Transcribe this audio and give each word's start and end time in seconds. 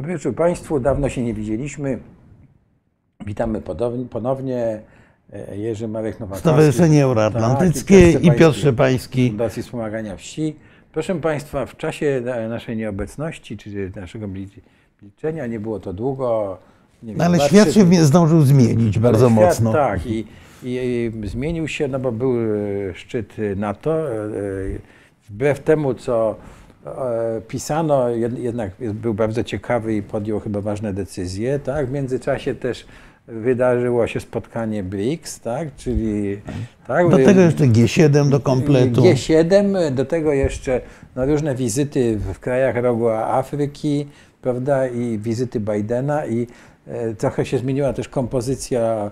Dobry 0.00 0.12
wieczór 0.12 0.34
Państwu. 0.34 0.80
Dawno 0.80 1.08
się 1.08 1.22
nie 1.22 1.34
widzieliśmy. 1.34 1.98
Witamy 3.26 3.62
ponownie. 4.10 4.80
E, 5.32 5.56
Jerzy 5.56 5.88
Marek 5.88 6.20
Nowakowski. 6.20 6.48
Stowarzyszenie 6.48 7.04
Euroatlantyckie 7.04 8.12
Tak, 8.12 8.24
i 8.24 8.32
Piotr 8.32 8.58
Szczepański. 8.58 9.28
Fundacji 9.28 9.62
Wspomagania 9.62 10.16
Wsi. 10.16 10.56
Proszę 10.92 11.14
Państwa, 11.14 11.66
w 11.66 11.76
czasie 11.76 12.22
na- 12.24 12.48
naszej 12.48 12.76
nieobecności, 12.76 13.56
czy 13.56 13.92
naszego 13.96 14.28
milczenia, 15.02 15.46
nie 15.46 15.60
było 15.60 15.80
to 15.80 15.92
długo. 15.92 16.58
Wiem, 17.02 17.16
No 17.16 17.24
ale 17.24 17.36
dwa, 17.38 17.48
świat 17.48 17.72
się 17.72 18.04
zdążył 18.04 18.42
zmienić 18.42 18.98
bardzo 18.98 19.30
świat, 19.30 19.44
mocno. 19.44 19.72
Tak, 19.72 20.06
i, 20.06 20.26
i, 20.62 21.10
i 21.24 21.28
zmienił 21.28 21.68
się, 21.68 21.88
no 21.88 21.98
bo 21.98 22.12
był 22.12 22.32
e, 22.40 22.94
szczyt 22.94 23.36
NATO. 23.56 24.12
e, 24.12 24.18
Wbrew 25.28 25.60
temu, 25.60 25.94
co 25.94 26.36
pisano, 27.48 28.08
jed- 28.08 28.38
jednak 28.38 28.70
był 28.80 29.14
bardzo 29.14 29.44
ciekawy 29.44 29.94
i 29.94 30.02
podjął 30.02 30.40
chyba 30.40 30.60
ważne 30.60 30.92
decyzje. 30.92 31.58
Tak? 31.58 31.86
W 31.86 31.92
międzyczasie 31.92 32.54
też 32.54 32.86
wydarzyło 33.28 34.06
się 34.06 34.20
spotkanie 34.20 34.82
BRICS, 34.82 35.40
tak? 35.40 35.68
czyli 35.76 36.40
tak, 36.86 37.08
Do 37.10 37.16
tego 37.16 37.40
jeszcze 37.40 37.64
G7 37.64 38.28
do 38.28 38.40
kompletu. 38.40 39.02
G7, 39.02 39.90
do 39.94 40.04
tego 40.04 40.32
jeszcze 40.32 40.80
no, 41.16 41.26
różne 41.26 41.54
wizyty 41.54 42.18
w 42.34 42.38
krajach 42.38 42.76
rogu 42.76 43.08
Afryki, 43.08 44.06
prawda, 44.42 44.88
i 44.88 45.18
wizyty 45.18 45.60
Bidena 45.60 46.26
i 46.26 46.46
e, 46.86 47.14
trochę 47.14 47.46
się 47.46 47.58
zmieniła 47.58 47.92
też 47.92 48.08
kompozycja, 48.08 49.10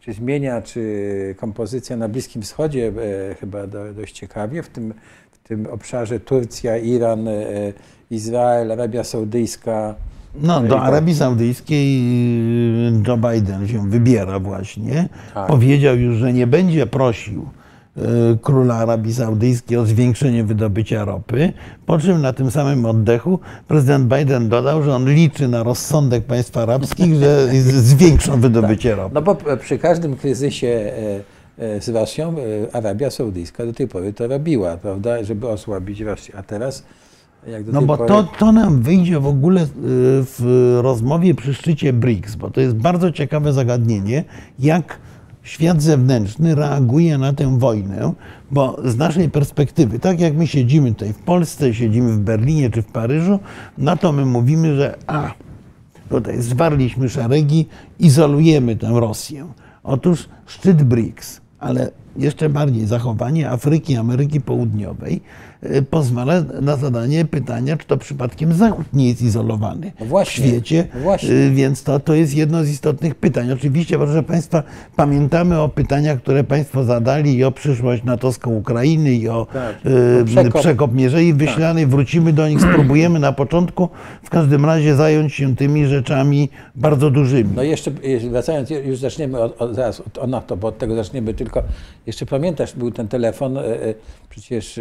czy 0.00 0.12
zmienia, 0.12 0.62
czy 0.62 1.34
kompozycja 1.38 1.96
na 1.96 2.08
Bliskim 2.08 2.42
Wschodzie 2.42 2.92
e, 3.30 3.34
chyba 3.34 3.66
do, 3.66 3.94
dość 3.94 4.14
ciekawie, 4.14 4.62
w 4.62 4.68
tym, 4.68 4.94
tym 5.48 5.66
obszarze 5.66 6.20
Turcja, 6.20 6.76
Iran, 6.76 7.28
e, 7.28 7.32
Izrael, 8.10 8.72
Arabia 8.72 9.04
Saudyjska. 9.04 9.94
No, 10.42 10.64
i 10.64 10.68
do 10.68 10.74
tak. 10.74 10.84
Arabii 10.84 11.14
Saudyjskiej 11.14 11.98
y, 12.88 13.02
Joe 13.08 13.16
Biden 13.16 13.68
się 13.68 13.90
wybiera 13.90 14.40
właśnie. 14.40 15.08
Tak. 15.34 15.46
Powiedział 15.46 15.96
już, 15.96 16.16
że 16.16 16.32
nie 16.32 16.46
będzie 16.46 16.86
prosił 16.86 17.46
króla 18.42 18.74
Arabii 18.74 19.14
Saudyjskiej 19.14 19.78
o 19.78 19.86
zwiększenie 19.86 20.44
wydobycia 20.44 21.04
ropy, 21.04 21.52
po 21.86 21.98
czym 21.98 22.22
na 22.22 22.32
tym 22.32 22.50
samym 22.50 22.86
oddechu 22.86 23.38
prezydent 23.68 24.14
Biden 24.14 24.48
dodał, 24.48 24.82
że 24.82 24.94
on 24.94 25.08
liczy 25.08 25.48
na 25.48 25.62
rozsądek 25.62 26.24
państw 26.24 26.56
arabskich, 26.56 27.14
że 27.14 27.48
zwiększą 27.62 28.40
wydobycie 28.40 28.94
ropy. 28.94 29.14
No 29.14 29.22
bo 29.22 29.36
przy 29.60 29.78
każdym 29.78 30.16
kryzysie 30.16 30.66
e, 30.68 30.98
e, 30.98 31.35
z 31.58 31.88
Rosją 31.88 32.34
e, 32.38 32.76
Arabia 32.76 33.10
Saudyjska 33.10 33.66
do 33.66 33.72
tej 33.72 33.88
pory 33.88 34.12
to 34.12 34.26
robiła, 34.26 34.76
prawda, 34.76 35.24
żeby 35.24 35.48
osłabić 35.48 36.00
Rosję. 36.00 36.36
A 36.36 36.42
teraz, 36.42 36.84
jak 37.46 37.64
do 37.64 37.72
No 37.72 37.78
tej 37.78 37.86
bo 37.86 37.96
pory... 37.96 38.08
to, 38.08 38.28
to 38.38 38.52
nam 38.52 38.82
wyjdzie 38.82 39.20
w 39.20 39.26
ogóle 39.26 39.62
y, 39.62 39.66
w 40.22 40.78
rozmowie 40.82 41.34
przy 41.34 41.54
szczycie 41.54 41.92
BRICS, 41.92 42.34
bo 42.34 42.50
to 42.50 42.60
jest 42.60 42.76
bardzo 42.76 43.12
ciekawe 43.12 43.52
zagadnienie, 43.52 44.24
jak 44.58 44.98
świat 45.42 45.82
zewnętrzny 45.82 46.54
reaguje 46.54 47.18
na 47.18 47.32
tę 47.32 47.58
wojnę, 47.58 48.12
bo 48.50 48.76
z 48.84 48.96
naszej 48.96 49.30
perspektywy, 49.30 49.98
tak 49.98 50.20
jak 50.20 50.34
my 50.34 50.46
siedzimy 50.46 50.92
tutaj 50.92 51.12
w 51.12 51.18
Polsce, 51.18 51.74
siedzimy 51.74 52.12
w 52.12 52.18
Berlinie 52.18 52.70
czy 52.70 52.82
w 52.82 52.86
Paryżu, 52.86 53.38
no 53.78 53.96
to 53.96 54.12
my 54.12 54.26
mówimy, 54.26 54.76
że 54.76 54.96
a, 55.06 55.30
tutaj 56.08 56.42
zwarliśmy 56.42 57.08
szeregi, 57.08 57.66
izolujemy 57.98 58.76
tę 58.76 58.90
Rosję. 58.94 59.46
Otóż 59.82 60.28
szczyt 60.46 60.82
BRICS, 60.82 61.40
ale 61.58 61.90
jeszcze 62.16 62.48
bardziej 62.48 62.86
zachowanie 62.86 63.50
Afryki, 63.50 63.96
Ameryki 63.96 64.40
Południowej 64.40 65.20
pozwala 65.90 66.34
na 66.60 66.76
zadanie 66.76 67.24
pytania, 67.24 67.76
czy 67.76 67.86
to 67.86 67.96
przypadkiem 67.96 68.52
Zachód 68.52 68.86
nie 68.92 69.08
jest 69.08 69.22
izolowany 69.22 69.92
No 70.00 70.06
właśnie, 70.06 70.44
w 70.44 70.48
świecie. 70.48 70.86
no 70.94 71.00
właśnie. 71.00 71.30
Y, 71.30 71.50
Więc 71.50 71.82
to, 71.82 72.00
to 72.00 72.14
jest 72.14 72.34
jedno 72.34 72.64
z 72.64 72.68
istotnych 72.70 73.14
pytań. 73.14 73.52
Oczywiście, 73.52 73.96
proszę 73.98 74.22
Państwa, 74.22 74.62
pamiętamy 74.96 75.60
o 75.60 75.68
pytaniach, 75.68 76.18
które 76.22 76.44
Państwo 76.44 76.84
zadali 76.84 77.34
i 77.36 77.44
o 77.44 77.52
przyszłość 77.52 78.04
natowską 78.04 78.54
Ukrainy 78.54 79.12
i 79.12 79.28
o 79.28 79.46
Tak, 79.52 79.76
y, 79.86 80.22
o 80.22 80.24
przekop. 80.24 80.60
przekop 80.60 80.94
Mierzei 80.94 81.32
Wyślanej. 81.34 81.86
Wrócimy 81.86 82.32
do 82.32 82.48
nich, 82.48 82.60
spróbujemy 82.60 83.18
na 83.18 83.32
początku 83.32 83.88
w 84.22 84.30
każdym 84.30 84.64
razie 84.64 84.94
zająć 84.94 85.34
się 85.34 85.56
tymi 85.56 85.86
rzeczami 85.86 86.48
bardzo 86.74 87.10
dużymi. 87.10 87.50
No 87.56 87.62
jeszcze 87.62 87.90
e, 88.26 88.30
wracając, 88.30 88.70
już 88.70 88.98
zaczniemy 88.98 89.40
od, 89.40 89.62
od, 89.62 89.74
zaraz 89.74 90.00
od, 90.00 90.18
od 90.18 90.30
NATO, 90.30 90.56
bo 90.56 90.68
od 90.68 90.78
tego 90.78 90.94
zaczniemy 90.96 91.34
tylko. 91.34 91.62
Jeszcze 92.06 92.26
pamiętasz, 92.26 92.74
był 92.76 92.90
ten 92.90 93.08
telefon, 93.08 93.58
e, 93.58 93.60
e, 93.82 93.94
przecież 94.30 94.80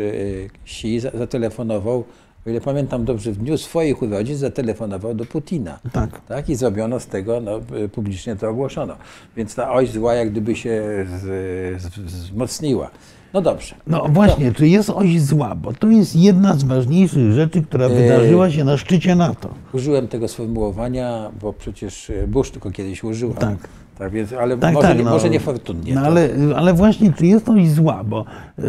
e, 0.86 1.00
za- 1.00 1.12
zatelefonował, 1.18 2.04
o 2.48 2.50
ile 2.50 2.62
pamiętam 2.62 3.06
dobrze, 3.06 3.32
w 3.32 3.38
dniu 3.38 3.58
swoich 3.58 4.02
urodzin 4.02 4.36
zatelefonował 4.38 5.14
do 5.14 5.26
Putina. 5.26 5.80
Tak. 5.92 6.22
Tak, 6.28 6.50
i 6.50 6.56
zrobiono 6.56 7.00
z 7.00 7.08
tego, 7.08 7.42
no, 7.42 7.52
e, 7.84 7.88
publicznie 7.90 8.36
to 8.36 8.50
ogłoszono. 8.50 8.96
Więc 9.38 9.56
ta 9.56 9.72
oś 9.72 9.90
zła 9.92 10.14
jak 10.14 10.32
gdyby 10.32 10.56
się 10.56 10.82
z, 11.22 11.82
z, 11.82 11.88
wzmocniła. 12.00 12.90
No 13.34 13.42
dobrze. 13.42 13.76
No 13.88 14.06
właśnie, 14.10 14.52
czy 14.54 14.68
jest 14.68 14.90
oś 14.90 15.22
zła? 15.22 15.56
Bo 15.56 15.74
to 15.74 15.88
jest 15.88 16.16
jedna 16.16 16.56
z 16.56 16.64
ważniejszych 16.64 17.32
rzeczy, 17.32 17.62
która 17.62 17.90
wydarzyła 17.90 18.52
się 18.52 18.64
na 18.64 18.78
szczycie 18.78 19.16
NATO. 19.16 19.50
Użyłem 19.74 20.08
tego 20.08 20.28
sformułowania, 20.28 21.32
bo 21.42 21.54
przecież 21.54 22.10
e, 22.10 22.28
Bush 22.28 22.52
tylko 22.52 22.72
kiedyś 22.72 23.04
użył. 23.04 23.34
Tak. 23.34 23.58
Tak, 23.98 24.12
więc, 24.12 24.34
ale 24.34 24.58
Tak, 24.58 24.74
może, 24.74 24.88
tak, 24.88 24.98
no. 24.98 25.12
może 25.12 25.30
niefortunnie. 25.30 25.96
No 25.96 26.02
to- 26.02 26.08
ale, 26.08 26.30
ale 26.56 26.74
właśnie, 26.74 27.14
czy 27.14 27.26
jest 27.26 27.50
oś 27.50 27.70
zła? 27.70 28.04
Bo 28.04 28.26
y, 28.60 28.64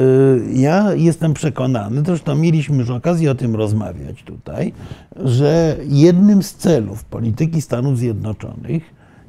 ja 0.52 0.94
jestem 0.94 1.34
przekonany, 1.34 2.02
zresztą 2.06 2.34
mieliśmy 2.34 2.76
już 2.76 2.90
okazję 2.90 3.30
o 3.30 3.34
tym 3.34 3.56
rozmawiać 3.56 4.22
tutaj, 4.22 4.72
że 5.16 5.76
jednym 5.88 6.42
z 6.42 6.54
celów 6.54 7.04
polityki 7.04 7.62
Stanów 7.62 7.98
Zjednoczonych 7.98 8.82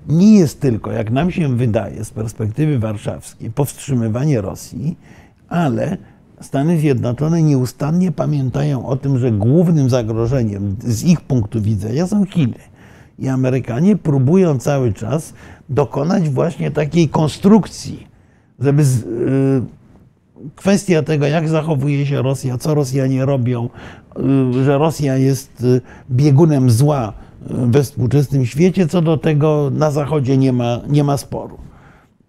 nie 0.08 0.40
jest 0.40 0.62
tylko, 0.62 0.92
jak 0.92 1.12
nam 1.12 1.32
się 1.32 1.56
wydaje 1.56 2.04
z 2.06 2.12
perspektywy 2.12 2.80
warszawskiej, 2.80 3.52
powstrzymywanie 3.52 4.42
Rosji, 4.42 4.98
ale 5.50 5.98
Stany 6.42 6.80
Zjednoczone 6.80 7.44
nieustannie 7.44 8.12
pamiętają 8.12 8.86
o 8.86 8.96
tym, 8.96 9.20
że 9.20 9.32
głównym 9.32 9.90
zagrożeniem 9.90 10.76
z 10.80 11.04
ich 11.04 11.22
punktu 11.22 11.62
widzenia 11.62 12.08
są 12.08 12.26
Chiny. 12.26 12.58
I 13.20 13.28
Amerykanie 13.28 13.96
próbują 13.96 14.60
cały 14.60 14.94
czas 14.94 15.34
dokonać 15.70 16.30
właśnie 16.30 16.72
takiej 16.72 17.10
konstrukcji, 17.10 18.08
żeby 18.60 18.84
z, 18.84 19.04
y, 19.04 19.62
kwestia 20.56 21.04
tego, 21.04 21.26
jak 21.26 21.50
zachowuje 21.50 22.06
się 22.06 22.22
Rosja, 22.22 22.58
co 22.58 22.76
Rosjanie 22.76 23.26
robią, 23.26 23.70
y, 24.60 24.64
że 24.64 24.78
Rosja 24.78 25.18
jest 25.18 25.64
y, 25.64 25.82
biegunem 26.12 26.72
zła 26.72 27.14
we 27.50 27.84
współczesnym 27.84 28.46
świecie, 28.46 28.88
co 28.88 29.02
do 29.02 29.18
tego 29.18 29.72
na 29.74 29.92
Zachodzie 29.92 30.38
nie 30.38 30.54
ma, 30.54 30.80
nie 30.90 31.04
ma 31.04 31.18
sporu. 31.18 31.58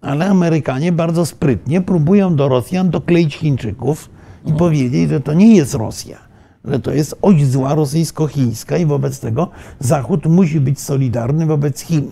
Ale 0.01 0.27
Amerykanie 0.27 0.93
bardzo 0.93 1.27
sprytnie 1.27 1.81
próbują 1.81 2.37
do 2.37 2.49
Rosjan 2.49 2.91
dokleić 2.91 3.37
Chińczyków 3.37 4.11
i 4.47 4.53
powiedzieć, 4.53 5.11
że 5.11 5.21
to 5.21 5.33
nie 5.33 5.57
jest 5.57 5.75
Rosja, 5.75 6.19
że 6.65 6.81
to 6.81 6.93
jest 6.93 7.19
oś 7.23 7.47
zła 7.47 7.75
rosyjsko-chińska 7.75 8.79
i 8.79 8.87
wobec 8.87 9.21
tego 9.21 9.51
Zachód 9.81 10.27
musi 10.27 10.61
być 10.61 10.81
solidarny 10.81 11.47
wobec 11.47 11.81
Chin. 11.81 12.11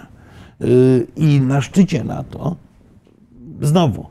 Yy, 0.60 1.06
I 1.16 1.40
na 1.40 1.60
szczycie 1.60 2.04
NATO, 2.04 2.56
znowu, 3.60 4.06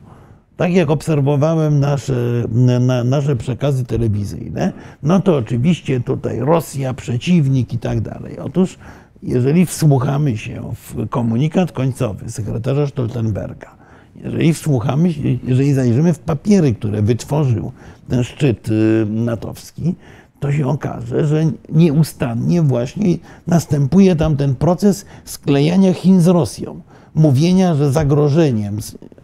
tak 0.56 0.72
jak 0.72 0.90
obserwowałem 0.90 1.80
nasze, 1.80 2.44
na, 2.80 3.04
nasze 3.04 3.36
przekazy 3.36 3.84
telewizyjne, 3.84 4.72
no 5.02 5.20
to 5.20 5.36
oczywiście 5.36 6.00
tutaj 6.00 6.40
Rosja, 6.40 6.94
przeciwnik 6.94 7.72
i 7.72 7.78
tak 7.78 8.00
dalej. 8.00 8.38
Otóż, 8.38 8.78
jeżeli 9.22 9.66
wsłuchamy 9.66 10.36
się 10.36 10.72
w 10.74 11.08
komunikat 11.08 11.72
końcowy 11.72 12.30
sekretarza 12.30 12.86
Stoltenberga, 12.86 13.76
jeżeli 14.24 14.54
wsłuchamy 14.54 15.12
się, 15.12 15.20
jeżeli 15.44 15.72
zajrzymy 15.72 16.12
w 16.12 16.18
papiery, 16.18 16.74
które 16.74 17.02
wytworzył 17.02 17.72
ten 18.08 18.24
szczyt 18.24 18.68
y, 18.68 19.06
natowski, 19.10 19.94
to 20.40 20.52
się 20.52 20.66
okaże, 20.66 21.26
że 21.26 21.44
nieustannie 21.72 22.62
właśnie 22.62 23.18
następuje 23.46 24.16
tam 24.16 24.36
ten 24.36 24.54
proces 24.54 25.06
sklejania 25.24 25.92
Chin 25.92 26.20
z 26.20 26.26
Rosją. 26.26 26.80
Mówienia, 27.14 27.74
że 27.74 27.92
zagrożeniem, 27.92 28.78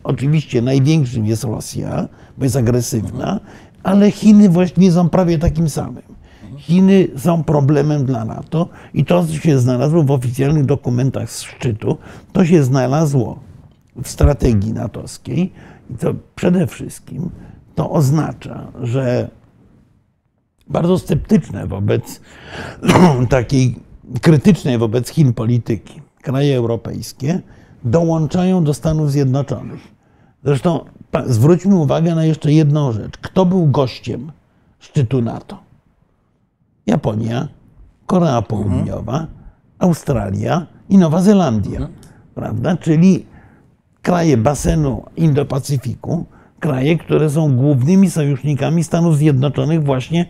oczywiście 0.05 0.63
największym 0.63 1.27
jest 1.27 1.45
Rosja, 1.45 2.09
bo 2.39 2.45
jest 2.45 2.57
agresywna, 2.57 3.41
ale 3.83 4.11
Chiny 4.11 4.49
właściwie 4.49 4.93
są 4.93 5.09
prawie 5.09 5.39
takim 5.39 5.69
samym. 5.69 6.03
Chiny 6.57 7.09
są 7.17 7.45
problemem 7.45 8.05
dla 8.05 8.25
NATO 8.25 8.69
i 8.95 9.05
to 9.05 9.27
się 9.27 9.59
znalazło 9.59 10.03
w 10.03 10.11
oficjalnych 10.11 10.65
dokumentach 10.65 11.31
z 11.31 11.43
szczytu, 11.43 11.97
to 12.33 12.45
się 12.45 12.65
znalazło 12.65 13.41
w 14.03 14.09
strategii 14.09 14.73
natowskiej 14.73 15.53
i 15.91 15.95
to 15.95 16.15
przede 16.35 16.67
wszystkim 16.67 17.31
to 17.75 17.91
oznacza, 17.91 18.67
że 18.83 19.31
bardzo 20.73 20.99
sceptyczne 20.99 21.67
wobec 21.67 22.21
takiej 23.31 23.77
krytycznej 24.21 24.79
wobec 24.79 25.09
Chin 25.09 25.33
polityki 25.33 26.01
kraje 26.23 26.57
europejskie 26.57 27.41
dołączają 27.85 28.65
do 28.65 28.75
Stanów 28.75 29.11
Zjednoczonych. 29.11 29.81
Zresztą 30.45 30.85
zwróćmy 31.27 31.75
uwagę 31.75 32.15
na 32.15 32.25
jeszcze 32.25 32.53
jedną 32.53 32.93
rzecz. 32.93 33.19
Kto 33.19 33.47
był 33.47 33.67
gościem 33.67 34.33
szczytu 34.79 35.23
NATO? 35.23 35.59
Japonia, 36.87 37.49
Korea 38.07 38.43
Południowa, 38.43 39.27
Australia 39.79 40.67
i 40.89 40.99
Nowa 40.99 41.23
Zelandia, 41.23 41.89
prawda? 42.35 42.77
Czyli 42.77 43.27
kraje 44.03 44.37
basenu 44.37 45.03
Indo-Pacyfiku, 45.17 46.25
kraje, 46.61 46.99
które 46.99 47.31
są 47.31 47.57
głównymi 47.57 48.11
sojusznikami 48.11 48.85
Stanów 48.85 49.17
Zjednoczonych 49.17 49.85
właśnie 49.85 50.27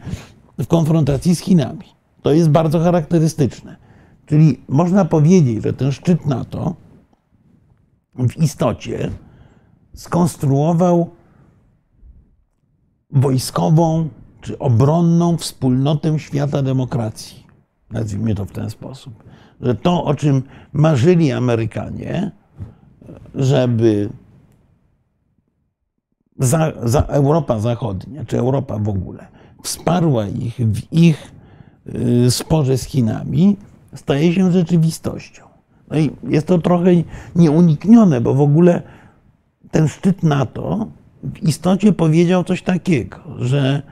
w 0.58 0.66
konfrontacji 0.66 1.36
z 1.36 1.40
Chinami. 1.40 1.86
To 2.22 2.32
jest 2.32 2.50
bardzo 2.50 2.80
charakterystyczne. 2.80 3.76
Czyli 4.26 4.60
można 4.68 5.04
powiedzieć, 5.04 5.62
że 5.62 5.72
ten 5.72 5.92
szczyt 5.92 6.26
NATO 6.26 6.74
w 8.14 8.36
istocie 8.36 9.10
skonstruował 9.94 11.10
wojskową 13.10 14.08
czy 14.40 14.58
obronną 14.58 15.36
wspólnotę 15.36 16.18
świata 16.18 16.62
demokracji. 16.62 17.46
Nazwijmy 17.90 18.34
to 18.34 18.44
w 18.44 18.52
ten 18.52 18.70
sposób. 18.70 19.24
Że 19.60 19.74
to, 19.74 20.04
o 20.04 20.14
czym 20.14 20.42
marzyli 20.72 21.32
Amerykanie, 21.32 22.30
żeby 23.34 24.10
za, 26.38 26.72
za 26.82 27.00
Europa 27.02 27.58
Zachodnia, 27.58 28.24
czy 28.24 28.38
Europa 28.38 28.78
w 28.78 28.88
ogóle, 28.88 29.26
wsparła 29.62 30.26
ich 30.26 30.54
w 30.54 30.92
ich 30.92 31.32
y, 32.26 32.30
sporze 32.30 32.78
z 32.78 32.84
Chinami, 32.84 33.56
staje 33.94 34.32
się 34.32 34.52
rzeczywistością. 34.52 35.42
No 35.90 35.98
i 35.98 36.10
jest 36.28 36.46
to 36.46 36.58
trochę 36.58 36.90
nieuniknione, 37.36 38.20
bo 38.20 38.34
w 38.34 38.40
ogóle 38.40 38.82
ten 39.70 39.88
szczyt 39.88 40.22
NATO 40.22 40.86
w 41.22 41.42
istocie 41.42 41.92
powiedział 41.92 42.44
coś 42.44 42.62
takiego, 42.62 43.18
że 43.38 43.82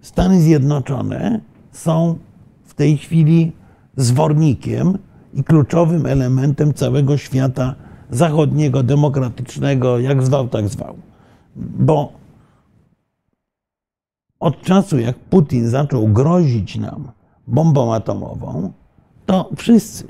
Stany 0.00 0.40
Zjednoczone 0.40 1.40
są 1.72 2.18
w 2.64 2.74
tej 2.74 2.96
chwili 2.96 3.52
zwornikiem 3.96 4.98
i 5.34 5.44
kluczowym 5.44 6.06
elementem 6.06 6.74
całego 6.74 7.16
świata 7.16 7.74
zachodniego, 8.10 8.82
demokratycznego, 8.82 9.98
jak 9.98 10.22
zwał, 10.22 10.48
tak 10.48 10.68
zwał. 10.68 10.96
Bo 11.56 12.12
od 14.40 14.62
czasu, 14.62 14.98
jak 14.98 15.18
Putin 15.18 15.68
zaczął 15.68 16.08
grozić 16.08 16.76
nam 16.76 17.10
bombą 17.46 17.94
atomową, 17.94 18.72
to 19.26 19.50
wszyscy, 19.56 20.04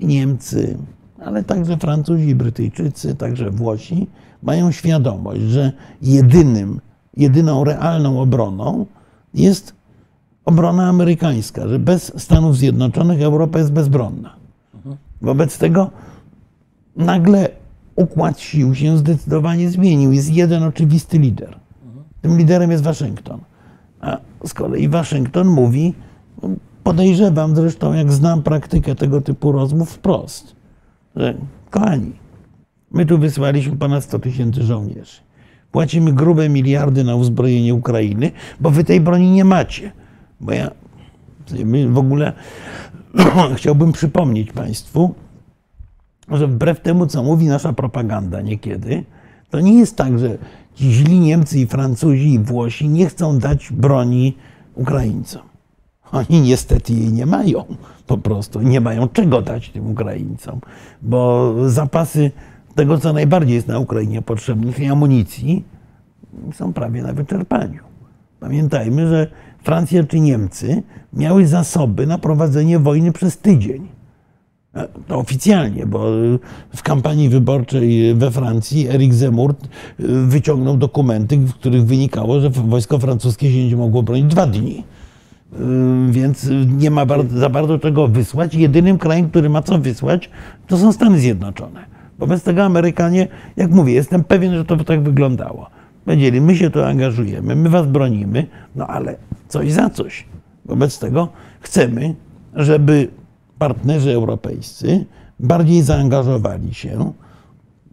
Niemcy, 0.00 0.78
ale 1.24 1.44
także 1.44 1.76
Francuzi, 1.76 2.34
Brytyjczycy, 2.34 3.14
także 3.14 3.50
Włosi, 3.50 4.06
mają 4.42 4.72
świadomość, 4.72 5.40
że 5.40 5.72
jedynym, 6.02 6.80
jedyną 7.16 7.64
realną 7.64 8.20
obroną 8.20 8.86
jest 9.34 9.74
obrona 10.44 10.88
amerykańska, 10.88 11.68
że 11.68 11.78
bez 11.78 12.12
Stanów 12.22 12.56
Zjednoczonych 12.56 13.22
Europa 13.22 13.58
jest 13.58 13.72
bezbronna. 13.72 14.36
Wobec 15.22 15.58
tego 15.58 15.90
nagle 16.96 17.48
układ 17.96 18.40
sił 18.40 18.74
się 18.74 18.98
zdecydowanie 18.98 19.70
zmienił. 19.70 20.12
Jest 20.12 20.30
jeden 20.30 20.62
oczywisty 20.62 21.18
lider. 21.18 21.58
Tym 22.22 22.38
liderem 22.38 22.70
jest 22.70 22.84
Waszyngton. 22.84 23.40
A 24.00 24.18
z 24.46 24.54
kolei 24.54 24.88
Waszyngton 24.88 25.48
mówi, 25.48 25.94
podejrzewam 26.84 27.56
zresztą, 27.56 27.92
jak 27.92 28.12
znam 28.12 28.42
praktykę 28.42 28.94
tego 28.94 29.20
typu 29.20 29.52
rozmów 29.52 29.90
wprost, 29.90 30.56
że 31.16 31.34
kochani, 31.70 32.12
my 32.90 33.06
tu 33.06 33.18
wysłaliśmy 33.18 33.76
ponad 33.76 34.04
100 34.04 34.18
tysięcy 34.18 34.62
żołnierzy. 34.62 35.20
Płacimy 35.72 36.12
grube 36.12 36.48
miliardy 36.48 37.04
na 37.04 37.16
uzbrojenie 37.16 37.74
Ukrainy, 37.74 38.30
bo 38.60 38.70
wy 38.70 38.84
tej 38.84 39.00
broni 39.00 39.30
nie 39.30 39.44
macie. 39.44 39.92
Bo 40.40 40.52
ja 40.52 40.70
w 41.88 41.98
ogóle 41.98 42.32
chciałbym 43.56 43.92
przypomnieć 43.92 44.52
Państwu, 44.52 45.14
że 46.30 46.46
wbrew 46.46 46.80
temu, 46.80 47.06
co 47.06 47.22
mówi 47.22 47.46
nasza 47.46 47.72
propaganda 47.72 48.40
niekiedy, 48.40 49.04
to 49.50 49.60
nie 49.60 49.78
jest 49.78 49.96
tak, 49.96 50.18
że 50.18 50.38
źli 50.80 51.20
Niemcy 51.20 51.58
i 51.58 51.66
Francuzi 51.66 52.32
i 52.34 52.38
Włosi 52.38 52.88
nie 52.88 53.06
chcą 53.06 53.38
dać 53.38 53.72
broni 53.72 54.36
Ukraińcom. 54.74 55.42
Oni 56.12 56.40
niestety 56.40 56.92
jej 56.92 57.12
nie 57.12 57.26
mają 57.26 57.64
po 58.06 58.18
prostu. 58.18 58.60
Nie 58.60 58.80
mają 58.80 59.08
czego 59.08 59.42
dać 59.42 59.70
tym 59.70 59.90
Ukraińcom, 59.90 60.60
bo 61.02 61.54
zapasy 61.66 62.30
tego, 62.74 62.98
co 62.98 63.12
najbardziej 63.12 63.54
jest 63.54 63.68
na 63.68 63.78
Ukrainie 63.78 64.22
potrzebne, 64.22 64.72
czyli 64.72 64.86
amunicji, 64.86 65.64
są 66.54 66.72
prawie 66.72 67.02
na 67.02 67.12
wyczerpaniu. 67.12 67.82
Pamiętajmy, 68.40 69.08
że 69.08 69.26
Francja 69.62 70.04
czy 70.04 70.20
Niemcy 70.20 70.82
miały 71.12 71.46
zasoby 71.46 72.06
na 72.06 72.18
prowadzenie 72.18 72.78
wojny 72.78 73.12
przez 73.12 73.38
tydzień. 73.38 73.88
To 75.06 75.18
oficjalnie, 75.18 75.86
bo 75.86 76.10
w 76.76 76.82
kampanii 76.82 77.28
wyborczej 77.28 78.14
we 78.14 78.30
Francji 78.30 78.88
Eric 78.88 79.14
Zemmour 79.14 79.50
e, 79.50 79.54
wyciągnął 80.26 80.76
dokumenty, 80.76 81.36
w 81.36 81.54
których 81.54 81.84
wynikało, 81.84 82.40
że 82.40 82.50
wojsko 82.50 82.98
francuskie 82.98 83.52
się 83.52 83.68
nie 83.68 83.76
mogło 83.76 84.02
bronić 84.02 84.26
dwa 84.26 84.46
dni. 84.46 84.84
E, 85.52 85.56
więc 86.10 86.50
nie 86.78 86.90
ma 86.90 87.06
za 87.36 87.48
bardzo 87.48 87.78
czego 87.78 88.08
wysłać. 88.08 88.54
Jedynym 88.54 88.98
krajem, 88.98 89.30
który 89.30 89.48
ma 89.48 89.62
co 89.62 89.78
wysłać, 89.78 90.30
to 90.66 90.78
są 90.78 90.92
Stany 90.92 91.18
Zjednoczone. 91.18 91.84
Wobec 92.18 92.42
tego 92.42 92.64
Amerykanie, 92.64 93.28
jak 93.56 93.70
mówię, 93.70 93.92
jestem 93.92 94.24
pewien, 94.24 94.54
że 94.54 94.64
to 94.64 94.76
by 94.76 94.84
tak 94.84 95.02
wyglądało. 95.02 95.70
Powiedzieli, 96.04 96.40
my 96.40 96.56
się 96.56 96.70
tu 96.70 96.84
angażujemy, 96.84 97.56
my 97.56 97.68
was 97.68 97.86
bronimy, 97.86 98.46
no 98.76 98.86
ale 98.86 99.16
coś 99.48 99.72
za 99.72 99.90
coś. 99.90 100.24
Wobec 100.64 100.98
tego 100.98 101.28
chcemy, 101.60 102.14
żeby 102.54 103.08
partnerzy 103.58 104.14
europejscy 104.14 105.06
bardziej 105.40 105.82
zaangażowali 105.82 106.74
się 106.74 107.12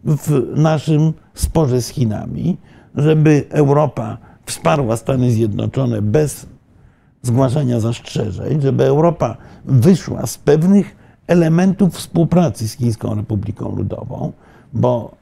w 0.04 0.52
naszym 0.56 1.12
sporze 1.34 1.82
z 1.82 1.88
Chinami, 1.88 2.56
żeby 2.94 3.44
Europa 3.50 4.18
wsparła 4.46 4.96
Stany 4.96 5.30
Zjednoczone 5.30 6.02
bez 6.02 6.46
zgłaszania 7.22 7.80
zastrzeżeń, 7.80 8.60
żeby 8.60 8.84
Europa 8.84 9.36
wyszła 9.64 10.26
z 10.26 10.38
pewnych 10.38 10.96
elementów 11.26 11.94
współpracy 11.94 12.68
z 12.68 12.72
Chińską 12.72 13.14
Republiką 13.14 13.76
Ludową, 13.76 14.32
bo 14.72 15.14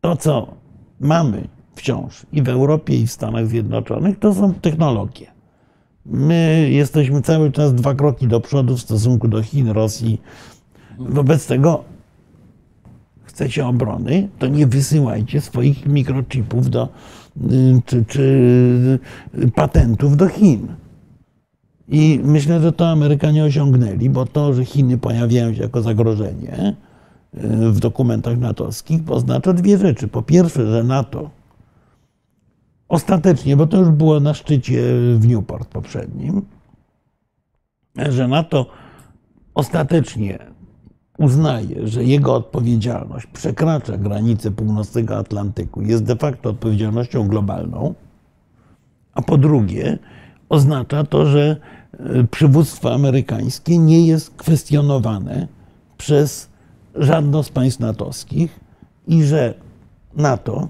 to, 0.00 0.16
co 0.16 0.46
mamy 1.00 1.48
wciąż 1.74 2.26
i 2.32 2.42
w 2.42 2.48
Europie, 2.48 2.96
i 2.96 3.06
w 3.06 3.12
Stanach 3.12 3.46
Zjednoczonych, 3.46 4.18
to 4.18 4.34
są 4.34 4.54
technologie. 4.54 5.37
My 6.10 6.68
jesteśmy 6.70 7.22
cały 7.22 7.52
czas 7.52 7.74
dwa 7.74 7.94
kroki 7.94 8.28
do 8.28 8.40
przodu 8.40 8.76
w 8.76 8.80
stosunku 8.80 9.28
do 9.28 9.42
Chin, 9.42 9.68
Rosji. 9.68 10.20
Wobec 10.98 11.46
tego 11.46 11.84
chcecie 13.24 13.66
obrony, 13.66 14.28
to 14.38 14.46
nie 14.46 14.66
wysyłajcie 14.66 15.40
swoich 15.40 15.86
mikrochipów 15.86 16.70
do, 16.70 16.88
czy, 17.84 18.04
czy 18.04 18.98
patentów 19.54 20.16
do 20.16 20.28
Chin. 20.28 20.68
I 21.88 22.20
myślę, 22.24 22.60
że 22.60 22.72
to 22.72 22.88
Amerykanie 22.88 23.44
osiągnęli, 23.44 24.10
bo 24.10 24.26
to, 24.26 24.54
że 24.54 24.64
Chiny 24.64 24.98
pojawiają 24.98 25.54
się 25.54 25.62
jako 25.62 25.82
zagrożenie 25.82 26.76
w 27.72 27.78
dokumentach 27.80 28.38
natowskich, 28.38 29.00
oznacza 29.08 29.52
dwie 29.52 29.78
rzeczy. 29.78 30.08
Po 30.08 30.22
pierwsze, 30.22 30.66
że 30.66 30.84
NATO 30.84 31.30
ostatecznie, 32.88 33.56
bo 33.56 33.66
to 33.66 33.76
już 33.78 33.90
było 33.90 34.20
na 34.20 34.34
szczycie 34.34 34.82
w 35.16 35.26
Newport 35.26 35.68
poprzednim, 35.68 36.42
że 37.96 38.28
NATO 38.28 38.66
ostatecznie 39.54 40.38
uznaje, 41.18 41.88
że 41.88 42.04
jego 42.04 42.34
odpowiedzialność 42.34 43.26
przekracza 43.26 43.96
granice 43.96 44.50
północnego 44.50 45.16
Atlantyku, 45.16 45.82
jest 45.82 46.04
de 46.04 46.16
facto 46.16 46.50
odpowiedzialnością 46.50 47.28
globalną, 47.28 47.94
a 49.14 49.22
po 49.22 49.38
drugie 49.38 49.98
oznacza 50.48 51.04
to, 51.04 51.26
że 51.26 51.56
e, 51.92 52.24
przywództwo 52.24 52.94
amerykańskie 52.94 53.78
nie 53.78 54.06
jest 54.06 54.30
kwestionowane 54.30 55.48
przez 55.96 56.48
żadne 56.94 57.44
z 57.44 57.48
państw 57.48 57.80
natowskich 57.80 58.60
i 59.06 59.22
że 59.22 59.54
NATO 60.16 60.68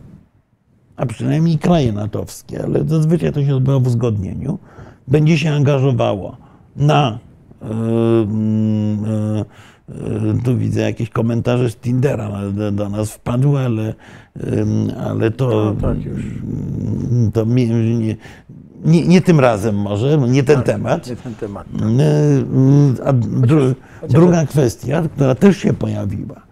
a 0.99 1.07
przynajmniej 1.07 1.59
kraje 1.59 1.93
natowskie, 1.93 2.65
ale 2.65 2.85
zazwyczaj 2.87 3.33
to 3.33 3.45
się 3.45 3.57
odbywa 3.57 3.79
w 3.79 3.87
uzgodnieniu, 3.87 4.59
będzie 5.09 5.39
się 5.39 5.51
angażowało 5.51 6.37
na. 6.77 7.19
Yy, 7.63 7.69
yy, 9.89 10.43
tu 10.45 10.57
widzę 10.57 10.81
jakieś 10.81 11.11
komentarze 11.11 11.71
z 11.71 11.77
Tindera 11.77 12.31
do 12.73 12.89
nas 12.89 13.11
wpadły, 13.11 13.59
ale, 13.59 13.95
ale 15.05 15.31
to, 15.31 15.49
no, 15.49 15.81
tak 15.81 15.97
to 17.33 17.45
nie, 17.45 18.17
nie, 18.85 19.07
nie, 19.07 19.21
tym 19.21 19.41
razem 19.41 19.77
może, 19.77 20.19
nie 20.19 20.43
ten 20.43 20.57
tak, 20.57 20.67
temat. 20.67 21.11
Nie 21.11 21.17
ten 21.17 21.35
temat. 21.35 21.67
A 23.05 23.13
dru, 23.13 23.61
druga 24.09 24.47
kwestia, 24.47 25.03
która 25.15 25.35
też 25.35 25.57
się 25.57 25.73
pojawiła, 25.73 26.43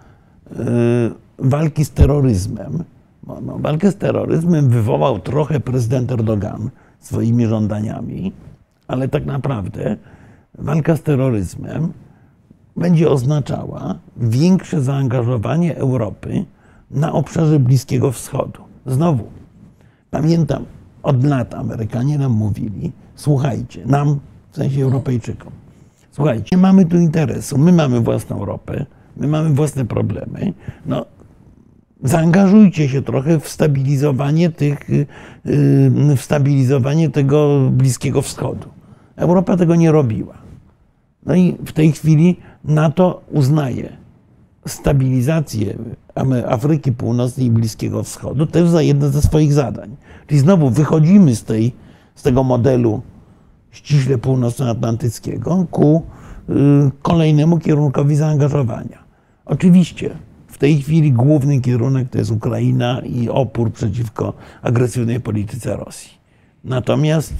walki 1.38 1.85
z 1.85 1.91
terroryzmem 1.91 2.85
no, 3.26 3.59
walkę 3.59 3.90
z 3.90 3.97
terroryzmem 3.97 4.68
wywołał 4.68 5.18
trochę 5.18 5.61
prezydent 5.61 6.12
Erdogan 6.12 6.71
swoimi 6.99 7.47
żądaniami, 7.47 8.33
ale 8.88 9.09
tak 9.09 9.26
naprawdę 9.26 9.97
walka 10.59 10.97
z 10.97 11.02
terroryzmem 11.02 11.92
będzie 12.76 13.11
oznaczała 13.11 13.99
większe 14.16 14.83
zaangażowanie 14.83 15.76
Europy 15.76 16.45
na 16.90 17.12
obszarze 17.12 17.59
Bliskiego 17.59 18.12
Wschodu. 18.12 18.62
Znowu, 18.87 19.25
pamiętam, 20.11 20.64
od 21.02 21.25
lat 21.25 21.54
Amerykanie 21.54 22.18
nam 22.18 22.33
mówili, 22.33 22.92
słuchajcie, 23.14 23.87
nam, 23.87 24.21
w 24.50 24.56
sensie 24.56 24.83
Europejczykom, 24.83 25.52
słuchajcie, 26.11 26.56
mamy 26.56 26.85
tu 26.85 26.97
interesu, 26.97 27.59
my 27.59 27.73
mamy 27.73 28.00
własną 28.00 28.45
ropę, 28.45 28.87
my 29.16 29.26
mamy 29.26 29.50
własne 29.50 29.85
problemy, 29.85 30.52
no 30.87 31.06
zaangażujcie 32.03 32.88
się 32.88 33.03
trochę 33.03 33.41
w 33.41 33.49
stabilizowanie, 33.49 34.50
tych, 34.50 34.91
y, 34.91 35.07
w 36.17 36.21
stabilizowanie 36.21 37.11
tego 37.11 37.71
Bliskiego 37.71 38.23
Wschodu. 38.23 38.69
Europa 39.17 39.57
tego 39.57 39.75
nie 39.75 39.93
robiła. 39.93 40.35
No 41.26 41.35
i 41.35 41.57
w 41.67 41.73
tej 41.73 41.93
chwili 41.93 42.37
NATO 42.65 43.23
uznaje 43.31 43.97
stabilizację 44.67 45.76
Afryki 46.49 46.93
Północnej 46.93 47.47
i 47.47 47.50
Bliskiego 47.50 48.03
Wschodu 48.03 48.47
też 48.47 48.69
za 48.69 48.83
jedno 48.83 49.09
ze 49.09 49.23
swoich 49.23 49.53
zadań. 49.53 49.97
Czyli 50.26 50.41
znowu 50.41 50.71
wychodzimy 50.71 51.37
z, 51.37 51.45
tej, 51.45 51.73
z 52.15 52.23
tego 52.23 52.45
modelu 52.45 53.03
ściśle 53.71 54.19
północnoatlantyckiego 54.19 55.67
ku 55.71 56.03
y, 56.49 56.53
kolejnemu 57.03 57.59
kierunkowi 57.59 58.17
zaangażowania. 58.17 59.05
Oczywiście 59.45 60.11
w 60.57 60.59
tej 60.59 60.83
chwili 60.83 61.13
główny 61.13 61.61
kierunek 61.61 62.09
to 62.09 62.19
jest 62.19 62.31
Ukraina 62.31 63.01
i 63.01 63.29
opór 63.29 63.73
przeciwko 63.73 64.33
agresywnej 64.63 65.21
polityce 65.21 65.77
Rosji. 65.77 66.11
Natomiast 66.65 67.35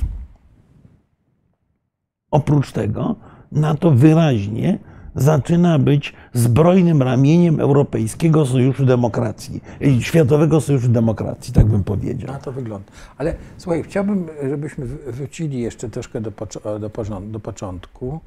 oprócz 2.31 2.73
tego 2.73 3.17
NATO 3.53 3.91
wyraźnie 3.91 4.79
zaczyna 5.15 5.79
być 5.79 6.13
zbrojnym 6.33 7.03
ramieniem 7.03 7.61
Europejskiego 7.61 8.47
Sojuszu 8.47 8.87
Demokracji, 8.87 9.61
Światowego 10.01 10.61
Sojuszu 10.61 10.89
Demokracji, 10.89 11.55
tak 11.55 11.67
bym 11.67 11.85
powiedział. 11.85 12.33
Na 12.33 12.39
to 12.39 12.53
wygląda. 12.53 12.93
Ale 13.19 13.35
słuchaj, 13.57 13.83
chciałbym, 13.83 14.27
żebyśmy 14.51 14.87
wrócili 14.87 15.61
jeszcze 15.61 15.89
troszkę 15.91 16.21
do, 16.21 16.33
do, 16.81 16.91
do 17.21 17.41
początku 17.41 18.21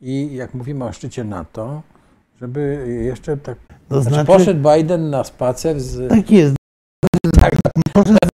i 0.00 0.34
jak 0.34 0.54
mówimy 0.54 0.84
o 0.84 0.92
szczycie 0.92 1.24
NATO, 1.24 1.82
żeby 2.40 2.86
jeszcze 3.04 3.36
tak. 3.36 3.58
To 3.88 4.02
znaczy, 4.02 4.14
znaczy 4.14 4.26
poszedł 4.26 4.70
Biden 4.70 5.10
na 5.10 5.24
spacer 5.24 5.80
z. 5.80 6.08
Tak 6.08 6.30
jest. 6.30 6.56
Tak, 7.40 7.56
poszedł 7.92 8.12
na 8.12 8.28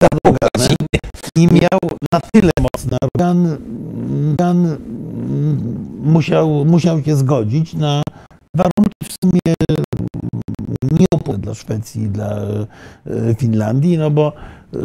i 1.36 1.46
miał 1.46 1.80
na 2.12 2.20
tyle 2.32 2.50
mocny 2.60 2.96
organ, 3.02 3.58
organ 4.30 4.76
musiał, 6.02 6.64
musiał 6.64 7.02
się 7.02 7.16
zgodzić 7.16 7.74
na 7.74 8.02
warunki 8.56 8.94
w 9.04 9.12
sumie 9.24 9.54
nieopłatne 11.00 11.38
dla 11.38 11.54
Szwecji 11.54 12.08
dla 12.08 12.40
e, 13.06 13.34
Finlandii, 13.34 13.98
no 13.98 14.10
bo 14.10 14.32
e, 14.74 14.78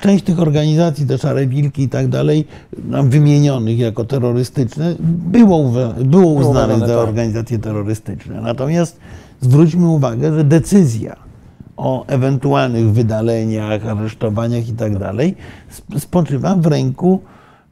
część 0.00 0.24
tych 0.24 0.40
organizacji, 0.40 1.06
te 1.06 1.18
szare 1.18 1.46
wilki 1.46 1.82
i 1.82 1.88
tak 1.88 2.08
dalej, 2.08 2.46
wymienionych 3.04 3.78
jako 3.78 4.04
terrorystyczne, 4.04 4.94
było, 5.30 5.72
było 6.04 6.32
uznanych 6.32 6.78
za 6.78 6.86
tak. 6.86 7.08
organizacje 7.08 7.58
terrorystyczne. 7.58 8.40
Natomiast 8.40 8.98
zwróćmy 9.40 9.88
uwagę, 9.88 10.34
że 10.34 10.44
decyzja 10.44 11.16
o 11.76 12.06
ewentualnych 12.06 12.92
wydaleniach, 12.92 13.86
aresztowaniach 13.86 14.68
i 14.68 14.72
tak 14.72 14.98
dalej 14.98 15.34
spoczywa 15.98 16.56
w 16.56 16.66
ręku 16.66 17.20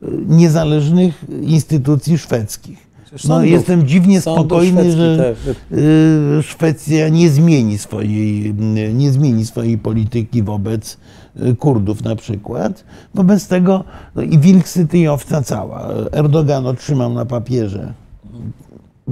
y, 0.03 0.07
niezależnych 0.29 1.25
instytucji 1.43 2.19
szwedzkich. 2.19 2.84
No, 3.29 3.45
jestem 3.45 3.87
dziwnie 3.87 4.21
spokojny, 4.21 4.93
że 4.93 5.35
y, 5.73 6.43
Szwecja 6.43 7.09
nie 7.09 7.31
zmieni, 7.31 7.79
swojej, 7.79 8.55
nie 8.95 9.13
zmieni 9.13 9.47
swojej 9.47 9.79
polityki 9.79 10.43
wobec 10.43 10.99
y, 11.37 11.57
Kurdów 11.57 12.05
na 12.05 12.17
przykład. 12.17 12.85
Wobec 13.15 13.49
tego 13.49 13.85
no 14.15 14.23
i 14.23 14.39
wilk 14.39 14.69
syty 14.69 14.99
i 14.99 15.09
owca 15.09 15.43
cała. 15.43 15.89
Erdogan 16.13 16.67
otrzymał 16.67 17.13
na 17.13 17.25
papierze 17.25 17.93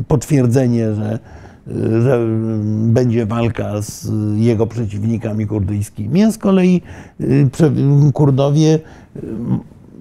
potwierdzenie, 0.08 0.94
że 0.94 1.18
że 2.02 2.26
będzie 2.86 3.26
walka 3.26 3.82
z 3.82 4.10
jego 4.36 4.66
przeciwnikami 4.66 5.46
kurdyjskimi, 5.46 6.22
a 6.22 6.32
z 6.32 6.38
kolei 6.38 6.82
y, 7.20 7.50
Kurdowie 8.12 8.78
y, 9.16 9.20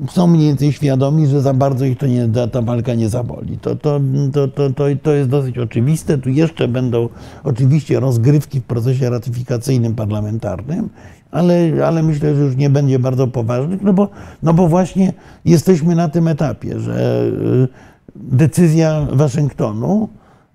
są 0.09 0.27
mniej 0.27 0.47
więcej 0.47 0.71
świadomi, 0.71 1.27
że 1.27 1.41
za 1.41 1.53
bardzo 1.53 1.85
ich 1.85 1.97
to 1.97 2.07
nie, 2.07 2.29
ta 2.51 2.61
walka 2.61 2.93
nie 2.93 3.09
zaboli. 3.09 3.57
To, 3.57 3.75
to, 3.75 3.99
to, 4.33 4.47
to, 4.47 4.69
to 5.03 5.13
jest 5.13 5.29
dosyć 5.29 5.57
oczywiste. 5.57 6.17
Tu 6.17 6.29
jeszcze 6.29 6.67
będą 6.67 7.09
oczywiście 7.43 7.99
rozgrywki 7.99 8.59
w 8.59 8.63
procesie 8.63 9.09
ratyfikacyjnym 9.09 9.95
parlamentarnym, 9.95 10.89
ale, 11.31 11.71
ale 11.85 12.03
myślę, 12.03 12.35
że 12.35 12.41
już 12.41 12.55
nie 12.55 12.69
będzie 12.69 12.99
bardzo 12.99 13.27
poważnych, 13.27 13.81
no 13.81 13.93
bo, 13.93 14.09
no 14.43 14.53
bo 14.53 14.67
właśnie 14.67 15.13
jesteśmy 15.45 15.95
na 15.95 16.09
tym 16.09 16.27
etapie, 16.27 16.79
że 16.79 17.25
y, 17.25 17.67
decyzja 18.15 19.07
Waszyngtonu 19.11 20.09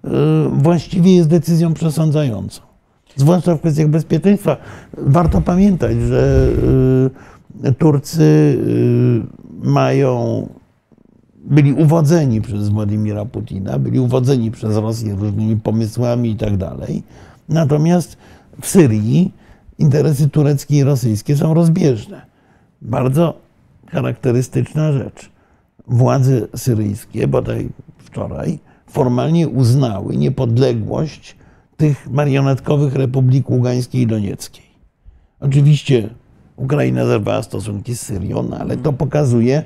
Y, 0.06 0.08
właściwie 0.52 1.16
jest 1.16 1.28
decyzją 1.28 1.74
przesądzającą. 1.74 2.60
Zwłaszcza 3.16 3.54
w 3.54 3.58
kwestiach 3.58 3.88
bezpieczeństwa. 3.88 4.56
Warto 4.98 5.40
pamiętać, 5.40 5.96
że 5.96 6.48
y, 7.06 7.35
Turcy 7.78 8.22
y, 8.22 9.66
mają, 9.68 10.48
byli 11.44 11.72
uwodzeni 11.72 12.40
przez 12.40 12.68
Władimira 12.68 13.24
Putina, 13.24 13.78
byli 13.78 14.00
uwodzeni 14.00 14.50
przez 14.50 14.76
Rosję 14.76 15.14
różnymi 15.14 15.56
pomysłami 15.56 16.30
i 16.30 16.36
tak 16.36 16.56
dalej. 16.56 17.02
Natomiast 17.48 18.16
w 18.60 18.66
Syrii 18.66 19.32
interesy 19.78 20.28
tureckie 20.28 20.76
i 20.76 20.84
rosyjskie 20.84 21.36
są 21.36 21.54
rozbieżne. 21.54 22.26
Bardzo 22.82 23.34
charakterystyczna 23.88 24.92
rzecz. 24.92 25.30
Władze 25.86 26.40
syryjskie, 26.56 27.28
bodaj 27.28 27.68
wczoraj, 27.98 28.58
formalnie 28.86 29.48
uznały 29.48 30.16
niepodległość 30.16 31.36
tych 31.76 32.10
marionetkowych 32.10 32.94
republik 32.94 33.50
Ługańskiej 33.50 34.02
i 34.02 34.06
Donieckiej. 34.06 34.66
Oczywiście 35.40 36.10
Ukraina 36.56 37.06
zerwała 37.06 37.42
stosunki 37.42 37.94
z 37.94 38.00
Syrią, 38.00 38.42
no 38.42 38.58
ale 38.58 38.76
to 38.76 38.92
pokazuje, 38.92 39.62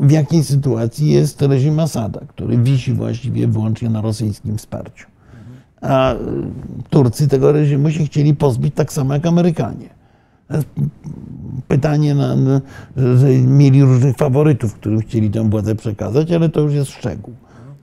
w 0.00 0.10
jakiej 0.10 0.44
sytuacji 0.44 1.10
jest 1.10 1.42
reżim 1.42 1.80
Asada, 1.80 2.20
który 2.28 2.58
wisi 2.58 2.92
właściwie 2.92 3.48
wyłącznie 3.48 3.90
na 3.90 4.00
rosyjskim 4.00 4.58
wsparciu. 4.58 5.06
A 5.80 6.14
Turcy 6.90 7.28
tego 7.28 7.52
reżimu 7.52 7.90
się 7.90 8.04
chcieli 8.04 8.34
pozbyć 8.34 8.74
tak 8.74 8.92
samo 8.92 9.14
jak 9.14 9.26
Amerykanie. 9.26 9.88
Pytanie, 11.68 12.14
na, 12.14 12.36
że 12.96 13.28
mieli 13.38 13.82
różnych 13.82 14.16
faworytów, 14.16 14.74
którym 14.74 15.00
chcieli 15.00 15.30
tę 15.30 15.50
władzę 15.50 15.74
przekazać, 15.74 16.32
ale 16.32 16.48
to 16.48 16.60
już 16.60 16.74
jest 16.74 16.90
szczegół. 16.90 17.34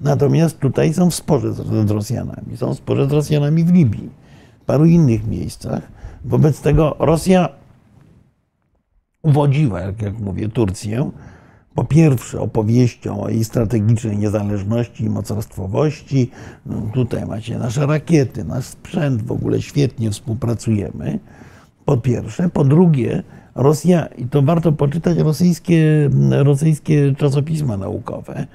Natomiast 0.02 0.60
tutaj 0.60 0.94
są 0.94 1.10
w 1.10 1.16
sporze 1.16 1.54
z 1.54 1.92
Rosjanami. 1.92 2.58
Są 2.58 2.74
w 2.74 2.78
sporze 2.78 3.10
z 3.10 3.12
Rosjanami 3.12 3.64
w 3.64 3.74
Libii, 3.74 4.10
w 4.62 4.66
paru 4.66 4.86
innych 4.86 5.28
miejscach. 5.28 5.82
Wobec 6.26 6.62
tego 6.62 6.96
Rosja 7.00 7.50
uwodziła, 9.28 9.82
jak, 9.82 10.20
mówię, 10.20 10.50
Turcję, 10.50 11.12
po 11.76 11.84
pierwsze 11.84 12.42
opowieścią 12.42 13.22
o 13.22 13.30
jej 13.30 13.44
strategicznej 13.44 14.18
niezależności 14.18 15.04
i 15.04 15.10
mocarstwowości. 15.10 16.32
No, 16.66 16.82
tutaj 16.94 17.26
macie 17.26 17.58
nasze 17.58 17.86
rakiety, 17.86 18.44
nasz 18.44 18.66
sprzęt, 18.66 19.22
w 19.22 19.32
ogóle 19.32 19.62
świetnie 19.62 20.12
współpracujemy. 20.12 21.20
Po 21.86 21.98
pierwsze. 21.98 22.50
Po 22.50 22.64
drugie, 22.64 23.24
Rosja, 23.56 24.06
i 24.06 24.26
to 24.26 24.42
warto 24.42 24.72
poczytać 24.72 25.18
rosyjskie, 25.18 26.10
rosyjskie 26.30 27.16
czasopisma 27.16 27.78
naukowe, 27.78 28.48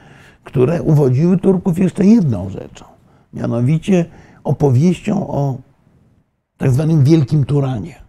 które 0.45 0.83
uwodziły 0.83 1.39
Turków 1.39 1.79
jeszcze 1.79 2.05
jedną 2.05 2.51
rzeczą, 2.51 2.85
mianowicie 3.33 4.05
opowieścią 4.45 5.29
o 5.29 5.59
tak 6.57 6.71
zwanym 6.71 7.05
Wielkim 7.05 7.45
Turanie. 7.45 8.03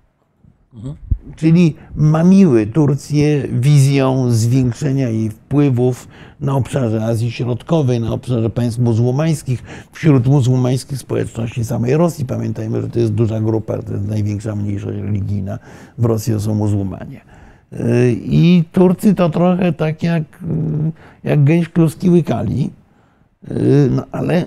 Mhm. 0.74 0.96
Czyli 1.36 1.75
mamiły 1.96 2.68
Turcję 2.68 3.48
wizją 3.48 4.32
zwiększenia 4.32 5.10
jej 5.10 5.30
wpływów 5.30 6.08
na 6.39 6.56
obszarze 6.56 7.06
Azji 7.06 7.32
Środkowej, 7.32 8.00
na 8.00 8.12
obszarze 8.12 8.50
państw 8.50 8.80
muzułmańskich, 8.80 9.63
wśród 9.92 10.27
muzułmańskich 10.27 10.98
społeczności 10.98 11.65
samej 11.65 11.98
Rosji. 11.98 12.25
Pamiętajmy, 12.25 12.82
że 12.82 12.89
to 12.89 13.00
jest 13.00 13.13
duża 13.13 13.39
grupa, 13.39 13.77
to 13.77 13.94
jest 13.94 14.08
największa 14.08 14.56
mniejszość 14.56 15.00
religijna 15.00 15.60
w 15.98 16.06
Rosji, 16.06 16.34
to 16.34 16.39
są 16.39 16.56
muzułmanie. 16.56 17.22
I 18.15 18.63
Turcy 18.72 19.15
to 19.15 19.30
trochę 19.30 19.74
tak 19.74 20.03
jak, 20.03 20.24
jak 21.24 21.44
gęś 21.44 21.70
kluski 21.70 22.10
łykali, 22.10 22.70
no 23.92 24.03
ale, 24.12 24.46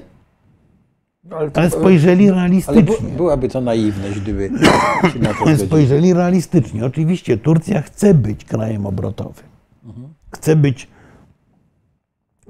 ale, 1.31 1.51
to, 1.51 1.61
ale 1.61 1.71
spojrzeli 1.71 2.31
realistycznie. 2.31 2.97
Ale 3.07 3.17
byłaby 3.17 3.49
to 3.49 3.61
naiwność, 3.61 4.21
gdyby 4.21 4.51
się 5.13 5.19
na 5.19 5.35
to 5.35 5.67
Spojrzeli 5.67 6.15
realistycznie. 6.15 6.85
Oczywiście 6.85 7.39
Turcja 7.39 7.83
chce 7.83 8.15
być 8.15 8.45
krajem 8.45 8.87
obrotowym. 8.87 9.45
Mhm. 9.85 10.09
Chce 10.31 10.57
być 10.57 10.89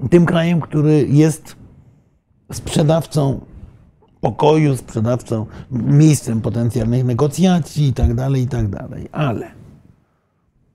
tym 0.09 0.25
krajem, 0.25 0.61
który 0.61 1.07
jest 1.09 1.55
sprzedawcą 2.51 3.39
pokoju, 4.21 4.77
sprzedawcą, 4.77 5.45
miejscem 5.71 6.41
potencjalnych 6.41 7.05
negocjacji 7.05 7.87
i 7.87 7.93
tak 7.93 8.13
dalej, 8.13 8.41
i 8.41 8.47
tak 8.47 8.69
dalej. 8.69 9.09
Ale 9.11 9.51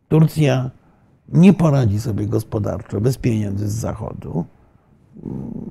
Turcja 0.09 0.71
nie 1.29 1.53
poradzi 1.53 2.01
sobie 2.01 2.27
gospodarczo 2.27 3.01
bez 3.01 3.19
pieniędzy 3.19 3.69
z 3.69 3.73
Zachodu. 3.73 4.45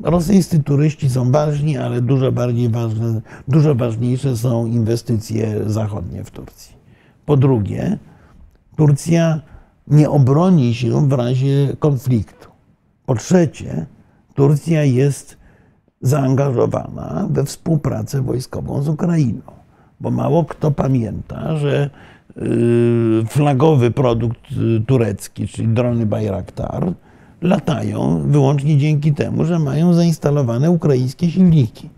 Rosyjscy 0.03 0.63
turyści 0.63 1.10
są 1.10 1.31
ważni, 1.31 1.77
ale 1.77 2.01
dużo 2.01 2.31
bardziej 2.31 2.69
ważne, 2.69 3.21
dużo 3.48 3.75
ważniejsze 3.75 4.38
są 4.38 4.65
inwestycje 4.65 5.63
zachodnie 5.65 6.24
w 6.24 6.31
Turcji. 6.31 6.75
Po 7.25 7.38
drugie, 7.38 7.98
Turcja 8.77 9.41
nie 9.88 10.10
obroni 10.10 10.75
się 10.75 11.10
w 11.10 11.13
razie 11.13 11.75
konfliktu. 11.79 12.50
Po 13.05 13.15
trzecie, 13.15 13.86
Turcja 14.36 14.83
jest 14.83 15.38
zaangażowana 16.01 17.27
we 17.31 17.45
współpracę 17.45 18.21
wojskową 18.21 18.81
z 18.81 18.89
Ukrainą, 18.89 19.41
bo 20.00 20.12
mało 20.12 20.45
kto 20.45 20.71
pamięta, 20.71 21.57
że 21.57 21.89
y, 22.38 23.25
flagowy 23.27 23.91
produkt 23.91 24.51
y, 24.51 24.81
turecki, 24.88 25.48
czyli 25.48 25.67
drony 25.67 26.05
Bayraktar, 26.05 26.93
latają 27.41 28.24
wyłącznie 28.27 28.77
dzięki 28.77 29.13
temu, 29.13 29.45
że 29.45 29.60
mają 29.60 29.93
zainstalowane 29.93 30.71
ukraińskie 30.71 31.31
silniki. 31.31 31.89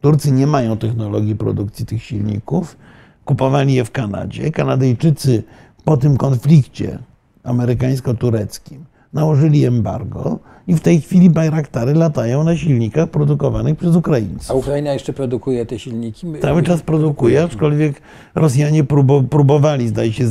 Turcy 0.00 0.32
nie 0.32 0.46
mają 0.46 0.76
technologii 0.76 1.36
produkcji 1.36 1.86
tych 1.86 2.02
silników, 2.02 2.76
kupowali 3.24 3.74
je 3.74 3.84
w 3.84 3.90
Kanadzie. 3.90 4.50
Kanadyjczycy 4.50 5.42
po 5.84 5.96
tym 5.96 6.16
konflikcie 6.16 6.98
amerykańsko-tureckim 7.44 8.84
nałożyli 9.12 9.64
embargo 9.64 10.38
i 10.66 10.74
w 10.74 10.80
tej 10.80 11.00
chwili 11.00 11.30
Bayraktary 11.30 11.94
latają 11.94 12.44
na 12.44 12.56
silnikach 12.56 13.08
produkowanych 13.10 13.78
przez 13.78 13.96
Ukraińców. 13.96 14.50
A 14.50 14.54
Ukraina 14.54 14.92
jeszcze 14.92 15.12
produkuje 15.12 15.66
te 15.66 15.78
silniki? 15.78 16.26
Cały 16.42 16.62
czas 16.62 16.82
produkuje, 16.82 17.42
aczkolwiek 17.42 18.02
Rosjanie 18.34 18.84
próbowali, 19.30 19.88
zdaje 19.88 20.12
się, 20.12 20.26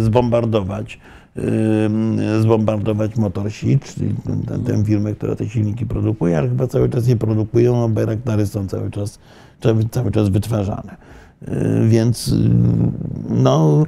zbombardować 0.00 1.00
zbombardować 2.40 3.16
Motor 3.16 3.50
Sea, 3.50 3.78
czyli 3.78 4.14
tę 4.66 4.84
firmę, 4.84 5.14
która 5.14 5.36
te 5.36 5.48
silniki 5.48 5.86
produkuje, 5.86 6.38
ale 6.38 6.48
chyba 6.48 6.66
cały 6.66 6.88
czas 6.88 7.08
je 7.08 7.16
produkują, 7.16 7.84
a 7.84 7.88
Bayraktary 7.88 8.46
są 8.46 8.68
cały 8.68 8.90
czas, 8.90 9.18
cały 9.90 10.10
czas 10.12 10.28
wytwarzane. 10.28 10.96
Y, 11.48 11.88
więc 11.88 12.28
y, 12.28 12.50
no, 13.28 13.86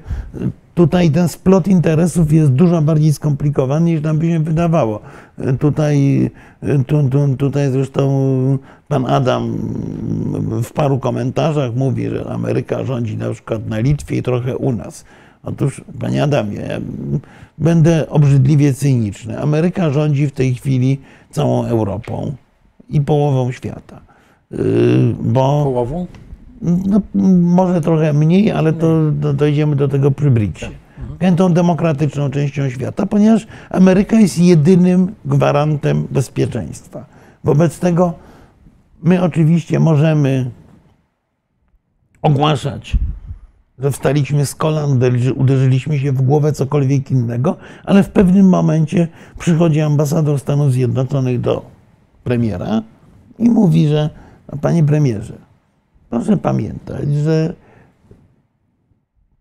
tutaj 0.75 1.11
ten 1.11 1.29
splot 1.29 1.69
interesów 1.69 2.33
jest 2.33 2.53
dużo 2.53 2.83
bardziej 2.83 3.13
skomplikowany 3.13 3.91
niż 3.91 4.03
nam 4.03 4.19
by 4.19 4.27
się 4.27 4.41
wydawało. 4.41 5.01
Y, 5.39 5.59
tutaj, 5.59 6.31
tu, 6.87 7.09
tu, 7.09 7.37
tutaj 7.37 7.71
zresztą 7.71 8.09
pan 8.89 9.07
Adam 9.07 9.59
w 10.65 10.73
paru 10.73 10.99
komentarzach 10.99 11.75
mówi, 11.75 12.09
że 12.09 12.27
Ameryka 12.27 12.85
rządzi 12.85 13.17
na 13.17 13.31
przykład 13.31 13.67
na 13.67 13.79
Litwie 13.79 14.17
i 14.17 14.23
trochę 14.23 14.57
u 14.57 14.73
nas. 14.73 15.05
Otóż, 15.47 15.85
panie 16.01 16.23
Adamie, 16.23 16.59
ja 16.59 16.81
będę 17.59 18.09
obrzydliwie 18.09 18.75
cyniczny. 18.75 19.41
Ameryka 19.41 19.91
rządzi 19.91 20.27
w 20.27 20.33
tej 20.33 20.55
chwili 20.55 21.01
całą 21.31 21.65
Europą 21.65 22.35
i 22.89 23.01
połową 23.01 23.53
świata. 23.53 24.01
Bo, 25.21 25.65
Połową? 25.65 26.07
No, 26.63 27.01
może 27.41 27.81
trochę 27.81 28.13
mniej, 28.13 28.51
ale 28.51 28.73
to, 28.73 29.11
dojdziemy 29.35 29.77
do 29.77 29.89
tego 29.89 30.11
przy 30.11 30.31
BRICSie. 30.31 30.71
Mhm. 31.11 31.37
Tą 31.37 31.53
demokratyczną 31.53 32.31
częścią 32.31 32.71
świata, 32.71 33.07
ponieważ 33.07 33.47
Ameryka 33.71 34.21
jest 34.21 34.39
jedynym 34.39 35.15
gwarantem 35.25 36.07
bezpieczeństwa. 36.11 37.07
Wobec 37.45 37.79
tego 37.79 38.13
my 39.03 39.23
oczywiście 39.23 39.81
możemy 39.81 40.51
ogłaszać, 42.23 42.97
że 43.79 43.91
wstaliśmy 43.91 44.47
z 44.47 44.55
kolan, 44.55 45.01
uderzyliśmy 45.37 45.99
się 45.99 46.13
w 46.13 46.23
głowę, 46.23 46.53
cokolwiek 46.53 47.11
innego, 47.11 47.57
ale 47.85 48.03
w 48.03 48.11
pewnym 48.11 48.49
momencie 48.49 49.09
przychodzi 49.39 49.81
ambasador 49.81 50.39
Stanów 50.39 50.73
Zjednoczonych 50.73 51.41
do 51.41 51.71
premiera 52.25 52.83
i 53.39 53.51
mówi, 53.51 53.89
że 53.89 54.11
panie 54.61 54.85
premierze, 54.85 55.47
Proszę 56.11 56.37
pamiętać, 56.37 57.15
że 57.15 57.55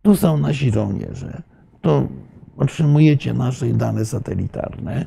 tu 0.02 0.16
są 0.16 0.38
nasi 0.38 0.72
żołnierze, 0.72 1.42
tu 1.82 2.08
otrzymujecie 2.58 3.34
nasze 3.34 3.66
dane 3.66 4.06
satelitarne, 4.06 5.06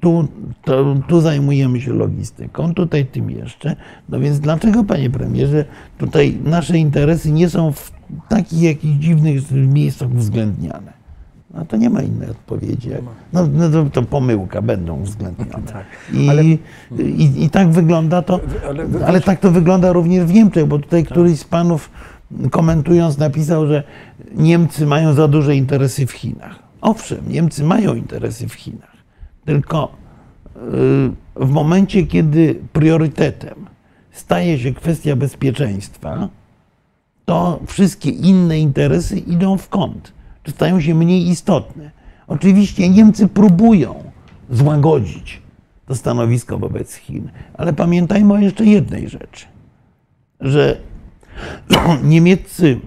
tu, 0.00 0.28
to, 0.64 0.96
tu 1.08 1.20
zajmujemy 1.20 1.80
się 1.80 1.92
logistyką, 1.92 2.74
tutaj 2.74 3.06
tym 3.06 3.30
jeszcze. 3.30 3.76
No 4.08 4.20
więc 4.20 4.40
dlaczego, 4.40 4.84
panie 4.84 5.10
premierze, 5.10 5.64
tutaj 5.98 6.38
nasze 6.44 6.78
interesy 6.78 7.32
nie 7.32 7.50
są 7.50 7.72
w 7.72 7.92
takich 8.28 8.62
jakichś 8.62 8.96
dziwnych 8.96 9.50
miejscach 9.50 10.10
uwzględniane? 10.10 10.98
No 11.54 11.64
to 11.64 11.76
nie 11.76 11.90
ma 11.90 12.02
innej 12.02 12.30
odpowiedzi. 12.30 12.90
No, 13.32 13.46
no 13.52 13.70
to, 13.70 13.84
to, 13.90 14.02
pomyłka, 14.02 14.62
będą 14.62 15.00
uwzględnione. 15.00 15.66
tak, 15.72 15.86
I, 16.14 16.28
ale... 16.28 16.44
i, 16.44 16.58
i, 17.36 17.50
tak 17.50 17.70
wygląda 17.70 18.22
to, 18.22 18.40
ale, 18.68 18.86
ale, 19.06 19.20
tak 19.20 19.40
to 19.40 19.50
wygląda 19.50 19.92
również 19.92 20.24
w 20.24 20.32
Niemczech, 20.32 20.66
bo 20.66 20.78
tutaj 20.78 21.02
tak. 21.02 21.12
któryś 21.12 21.38
z 21.38 21.44
panów 21.44 21.90
komentując 22.50 23.18
napisał, 23.18 23.66
że 23.66 23.82
Niemcy 24.34 24.86
mają 24.86 25.12
za 25.12 25.28
duże 25.28 25.56
interesy 25.56 26.06
w 26.06 26.12
Chinach. 26.12 26.67
Owszem, 26.80 27.28
Niemcy 27.28 27.64
mają 27.64 27.94
interesy 27.94 28.48
w 28.48 28.54
Chinach, 28.54 28.96
tylko 29.44 29.92
y, 30.56 30.60
w 31.36 31.50
momencie, 31.50 32.06
kiedy 32.06 32.54
priorytetem 32.72 33.66
staje 34.10 34.58
się 34.58 34.74
kwestia 34.74 35.16
bezpieczeństwa, 35.16 36.28
to 37.24 37.60
wszystkie 37.66 38.10
inne 38.10 38.58
interesy 38.58 39.18
idą 39.18 39.58
w 39.58 39.68
kąt 39.68 40.12
stają 40.50 40.80
się 40.80 40.94
mniej 40.94 41.28
istotne. 41.28 41.90
Oczywiście 42.26 42.88
Niemcy 42.88 43.28
próbują 43.28 44.04
złagodzić 44.50 45.42
to 45.86 45.94
stanowisko 45.94 46.58
wobec 46.58 46.94
Chin, 46.94 47.30
ale 47.54 47.72
pamiętajmy 47.72 48.34
o 48.34 48.38
jeszcze 48.38 48.64
jednej 48.64 49.08
rzeczy, 49.08 49.46
że 50.40 50.80
niemieccy 52.02 52.80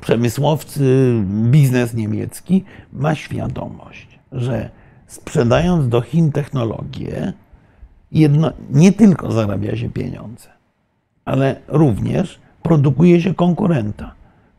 przemysłowcy, 0.00 1.14
biznes 1.26 1.94
niemiecki 1.94 2.64
ma 2.92 3.14
świadomość, 3.14 4.18
że 4.32 4.70
sprzedając 5.06 5.88
do 5.88 6.00
Chin 6.00 6.32
technologię, 6.32 7.32
jedno, 8.12 8.52
nie 8.70 8.92
tylko 8.92 9.32
zarabia 9.32 9.76
się 9.76 9.90
pieniądze, 9.90 10.48
ale 11.24 11.56
również 11.68 12.40
produkuje 12.62 13.20
się 13.20 13.34
konkurenta 13.34 14.18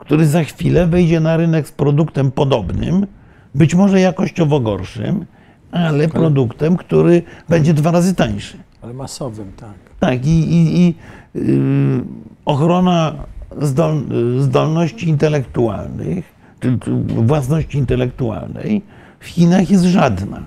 który 0.09 0.25
za 0.25 0.43
chwilę 0.43 0.87
wejdzie 0.87 1.19
na 1.19 1.37
rynek 1.37 1.67
z 1.67 1.71
produktem 1.71 2.31
podobnym, 2.31 3.07
być 3.55 3.75
może 3.75 3.99
jakościowo 3.99 4.59
gorszym, 4.59 5.25
ale 5.71 6.07
produktem, 6.07 6.77
który 6.77 7.23
będzie 7.49 7.73
dwa 7.73 7.91
razy 7.91 8.15
tańszy. 8.15 8.57
Ale 8.81 8.93
masowym, 8.93 9.51
tak. 9.57 9.73
Tak, 9.99 10.25
i, 10.25 10.39
i, 10.39 10.79
i 10.79 10.95
yy, 11.35 12.03
ochrona 12.45 13.15
zdol, 13.61 14.03
zdolności 14.39 15.09
intelektualnych, 15.09 16.33
własności 17.07 17.77
intelektualnej 17.77 18.81
w 19.19 19.25
Chinach 19.25 19.69
jest 19.69 19.83
żadna. 19.83 20.43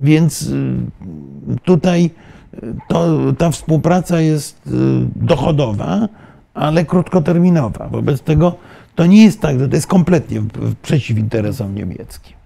Więc 0.00 0.42
yy, 0.42 1.56
tutaj 1.64 2.10
to, 2.88 3.18
ta 3.38 3.50
współpraca 3.50 4.20
jest 4.20 4.66
yy, 4.66 4.72
dochodowa, 5.16 6.08
ale 6.54 6.84
krótkoterminowa. 6.84 7.88
Wobec 7.88 8.20
tego 8.20 8.56
to 8.94 9.06
nie 9.06 9.24
jest 9.24 9.40
tak, 9.40 9.58
że 9.58 9.68
to 9.68 9.76
jest 9.76 9.86
kompletnie 9.86 10.42
przeciw 10.82 11.18
interesom 11.18 11.74
niemieckim. 11.74 12.36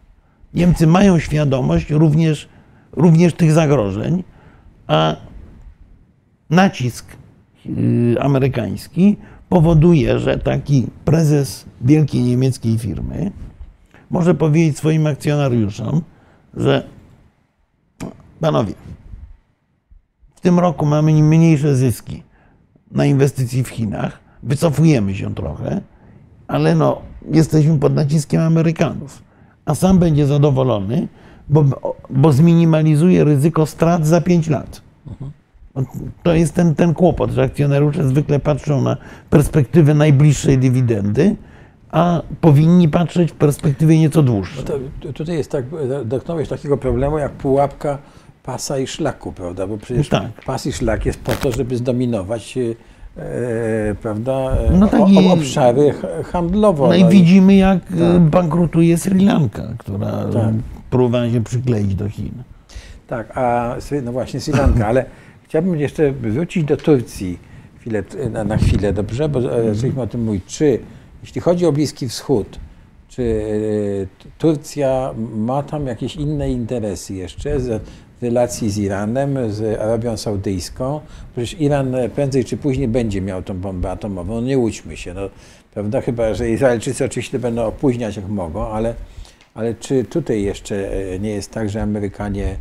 Niemcy 0.55 0.87
mają 0.87 1.19
świadomość 1.19 1.91
również, 1.91 2.49
również 2.93 3.35
tych 3.35 3.53
zagrożeń, 3.53 4.25
a 4.87 5.17
nacisk 6.51 7.07
y, 7.67 8.17
amerykański 8.21 9.17
powoduje, 9.53 10.19
że 10.19 10.39
taki 10.39 10.87
prezes 11.05 11.65
wielkiej 11.81 12.23
niemieckiej 12.23 12.79
firmy 12.79 13.33
może 14.11 14.35
powiedzieć 14.35 14.79
swoim 14.79 15.07
akcjonariuszom, 15.07 16.03
że 16.55 16.87
panowie, 18.41 18.75
w 20.35 20.41
tym 20.41 20.59
roku 20.59 20.87
mamy 20.87 21.13
mniejsze 21.13 21.77
zyski 21.77 22.23
na 22.91 23.07
inwestycji 23.07 23.65
w 23.65 23.69
Chinach, 23.69 24.19
wycofujemy 24.43 25.15
się 25.15 25.35
trochę, 25.35 25.81
ale 26.49 26.75
no, 26.75 27.03
jesteśmy 27.31 27.79
pod 27.79 27.95
naciskiem 27.95 28.41
Amerykanów. 28.41 29.23
A 29.65 29.75
sam 29.75 29.99
będzie 29.99 30.27
zadowolony, 30.27 31.09
bo, 31.49 31.65
bo 32.11 32.33
zminimalizuje 32.33 33.25
ryzyko 33.25 33.67
strat 33.67 34.07
za 34.07 34.21
5 34.21 34.49
lat. 34.49 34.83
To 36.23 36.35
jest 36.35 36.55
ten, 36.55 36.75
ten 36.75 36.95
kłopot, 36.95 37.31
że 37.31 37.43
akcjonariusze 37.43 38.09
zwykle 38.09 38.39
patrzą 38.41 38.81
na 38.81 38.97
perspektywę 39.31 39.95
najbliższej 39.95 40.59
dywidendy, 40.59 41.37
a 41.91 42.23
powinni 42.41 42.89
patrzeć 42.89 43.31
w 43.31 43.35
perspektywie 43.35 43.99
nieco 43.99 44.23
dłuższej. 44.23 44.65
No 45.05 45.13
tutaj 45.13 45.37
jest 45.37 45.51
tak, 45.51 45.65
dotknąłeś 46.05 46.49
takiego 46.49 46.77
problemu 46.77 47.19
jak 47.19 47.33
pułapka 47.33 47.99
pasa 48.43 48.79
i 48.79 48.87
szlaku, 48.87 49.33
prawda? 49.33 49.67
Bo 49.67 49.79
przecież 49.79 50.09
Tak. 50.09 50.23
pas 50.47 50.67
i 50.67 50.73
szlak 50.73 51.07
jest 51.07 51.21
po 51.21 51.33
to, 51.33 51.53
żeby 51.53 51.77
zdominować 51.77 52.59
e, 53.17 53.95
prawda, 54.03 54.33
e, 54.33 54.71
No 54.79 54.89
tak 54.89 55.01
o, 55.01 55.33
obszary 55.33 55.93
h- 55.93 56.09
handlowo. 56.33 56.89
No 56.89 56.95
i 56.95 57.05
no 57.05 57.11
widzimy, 57.11 57.55
jak 57.55 57.79
e, 57.79 58.13
Tak. 58.13 58.21
bankrutuje 58.23 58.99
Sri 58.99 59.25
Lanka, 59.25 59.63
która 59.79 60.07
Tak. 60.33 60.55
próbowała 60.91 61.31
się 61.31 61.45
przykleić 61.45 61.95
do 61.95 62.09
Chin. 62.09 62.33
Tak, 63.07 63.39
a 63.39 63.77
no 64.03 64.13
właśnie 64.13 64.41
Sri 64.41 64.53
Lanka, 64.55 64.87
ale 64.87 65.05
chciałbym 65.53 65.81
jeszcze 65.81 66.13
wrócić 66.13 66.65
do 66.65 66.77
Turcji 66.77 67.39
chwilę, 67.81 68.03
na, 68.31 68.45
na 68.45 68.57
chwilę, 68.57 68.93
dobrze? 68.93 69.29
Bo 69.29 69.39
Mhm. 69.39 69.69
e, 69.69 69.75
zaczęliśmy 69.75 70.03
o 70.03 70.07
tym 70.07 70.25
mówić. 70.25 70.45
Czy, 70.47 70.79
jeśli 71.23 71.41
chodzi 71.41 71.67
o 71.67 71.73
Bliski 71.73 72.09
Wschód, 72.09 72.59
czy 73.09 73.23
e, 73.23 74.29
Turcja 74.39 75.15
ma 75.37 75.63
tam 75.63 75.87
jakieś 75.87 76.17
inne 76.17 76.51
interesy 76.51 77.15
jeszcze 77.15 77.61
z 77.61 77.83
w 78.21 78.23
relacji 78.23 78.71
z 78.71 78.79
Iranem, 78.79 79.53
z 79.53 79.81
Arabią 79.81 80.17
Saudyjską? 80.17 81.01
Przecież 81.33 81.61
Iran 81.61 81.95
prędzej 82.15 82.45
czy 82.45 82.57
później 82.57 82.89
będzie 82.89 83.21
miał 83.21 83.43
tą 83.43 83.61
bombę 83.61 83.91
atomową, 83.91 84.41
nie 84.41 84.59
łudźmy 84.59 84.97
się, 84.97 85.15
no, 85.15 85.31
prawda? 85.75 86.01
Chyba, 86.01 86.35
że 86.35 86.51
Izraelczycy 86.51 87.05
oczywiście 87.05 87.39
będą 87.39 87.65
opóźniać 87.65 88.17
jak 88.17 88.29
mogą, 88.29 88.69
ale, 88.69 88.95
ale 89.55 89.75
czy 89.75 90.05
tutaj 90.05 90.43
jeszcze 90.43 90.93
e, 91.13 91.19
nie 91.19 91.31
jest 91.31 91.51
tak, 91.51 91.71
że 91.71 91.83
Amerykanie 91.83 92.57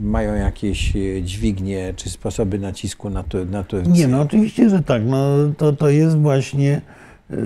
mają 0.00 0.34
jakieś 0.34 0.96
e, 0.96 1.22
dźwignie 1.22 1.94
czy 1.96 2.10
sposoby 2.10 2.58
nacisku 2.58 3.10
na, 3.10 3.22
Tur- 3.22 3.50
na 3.50 3.64
Turcję? 3.64 3.92
Nie, 3.92 4.08
no 4.08 4.20
oczywiście, 4.20 4.70
że 4.70 4.82
tak. 4.82 5.02
No, 5.06 5.26
to, 5.56 5.72
to 5.72 5.88
jest 5.88 6.18
właśnie. 6.18 6.80
Yy, 7.30 7.36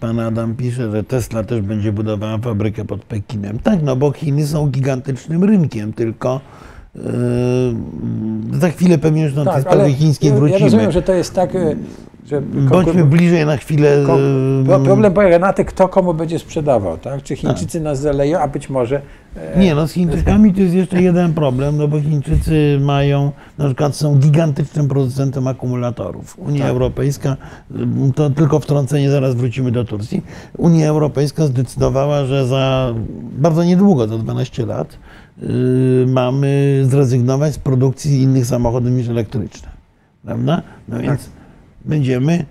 pan 0.00 0.20
Adam 0.20 0.54
pisze, 0.54 0.90
że 0.90 1.04
Tesla 1.04 1.44
też 1.44 1.60
będzie 1.60 1.92
budowała 1.92 2.38
fabrykę 2.38 2.84
pod 2.84 3.04
Pekinem. 3.04 3.58
Tak, 3.58 3.82
no 3.82 3.96
bo 3.96 4.12
Chiny 4.12 4.46
są 4.46 4.66
gigantycznym 4.70 5.44
rynkiem, 5.44 5.92
tylko 5.92 6.40
yy, 6.94 7.02
za 8.60 8.68
chwilę 8.70 8.98
pewnie 8.98 9.22
już 9.22 9.32
do 9.32 9.44
tej 9.44 9.60
sprawy 9.62 9.92
chińskiej 9.92 10.30
Tak, 10.30 10.38
wrócimy. 10.38 10.58
ja 10.58 10.64
rozumiem, 10.64 10.92
że 10.92 11.02
to 11.02 11.12
jest 11.14 11.34
tak, 11.34 11.54
e, 11.56 11.76
że 12.26 12.40
Bądźmy 12.40 13.04
bliżej 13.04 13.46
na 13.46 13.56
chwilę. 13.56 14.04
Pro- 14.66 14.80
Problem 14.80 15.12
polega 15.12 15.38
na 15.38 15.52
tym, 15.52 15.64
kto 15.64 15.88
komu 15.88 16.14
będzie 16.14 16.38
sprzedawał, 16.38 16.98
tak? 16.98 17.22
Czy 17.22 17.36
Chińczycy 17.36 17.80
nas 17.80 18.00
zaleją, 18.00 18.38
a 18.38 18.48
być 18.48 18.70
może. 18.70 19.00
e, 19.36 19.58
Nie, 19.58 19.74
no 19.74 19.88
z 19.88 19.92
Chińczykami 19.92 20.54
to 20.54 20.60
jest 20.60 20.74
jeszcze 20.74 21.02
jeden 21.02 21.34
problem, 21.34 21.76
no 21.76 21.88
bo 21.88 22.00
Chińczycy 22.00 22.78
mają, 22.82 23.32
na 23.58 23.64
przykład 23.66 23.96
są 23.96 24.16
gigantycznym 24.18 24.88
producentem 24.88 25.46
akumulatorów. 25.48 26.38
Unia 26.38 26.60
Tak. 26.62 26.70
Europejska, 26.70 27.36
to 28.14 28.30
tylko 28.30 28.60
wtrącenie, 28.60 29.10
zaraz 29.10 29.34
wrócimy 29.34 29.72
do 29.72 29.84
Turcji. 29.84 30.24
Unia 30.58 30.88
Europejska 30.88 31.46
zdecydowała, 31.46 32.24
że 32.24 32.46
za 32.46 32.94
bardzo 33.38 33.64
niedługo, 33.64 34.08
za 34.08 34.18
12 34.18 34.66
lat, 34.66 34.98
yy, 35.42 35.48
mamy 36.08 36.80
zrezygnować 36.88 37.54
z 37.54 37.58
produkcji 37.58 38.22
innych 38.22 38.46
samochodów 38.46 38.90
niż 38.92 39.08
elektryczne. 39.08 39.68
Prawda? 40.24 40.62
No 40.88 40.98
więc 41.00 41.30
będziemy 41.84 42.44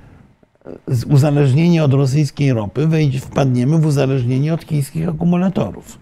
uzależnieni 1.09 1.79
od 1.79 1.93
rosyjskiej 1.93 2.53
ropy, 2.53 2.87
wpadniemy 3.21 3.77
w 3.77 3.85
uzależnienie 3.85 4.53
od 4.53 4.63
chińskich 4.63 5.09
akumulatorów. 5.09 5.97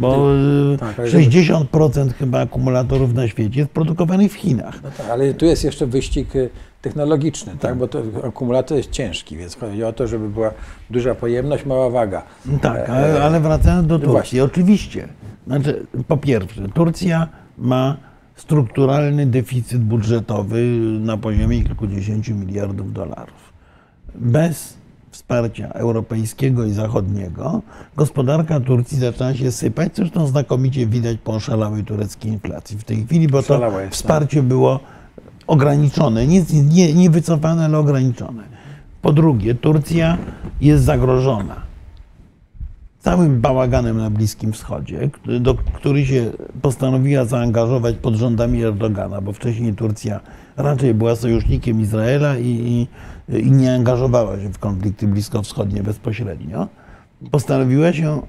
Bo 0.00 0.34
y, 0.74 0.78
Tak, 0.78 0.96
60% 0.96 2.12
chyba 2.12 2.40
akumulatorów 2.40 3.14
na 3.14 3.28
świecie 3.28 3.60
jest 3.60 3.72
produkowanych 3.72 4.32
w 4.32 4.34
Chinach. 4.34 4.82
No 4.82 4.90
tak, 4.96 5.10
ale 5.10 5.34
tu 5.34 5.44
jest 5.44 5.64
jeszcze 5.64 5.86
wyścig 5.86 6.36
e, 6.36 6.48
technologiczny, 6.82 7.52
tak? 7.60 7.76
Bo 7.76 7.88
to 7.88 8.02
akumulator 8.24 8.76
jest 8.76 8.90
ciężki, 8.90 9.36
więc 9.36 9.56
chodzi 9.56 9.84
o 9.84 9.92
to, 9.92 10.06
żeby 10.06 10.28
była 10.28 10.50
duża 10.90 11.14
pojemność, 11.14 11.66
mała 11.66 11.90
waga. 11.90 12.22
Tak, 12.62 12.90
ale, 12.90 13.22
ale 13.22 13.40
wracając 13.40 13.86
do 13.86 13.94
Turcji, 13.98 14.12
właśnie. 14.12 14.44
oczywiście. 14.44 15.08
Znaczy, 15.46 15.86
po 16.08 16.16
pierwsze, 16.16 16.68
Turcja 16.74 17.28
ma 17.58 17.96
strukturalny 18.36 19.26
deficyt 19.26 19.82
budżetowy 19.82 20.62
na 21.00 21.16
poziomie 21.16 21.62
kilkudziesięciu 21.62 22.34
miliardów 22.34 22.92
dolarów. 22.92 23.52
Bez 24.14 24.76
wsparcia 25.10 25.68
europejskiego 25.68 26.64
i 26.64 26.70
zachodniego 26.70 27.62
gospodarka 27.96 28.60
Turcji 28.60 28.98
zaczyna 28.98 29.34
się 29.34 29.52
sypać, 29.52 29.96
zresztą 29.96 30.26
znakomicie 30.26 30.86
widać 30.86 31.18
po 31.24 31.32
oszalałej 31.32 31.84
tureckiej 31.84 32.32
inflacji 32.32 32.78
w 32.78 32.84
tej 32.84 33.06
chwili, 33.06 33.28
bo 33.28 33.42
to 33.42 33.54
jest, 33.54 33.76
tak. 33.76 33.92
wsparcie 33.92 34.42
było 34.42 34.80
ograniczone, 35.46 36.26
nie, 36.26 36.42
nie, 36.64 36.94
nie 36.94 37.10
wycofane, 37.10 37.64
ale 37.64 37.78
ograniczone. 37.78 38.42
Po 39.02 39.12
drugie, 39.12 39.54
Turcja 39.54 40.18
jest 40.60 40.84
zagrożona 40.84 41.65
całym 43.06 43.40
bałaganem 43.40 43.96
na 43.96 44.10
Bliskim 44.10 44.52
Wschodzie, 44.52 45.10
do, 45.40 45.54
który 45.54 46.06
się 46.06 46.30
postanowiła 46.62 47.24
zaangażować 47.24 47.96
pod 47.96 48.14
rządami 48.14 48.64
Erdogana, 48.64 49.20
bo 49.20 49.32
wcześniej 49.32 49.74
Turcja 49.74 50.20
raczej 50.56 50.94
była 50.94 51.16
sojusznikiem 51.16 51.80
Izraela 51.80 52.38
i, 52.38 52.48
i, 52.48 52.88
i 53.38 53.50
nie 53.50 53.74
angażowała 53.74 54.40
się 54.40 54.52
w 54.52 54.58
konflikty 54.58 55.08
bliskowschodnie 55.08 55.82
bezpośrednio. 55.82 56.68
Postanowiła 57.30 57.92
się 57.92 58.22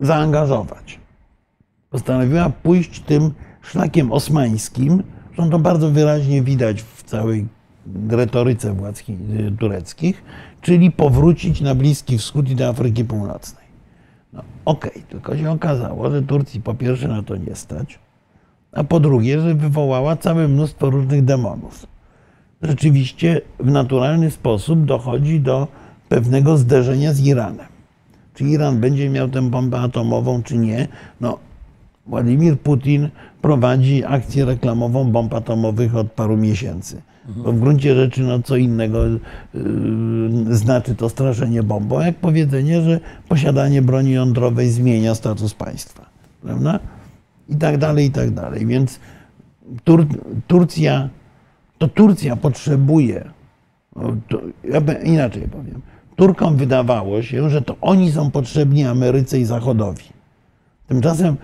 zaangażować. 0.00 1.00
Postanowiła 1.90 2.50
pójść 2.50 3.00
tym 3.00 3.30
szlakiem 3.62 4.12
osmańskim, 4.12 5.02
zresztą 5.26 5.50
to 5.50 5.58
bardzo 5.58 5.90
wyraźnie 5.90 6.42
widać 6.42 6.82
w 6.82 7.02
całej 7.02 7.46
retoryce 8.08 8.72
władz 8.72 9.02
tureckich, 9.58 10.22
czyli 10.66 10.90
powrócić 10.90 11.60
na 11.60 11.74
Bliski 11.74 12.18
Wschód 12.18 12.50
i 12.50 12.56
do 12.56 12.68
Afryki 12.68 13.04
Północnej. 13.04 13.64
No, 14.32 14.42
Okej, 14.64 15.02
tylko 15.08 15.36
się 15.36 15.50
okazało, 15.50 16.10
że 16.10 16.22
Turcji 16.22 16.60
po 16.60 16.74
pierwsze 16.74 17.08
na 17.08 17.22
to 17.22 17.36
nie 17.36 17.54
stać, 17.54 17.98
a 18.72 18.84
po 18.84 19.00
drugie, 19.00 19.40
że 19.40 19.54
wywołała 19.54 20.16
całe 20.16 20.48
mnóstwo 20.48 20.90
różnych 20.90 21.24
demonów. 21.24 21.86
Rzeczywiście 22.62 23.40
w 23.60 23.70
naturalny 23.70 24.30
sposób 24.30 24.84
dochodzi 24.84 25.40
do 25.40 25.68
pewnego 26.08 26.56
zderzenia 26.56 27.12
z 27.12 27.20
Iranem. 27.20 27.66
Czy 28.34 28.44
Iran 28.44 28.80
będzie 28.80 29.10
miał 29.10 29.28
tę 29.28 29.42
bombę 29.50 29.80
atomową, 29.80 30.42
czy 30.42 30.58
nie? 30.58 30.88
No, 31.20 31.38
Władimir 32.06 32.58
Putin 32.58 33.08
prowadzi 33.42 34.04
akcję 34.04 34.44
reklamową 34.44 35.12
bomb 35.12 35.34
atomowych 35.34 35.96
od 35.96 36.12
paru 36.12 36.36
miesięcy. 36.36 37.02
Bo 37.28 37.52
w 37.52 37.60
gruncie 37.60 37.94
rzeczy 37.94 38.22
no, 38.22 38.42
co 38.42 38.56
innego 38.56 39.04
yy, 39.06 39.20
znaczy 40.50 40.94
to 40.94 41.08
straszenie 41.08 41.62
bombą, 41.62 42.00
jak 42.00 42.16
powiedzenie, 42.16 42.82
że 42.82 43.00
posiadanie 43.28 43.82
broni 43.82 44.12
jądrowej 44.12 44.70
zmienia 44.70 45.14
status 45.14 45.54
państwa. 45.54 46.06
Prawda? 46.42 46.80
I 47.48 47.56
tak 47.56 47.78
dalej, 47.78 48.06
i 48.06 48.10
tak 48.10 48.30
dalej. 48.30 48.66
Więc 48.66 49.00
Tur 49.84 50.06
Turcja, 50.46 51.08
to 51.78 51.88
Turcja 51.88 52.36
potrzebuje, 52.36 53.30
to, 54.28 54.40
ja 54.64 54.80
inaczej 55.02 55.42
powiem, 55.42 55.82
Turkom 56.16 56.56
wydawało 56.56 57.22
się, 57.22 57.50
że 57.50 57.62
to 57.62 57.76
oni 57.80 58.12
są 58.12 58.30
potrzebni 58.30 58.84
Ameryce 58.84 59.38
i 59.38 59.44
Zachodowi. 59.44 60.04
Tymczasem 60.86 61.36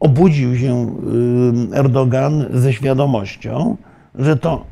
obudził 0.00 0.56
się 0.58 0.96
Erdogan 1.72 2.44
ze 2.52 2.72
świadomością, 2.72 3.76
że 4.14 4.36
to 4.36 4.71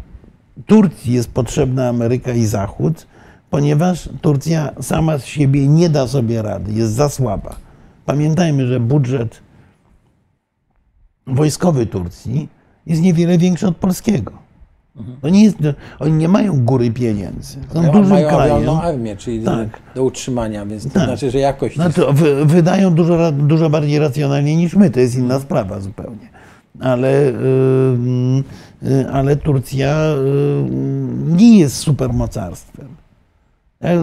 Turcji 0.66 1.12
jest 1.12 1.30
potrzebna 1.30 1.88
Ameryka 1.88 2.32
i 2.32 2.44
Zachód, 2.44 3.06
ponieważ 3.50 4.08
Turcja 4.20 4.70
sama 4.80 5.18
z 5.18 5.24
siebie 5.24 5.68
nie 5.68 5.88
da 5.88 6.06
sobie 6.08 6.42
rady, 6.42 6.72
jest 6.72 6.92
za 6.92 7.08
słaba. 7.08 7.56
Pamiętajmy, 8.06 8.66
że 8.66 8.80
budżet 8.80 9.40
wojskowy 11.26 11.86
Turcji 11.86 12.48
jest 12.86 13.02
niewiele 13.02 13.38
większy 13.38 13.66
od 13.68 13.76
polskiego. 13.76 14.32
To 15.22 15.28
nie 15.28 15.44
jest, 15.44 15.56
oni 15.98 16.12
nie 16.12 16.28
mają 16.28 16.64
góry 16.64 16.90
pieniędzy. 16.90 17.58
Są 17.72 17.80
Mają, 17.80 17.92
dużym 17.92 18.10
mają 18.10 18.28
krajem. 18.28 18.68
armię, 18.70 19.16
czyli 19.16 19.44
Tak. 19.44 19.68
do, 19.94 20.04
utrzymania, 20.04 20.66
więc 20.66 20.84
to 20.84 20.90
Tak. 20.90 21.04
znaczy, 21.04 21.30
że 21.30 21.38
jakość 21.38 21.76
jest... 21.76 21.94
Znaczy, 21.94 22.12
wy, 22.12 22.44
wydają 22.46 22.94
dużo, 22.94 23.32
dużo 23.32 23.70
bardziej 23.70 23.98
racjonalnie 23.98 24.56
niż 24.56 24.74
my, 24.74 24.90
to 24.90 25.00
jest 25.00 25.14
inna 25.16 25.40
sprawa 25.40 25.80
zupełnie. 25.80 26.28
Ale, 26.80 27.28
y, 27.28 27.32
y, 28.82 29.10
ale 29.12 29.36
Turcja 29.36 30.14
y, 30.14 30.70
nie 31.26 31.58
jest 31.58 31.76
supermocarstwem. 31.76 32.88
E, 33.82 33.98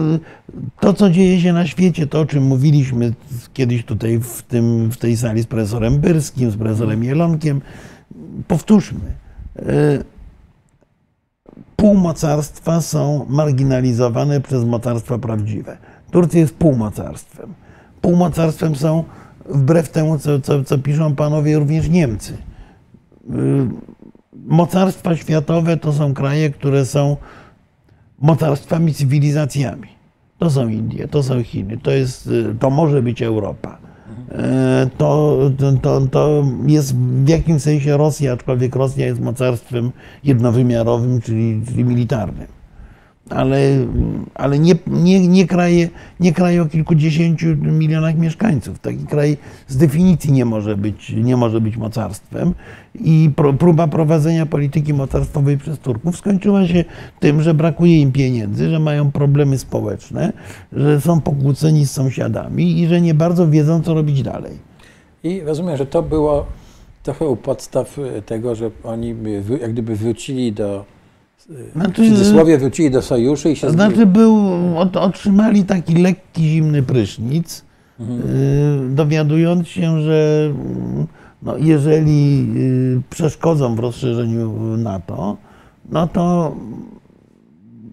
To, 0.80 0.92
co 0.94 1.10
dzieje 1.10 1.40
się 1.40 1.52
na 1.52 1.66
świecie, 1.66 2.06
to 2.06 2.20
o 2.20 2.26
czym 2.26 2.42
mówiliśmy 2.42 3.12
kiedyś 3.54 3.84
tutaj 3.84 4.18
w, 4.18 4.42
tym, 4.42 4.90
w 4.90 4.96
tej 4.96 5.16
sali 5.16 5.42
z 5.42 5.46
profesorem 5.46 5.98
Byrskim, 5.98 6.50
z 6.50 6.56
profesorem 6.56 7.04
Jelonkiem, 7.04 7.60
powtórzmy. 8.48 9.12
E, 9.56 9.62
Półmocarstwa 11.76 12.80
są 12.80 13.26
marginalizowane 13.28 14.40
przez 14.40 14.64
mocarstwa 14.64 15.18
prawdziwe. 15.18 15.76
Turcja 16.10 16.40
jest 16.40 16.54
półmocarstwem. 16.54 17.54
Półmocarstwem 18.00 18.76
są, 18.76 19.04
wbrew 19.48 19.88
temu, 19.88 20.18
co, 20.18 20.40
co, 20.40 20.64
co 20.64 20.78
piszą 20.78 21.14
panowie, 21.16 21.58
również 21.58 21.88
Niemcy. 21.88 22.36
Y, 23.30 23.68
Mocarstwa 24.46 25.16
światowe 25.16 25.76
to 25.76 25.92
są 25.92 26.14
kraje, 26.14 26.50
które 26.50 26.86
są 26.86 27.16
mocarstwami, 28.18 28.94
cywilizacjami. 28.94 29.88
To 30.38 30.50
są 30.50 30.68
Indie, 30.68 31.08
to 31.08 31.22
są 31.22 31.42
Chiny, 31.42 31.78
to, 31.78 31.90
jest, 31.90 32.26
y, 32.26 32.54
to 32.60 32.70
może 32.70 33.02
być 33.02 33.22
Europa. 33.22 33.78
e, 34.32 34.90
to, 34.98 35.38
to, 35.82 36.00
to 36.06 36.44
jest 36.66 36.96
w 36.96 37.28
jakimś 37.28 37.62
sensie 37.62 37.96
Rosja, 37.96 38.32
aczkolwiek 38.32 38.76
Rosja 38.76 39.06
jest 39.06 39.20
mocarstwem 39.20 39.90
jednowymiarowym, 40.24 41.20
czyli, 41.20 41.62
czyli 41.66 41.84
militarnym 41.84 42.57
ale, 43.30 43.58
ale 44.34 44.58
nie, 44.58 44.74
nie, 44.86 45.28
nie, 45.28 45.46
kraje, 45.46 45.88
nie 46.20 46.32
kraje 46.32 46.62
o 46.62 46.66
kilkudziesięciu 46.66 47.46
milionach 47.56 48.18
mieszkańców. 48.18 48.78
Taki 48.78 49.06
kraj 49.06 49.36
z 49.68 49.76
definicji 49.76 50.32
nie 50.32 50.44
może 50.44 50.76
być, 50.76 51.10
nie 51.10 51.36
może 51.36 51.60
być 51.60 51.76
mocarstwem. 51.76 52.54
I 52.94 53.30
próba 53.58 53.88
prowadzenia 53.88 54.46
polityki 54.46 54.94
mocarstwowej 54.94 55.58
przez 55.58 55.78
Turków 55.78 56.16
skończyła 56.16 56.66
się 56.66 56.84
tym, 57.20 57.42
że 57.42 57.54
brakuje 57.54 58.00
im 58.00 58.12
pieniędzy, 58.12 58.70
że 58.70 58.78
mają 58.78 59.12
problemy 59.12 59.58
społeczne, 59.58 60.32
że 60.72 61.00
są 61.00 61.20
pokłóceni 61.20 61.86
z 61.86 61.90
sąsiadami 61.90 62.80
i 62.80 62.86
że 62.86 63.00
nie 63.00 63.14
bardzo 63.14 63.48
wiedzą, 63.48 63.82
co 63.82 63.94
robić 63.94 64.22
dalej. 64.22 64.52
I 65.24 65.40
rozumiem, 65.40 65.76
że 65.76 65.86
to 65.86 66.02
było 66.02 66.46
trochę 67.02 67.26
u 67.26 67.36
podstaw 67.36 67.96
tego, 68.26 68.54
że 68.54 68.70
oni 68.84 69.14
jak 69.60 69.72
gdyby 69.72 69.96
wrócili 69.96 70.52
do 70.52 70.84
znaczy, 71.72 72.02
w 72.02 72.08
cudzysłowie 72.08 72.58
wrócili 72.58 72.90
do 72.90 73.02
sojuszu 73.02 73.48
i 73.48 73.56
się 73.56 73.70
Znaczy 73.70 74.06
był, 74.06 74.48
otrzymali 74.94 75.64
taki 75.64 75.94
lekki, 75.94 76.42
zimny 76.42 76.82
prysznic, 76.82 77.64
mhm. 78.00 78.20
Y, 78.20 78.94
dowiadując 78.94 79.68
się, 79.68 80.00
że 80.00 80.50
no, 81.42 81.56
jeżeli 81.56 82.48
y, 82.56 83.02
przeszkodzą 83.10 83.74
w 83.74 83.78
rozszerzeniu 83.78 84.76
NATO, 84.76 85.36
no 85.90 86.06
to 86.08 86.56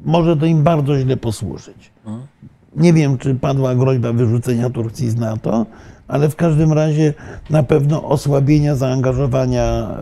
może 0.05 0.37
to 0.37 0.45
im 0.45 0.63
bardzo 0.63 0.99
źle 0.99 1.17
posłużyć. 1.17 1.91
Mhm. 2.05 2.27
Nie 2.75 2.93
wiem, 2.93 3.17
czy 3.17 3.35
padła 3.35 3.75
groźba 3.75 4.13
wyrzucenia 4.13 4.69
Turcji 4.69 5.09
z 5.09 5.15
NATO, 5.15 5.65
ale 6.07 6.29
w 6.29 6.35
każdym 6.35 6.73
razie 6.73 7.13
na 7.49 7.63
pewno 7.63 8.03
osłabienia 8.03 8.75
zaangażowania 8.75 9.97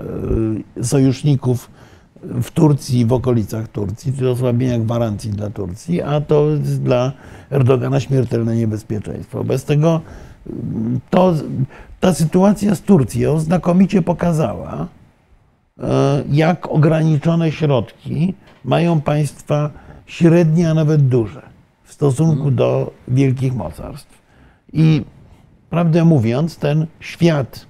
y, 0.77 0.83
sojuszników 0.85 1.69
w 2.23 2.51
Turcji, 2.51 3.05
w 3.05 3.13
okolicach 3.13 3.67
Turcji, 3.67 4.13
czy 4.13 4.29
osłabienia 4.29 4.79
gwarancji 4.79 5.31
dla 5.31 5.49
Turcji, 5.49 6.01
a 6.01 6.21
to 6.21 6.49
jest 6.49 6.81
dla 6.81 7.11
Erdogana 7.51 7.99
śmiertelne 7.99 8.55
niebezpieczeństwo. 8.55 9.43
Bez 9.43 9.65
tego 9.65 10.01
to, 11.09 11.33
ta 11.99 12.13
sytuacja 12.13 12.75
z 12.75 12.81
Turcją 12.81 13.39
znakomicie 13.39 14.01
pokazała, 14.01 14.87
e, 15.79 16.23
jak 16.29 16.71
ograniczone 16.71 17.51
środki 17.51 18.33
mają 18.65 19.01
państwa 19.01 19.69
średnie, 20.05 20.69
a 20.69 20.73
nawet 20.73 21.07
duże 21.07 21.41
w 21.83 21.93
stosunku 21.93 22.51
do 22.51 22.91
wielkich 23.07 23.55
mocarstw. 23.55 24.21
I 24.73 25.01
prawdę 25.69 26.05
mówiąc, 26.05 26.57
ten 26.57 26.87
świat 26.99 27.65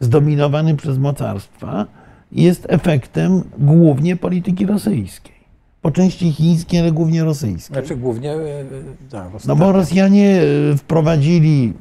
zdominowany 0.00 0.76
przez 0.76 0.98
mocarstwa 0.98 1.86
jest 2.32 2.66
efektem 2.68 3.42
głównie 3.58 4.16
polityki 4.16 4.66
rosyjskiej. 4.66 5.40
Po 5.82 5.90
części 5.90 6.32
chińskiej, 6.32 6.80
ale 6.80 6.92
głównie 6.92 7.24
rosyjskiej. 7.24 7.74
Znaczy 7.74 7.96
głównie, 7.96 8.32
e, 8.32 8.60
e, 8.60 8.64
tak. 9.10 9.28
No 9.46 9.56
bo 9.56 9.72
Rosjanie 9.72 10.42
e, 10.72 10.76
wprowadzili 10.76 11.72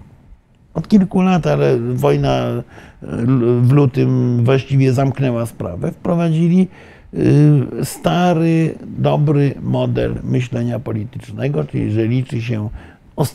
od 0.73 0.88
kilku 0.88 1.21
lat, 1.21 1.47
ale 1.47 1.77
wojna 1.79 2.63
w 3.62 3.71
lutym 3.71 4.41
właściwie 4.45 4.93
zamknęła 4.93 5.45
sprawę, 5.45 5.91
wprowadzili 5.91 6.67
stary, 7.83 8.75
dobry 8.97 9.55
model 9.62 10.15
myślenia 10.23 10.79
politycznego, 10.79 11.63
czyli 11.63 11.91
że 11.91 12.07
liczy 12.07 12.41
się 12.41 12.69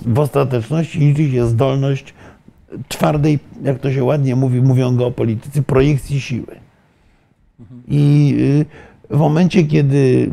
w 0.06 0.18
ostateczności 0.18 0.98
liczy 0.98 1.30
się 1.30 1.46
zdolność 1.46 2.14
twardej, 2.88 3.38
jak 3.62 3.78
to 3.78 3.92
się 3.92 4.04
ładnie 4.04 4.36
mówi, 4.36 4.62
mówią 4.62 4.96
geopolitycy, 4.96 5.62
projekcji 5.62 6.20
siły. 6.20 6.63
I 7.88 8.34
y, 9.10 9.16
w 9.16 9.18
momencie, 9.18 9.64
kiedy 9.64 10.30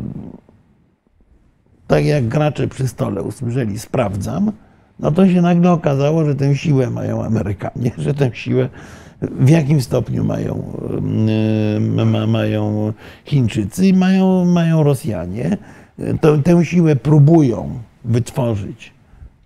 tak 1.86 2.04
jak 2.04 2.28
gracze 2.28 2.68
przy 2.68 2.88
stole 2.88 3.22
usłyszeli 3.22 3.78
sprawdzam, 3.78 4.52
no 4.98 5.10
to 5.10 5.28
się 5.28 5.42
nagle 5.42 5.72
okazało, 5.72 6.24
że 6.24 6.34
tę 6.34 6.56
siłę 6.56 6.90
mają 6.90 7.24
Amerykanie, 7.24 7.90
że 7.98 8.14
tę 8.14 8.30
siłę 8.32 8.68
w 9.20 9.48
jakim 9.48 9.80
stopniu 9.80 10.24
mają, 10.24 10.72
y, 11.98 12.26
mają 12.26 12.92
Chińczycy 13.24 13.86
i 13.86 13.94
mają, 13.94 14.44
mają 14.44 14.82
Rosjanie. 14.82 15.56
Tę, 16.20 16.42
tę 16.42 16.64
siłę 16.64 16.96
próbują 16.96 17.70
wytworzyć 18.04 18.92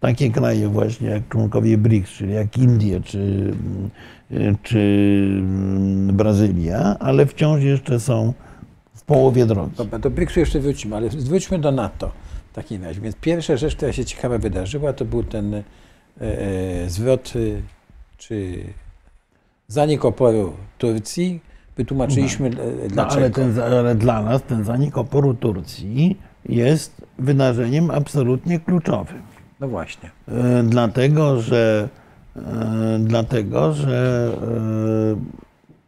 takie 0.00 0.30
kraje 0.30 0.68
właśnie 0.68 1.08
jak 1.08 1.28
członkowie 1.28 1.78
BRICS, 1.78 2.10
czyli 2.10 2.32
jak 2.32 2.58
Indie 2.58 3.00
czy, 3.00 3.52
czy 4.62 5.42
Brazylia, 6.12 6.96
ale 7.00 7.26
wciąż 7.26 7.62
jeszcze 7.62 8.00
są 8.00 8.32
w 8.94 9.02
połowie 9.02 9.46
drogi. 9.46 9.76
Dobra, 9.76 9.98
do 9.98 10.10
BRICS-u 10.10 10.40
jeszcze 10.40 10.60
wrócimy, 10.60 10.96
ale 10.96 11.08
wróćmy 11.08 11.58
do 11.58 11.72
NATO 11.72 12.10
w 12.52 12.54
takim 12.54 12.84
razie. 12.84 13.00
Więc 13.00 13.16
pierwsza 13.16 13.56
rzecz, 13.56 13.76
która 13.76 13.92
się 13.92 14.04
ciekawa 14.04 14.38
wydarzyła, 14.38 14.92
to 14.92 15.04
był 15.04 15.22
ten 15.22 15.54
e, 15.54 15.62
e 16.20 16.90
zwrot 16.90 17.32
e, 17.36 17.38
czy 18.18 18.64
zanik 19.68 20.04
oporu 20.04 20.52
Turcji. 20.78 21.40
Wytłumaczyliśmy 21.76 22.50
no. 22.50 22.56
dlaczego. 22.88 23.40
No, 23.40 23.44
ale, 23.44 23.52
ten, 23.54 23.60
ale 23.62 23.94
dla 23.94 24.22
nas 24.22 24.42
ten 24.42 24.64
zanik 24.64 24.98
oporu 24.98 25.34
Turcji 25.34 26.18
jest 26.48 27.06
wydarzeniem 27.18 27.90
absolutnie 27.90 28.60
kluczowym. 28.60 29.22
No 29.60 29.68
właśnie. 29.68 30.10
E, 30.28 30.62
dlatego, 30.62 31.40
że, 31.40 31.88
e, 31.92 32.05
dlatego, 32.98 33.72
że 33.72 34.30
e, 34.42 35.16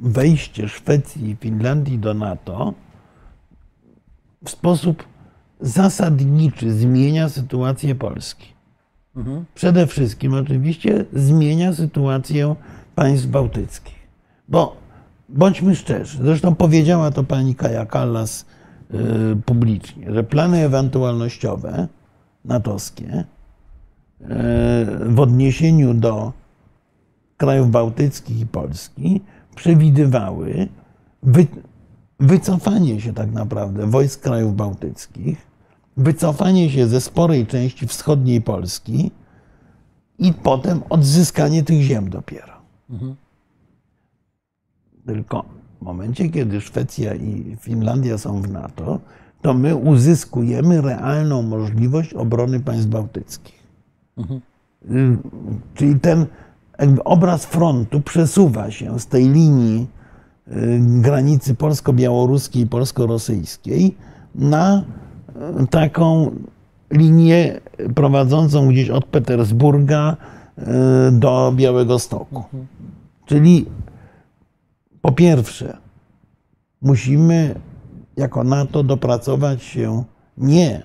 wejście 0.00 0.68
Szwecji 0.68 1.30
i 1.30 1.36
Finlandii 1.36 1.98
do 1.98 2.14
NATO 2.14 2.74
w 4.44 4.50
sposób 4.50 5.04
zasadniczy 5.60 6.72
zmienia 6.72 7.28
sytuację 7.28 7.94
Polski. 7.94 8.46
Mhm. 9.16 9.44
Przede 9.54 9.86
wszystkim 9.86 10.34
oczywiście 10.34 11.04
zmienia 11.12 11.72
sytuację 11.72 12.54
państw 12.94 13.26
bałtyckich. 13.26 14.08
Bo 14.48 14.76
bądźmy 15.28 15.76
szczerzy, 15.76 16.18
zresztą 16.22 16.54
powiedziała 16.54 17.10
to 17.10 17.24
pani 17.24 17.54
Kaja 17.54 17.86
Kallas 17.86 18.46
publicznie, 19.46 20.14
że 20.14 20.24
plany 20.24 20.64
ewentualnościowe 20.64 21.88
natowskie 22.44 23.24
w 25.06 25.20
odniesieniu 25.20 25.94
do 25.94 26.32
krajów 27.36 27.70
bałtyckich 27.70 28.40
i 28.40 28.46
Polski 28.46 29.20
przewidywały 29.54 30.68
wy, 31.22 31.46
wycofanie 32.20 33.00
się 33.00 33.14
tak 33.14 33.32
naprawdę 33.32 33.86
wojsk 33.86 34.20
krajów 34.20 34.56
bałtyckich, 34.56 35.46
wycofanie 35.96 36.70
się 36.70 36.86
ze 36.86 37.00
sporej 37.00 37.46
części 37.46 37.86
wschodniej 37.86 38.40
Polski 38.40 39.10
i 40.18 40.32
potem 40.32 40.82
odzyskanie 40.90 41.62
tych 41.62 41.80
ziem 41.82 42.10
dopiero. 42.10 42.52
Mhm. 42.90 43.16
Tylko 45.06 45.44
w 45.80 45.84
momencie, 45.84 46.28
kiedy 46.28 46.60
Szwecja 46.60 47.14
i 47.14 47.56
Finlandia 47.60 48.18
są 48.18 48.42
w 48.42 48.50
NATO, 48.50 49.00
to 49.42 49.54
my 49.54 49.76
uzyskujemy 49.76 50.80
realną 50.80 51.42
możliwość 51.42 52.14
obrony 52.14 52.60
państw 52.60 52.86
bałtyckich. 52.86 53.57
Mhm. 54.18 54.40
Czyli 55.74 56.00
ten 56.00 56.26
obraz 57.04 57.46
frontu 57.46 58.00
przesuwa 58.00 58.70
się 58.70 59.00
z 59.00 59.06
tej 59.06 59.28
linii 59.28 59.86
y, 60.48 60.80
granicy 60.80 61.54
polsko-białoruskiej 61.54 62.62
i 62.62 62.66
polsko-rosyjskiej 62.66 63.96
na 64.34 64.82
y, 65.62 65.66
taką 65.66 66.30
linię 66.90 67.60
prowadzącą 67.94 68.68
gdzieś 68.68 68.90
od 68.90 69.04
Petersburga 69.04 70.16
y, 70.58 70.62
do 71.12 71.52
Białego 71.56 71.98
Stoku. 71.98 72.44
Czyli 73.26 73.66
po 75.02 75.12
pierwsze, 75.12 75.76
musimy 76.82 77.54
jako 78.16 78.44
NATO 78.44 78.82
dopracować 78.82 79.62
się 79.62 80.04
nie 80.38 80.82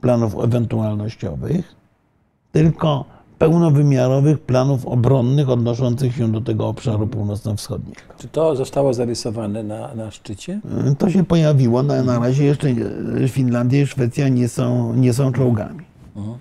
planów 0.00 0.34
ewentualnościowych, 0.44 1.79
tylko 2.52 3.04
pełnowymiarowych 3.40 4.40
planów 4.40 4.86
obronnych 4.86 5.48
odnoszących 5.48 6.16
się 6.16 6.32
do 6.32 6.40
tego 6.40 6.68
obszaru 6.68 7.06
północno-wschodniego. 7.06 8.00
Czy 8.18 8.28
to 8.28 8.56
zostało 8.56 8.94
zarysowane 8.94 9.62
na, 9.62 9.94
na 9.94 10.10
szczycie? 10.10 10.60
Y, 10.92 10.96
to 10.96 11.10
się 11.10 11.24
pojawiło. 11.24 11.82
Na, 11.82 12.02
na 12.02 12.18
razie 12.18 12.44
jeszcze 12.44 12.68
Finlandia 13.28 13.82
i 13.82 13.86
Szwecja 13.86 14.28
nie 14.28 14.48
są, 14.48 14.94
nie 14.94 15.12
są 15.12 15.32
czołgami. 15.32 15.84
Mhm. 16.16 16.38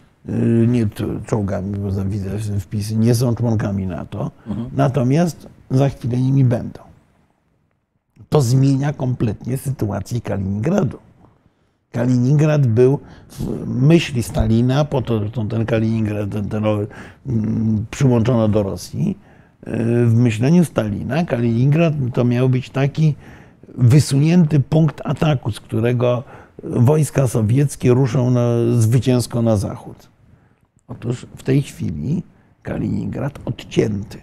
Y, 0.63 0.67
nie 0.67 0.88
czołgami, 1.26 1.78
bo 1.78 2.06
widzę 2.06 2.30
wpisy, 2.60 2.95
nie 2.95 3.15
są 3.15 3.36
członkami 3.36 3.88
NATO. 3.88 4.32
Mhm. 4.48 4.69
Natomiast 4.76 5.48
za 5.72 5.89
chwilę 5.89 6.17
nimi 6.17 6.45
będą. 6.45 6.80
To 8.30 8.41
zmienia 8.41 8.93
kompletnie 8.93 9.58
sytuację 9.58 10.22
Kaliningradu. 10.22 10.98
Kaliningrad 11.91 12.67
był 12.67 12.99
w 13.30 13.67
myśli 13.67 14.23
Stalina, 14.23 14.86
po 14.86 15.02
to 15.02 15.21
ten 15.49 15.65
Kaliningrad 15.65 16.30
ten, 16.30 16.49
ten, 16.49 16.63
mm, 16.65 17.86
przyłączono 17.91 18.47
do 18.47 18.63
Rosji. 18.63 19.17
W 20.06 20.13
myśleniu 20.13 20.65
Stalina 20.65 21.25
Kaliningrad 21.25 21.93
to 22.13 22.25
miał 22.25 22.49
być 22.49 22.69
taki 22.69 23.15
wysunięty 23.78 24.60
punkt 24.60 25.02
ataku, 25.06 25.52
z 25.52 25.60
którego 25.60 26.23
wojska 26.63 27.28
sowieckie 27.28 27.93
ruszą 27.93 28.32
na, 28.32 28.47
zwycięsko 28.78 29.41
na 29.41 29.58
zachód. 29.58 30.10
Otóż 30.88 31.25
w 31.36 31.43
tej 31.43 31.62
chwili 31.62 32.23
Kaliningrad 32.63 33.39
odcięty 33.45 34.17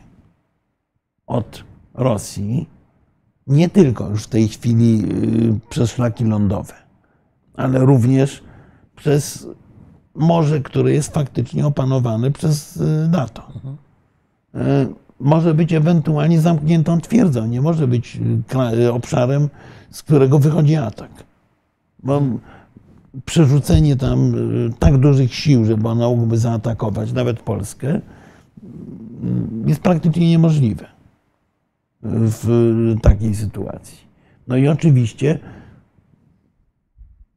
od 1.26 1.64
Rosji, 1.94 2.68
nie 3.46 3.68
tylko 3.68 4.11
już 4.11 4.24
w 4.24 4.29
tej 4.29 4.48
chwili 4.48 5.05
y, 5.05 5.68
przez 5.70 5.90
szlaki 5.90 6.24
lądowe, 6.24 6.74
ale 7.56 7.78
również 7.78 8.42
przez 8.96 9.48
morze, 10.14 10.60
które 10.60 10.92
jest 10.92 11.14
faktycznie 11.14 11.66
opanowane 11.66 12.30
przez 12.30 12.76
y, 12.76 13.08
NATO. 13.08 13.42
Mhm. 13.54 13.76
Może 15.20 15.54
być 15.54 15.72
ewentualnie 15.72 16.40
zamkniętą 16.40 17.00
twierdzą, 17.00 17.46
nie 17.46 17.60
może 17.60 17.88
być 17.88 18.20
obszarem, 18.92 19.48
z 19.90 20.02
którego 20.02 20.38
wychodzi 20.38 20.76
atak. 20.76 21.10
Bo 22.02 22.22
przerzucenie 23.24 23.96
tam 23.96 24.34
tak 24.78 24.98
dużych 24.98 25.34
sił, 25.34 25.64
żeby 25.64 25.88
one 25.88 26.04
mogłyby 26.04 26.38
zaatakować 26.38 27.12
nawet 27.12 27.40
Polskę, 27.40 28.00
jest 29.66 29.80
praktycznie 29.80 30.30
niemożliwe 30.30 30.86
w 32.02 32.94
takiej 33.02 33.34
sytuacji. 33.34 33.98
No 34.48 34.56
i 34.56 34.68
oczywiście 34.68 35.38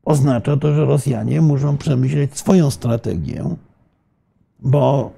oznacza 0.06 0.58
to, 0.58 0.74
że 0.74 0.86
Rosjanie 0.86 1.42
muszą 1.42 1.78
przemyśleć 1.78 2.38
swoją 2.38 2.72
strategię, 2.72 3.56
bo 4.60 5.12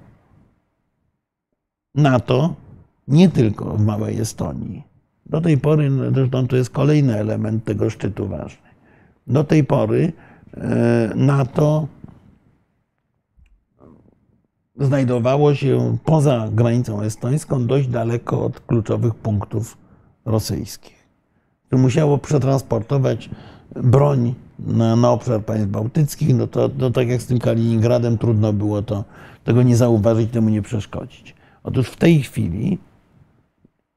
NATO 1.96 2.56
nie 3.08 3.30
tylko 3.30 3.66
w 3.66 3.86
małej 3.86 4.20
Estonii. 4.20 4.84
Do 5.26 5.42
tej 5.42 5.58
pory, 5.58 5.92
zresztą 6.14 6.48
to 6.48 6.56
jest 6.56 6.70
kolejny 6.70 7.20
element 7.20 7.64
tego 7.64 7.90
szczytu 7.90 8.28
ważny. 8.28 8.70
Do 9.28 9.44
tej 9.44 9.64
pory 9.64 10.14
e, 10.54 11.12
NATO 11.16 11.88
znajdowało 14.80 15.56
się 15.56 15.98
poza 16.06 16.50
granicą 16.52 17.02
estońską, 17.02 17.68
dość 17.68 17.88
daleko 17.88 18.46
od 18.46 18.60
kluczowych 18.60 19.16
punktów 19.16 19.78
rosyjskich. 20.26 21.08
Musiało 21.72 22.18
przetransportować 22.18 23.30
broń 23.76 24.34
na, 24.66 24.96
na 24.96 25.12
obszar 25.12 25.46
państw 25.46 25.68
bałtyckich, 25.68 26.36
no 26.36 26.48
to 26.48 26.70
no 26.78 26.92
tak 26.92 27.08
jak 27.08 27.22
z 27.22 27.26
tym 27.26 27.40
Kaliningradem 27.40 28.18
trudno 28.18 28.54
było 28.54 28.82
to, 28.82 29.04
tego 29.44 29.64
nie 29.64 29.76
zauważyć, 29.76 30.32
temu 30.32 30.50
nie 30.50 30.62
przeszkodzić. 30.62 31.36
Otóż 31.64 31.88
w 31.88 31.96
tej 31.96 32.22
chwili, 32.22 32.80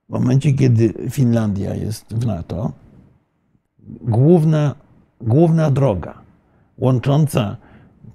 w 0.09 0.13
momencie 0.13 0.53
kiedy 0.53 0.95
Finlandia 1.11 1.75
jest 1.75 2.15
w 2.15 2.27
NATO, 2.27 2.73
główna, 4.01 4.75
główna 5.21 5.71
droga 5.71 6.15
łącząca 6.79 7.57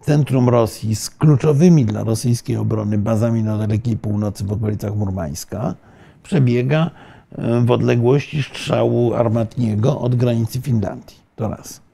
centrum 0.01 0.49
Rosji 0.49 0.95
z 0.95 1.09
kluczowymi 1.09 1.85
dla 1.85 2.03
rosyjskiej 2.03 2.57
obrony 2.57 2.97
bazami 2.97 3.43
na 3.43 3.57
dalekiej 3.57 3.97
północy 3.97 4.45
w 4.45 4.51
okolicach 4.51 4.95
Murmańska 4.95 5.75
przebiega 6.23 6.91
e, 7.31 7.61
w 7.61 7.71
odległości 7.71 8.43
strzału 8.43 9.13
armatniego 9.13 9.99
od 9.99 10.15
granicy 10.15 10.61
Finlandii. 10.61 11.17
To 11.35 11.49
raz. 11.49 11.88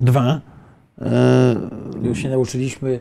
Dwa. 0.00 0.40
E, 1.00 1.56
Już 2.02 2.18
się 2.18 2.28
nauczyliśmy, 2.28 3.00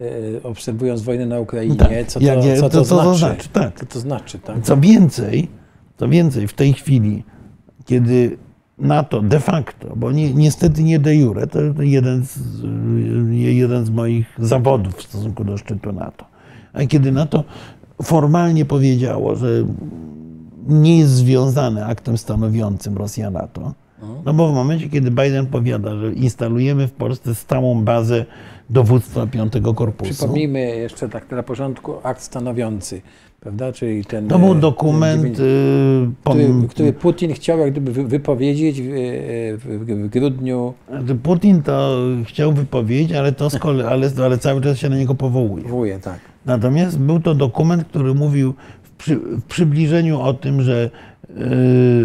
e, 0.00 0.04
obserwując 0.42 1.02
wojnę 1.02 1.26
na 1.26 1.40
Ukrainie, 1.40 1.76
tak, 1.76 2.06
co, 2.06 2.20
to, 2.20 2.26
jak, 2.26 2.58
co, 2.58 2.68
to, 2.68 2.78
to, 2.78 2.84
znaczy. 2.84 3.18
znaczy 3.18 3.48
tak. 3.48 3.80
Co 3.80 3.86
to 3.86 4.00
znaczy. 4.00 4.38
Tak? 4.38 4.62
Co 4.62 4.76
więcej, 4.76 5.48
co 5.96 6.08
więcej, 6.08 6.48
w 6.48 6.52
tej 6.52 6.72
chwili, 6.72 7.24
kiedy 7.84 8.38
NATO 8.78 9.22
de 9.22 9.40
facto, 9.40 9.96
bo 9.96 10.12
ni, 10.12 10.34
niestety 10.34 10.82
nie 10.82 10.98
de 10.98 11.16
jure, 11.16 11.46
to 11.46 11.58
jeden 11.78 12.26
z, 12.26 12.38
jeden 13.30 13.86
z 13.86 13.90
moich 13.90 14.26
zawodów 14.38 14.94
w 14.96 15.02
stosunku 15.02 15.44
do 15.44 15.56
szczytu 15.58 15.92
NATO. 15.92 16.24
A 16.72 16.86
kiedy 16.86 17.12
NATO 17.12 17.44
formalnie 18.02 18.64
powiedziało, 18.64 19.36
że 19.36 19.48
nie 20.68 20.98
jest 20.98 21.12
związane 21.12 21.86
aktem 21.86 22.18
stanowiącym 22.18 22.96
Rosja-NATO, 22.96 23.72
no 24.24 24.34
bo 24.34 24.52
w 24.52 24.54
momencie, 24.54 24.88
kiedy 24.88 25.10
Biden 25.10 25.46
powiada, 25.46 25.96
że 25.96 26.12
instalujemy 26.12 26.88
w 26.88 26.92
Polsce 26.92 27.34
stałą 27.34 27.84
bazę 27.84 28.24
dowództwa 28.70 29.26
Piątego 29.26 29.74
Korpusu. 29.74 30.14
Przypomnijmy 30.14 30.76
jeszcze 30.76 31.08
tak 31.08 31.30
na 31.30 31.42
porządku 31.42 31.94
akt 32.02 32.22
stanowiący 32.22 33.02
prawda? 33.44 33.72
Czyli 33.72 34.04
ten, 34.04 34.28
to 34.28 34.38
był 34.38 34.52
e, 34.52 34.54
dokument, 34.54 35.38
y, 35.38 36.10
który, 36.22 36.48
który, 36.68 36.92
Putin 36.92 37.34
chciał 37.34 37.58
jak 37.58 37.70
gdyby 37.70 37.92
wypowiedzieć 37.92 38.82
w, 38.82 38.86
w, 39.58 39.84
w, 39.84 40.08
grudniu. 40.08 40.74
Putin 41.22 41.62
to 41.62 41.98
chciał 42.24 42.52
wypowiedzieć, 42.52 43.12
ale, 43.12 43.32
to 43.32 43.50
z 43.50 43.58
kolei, 43.58 43.86
ale, 43.86 44.10
ale 44.24 44.38
cały 44.38 44.60
czas 44.60 44.78
się 44.78 44.88
na 44.88 44.96
niego 44.96 45.14
powołuje. 45.14 45.62
Powołuje, 45.64 45.98
tak. 45.98 46.18
Natomiast 46.46 46.98
był 46.98 47.20
to 47.20 47.34
dokument, 47.34 47.84
który 47.84 48.14
mówił 48.14 48.54
w, 48.82 48.90
przy, 48.90 49.16
w 49.16 49.42
przybliżeniu 49.42 50.20
o 50.20 50.34
tym, 50.34 50.62
że 50.62 50.84
y, 50.84 51.13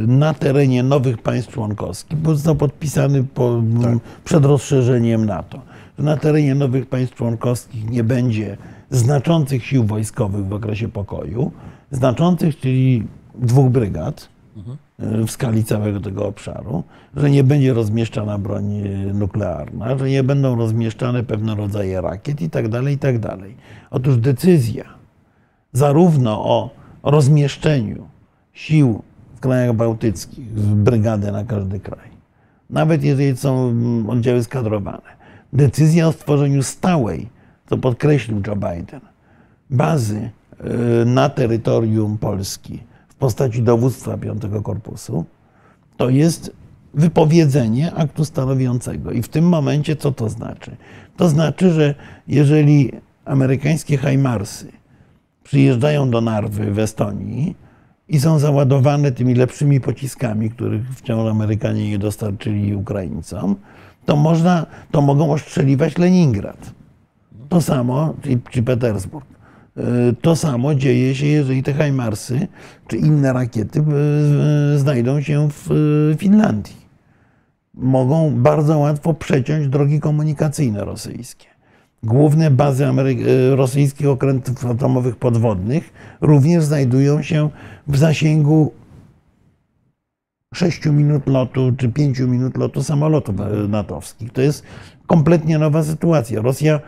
na 0.08 0.34
terenie 0.34 0.84
nowych 0.84 1.18
państw 1.18 1.52
członkowskich, 1.52 2.18
bo 2.18 2.36
został 2.36 2.56
podpisany 2.56 3.24
po, 3.24 3.62
tak. 3.82 3.98
przed 4.24 4.46
rozszerzeniem 4.46 5.26
NATO, 5.26 5.62
że 5.98 6.04
na 6.06 6.18
terenie 6.18 6.56
nowych 6.56 6.86
państw 6.86 7.16
członkowskich 7.16 7.90
nie 7.90 8.04
będzie 8.04 8.58
znaczących 8.90 9.66
sił 9.66 9.84
wojskowych 9.84 10.46
w 10.46 10.54
okresie 10.54 10.90
pokoju, 10.90 11.52
znaczących, 11.92 12.60
czyli 12.60 13.08
dwóch 13.36 13.70
brygad 13.70 14.30
e, 15.00 15.26
w 15.26 15.32
skali 15.32 15.64
całego 15.64 16.00
tego 16.00 16.28
obszaru, 16.28 16.84
że 17.16 17.30
nie 17.30 17.44
będzie 17.44 17.74
rozmieszczana 17.74 18.38
broń 18.38 18.74
e, 18.74 19.14
nuklearna, 19.14 19.98
że 19.98 20.10
nie 20.10 20.24
będą 20.24 20.56
rozmieszczane 20.56 21.24
pewne 21.24 21.56
rodzaje 21.56 22.02
rakiet 22.02 22.42
i 22.42 22.50
tak 22.50 22.68
dalej, 22.68 22.96
i 22.96 22.98
tak 22.98 23.20
dalej. 23.20 23.56
Otóż 23.92 24.18
decyzja 24.18 24.84
zarówno 25.74 26.46
o 26.46 26.70
rozmieszczeniu 27.04 28.08
sił 28.54 29.02
w 29.40 29.42
krajach 29.42 29.74
bałtyckich, 29.76 30.54
brygadę 30.76 31.32
na 31.32 31.44
każdy 31.44 31.80
kraj, 31.80 32.10
nawet 32.70 33.04
jeżeli 33.04 33.38
są 33.38 33.70
mm, 33.70 34.10
oddziały 34.10 34.44
skadrowane, 34.44 35.18
decyzja 35.54 36.08
o 36.08 36.12
stworzeniu 36.12 36.64
stałej 36.64 37.30
co 37.70 37.78
podkreślił 37.78 38.42
Joe 38.48 38.56
Biden, 38.56 39.02
bazy 39.70 40.30
y, 41.02 41.06
na 41.06 41.30
terytorium 41.30 42.18
Polski 42.18 42.80
w 43.08 43.16
postaci 43.16 43.64
dowództwa 43.64 44.18
Piątego 44.18 44.62
Korpusu, 44.62 45.26
to 45.98 46.10
jest 46.10 46.52
wypowiedzenie 46.94 47.94
aktu 47.94 48.26
stanowiącego. 48.26 49.12
I 49.12 49.22
w 49.22 49.28
tym 49.28 49.46
momencie 49.46 49.96
co 49.96 50.12
to 50.12 50.30
znaczy? 50.30 50.78
To 51.18 51.30
znaczy, 51.30 51.72
że 51.72 51.96
jeżeli 52.28 52.92
amerykańskie 53.26 53.98
Hajmarsy 53.98 54.72
przyjeżdżają 55.44 56.10
do 56.10 56.22
Narwy 56.22 56.74
w 56.74 56.80
Estonii 56.80 57.56
i 58.10 58.20
są 58.20 58.40
załadowane 58.40 59.12
tymi 59.12 59.36
lepszymi 59.36 59.82
pociskami, 59.82 60.50
których 60.50 60.90
wciąż 60.96 61.32
Amerykanie 61.32 61.90
nie 61.90 62.00
dostarczyli 62.00 62.76
Ukraińcom, 62.76 63.56
to, 64.06 64.16
można, 64.16 64.66
to 64.92 65.02
mogą 65.02 65.32
ostrzeliwać 65.32 65.98
Leningrad. 65.98 66.74
To 67.50 67.62
samo, 67.62 68.14
czy, 68.52 68.64
Petersburg, 68.64 69.26
e, 69.78 69.82
to 70.22 70.36
samo 70.36 70.76
dzieje 70.76 71.16
się, 71.16 71.26
jeżeli 71.26 71.64
te 71.64 71.74
Hajmarsy 71.74 72.48
czy 72.88 72.98
inne 72.98 73.34
rakiety 73.34 73.80
e, 73.80 74.80
znajdą 74.80 75.22
się 75.22 75.50
w 75.52 75.72
e, 75.72 76.18
Finlandii. 76.18 76.80
Mogą 77.74 78.36
bardzo 78.36 78.78
łatwo 78.78 79.14
przeciąć 79.14 79.68
drogi 79.68 80.00
komunikacyjne 80.00 80.86
rosyjskie. 80.86 81.59
Główne 82.04 82.52
bazy 82.52 82.86
rosyjskich 83.52 84.08
okrętów 84.08 84.66
atomowych 84.66 85.16
podwodnych 85.16 85.94
również 86.22 86.64
znajdują 86.64 87.22
się 87.22 87.50
w 87.88 87.98
zasięgu 87.98 88.72
6 90.54 90.86
minut 90.86 91.28
lotu 91.28 91.74
czy 91.78 91.90
5 91.90 92.20
minut 92.20 92.58
lotu 92.58 92.84
samolotów 92.84 93.36
natowskich. 93.70 94.32
To 94.32 94.42
jest 94.42 94.64
kompletnie 95.08 95.60
nowa 95.60 95.84
sytuacja. 95.84 96.42
Rosja 96.42 96.80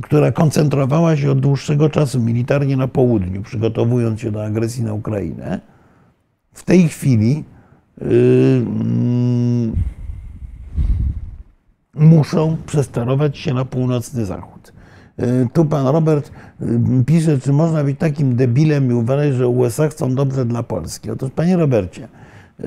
która 0.00 0.32
koncentrowała 0.32 1.16
się 1.16 1.30
od 1.30 1.40
dłuższego 1.40 1.90
czasu 1.90 2.20
militarnie 2.20 2.76
na 2.76 2.88
południu, 2.88 3.42
przygotowując 3.42 4.20
się 4.20 4.32
do 4.32 4.44
agresji 4.44 4.84
na 4.84 4.92
Ukrainę, 4.92 5.60
w 6.52 6.64
tej 6.64 6.88
chwili 6.88 7.44
yy, 8.00 8.06
muszą 11.94 12.56
przesterować 12.66 13.38
się 13.38 13.54
na 13.54 13.64
północny 13.64 14.26
zachód. 14.26 14.72
Yy, 15.18 15.48
tu 15.52 15.64
pan 15.64 15.86
Robert 15.86 16.32
yy, 16.60 17.04
pisze, 17.06 17.38
czy 17.38 17.52
można 17.52 17.84
być 17.84 17.98
takim 17.98 18.36
debilem 18.36 18.90
i 18.90 18.94
uważać, 18.94 19.34
że 19.34 19.48
USA 19.48 19.88
chcą 19.88 20.14
dobrze 20.14 20.44
dla 20.44 20.62
Polski. 20.62 21.10
Otóż, 21.10 21.30
panie 21.30 21.56
Robercie, 21.56 22.08
yy, 22.58 22.66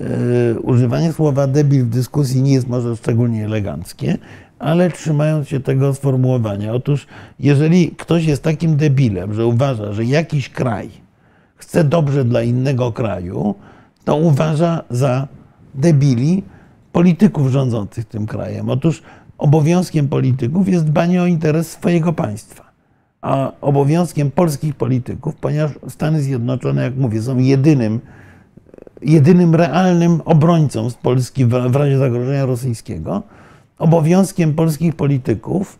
używanie 0.61 1.13
słowa 1.13 1.47
debil 1.47 1.83
w 1.83 1.89
dyskusji 1.89 2.41
nie 2.41 2.53
jest 2.53 2.67
może 2.67 2.95
szczególnie 2.95 3.45
eleganckie, 3.45 4.17
ale 4.59 4.91
trzymając 4.91 5.47
się 5.47 5.59
tego 5.59 5.93
sformułowania. 5.93 6.73
Otóż, 6.73 7.07
jeżeli 7.39 7.87
ktoś 7.87 8.25
jest 8.25 8.43
takim 8.43 8.77
debilem, 8.77 9.33
że 9.33 9.45
uważa, 9.45 9.93
że 9.93 10.05
jakiś 10.05 10.49
kraj 10.49 10.89
chce 11.55 11.83
dobrze 11.83 12.25
dla 12.25 12.41
innego 12.41 12.91
kraju, 12.91 13.55
to 14.03 14.15
uważa 14.15 14.81
za 14.89 15.27
debili 15.75 16.43
polityków 16.95 17.47
rządzących 17.47 18.05
tym 18.05 18.25
krajem. 18.25 18.69
Otóż 18.69 19.01
obowiązkiem 19.37 20.07
polityków 20.07 20.69
jest 20.69 20.85
dbanie 20.85 21.21
o 21.21 21.25
interes 21.25 21.71
swojego 21.71 22.13
państwa. 22.13 22.63
A 23.21 23.51
obowiązkiem 23.61 24.31
polskich 24.31 24.75
polityków, 24.75 25.35
ponieważ 25.35 25.71
Stany 25.87 26.21
Zjednoczone, 26.21 26.83
jak 26.83 26.95
mówię, 26.95 27.21
są 27.21 27.37
jedynym, 27.37 27.99
jedynym 29.01 29.55
realnym 29.55 30.21
obrońcą 30.25 30.89
z 30.89 30.93
Polski 30.93 31.45
w 31.45 31.75
razie 31.75 31.97
zagrożenia 31.97 32.45
rosyjskiego, 32.45 33.23
obowiązkiem 33.77 34.53
polskich 34.53 34.95
polityków 34.95 35.79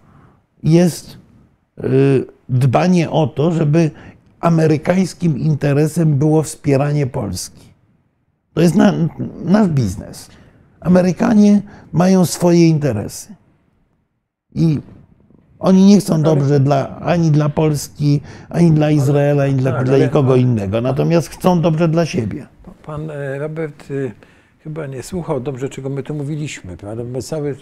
jest 0.63 1.17
y, 1.83 2.25
dbanie 2.49 3.09
o 3.09 3.27
to, 3.27 3.51
żeby 3.51 3.91
amerykańskim 4.39 5.39
interesem 5.39 6.15
było 6.15 6.43
wspieranie 6.43 7.07
Polski. 7.07 7.65
To 8.53 8.61
jest 8.61 8.75
na, 8.75 8.93
nasz 9.45 9.67
biznes. 9.67 10.29
Amerykanie 10.85 11.61
mają 11.93 12.25
swoje 12.25 12.67
interesy. 12.67 13.35
I 14.55 14.79
oni 15.59 15.85
nie 15.85 15.99
chcą 15.99 16.21
dobrze 16.21 16.59
dla, 16.59 16.99
ani 16.99 17.31
dla 17.31 17.49
Polski, 17.49 18.21
ani 18.49 18.71
dla 18.71 18.91
Izraela, 18.91 19.43
ani 19.43 19.53
dla, 19.53 19.83
dla 19.83 19.97
nikogo 19.97 20.35
innego. 20.35 20.81
Natomiast 20.81 21.29
chcą 21.29 21.61
dobrze 21.61 21.87
dla 21.87 22.05
siebie. 22.05 22.47
Pan 22.85 23.09
e, 23.11 23.39
Robert 23.39 23.91
y, 23.91 24.11
chyba 24.65 24.87
nie 24.87 25.03
słuchał 25.03 25.39
dobrze, 25.39 25.69
czego 25.69 25.89
my 25.89 26.03
tu 26.03 26.13
mówiliśmy, 26.15 26.77
prawda? 26.77 27.03
My 27.03 27.21
cały 27.21 27.55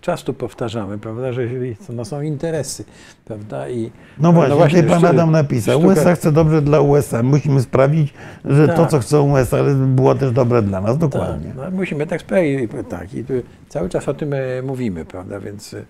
czas, 0.00 0.22
tu 0.24 0.34
powtarzamy, 0.34 0.98
prawda, 0.98 1.32
że 1.32 1.42
to 1.86 1.92
no, 1.92 2.04
są 2.04 2.20
interesy, 2.20 2.84
prawda? 3.24 3.68
I, 3.68 3.90
No 4.18 4.32
właśnie, 4.32 4.82
tutaj 4.82 5.00
pan 5.00 5.02
sztu- 5.10 5.14
Adam 5.14 5.30
napisał, 5.30 5.80
sztuka- 5.80 5.86
USA 5.92 6.14
chce 6.14 6.32
dobrze 6.32 6.62
dla 6.62 6.80
USA. 6.80 7.22
Musimy 7.22 7.60
sprawić, 7.62 8.14
że 8.44 8.68
to, 8.68 8.76
Tak. 8.76 8.90
co 8.90 8.98
chcą 8.98 9.32
USA, 9.32 9.56
było 9.86 10.14
też 10.14 10.32
dobre 10.32 10.62
dla 10.62 10.80
nas. 10.80 10.98
Dokładnie. 10.98 11.46
Tak, 11.46 11.56
no, 11.56 11.76
musimy 11.76 12.06
tak 12.06 12.20
sprawić, 12.20 12.70
tak. 12.88 13.14
I 13.14 13.24
tu 13.24 13.32
cały 13.68 13.88
czas 13.88 14.08
o 14.08 14.14
tym 14.14 14.32
e, 14.32 14.62
mówimy, 14.62 15.04
prawda? 15.04 15.40
Więc 15.40 15.74
e, 15.74 15.76
to 15.80 15.84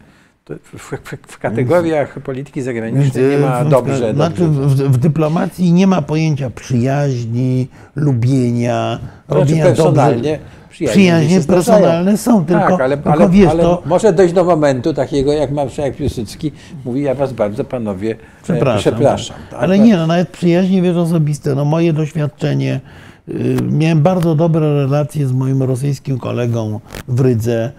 w, 0.48 0.78
w, 0.78 0.92
w 1.26 1.38
kategoriach 1.38 2.20
polityki 2.20 2.62
zagranicznej 2.62 3.24
nie 3.30 3.38
ma 3.38 3.64
w- 3.64 3.68
dobrze. 3.68 4.14
Znaczy 4.14 4.46
w, 4.48 4.74
w 4.76 4.96
dyplomacji 4.98 5.72
nie 5.72 5.86
ma 5.86 6.02
pojęcia 6.02 6.50
przyjaźni, 6.50 7.68
lubienia, 7.96 8.98
Znaczy 9.26 9.40
robienia 9.40 9.64
personalnie 9.64 10.38
dobrze. 10.38 10.86
przyjaźnie, 10.92 11.40
personalne 11.40 12.16
są, 12.16 12.44
tylko, 12.44 12.68
tak, 12.68 12.80
ale, 12.80 12.96
tylko 12.96 13.12
ale, 13.12 13.28
wiesz, 13.28 13.48
ale 13.50 13.62
to, 13.62 13.82
może 13.86 14.12
dojść 14.12 14.34
do 14.34 14.44
momentu 14.44 14.94
takiego, 14.94 15.32
jak 15.32 15.50
marszałek 15.50 15.96
Piłsudski 15.96 16.52
mówi, 16.84 17.02
ja 17.02 17.14
was 17.14 17.32
bardzo, 17.32 17.64
panowie, 17.64 18.10
e, 18.10 18.16
Przepraszam. 18.42 18.92
przepraszam 18.94 19.36
tak? 19.50 19.62
Ale 19.62 19.78
nie, 19.78 19.96
no 19.96 20.06
nawet 20.06 20.28
przyjaźnie 20.28 20.82
wiesz 20.82 20.96
osobiste. 20.96 21.54
No 21.54 21.64
moje 21.64 21.92
doświadczenie, 21.92 22.80
y, 23.28 23.56
miałem 23.70 24.02
bardzo 24.02 24.34
dobre 24.34 24.74
relacje 24.74 25.26
z 25.26 25.32
moim 25.32 25.62
rosyjskim 25.62 26.18
kolegą 26.18 26.80
w 27.08 27.20
Rydze, 27.20 27.72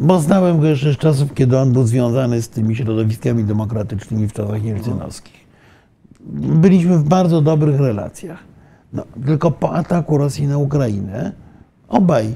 bo 0.00 0.20
znałem 0.20 0.60
go 0.60 0.66
jeszcze 0.66 0.94
z 0.94 0.96
czasów, 0.96 1.34
kiedy 1.34 1.58
on 1.58 1.72
był 1.72 1.86
związany 1.86 2.42
z 2.42 2.48
tymi 2.48 2.76
środowiskami 2.76 3.44
demokratycznymi 3.44 4.28
w 4.28 4.32
czasach 4.32 4.64
jelcynowskich. 4.64 5.42
Byliśmy 6.34 6.98
w 6.98 7.04
bardzo 7.04 7.40
dobrych 7.40 7.80
relacjach. 7.80 8.38
No, 8.92 9.04
tylko 9.26 9.50
po 9.50 9.74
ataku 9.74 10.18
Rosji 10.18 10.46
na 10.46 10.58
Ukrainę 10.58 11.32
obaj 11.88 12.34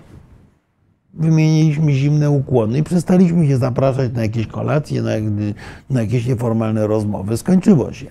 wymieniliśmy 1.14 1.92
zimne 1.92 2.30
ukłony 2.30 2.78
i 2.78 2.82
przestaliśmy 2.82 3.46
się 3.46 3.56
zapraszać 3.56 4.12
na 4.12 4.22
jakieś 4.22 4.46
kolacje, 4.46 5.02
na, 5.02 5.10
na 5.90 6.00
jakieś 6.00 6.26
nieformalne 6.26 6.86
rozmowy. 6.86 7.36
Skończyło 7.36 7.92
się. 7.92 8.06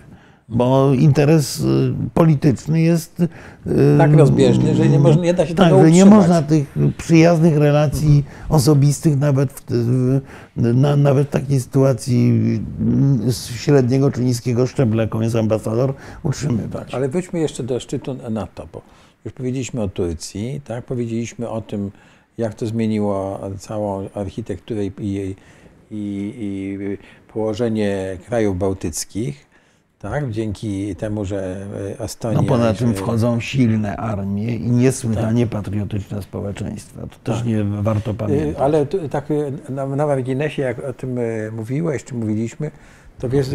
Bo 0.49 0.93
interes 0.93 1.59
y, 1.59 1.93
polityczny 2.13 2.81
jest 2.81 3.19
y, 3.19 3.27
Tak 3.97 4.13
rozbieżny, 4.13 4.75
że 4.75 4.89
nie, 4.89 4.99
można, 4.99 5.23
nie 5.23 5.33
da 5.33 5.45
się 5.45 5.55
tak, 5.55 5.69
tego 5.69 5.81
że 5.81 5.91
nie 5.91 6.03
utrzymać. 6.03 6.19
można 6.19 6.41
tych 6.41 6.75
przyjaznych 6.97 7.57
relacji 7.57 8.23
osobistych 8.49 9.19
nawet 9.19 9.63
w, 9.69 10.21
na, 10.55 10.95
nawet 10.95 11.27
w 11.27 11.31
takiej 11.31 11.59
sytuacji 11.59 12.41
z 13.27 13.45
średniego 13.47 14.11
czy 14.11 14.21
niskiego 14.21 14.67
szczebla, 14.67 15.03
jaką 15.03 15.21
jest 15.21 15.35
ambasador, 15.35 15.93
utrzymywać. 16.23 16.93
Ale 16.93 17.09
wróćmy 17.09 17.39
jeszcze 17.39 17.63
do 17.63 17.79
szczytu 17.79 18.17
NATO, 18.29 18.67
bo 18.73 18.81
już 19.25 19.33
powiedzieliśmy 19.33 19.81
o 19.81 19.87
Turcji, 19.87 20.61
tak? 20.65 20.85
powiedzieliśmy 20.85 21.49
o 21.49 21.61
tym, 21.61 21.91
jak 22.37 22.53
to 22.53 22.65
zmieniło 22.65 23.39
całą 23.57 24.09
architekturę 24.13 24.85
i, 24.85 24.91
i, 24.99 25.35
i, 25.91 26.35
i 26.39 26.77
położenie 27.33 28.17
krajów 28.27 28.57
bałtyckich, 28.57 29.54
tak? 30.09 30.31
dzięki 30.31 30.95
temu, 30.95 31.25
że 31.25 31.67
Estonia... 31.99 32.37
No 32.37 32.43
poza 32.43 32.73
tym 32.73 32.93
wchodzą 32.93 33.39
silne 33.39 33.97
armie 33.97 34.55
i 34.55 34.71
niesłychanie 34.71 35.47
patriotyczne 35.47 36.21
społeczeństwa. 36.21 37.01
To 37.01 37.15
też 37.23 37.37
Tak. 37.37 37.45
nie 37.45 37.63
warto 37.63 38.11
Y, 38.11 38.13
pamiętać. 38.13 38.63
Ale 38.63 38.85
tak 38.85 39.25
na, 39.69 39.87
na 39.87 40.07
marginesie, 40.07 40.61
jak 40.61 40.83
o 40.83 40.93
tym 40.93 41.19
mówiłeś, 41.51 42.03
czy 42.03 42.15
mówiliśmy, 42.15 42.71
to 43.19 43.29
wiesz, 43.29 43.47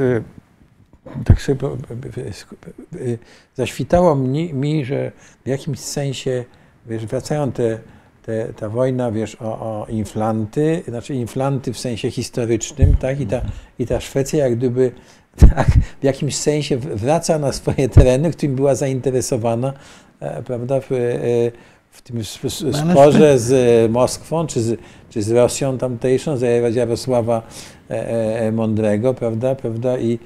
tak 1.25 1.51
y, 2.95 3.19
zaświtało 3.55 4.17
mi, 4.17 4.55
mi, 4.55 4.85
że 4.85 5.13
w 5.45 5.49
jakimś 5.49 5.79
sensie, 5.79 6.45
wiesz, 6.87 7.07
wracają 7.07 7.53
te, 7.53 7.79
te, 8.23 8.53
ta 8.53 8.69
wojna, 8.69 9.13
wiesz, 9.13 9.37
o, 9.41 9.45
o 9.45 9.87
inflanty, 9.89 10.83
znaczy 10.89 11.15
inflanty 11.15 11.73
w 11.73 11.79
sensie 11.79 12.11
historycznym, 12.11 12.97
tak, 12.97 13.21
i 13.21 13.27
ta, 13.27 13.41
i 13.79 13.87
ta 13.87 14.01
Szwecja 14.01 14.45
jak 14.45 14.57
gdyby 14.57 14.93
tak, 15.37 15.69
w 16.01 16.05
jakimś 16.05 16.37
sensie 16.37 16.77
wraca 16.77 17.39
na 17.39 17.53
swoje 17.53 17.89
tereny, 17.89 18.31
którym 18.31 18.57
była 18.57 18.75
zainteresowana, 18.75 19.73
e, 20.21 20.43
prawda, 20.43 20.81
w, 20.81 20.93
e, 20.93 20.97
w 21.91 22.03
tym 22.03 22.17
No, 22.17 22.93
sporze 22.93 23.39
z 23.39 23.53
e, 23.53 23.89
Moskwą, 23.89 24.47
czy 24.47 24.61
z, 24.61 24.81
czy 25.11 25.23
z 25.23 25.31
Rosją 25.31 25.79
tamtejszą, 25.79 26.37
za 26.37 26.47
Jarosława 26.47 27.43
Mądrego, 28.53 29.15
prawda, 29.15 29.55
prawda, 29.55 29.99
i 29.99 30.19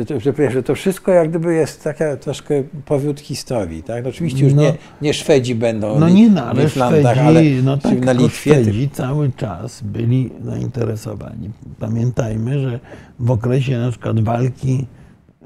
że 0.00 0.06
to, 0.06 0.20
że, 0.20 0.50
że 0.50 0.62
to 0.62 0.74
wszystko 0.74 1.12
jak 1.12 1.30
gdyby 1.30 1.54
jest 1.54 1.84
taka 1.84 2.16
troszkę 2.16 2.62
powrót 2.84 3.20
historii, 3.20 3.82
tak? 3.82 4.04
No 4.04 4.10
oczywiście 4.10 4.44
już 4.44 4.54
No. 4.54 4.62
nie, 4.62 4.74
nie 5.02 5.14
Szwedzi 5.14 5.54
będą 5.54 6.00
No 6.00 6.08
nie, 6.08 6.30
no 6.30 6.44
ale 6.44 6.68
Szwedzi, 6.68 7.06
ale 7.06 7.42
no 7.62 7.76
tak, 7.76 8.00
na 8.00 8.12
Litwie. 8.12 8.54
Szwedzi 8.54 8.90
cały 8.90 9.32
czas 9.36 9.82
byli 9.82 10.30
zainteresowani. 10.44 11.50
Pamiętajmy, 11.78 12.60
że 12.60 12.80
w 13.18 13.30
okresie 13.30 13.78
na 13.78 13.90
przykład 13.90 14.20
walki 14.20 14.86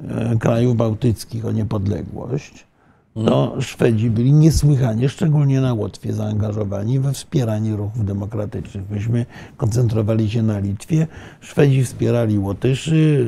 e, 0.09 0.37
krajów 0.39 0.77
bałtyckich 0.77 1.47
o 1.47 1.53
niepodległość, 1.53 2.67
to 3.15 3.57
Szwedzi 3.61 4.11
byli 4.11 4.33
niesłychanie, 4.33 5.09
szczególnie 5.09 5.61
na 5.61 5.75
Łotwie, 5.75 6.12
zaangażowani 6.12 7.01
we 7.01 7.12
wspieranie 7.12 7.77
ruchów 7.77 8.05
demokratycznych. 8.05 8.91
Myśmy 8.91 9.27
koncentrowali 9.57 10.31
się 10.31 10.43
na 10.43 10.59
Litwie, 10.59 11.07
Szwedzi 11.41 11.85
wspierali 11.85 12.39
Łotyszy, 12.39 13.27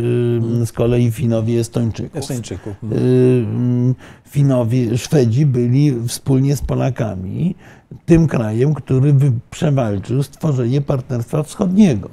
z 0.65 0.73
kolei 0.73 1.11
Finowie 1.11 1.61
Estończyków. 1.61 2.17
Estończyków. 2.17 2.73
Y, 2.93 3.45
Finowie, 4.29 4.99
Szwedzi 4.99 5.47
byli 5.47 5.95
wspólnie 6.09 6.57
z 6.57 6.63
Polakami 6.63 7.55
tym 8.07 8.27
krajem, 8.27 8.75
który 8.75 9.15
przewalczył 9.51 10.23
stworzenie 10.23 10.81
Partnerstwa 10.81 11.43
Wschodniego. 11.43 12.11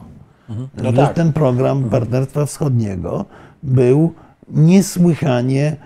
No 0.50 0.92
Że 0.92 0.94
tak. 0.94 1.14
Ten 1.14 1.34
program 1.34 1.84
Partnerstwa 1.84 2.46
Wschodniego 2.46 3.26
był 3.64 4.14
niesłychanie, 4.50 5.78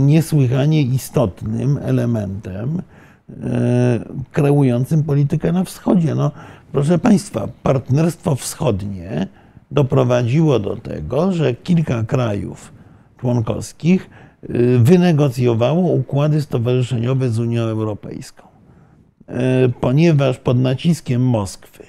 niesłychanie 0.00 0.82
istotnym 0.82 1.78
elementem 1.82 2.82
y, 3.30 3.34
kreującym 4.32 5.02
politykę 5.02 5.52
na 5.52 5.64
wschodzie. 5.64 6.14
No, 6.14 6.30
proszę 6.72 6.98
Państwa, 6.98 7.48
Partnerstwo 7.62 8.34
Wschodnie 8.34 9.26
doprowadziło 9.70 10.58
do 10.58 10.76
tego, 10.76 11.32
że 11.32 11.54
kilka 11.54 12.02
krajów 12.02 12.72
członkowskich 13.20 14.10
y, 14.50 14.78
wynegocjowało 14.78 15.92
układy 15.92 16.42
stowarzyszeniowe 16.42 17.30
z 17.30 17.38
Unią 17.38 17.62
Europejską. 17.62 18.46
Ponieważ 19.80 20.38
pod 20.38 20.58
naciskiem 20.58 21.22
Moskwy 21.22 21.84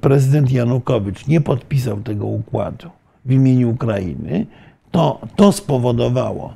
prezydent 0.00 0.52
Janukowycz 0.52 1.26
nie 1.26 1.40
podpisał 1.40 2.00
tego 2.00 2.26
układu 2.26 2.90
w 3.24 3.32
imieniu 3.32 3.70
Ukrainy, 3.70 4.46
to 4.94 5.18
to 5.36 5.52
spowodowało 5.52 6.54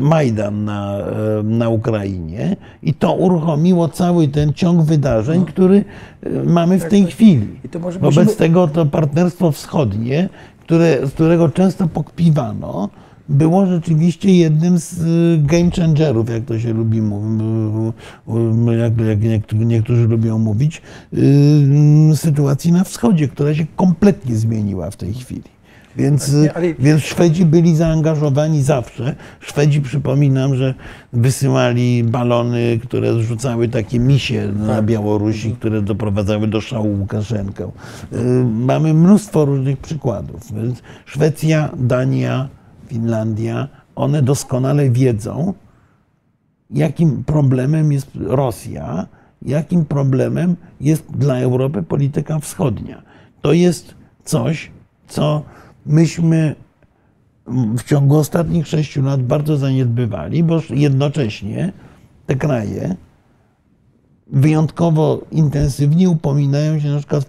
Majdan 0.00 0.64
na, 0.64 0.98
e, 0.98 1.42
na 1.42 1.68
Ukrainie 1.68 2.56
i 2.82 2.94
to 2.94 3.14
uruchomiło 3.14 3.88
cały 3.88 4.28
ten 4.28 4.52
ciąg 4.52 4.82
wydarzeń, 4.82 5.44
który 5.44 5.84
e, 6.22 6.42
mamy 6.44 6.78
w 6.78 6.84
tej 6.84 7.06
chwili. 7.06 7.48
I 7.64 7.68
to 7.68 7.78
może 7.78 7.98
Wobec 7.98 8.16
musimy- 8.16 8.36
tego 8.36 8.68
to 8.68 8.86
partnerstwo 8.86 9.52
wschodnie, 9.52 10.28
które, 10.60 11.06
z 11.06 11.10
którego 11.12 11.48
często 11.48 11.88
pokpiwano, 11.88 12.88
było 13.28 13.66
rzeczywiście 13.66 14.34
jednym 14.36 14.78
z 14.78 15.00
y, 15.00 15.38
game 15.46 15.70
changerów, 15.70 16.30
jak 16.30 16.44
to 16.44 16.58
się 16.58 16.72
lubi 16.72 17.02
mówić, 17.02 17.24
jak, 18.78 19.00
jak 19.00 19.52
niektórzy, 19.52 20.08
lubią 20.08 20.38
mówić, 20.38 20.82
sytuacji 22.14 22.72
na 22.72 22.84
wschodzie, 22.84 23.28
która 23.28 23.54
się 23.54 23.66
kompletnie 23.76 24.34
zmieniła 24.36 24.90
w 24.90 24.96
tej 24.96 25.14
chwili. 25.14 25.51
Więc, 25.96 26.32
ale- 26.54 26.74
więc 26.74 27.02
Szwedzi 27.02 27.44
byli 27.44 27.76
zaangażowani 27.76 28.62
zawsze. 28.62 29.14
Szwedzi, 29.40 29.80
przypominam, 29.80 30.54
że 30.54 30.74
wysyłali 31.12 32.04
balony, 32.04 32.78
które 32.82 33.14
zrzucały 33.14 33.68
takie 33.68 33.98
misie 33.98 34.52
na 34.56 34.82
Białorusi, 34.82 35.52
które 35.52 35.82
doprowadzały 35.82 36.46
do 36.48 36.60
szału 36.60 36.98
Łukaszenkę. 37.00 37.70
Y, 38.12 38.44
Mamy 38.44 38.94
mnóstwo 38.94 39.44
różnych 39.44 39.78
przykładów. 39.78 40.52
Więc 40.54 40.82
Szwecja, 41.06 41.68
Dania, 41.76 42.48
Finlandia, 42.86 43.68
one 43.94 44.22
doskonale 44.22 44.90
wiedzą, 44.90 45.54
jakim 46.70 47.24
problemem 47.24 47.92
jest 47.92 48.10
Rosja, 48.20 49.06
jakim 49.42 49.84
problemem 49.84 50.56
jest 50.80 51.04
dla 51.16 51.38
Europy 51.38 51.82
polityka 51.82 52.38
wschodnia. 52.38 53.02
To 53.42 53.52
jest 53.52 53.94
coś, 54.24 54.70
co 55.08 55.42
myśmy 55.86 56.54
w 57.78 57.82
ciągu 57.82 58.16
ostatnich 58.16 58.66
sześciu 58.68 59.02
lat 59.02 59.22
bardzo 59.22 59.56
zaniedbywali, 59.56 60.42
bo 60.42 60.60
jednocześnie 60.70 61.72
te 62.26 62.36
kraje 62.36 62.96
wyjątkowo 64.26 65.20
intensywnie 65.30 66.10
upominają 66.10 66.80
się 66.80 66.88
na 66.88 66.98
przykład 66.98 67.26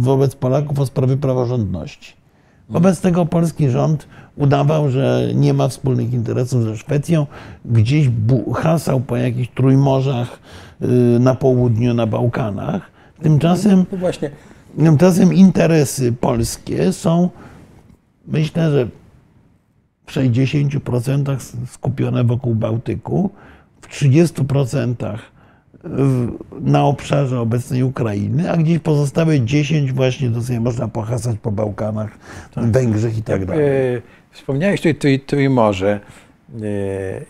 wobec 0.00 0.34
Polaków 0.34 0.80
o 0.80 0.86
sprawy 0.86 1.16
praworządności. 1.16 2.20
Wobec 2.68 3.00
tego 3.00 3.26
polski 3.26 3.70
rząd 3.70 4.06
udawał, 4.36 4.90
że 4.90 5.28
nie 5.34 5.54
ma 5.54 5.68
wspólnych 5.68 6.12
interesów 6.12 6.64
ze 6.64 6.76
Szwecją, 6.76 7.26
gdzieś 7.64 8.10
hasał 8.54 9.00
po 9.00 9.16
jakichś 9.16 9.48
trójmorzach 9.54 10.38
y, 10.82 10.86
na 11.20 11.34
południu, 11.34 11.94
na 11.94 12.06
Bałkanach. 12.06 12.90
Tymczasem 13.22 13.84
No 14.76 14.84
Tymczasem 14.84 15.34
interesy 15.34 16.12
polskie 16.12 16.92
są, 16.92 17.28
myślę, 18.28 18.70
że 18.70 18.88
w 20.06 20.12
60% 20.12 21.36
skupione 21.66 22.24
wokół 22.24 22.54
Bałtyku, 22.54 23.30
w 23.80 23.88
30% 23.88 25.18
w- 25.84 26.32
na 26.60 26.84
obszarze 26.84 27.40
obecnej 27.40 27.82
Ukrainy, 27.82 28.50
a 28.50 28.56
gdzieś 28.56 28.78
pozostałe 28.78 29.40
10 29.40 29.92
właśnie 29.92 30.42
sobie 30.42 30.60
można 30.60 30.88
pohasać 30.88 31.36
po 31.42 31.52
Bałkanach, 31.52 32.18
Węgrzech 32.56 33.18
i 33.18 33.22
tak 33.22 33.46
dalej. 33.46 33.64
e, 33.96 34.02
wspomniałeś 34.30 34.80
tutaj 34.80 34.94
Trój- 34.94 35.20
Trójmorze. 35.26 35.92
e, 35.92 36.29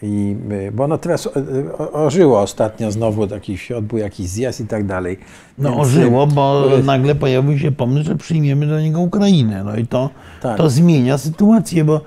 I, 0.02 0.36
e, 0.50 0.72
bo 0.72 0.84
ono 0.84 0.98
teraz 0.98 1.26
e, 1.26 1.78
ożyło 1.92 2.40
ostatnio 2.40 2.92
znowu, 2.92 3.28
się 3.56 3.76
odbył 3.76 3.98
jakiś 3.98 4.28
zjazd 4.28 4.60
i 4.60 4.66
tak 4.66 4.86
dalej. 4.86 5.18
No 5.58 5.68
Więc, 5.68 5.78
e, 5.78 5.82
ożyło, 5.82 6.26
bo 6.26 6.76
e, 6.78 6.82
nagle 6.82 7.14
pojawił 7.14 7.58
się 7.58 7.72
pomysł, 7.72 8.06
że 8.06 8.16
przyjmiemy 8.16 8.66
do 8.66 8.80
niego 8.80 9.00
Ukrainę. 9.00 9.64
No 9.64 9.76
i 9.76 9.86
to, 9.86 10.10
Tak. 10.42 10.56
to 10.56 10.70
zmienia 10.70 11.18
sytuację, 11.18 11.84
bo 11.84 12.00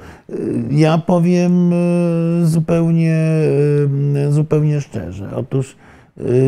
ja 0.72 0.98
powiem 0.98 1.74
zupełnie, 2.44 3.18
zupełnie 4.30 4.82
szczerze. 4.82 5.30
Otóż 5.36 5.76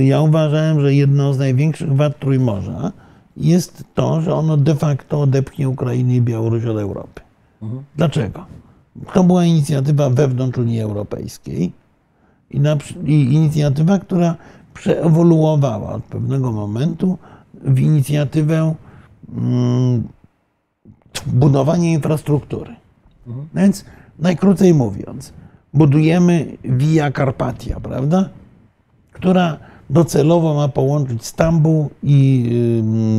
ja 0.01 0.22
uważałem, 0.22 0.82
że 0.82 0.93
jedną 0.93 1.34
z 1.34 1.39
największych 1.39 1.95
wad 1.95 2.20
Trójmorza 2.20 2.91
jest 3.38 3.84
to, 3.93 4.22
że 4.22 4.34
ono 4.34 4.57
de 4.57 4.76
facto 4.76 5.22
odepchnie 5.22 5.70
Ukrainę 5.70 6.16
i 6.16 6.22
Białoruś 6.22 6.66
od 6.66 6.78
Europy. 6.78 7.22
Dlaczego? 7.95 8.45
To 9.14 9.24
była 9.24 9.46
inicjatywa 9.46 10.10
wewnątrz 10.10 10.58
Unii 10.58 10.82
Europejskiej 10.82 11.74
i, 12.52 12.60
na, 12.60 12.78
i 13.06 13.34
inicjatywa, 13.34 14.00
która 14.00 14.36
przeewoluowała 14.74 15.93
od 15.93 16.04
pewnego 16.04 16.52
momentu 16.52 17.18
w 17.54 17.80
inicjatywę 17.80 18.76
mm, 19.38 20.08
budowania 21.26 21.91
infrastruktury. 21.91 22.76
Więc 23.54 23.86
najkrócej 24.20 24.74
mówiąc, 24.74 25.34
budujemy 25.74 26.58
Via 26.64 27.12
Carpatia, 27.12 27.80
prawda? 27.80 28.30
Która 29.12 29.58
docelowo 29.89 30.54
ma 30.54 30.68
połączyć 30.68 31.26
Stambuł 31.26 31.89
i, 32.04 32.50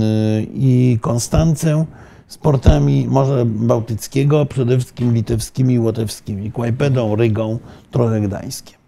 y, 0.02 0.46
i 0.54 0.98
Konstancę 1.00 1.84
z 2.26 2.38
portami 2.38 3.06
Morza 3.08 3.44
Bałtyckiego, 3.44 4.46
przede 4.46 4.76
wszystkim 4.76 5.14
litewskimi 5.14 5.74
i 5.74 5.78
łotewskimi, 5.78 6.52
Kłajpedą, 6.52 7.16
Rygą, 7.16 7.58
trochę 7.90 8.20
Gdańskiem. 8.20 8.78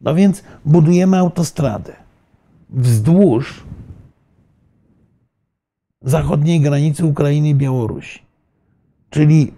No 0.00 0.14
więc 0.14 0.42
budujemy 0.64 1.18
autostradę 1.18 1.92
wzdłuż 2.70 3.64
zachodniej 6.02 6.60
granicy 6.60 7.06
Ukrainy 7.06 7.48
i 7.48 7.54
Białorusi. 7.54 8.22
Czyli 9.10 9.52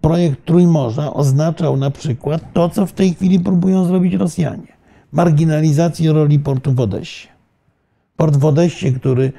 projekt 0.00 0.44
Trójmorza 0.44 1.14
oznaczał 1.14 1.76
na 1.76 1.90
przykład 1.90 2.52
to, 2.52 2.68
co 2.68 2.86
w 2.86 2.92
tej 2.92 3.14
chwili 3.14 3.40
próbują 3.40 3.84
zrobić 3.84 4.14
Rosjanie. 4.14 4.72
Marginalizację 5.12 6.12
roli 6.12 6.38
portu 6.38 6.72
w 6.72 6.80
Odessie. 6.80 7.28
Port 8.16 8.36
w 8.36 8.44
Odessie, 8.44 8.92
który 8.92 9.32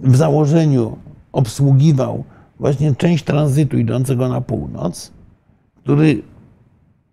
w 0.00 0.16
założeniu 0.16 0.96
obsługiwał 1.38 2.24
właśnie 2.60 2.94
część 2.94 3.24
tranzytu 3.24 3.78
idącego 3.78 4.28
na 4.28 4.40
północ, 4.40 5.12
który 5.76 6.22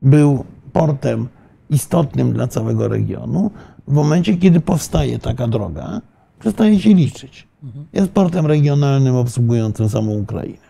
był 0.02 0.46
portem 0.74 1.28
istotnym 1.70 2.34
dla 2.34 2.48
całego 2.48 2.88
regionu, 2.88 3.52
w 3.88 3.94
momencie, 3.94 4.38
kiedy 4.38 4.60
powstaje 4.60 5.20
taka 5.20 5.48
droga, 5.48 6.02
przestaje 6.40 6.80
się 6.80 6.94
liczyć. 6.94 7.48
Jest 7.94 8.12
portem 8.12 8.46
regionalnym 8.46 9.16
obsługującym 9.16 9.90
samą 9.90 10.12
Ukrainę. 10.12 10.66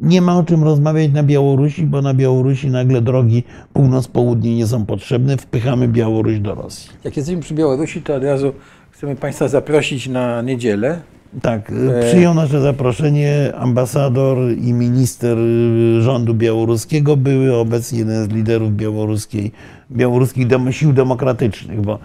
Nie 0.00 0.22
ma 0.22 0.38
o 0.38 0.42
czym 0.42 0.64
rozmawiać 0.64 1.12
na 1.12 1.22
Białorusi, 1.22 1.86
bo 1.86 2.02
na 2.02 2.14
Białorusi 2.14 2.70
nagle 2.70 3.02
drogi 3.02 3.42
północ-południe 3.72 4.56
nie 4.56 4.66
są 4.66 4.86
potrzebne. 4.86 5.36
Wpychamy 5.36 5.88
Białoruś 5.88 6.38
do 6.38 6.54
Rosji. 6.54 6.90
Jak 7.04 7.16
jesteśmy 7.16 7.42
przy 7.42 7.54
Białorusi, 7.54 8.02
to 8.02 8.14
od 8.14 8.22
razu 8.22 8.52
chcemy 9.00 9.16
Państwa 9.16 9.48
zaprosić 9.48 10.08
na 10.08 10.42
niedzielę. 10.42 11.00
Tak, 11.42 11.72
przyjął 12.00 12.34
nasze 12.34 12.60
zaproszenie 12.60 13.52
ambasador 13.56 14.38
i 14.52 14.72
minister 14.72 15.38
y, 15.38 16.02
rządu 16.02 16.34
białoruskiego, 16.34 17.16
były 17.16 17.54
obecnie 17.54 17.98
jeden 17.98 18.24
z 18.24 18.28
liderów 18.28 18.76
białoruskiej, 18.76 19.52
białoruskich 19.90 20.46
sił 20.70 20.92
demokratycznych, 20.92 21.80
bo 21.80 21.98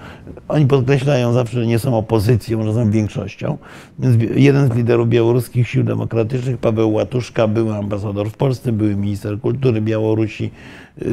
oni 0.48 0.66
podkreślają 0.66 1.34
zawsze, 1.34 1.60
że 1.60 1.68
nie 1.68 1.80
są 1.80 1.98
opozycją, 1.98 2.64
że 2.64 2.74
są 2.74 2.92
większością. 2.92 3.58
Więc 4.00 4.18
jeden 4.36 4.68
z 4.68 4.76
liderów 4.76 5.10
białoruskich 5.10 5.70
sił 5.70 5.84
demokratycznych, 5.84 6.58
Paweł 6.58 6.94
Łatuszka, 6.94 7.48
był 7.48 7.74
ambasador 7.74 8.30
w 8.30 8.38
Polsce, 8.38 8.72
był 8.72 8.98
minister 8.98 9.40
kultury 9.40 9.82
Białorusi. 9.82 10.52
Yy, 10.98 11.08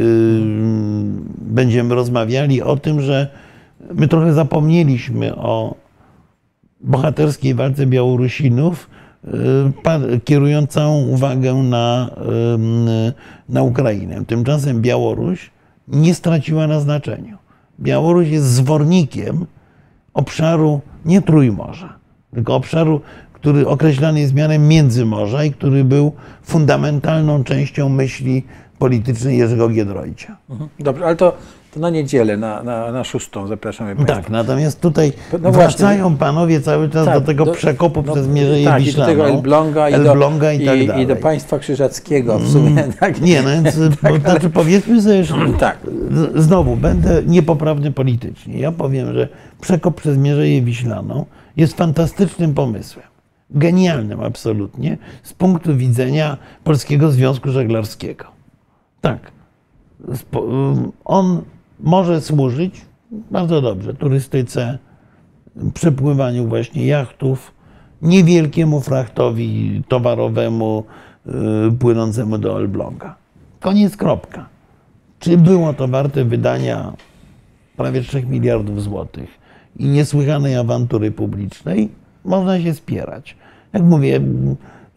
Będziemy 1.39 1.95
rozmawiali 1.95 2.62
o 2.62 2.76
tym, 2.76 3.01
że 3.01 3.28
my 3.95 4.09
trochę 4.09 4.33
zapomnieliśmy 4.33 5.37
o 5.37 5.74
bohaterskiej 6.80 7.55
walce 7.55 7.87
Białorusinów, 7.87 8.91
y, 10.14 10.20
kierując 10.24 10.70
całą 10.70 11.03
uwagę 11.03 11.55
na, 11.55 12.11
na 13.49 13.62
Ukrainę. 13.62 14.24
Tymczasem 14.26 14.80
Białoruś 14.80 15.51
nie 15.89 16.14
straciła 16.14 16.66
na 16.66 16.80
znaczeniu. 16.80 17.39
Białoruś 17.80 18.28
jest 18.28 18.47
zwornikiem 18.47 19.47
obszaru 20.14 20.80
nie 21.05 21.22
Trójmorza, 21.22 21.95
tylko 22.35 22.55
obszaru, 22.55 23.01
który 23.33 23.68
określany 23.68 24.20
jest 24.20 24.35
mianem 24.35 24.68
Międzymorza 24.68 25.45
i 25.45 25.51
który 25.51 25.85
był 25.85 26.12
fundamentalną 26.43 27.45
częścią 27.45 27.89
myśli 27.89 28.43
politycznej 28.78 29.39
Jerzego 29.39 29.68
Giedroycia. 29.68 30.37
Mhm. 30.51 30.70
Dobrze, 30.78 31.05
ale 31.05 31.16
to, 31.16 31.37
to 31.75 31.81
na 31.81 31.91
niedzielę, 31.91 32.37
na, 32.37 32.62
na, 32.62 32.93
na 32.93 33.05
szóstą 33.05 33.47
zapraszamy 33.47 33.97
Państwa. 33.97 34.16
Tak, 34.16 34.31
natomiast 34.31 34.81
tutaj 34.81 35.12
No 35.43 35.53
wracają 35.53 36.16
panowie 36.16 36.61
cały 36.61 36.89
czas 36.89 37.05
Tak, 37.05 37.14
do 37.14 37.20
tego 37.20 37.45
do- 37.45 37.53
przekopu 37.53 38.03
no, 38.07 38.12
przez 38.12 38.29
Mierzeję 38.29 38.64
tak, 38.64 38.81
i 38.83 38.85
do 38.85 38.87
Wiślaną. 38.87 39.11
tego 39.12 39.29
Elbląga 39.29 39.89
i, 39.89 39.93
Elbląga 39.95 40.47
do, 40.47 40.53
i 40.53 40.66
tak 40.66 40.79
i, 40.79 40.87
dalej. 40.87 41.05
i 41.05 41.07
do 41.07 41.16
państwa 41.16 41.59
krzyżackiego 41.59 42.39
w 42.39 42.49
sumie. 42.53 42.85
Tak, 43.01 43.20
Nie, 43.20 43.43
no 43.43 43.49
więc 43.51 43.79
bo, 44.03 44.18
znaczy 44.18 44.51
powiedzmy 44.51 45.03
sobie, 45.03 45.25
że 45.25 45.35
tak. 45.61 45.79
znowu 46.35 46.77
będę 46.77 47.23
niepoprawny 47.27 47.93
politycznie. 47.93 48.59
Ja 48.59 48.73
powiem, 48.73 49.12
że 49.14 49.29
przekop 49.61 50.01
przez 50.01 50.18
Mierzeję 50.18 50.62
Wiślaną 50.62 51.27
jest 51.57 51.77
fantastycznym 51.77 52.55
pomysłem. 52.55 53.07
Genialnym 53.51 54.20
absolutnie 54.20 54.99
z 55.23 55.33
punktu 55.33 55.77
widzenia 55.77 56.37
Polskiego 56.64 57.11
Związku 57.11 57.51
Żeglarskiego. 57.51 58.25
Tak. 59.01 59.18
On 61.05 61.43
może 61.83 62.20
służyć 62.20 62.80
bardzo 63.30 63.62
dobrze 63.62 63.95
turystyce, 63.95 64.78
przepływaniu 65.74 66.49
właśnie 66.49 66.87
jachtów, 66.87 67.55
niewielkiemu 68.03 68.80
frachtowi 68.80 69.83
towarowemu 69.89 70.85
y, 71.68 71.72
płynącemu 71.72 72.39
do 72.39 72.61
Elbląga. 72.61 73.16
Koniec, 73.61 73.97
kropka. 73.97 74.47
Czy 75.18 75.39
było 75.39 75.72
to 75.72 75.89
warte 75.89 76.24
wydania 76.24 76.93
prawie 77.76 78.01
3 78.01 78.22
miliardów 78.22 78.83
złotych 78.83 79.28
i 79.76 79.87
niesłychanej 79.87 80.57
awantury 80.57 81.11
publicznej? 81.11 81.89
Można 82.24 82.61
się 82.61 82.74
spierać. 82.74 83.37
Jak 83.72 83.83
mówię, 83.83 84.20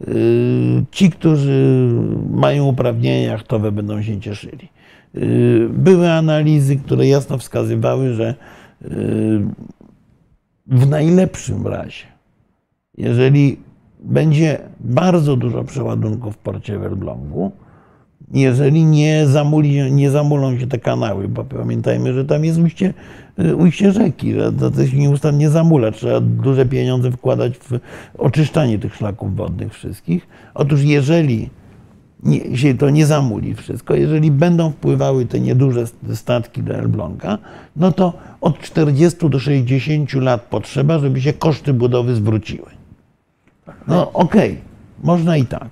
y, 0.08 0.84
ci, 0.90 1.10
którzy 1.10 1.88
mają 2.30 2.64
uprawnienia 2.64 3.32
jachtowe, 3.32 3.72
będą 3.72 4.02
się 4.02 4.20
cieszyli. 4.20 4.68
Y, 5.14 5.68
Były 5.72 6.10
analizy, 6.10 6.76
które 6.76 7.06
jasno 7.06 7.38
wskazywały, 7.38 8.14
że 8.14 8.34
y, 8.82 8.86
w 10.66 10.88
najlepszym 10.88 11.66
razie, 11.66 12.04
jeżeli 12.98 13.56
będzie 14.00 14.58
bardzo 14.80 15.36
dużo 15.36 15.64
przeładunków 15.64 16.34
w 16.34 16.38
porcie 16.38 16.78
w 16.78 16.92
jeżeli 18.34 18.84
nie, 18.84 19.26
zamuli, 19.26 19.92
nie 19.92 20.10
zamulą 20.10 20.58
się 20.58 20.66
te 20.66 20.78
kanały, 20.78 21.28
bo 21.28 21.44
pamiętajmy, 21.44 22.12
że 22.12 22.24
tam 22.24 22.44
jest 22.44 22.58
ujście, 22.58 22.94
y, 23.38 23.56
ujście 23.56 23.92
rzeki, 23.92 24.34
że 24.34 24.52
to 24.52 24.86
się 24.86 24.96
nieustannie 24.96 25.50
zamula. 25.50 25.90
Trzeba 25.92 26.20
duże 26.20 26.66
pieniądze 26.66 27.10
wkładać 27.10 27.58
w 27.58 27.78
oczyszczanie 28.18 28.78
tych 28.78 28.94
szlaków 28.94 29.36
wodnych 29.36 29.74
wszystkich. 29.74 30.26
Otóż 30.54 30.82
jeżeli 30.82 31.50
nie, 32.22 32.56
się 32.56 32.74
to 32.74 32.90
nie 32.90 33.06
zamuli 33.06 33.54
wszystko, 33.54 33.94
jeżeli 33.94 34.30
będą 34.30 34.70
wpływały 34.70 35.26
te 35.26 35.40
nieduże 35.40 35.84
statki 36.14 36.62
do 36.62 36.74
Elbląga, 36.74 37.38
no 37.76 37.92
to 37.92 38.12
od 38.40 38.60
40 38.60 39.30
do 39.30 39.38
60 39.38 40.12
lat 40.12 40.42
potrzeba, 40.42 40.98
żeby 40.98 41.20
się 41.20 41.32
koszty 41.32 41.72
budowy 41.72 42.14
zwróciły. 42.14 42.70
No 43.88 44.12
okej, 44.12 44.60
można 45.04 45.36
i 45.36 45.46
tak. 45.46 45.68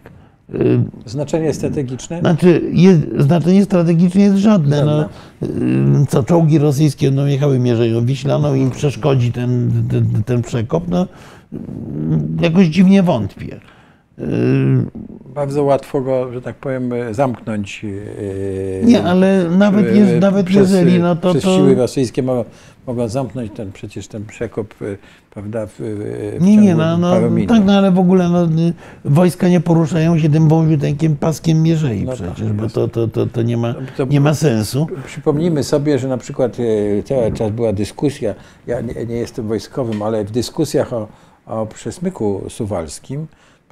Y, 0.55 0.81
Znaczenie 1.07 1.55
strategiczne? 1.55 2.21
Znaczy, 2.21 2.63
jest, 2.73 3.01
znaczenie 3.19 3.65
strategiczne 3.65 4.21
jest 4.21 4.37
żadne. 4.37 4.85
No, 4.85 5.09
y, 6.03 6.07
co 6.09 6.23
czołgi 6.23 6.59
rosyjskie 6.59 7.11
no, 7.11 7.27
jechały 7.27 7.59
Mierzeją 7.59 8.07
Wiślaną, 8.07 8.55
im 8.55 8.71
przeszkodzi 8.71 9.33
ten, 9.33 9.73
ten, 9.91 10.23
ten 10.23 10.43
przekop, 10.43 10.89
no, 10.89 11.07
y, 11.53 11.57
jakoś 12.41 12.67
dziwnie 12.67 13.03
wątpię. 13.03 13.61
Bardzo 15.35 15.65
łatwo 15.65 16.01
go, 16.01 16.33
że 16.33 16.43
tak 16.43 16.57
powiem, 16.57 16.91
zamknąć. 17.11 17.83
yy, 17.85 18.81
Nie, 18.85 19.03
ale 19.03 19.45
nawet, 19.51 19.97
jest, 19.97 20.13
yy, 20.13 20.21
nawet 20.21 20.47
przez, 20.47 20.71
jeżeli, 20.71 20.99
no 21.01 21.17
to, 21.17 21.31
przez 21.31 21.45
siły 21.45 21.75
rosyjskie 21.75 22.23
mogą, 22.23 22.45
mogą 22.87 23.09
zamknąć 23.09 23.53
ten, 23.53 23.73
przecież 23.73 24.09
ten 24.09 24.25
przekop, 24.25 24.75
prawda, 25.31 25.67
w, 25.67 25.73
w 25.79 26.37
nie, 26.41 26.57
nie, 26.57 26.75
no, 26.75 26.99
no 26.99 27.31
minut. 27.31 27.49
tak, 27.49 27.65
no 27.65 27.73
ale 27.73 27.91
w 27.91 27.99
ogóle 27.99 28.29
no, 28.29 28.45
y, 28.45 28.49
wojska 29.05 29.49
nie 29.49 29.61
poruszają 29.61 30.19
się 30.19 30.29
tym 30.29 30.49
wąziuteńkim 30.49 31.17
paskiem 31.17 31.63
Mierzei 31.63 32.05
No 32.05 32.13
przecież, 32.13 32.39
tak, 32.47 32.53
bo 32.53 32.63
jest. 32.63 32.75
to, 32.75 32.89
to, 32.89 33.09
to, 33.09 33.27
to 33.27 33.43
nie, 33.43 33.57
ma, 33.57 33.75
To- 33.97 34.05
nie 34.05 34.21
ma 34.21 34.35
sensu. 34.35 34.87
Przypomnijmy 35.07 35.65
sobie, 35.65 35.99
że 35.99 36.09
na 36.09 36.19
przykład 36.19 36.57
e, 36.99 37.03
cały 37.03 37.33
czas 37.33 37.51
była 37.51 37.73
dyskusja, 37.73 38.35
ja 38.67 38.81
nie, 38.81 39.07
nie 39.07 39.17
jestem 39.17 39.49
wojskowym, 39.49 40.03
ale 40.03 40.25
w 40.25 40.31
dyskusjach 40.31 40.93
o, 40.93 41.09
o 41.47 41.67
przesmyku 41.67 42.43
suwalskim, 42.49 43.27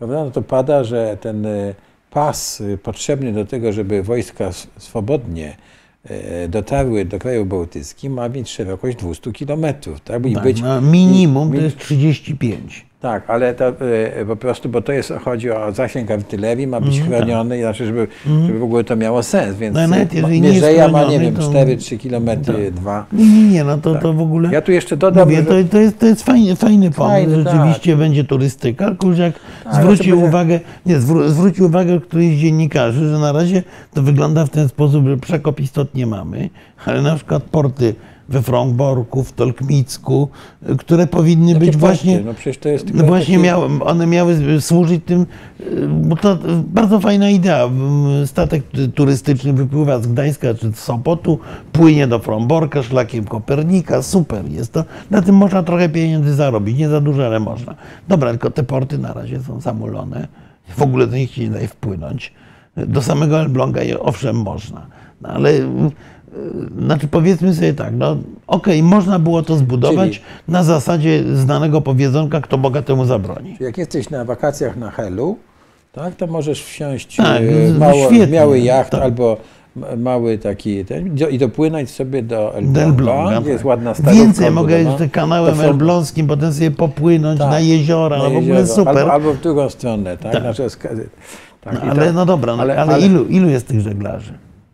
prawda, 0.07 0.25
no 0.25 0.31
to 0.31 0.43
pada, 0.43 0.85
że 0.85 1.17
ten 1.21 1.47
e, 1.47 1.75
pas 2.11 2.61
e, 2.61 2.79
potrzebny 2.79 3.33
do 3.33 3.45
tego, 3.45 3.73
żeby 3.73 4.03
wojska 4.03 4.51
swobodnie 4.79 5.57
e, 6.05 6.49
dotarły 6.49 7.05
do 7.05 7.19
kraju 7.19 7.47
bałtyckich, 7.47 8.11
ma 8.11 8.29
mieć 8.29 8.51
szerokość 8.51 8.97
200 8.97 9.33
kilometrów. 9.33 10.01
Tak? 10.01 10.27
I 10.27 10.35
Tak, 10.35 10.45
być, 10.45 10.61
no, 10.61 10.81
minimum 10.81 11.53
to 11.53 11.61
jest 11.61 11.79
35. 11.79 12.87
tak, 13.03 13.31
ale 13.31 13.55
to 13.55 13.69
e, 13.69 14.25
po 14.27 14.37
prostu, 14.37 14.69
bo 14.69 14.83
to 14.83 14.93
jest, 14.93 15.13
chodzi 15.25 15.51
o 15.51 15.73
zasięg 15.73 16.11
artylerii, 16.11 16.67
ma 16.67 16.81
być 16.81 17.01
chroniony, 17.01 17.61
znaczy, 17.61 17.87
żeby, 17.87 18.07
żeby 18.47 18.59
w 18.59 18.63
ogóle 18.63 18.85
to 18.85 18.97
miało 18.97 19.23
sens, 19.23 19.57
więc. 19.57 19.75
No, 19.75 19.89
nawet 19.89 20.13
e, 20.13 20.17
jeżeli 20.17 20.41
nie 20.41 20.51
Mierzeja 20.51 20.89
ma, 20.89 21.05
nie 21.05 21.19
wiem, 21.21 21.35
to- 21.35 21.43
4-3 21.43 21.99
kilometry, 21.99 22.71
2. 22.73 23.07
Nie, 23.13 23.25
nie, 23.27 23.43
nie, 23.51 23.65
no 23.65 23.79
to, 23.79 23.95
to 23.95 24.13
w 24.13 24.21
ogóle... 24.21 24.53
Ja 24.53 24.61
tu 24.63 24.73
jeszcze 24.73 24.97
dodam, 24.97 25.25
Mówię, 25.29 25.37
że... 25.37 25.45
to, 25.65 25.71
to, 25.71 25.79
jest, 25.79 25.99
to 25.99 26.07
jest 26.07 26.23
fajny, 26.23 26.57
fajny 26.57 26.91
pomysł. 26.91 27.13
Fajny, 27.15 27.45
tak. 27.45 27.55
Rzeczywiście 27.55 27.97
będzie 27.97 28.25
turystyka. 28.25 28.95
Kuziak 28.99 29.35
Tak, 29.65 29.75
zwrócił 29.75 30.17
będzie- 30.17 30.29
uwagę, 30.29 30.61
nie, 30.87 30.99
zwró- 30.99 31.29
zwrócił 31.29 31.67
uwagę 31.67 32.01
któryś 32.01 32.37
z 32.37 32.41
dziennikarzy, 32.41 33.09
że 33.09 33.19
na 33.19 33.33
razie 33.33 33.63
to 33.95 34.03
wygląda 34.03 34.47
w 34.47 34.51
ten 34.51 34.69
sposób, 34.69 35.07
że 35.07 35.17
przekop 35.17 35.61
istotnie 35.61 36.07
mamy, 36.07 36.51
ale 36.87 37.03
na 37.03 37.17
przykład 37.17 37.43
porty 37.43 37.95
we 38.29 38.43
Frągborku, 38.43 39.25
w 39.25 39.33
Tolkmicku, 39.33 40.29
y, 40.71 40.77
które 40.77 41.07
powinny 41.07 41.53
Jakie 41.53 41.67
być 41.67 41.77
właśnie... 41.77 42.21
No 42.21 42.35
przecież 42.35 42.59
to 42.59 42.69
jest 42.69 42.87
No 42.87 42.91
tylko 42.93 43.07
właśnie 43.07 43.35
takie- 43.35 43.47
miały, 43.47 43.69
one 43.85 44.07
miały 44.07 44.61
służyć 44.61 45.03
tym, 45.07 45.27
y, 45.61 45.89
bo 45.89 46.17
to 46.17 46.39
bardzo 46.67 47.01
fajna 47.01 47.31
idea. 47.31 47.69
Statek 48.27 48.63
turystyczny 48.95 49.53
wypływa 49.53 49.99
z 49.99 50.07
Gdańska 50.07 50.55
czy 50.55 50.73
z 50.73 50.77
Sopotu, 50.77 51.39
płynie 51.73 52.07
do 52.07 52.19
Fromborka 52.19 52.83
szlakiem 52.83 53.25
Kopernika, 53.25 54.03
super 54.03 54.51
jest 54.51 54.73
to. 54.73 54.85
Na 55.11 55.23
tym 55.23 55.35
można 55.37 55.63
trochę 55.63 55.89
pieniędzy 55.89 56.35
zarobić, 56.35 56.79
nie 56.79 56.89
za 56.89 57.01
dużo, 57.01 57.27
ale 57.27 57.41
można. 57.41 57.75
Dobra, 58.09 58.31
tylko 58.31 58.51
te 58.51 58.63
porty 58.63 58.99
na 58.99 59.13
razie 59.13 59.41
są 59.41 59.61
zamulone. 59.61 60.29
W 60.77 60.83
ogóle 60.83 61.07
do 61.07 61.17
nich 61.17 61.31
się 61.35 61.43
nie 61.43 61.51
daje 61.51 61.69
wpłynąć. 61.69 62.33
Do 62.77 63.03
samego 63.03 63.41
Elbląga 63.41 63.83
je 63.83 64.01
owszem 64.01 64.37
można, 64.37 64.87
no 65.23 65.29
ale 65.29 65.51
y, 65.51 65.55
y, 65.55 65.67
znaczy 66.79 67.09
powiedzmy 67.09 67.55
sobie 67.55 67.75
tak, 67.75 67.93
no 67.97 68.17
okej, 68.47 68.83
można 68.83 69.19
było 69.19 69.43
to 69.43 69.57
zbudować 69.57 70.11
Czyli- 70.11 70.25
na 70.49 70.63
zasadzie 70.65 71.25
znanego 71.37 71.81
powiedzonka, 71.81 72.41
kto 72.41 72.59
bogatemu 72.59 73.05
zabroni. 73.05 73.57
Jak 73.61 73.79
jesteś 73.79 74.11
na 74.11 74.25
wakacjach 74.25 74.77
na 74.77 74.91
Helu, 74.91 75.37
tak, 75.93 76.15
to 76.17 76.27
możesz 76.27 76.63
wsiąść 76.65 77.17
Tak, 77.17 77.43
e, 77.43 77.69
z- 77.69 77.79
mało, 77.79 78.07
świetnie, 78.07 78.41
mały 78.41 78.61
jacht 78.61 78.91
tak. 78.91 79.03
albo 79.03 79.37
mały 79.97 80.39
taki 80.39 80.85
ten, 80.85 81.17
i 81.31 81.39
dopłynąć 81.39 81.91
sobie 81.91 82.23
do 82.23 82.55
Elbląga, 82.57 83.41
gdzie 83.41 83.51
jest 83.51 83.63
tak. 83.63 83.67
ładna 83.69 83.95
starówka 83.95 84.25
Więcej 84.25 84.51
mogę 84.51 84.83
jeszcze 84.83 85.09
kanałem 85.09 85.57
są- 85.57 85.63
elbląskim, 85.63 86.27
potem 86.27 86.53
sobie 86.53 86.71
popłynąć 86.71 87.39
Tak, 87.41 87.51
na 87.51 87.61
jeziora, 87.61 88.19
na 88.19 88.25
no 88.25 88.31
w 88.31 88.37
ogóle 88.37 88.67
super. 88.67 88.99
Albo, 88.99 89.13
albo 89.13 89.33
w 89.35 89.41
drugą 89.41 89.71
stronę, 89.71 90.17
tak? 90.17 90.33
Tak. 90.33 90.43
Znaczy, 90.43 90.67
tak 91.61 91.75
no, 91.85 91.91
ale 91.91 92.13
no 92.13 92.27
dobra, 92.27 92.57
no, 92.57 92.63
ale, 92.63 92.77
ale- 92.79 92.95
ale- 92.95 93.07
ilu, 93.07 93.25
ilu 93.25 93.49
jest 93.49 93.67
tych 93.69 93.81
żeglarzy? 93.81 94.33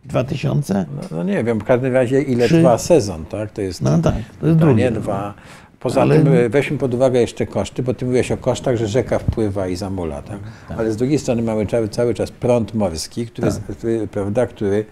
Dwa 0.09 0.23
tysiące? 0.23 0.85
No, 0.95 1.17
no 1.17 1.23
nie 1.23 1.43
wiem, 1.43 1.59
w 1.59 1.63
każdym 1.63 1.93
razie 1.93 2.21
ile 2.21 2.45
Trzy. 2.45 2.57
trwa 2.57 2.77
sezon, 2.77 3.25
tak? 3.25 3.51
To 3.51 3.61
jest 3.61 3.81
No 3.81 3.97
tak, 3.97 4.13
to 4.41 4.47
jest 4.47 4.59
to 4.59 4.65
drugie. 4.65 4.83
nie 4.83 4.91
dwa. 4.91 5.33
Poza 5.79 6.01
Ale- 6.01 6.15
tym 6.23 6.33
e, 6.33 6.49
weźmy 6.49 6.77
pod 6.77 6.93
uwagę 6.93 7.19
jeszcze 7.21 7.45
koszty, 7.45 7.83
bo 7.83 7.93
ty 7.93 8.05
mówiłeś 8.05 8.31
o 8.31 8.37
kosztach, 8.37 8.75
że 8.75 8.87
rzeka 8.87 9.19
wpływa 9.19 9.67
i 9.67 9.75
zamula, 9.75 10.21
tak? 10.21 10.39
Ale 10.77 10.91
z 10.91 10.97
drugiej 10.97 11.19
strony 11.19 11.41
mamy 11.41 11.65
cały, 11.65 11.87
cały 11.89 12.13
czas 12.13 12.31
prąd 12.31 12.73
morski, 12.73 13.27
który, 13.27 13.51
Tak. 13.51 13.77
który, 13.77 14.07
prawda, 14.07 14.47
który 14.47 14.85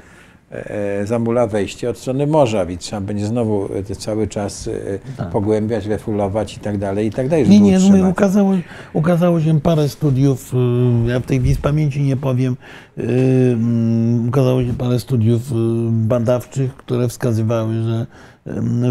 zamula 1.05 1.47
wejście 1.47 1.89
od 1.89 1.97
strony 1.97 2.27
morza, 2.27 2.65
więc 2.65 2.81
trzeba 2.81 3.01
będzie 3.01 3.25
znowu 3.25 3.69
e, 3.91 3.95
cały 3.95 4.27
czas 4.27 4.69
e, 5.19 5.25
pogłębiać, 5.31 5.85
refulować 5.85 6.57
i 6.57 6.59
tak 6.59 6.77
dalej, 6.77 7.07
i 7.07 7.11
tak 7.11 7.29
dalej, 7.29 7.45
Tak. 7.45 7.51
Nie, 7.51 7.59
nie, 7.59 7.79
no, 7.79 7.85
utrzymać. 7.87 8.11
ukazało, 8.11 8.53
ukazało 8.93 9.41
się 9.41 9.59
parę 9.61 9.89
studiów, 9.89 10.53
ja 11.07 11.19
w 11.19 11.25
tej 11.25 11.39
chwili 11.39 11.55
z 11.55 11.57
pamięci 11.57 12.01
nie 12.01 12.17
powiem, 12.17 12.55
mm, 12.97 14.27
ukazało 14.29 14.63
się 14.63 14.73
parę 14.73 14.99
studiów 14.99 15.41
badawczych, 15.91 16.75
które 16.75 17.07
wskazywały, 17.07 17.73
że, 17.83 18.05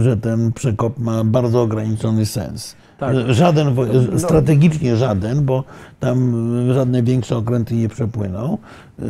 że 0.03 0.17
ten 0.17 0.53
przekop 0.53 0.99
ma 0.99 1.25
bardzo 1.25 1.63
ograniczony 1.63 2.27
sens. 2.27 2.77
Tak. 2.99 3.17
Żaden, 3.29 3.75
wo- 3.75 3.87
No. 4.13 4.19
strategicznie 4.19 4.97
żaden, 4.97 5.45
bo 5.45 5.65
tam 6.01 6.35
żadne 6.75 7.03
większe 7.03 7.37
okręty 7.37 7.75
nie 7.75 7.89
przepłyną, 7.89 8.59
y, 8.99 9.05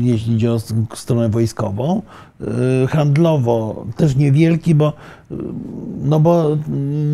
jeśli 0.00 0.34
idzie 0.34 0.52
o 0.52 0.58
stronę 0.94 1.28
wojskową. 1.28 2.02
Y, 2.84 2.86
Handlowo 2.86 3.86
też 3.96 4.16
niewielki, 4.16 4.74
bo, 4.74 4.92
no 6.02 6.20
bo 6.20 6.56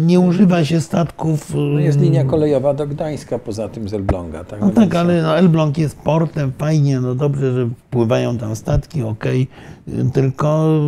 nie 0.06 0.20
używa 0.20 0.64
się 0.64 0.80
statków. 0.80 1.50
y, 1.54 1.56
No 1.58 1.78
jest 1.80 2.00
linia 2.00 2.24
kolejowa 2.24 2.74
do 2.74 2.86
Gdańska 2.86 3.38
poza 3.38 3.68
tym 3.68 3.88
z 3.88 3.94
Elbląga, 3.94 4.44
tak? 4.44 4.60
No 4.60 4.70
tak, 4.70 4.94
ale 4.94 5.22
no 5.22 5.38
Elbląg 5.38 5.78
jest 5.78 5.98
portem, 5.98 6.52
fajnie, 6.58 7.00
no 7.00 7.14
dobrze, 7.14 7.52
że 7.54 7.68
wpływają 7.86 8.38
tam 8.38 8.56
statki, 8.56 9.02
okej, 9.02 9.48
y, 9.88 10.10
tylko 10.12 10.78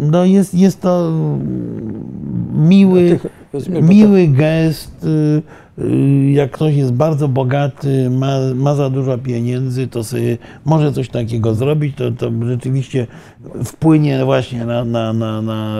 no 0.00 0.24
jest, 0.24 0.54
jest 0.54 0.80
to 0.80 1.10
miły, 2.54 3.18
No 3.54 3.60
tych- 3.60 3.88
miły 3.88 4.28
gest. 4.28 5.06
Y, 5.78 5.82
y, 5.82 6.30
Jak 6.30 6.50
ktoś 6.50 6.74
jest 6.74 6.92
bardzo 6.92 7.28
bogaty, 7.28 8.10
ma, 8.10 8.38
ma 8.54 8.74
za 8.74 8.90
dużo 8.90 9.18
pieniędzy, 9.18 9.88
to 9.88 10.04
sobie 10.04 10.38
może 10.64 10.92
coś 10.92 11.08
takiego 11.08 11.54
zrobić, 11.54 11.96
to, 11.96 12.10
to 12.10 12.30
rzeczywiście 12.46 13.06
wpłynie 13.64 14.24
właśnie 14.24 14.64
na, 14.64 14.84
na, 14.84 15.12
na, 15.12 15.42
na 15.42 15.76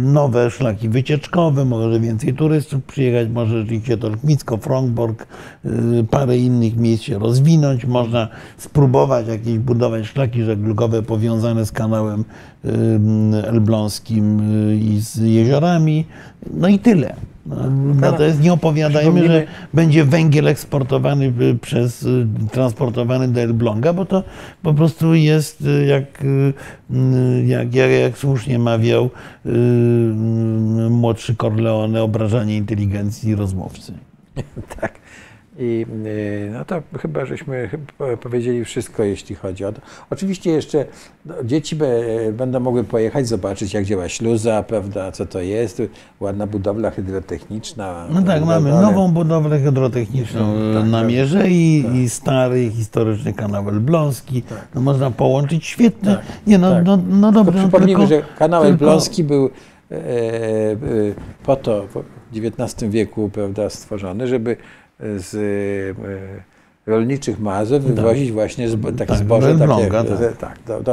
nowe 0.00 0.50
szlaki 0.50 0.88
wycieczkowe, 0.88 1.64
może 1.64 2.00
więcej 2.00 2.34
turystów 2.34 2.84
przyjechać, 2.84 3.28
może 3.28 3.58
rzeczywiście 3.60 3.96
Tolkmicko, 3.96 4.56
Frągborg, 4.56 5.26
y, 5.64 5.68
parę 6.10 6.38
innych 6.38 6.76
miejsc 6.76 7.04
się 7.04 7.18
rozwinąć, 7.18 7.84
można 7.84 8.28
spróbować 8.56 9.28
jakieś 9.28 9.58
budować 9.58 10.06
szlaki 10.06 10.42
żeglugowe 10.42 11.02
powiązane 11.02 11.66
z 11.66 11.72
kanałem 11.72 12.24
y, 12.64 12.68
elbląskim 13.46 14.40
y, 14.70 14.76
i 14.76 15.00
z 15.00 15.16
jeziorami, 15.16 16.06
no 16.54 16.68
i 16.68 16.78
tyle. 16.78 17.31
No, 17.46 17.56
natomiast 17.94 18.40
nie 18.40 18.52
opowiadajmy, 18.52 19.26
że 19.26 19.46
będzie 19.74 20.04
węgiel 20.04 20.48
eksportowany 20.48 21.32
y, 21.40 21.58
przez, 21.62 22.02
y, 22.02 22.26
transportowany 22.52 23.28
do 23.28 23.40
Elbląga, 23.40 23.92
bo 23.92 24.04
to 24.04 24.24
po 24.62 24.74
prostu 24.74 25.14
jest, 25.14 25.60
y, 25.60 25.86
jak, 25.86 26.04
jak, 27.44 27.74
jak, 27.74 27.90
jak 27.90 28.18
słusznie 28.18 28.58
mawiał 28.58 29.10
młodszy 30.90 31.36
Corleone, 31.36 32.02
obrażanie 32.02 32.56
inteligencji 32.56 33.34
rozmówcy. 33.34 33.92
Tak. 34.80 34.92
I 35.58 35.86
y, 36.06 36.50
no 36.52 36.64
to 36.64 36.82
chyba 36.98 37.24
żeśmy 37.26 37.68
powiedzieli 38.20 38.64
wszystko, 38.64 39.02
jeśli 39.02 39.34
chodzi 39.34 39.64
o 39.64 39.72
to. 39.72 39.80
Oczywiście 40.10 40.50
jeszcze 40.50 40.84
no, 41.26 41.34
dzieci 41.44 41.76
będą 42.32 42.60
mogły 42.60 42.84
pojechać, 42.84 43.28
zobaczyć 43.28 43.74
jak 43.74 43.84
działa 43.84 44.08
śluza, 44.08 44.62
prawda, 44.62 45.12
co 45.12 45.26
to 45.26 45.40
jest, 45.40 45.82
ładna 46.20 46.46
budowla 46.46 46.90
hydrotechniczna. 46.90 48.06
No 48.10 48.14
tak, 48.14 48.24
prawda, 48.24 48.46
mamy 48.46 48.72
ale- 48.72 48.82
nową 48.82 49.12
budowlę 49.12 49.60
hydrotechniczną 49.60 50.54
Tak, 50.74 50.88
na 50.90 50.98
tak. 51.00 51.08
Mierzei 51.08 51.84
i 51.94 52.08
stary 52.08 52.70
historyczny 52.70 53.32
kanał 53.32 53.68
elbląski. 53.68 54.42
Tak. 54.42 54.68
No 54.74 54.80
można 54.80 55.10
połączyć 55.10 55.66
świetnie. 55.66 56.10
Tak, 56.14 56.20
Nie 56.46 56.58
no, 56.58 56.70
tak. 56.72 56.84
no, 56.84 56.98
no 57.10 57.32
To 57.32 57.44
dobrze, 57.44 57.58
no 57.62 57.68
przypomnijmy, 57.68 58.06
tylko, 58.08 58.14
że 58.14 58.36
kanał 58.38 58.62
tylko- 58.62 58.72
Elbląski 58.84 59.24
był 59.24 59.50
e, 59.90 59.96
e, 59.96 60.76
po 61.44 61.56
to 61.56 61.86
w 61.86 62.02
XIX 62.36 62.90
wieku 62.92 63.30
prawda, 63.32 63.70
stworzony, 63.70 64.26
żeby 64.28 64.56
z 65.16 65.34
e, 65.34 66.42
rolniczych 66.90 67.40
Mazur 67.40 67.80
wywozić 67.80 68.32
właśnie 68.32 68.68
zbo, 68.68 68.92
takie 68.92 69.06
Tak, 69.06 69.18
zboże. 69.18 69.46
do 69.54 69.64
Elbląga, 69.64 70.04
takie, 70.04 70.16
tak. 70.18 70.36
tak 70.38 70.58
do, 70.66 70.80
do, 70.80 70.92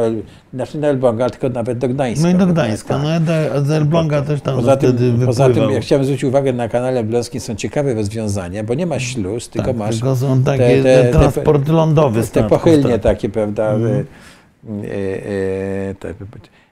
znaczy 0.53 0.77
na 0.77 0.87
Elbląga, 0.87 1.29
tylko 1.29 1.49
nawet 1.49 1.77
do 1.77 1.89
Gdańska. 1.89 2.27
No 2.27 2.33
i 2.35 2.35
do 2.39 2.47
Gdańska. 2.47 2.93
tak. 2.93 3.03
No 3.03 3.19
do- 3.19 3.65
z 3.65 3.71
Elbląga 3.71 4.21
też 4.21 4.41
tam 4.41 4.55
Poza 4.55 4.75
wtedy 4.75 4.97
tym, 5.17 5.25
poza 5.25 5.49
tym 5.49 5.69
ja 5.71 5.79
chciałem 5.79 6.03
zwrócić 6.05 6.23
uwagę, 6.23 6.53
na 6.53 6.67
kanale 6.69 6.99
Elbląskim 6.99 7.41
są 7.41 7.55
ciekawe 7.55 7.93
rozwiązania, 7.93 8.63
bo 8.63 8.73
nie 8.73 8.85
ma 8.85 8.99
śluz, 8.99 9.49
tylko 9.49 9.67
tak, 9.67 9.77
masz 9.77 9.95
tylko 9.95 10.15
są 10.15 10.43
takie 10.43 10.83
te- 10.83 11.03
te- 11.03 11.11
transport 11.11 11.67
lądowy. 11.67 12.23
te 12.27 12.43
pochylnie 12.43 12.89
tak. 12.93 13.01
takie, 13.01 13.29
prawda? 13.29 13.71
Mhm. 13.73 14.05
e, 14.65 14.85
e, 15.89 15.95
te- 15.95 16.13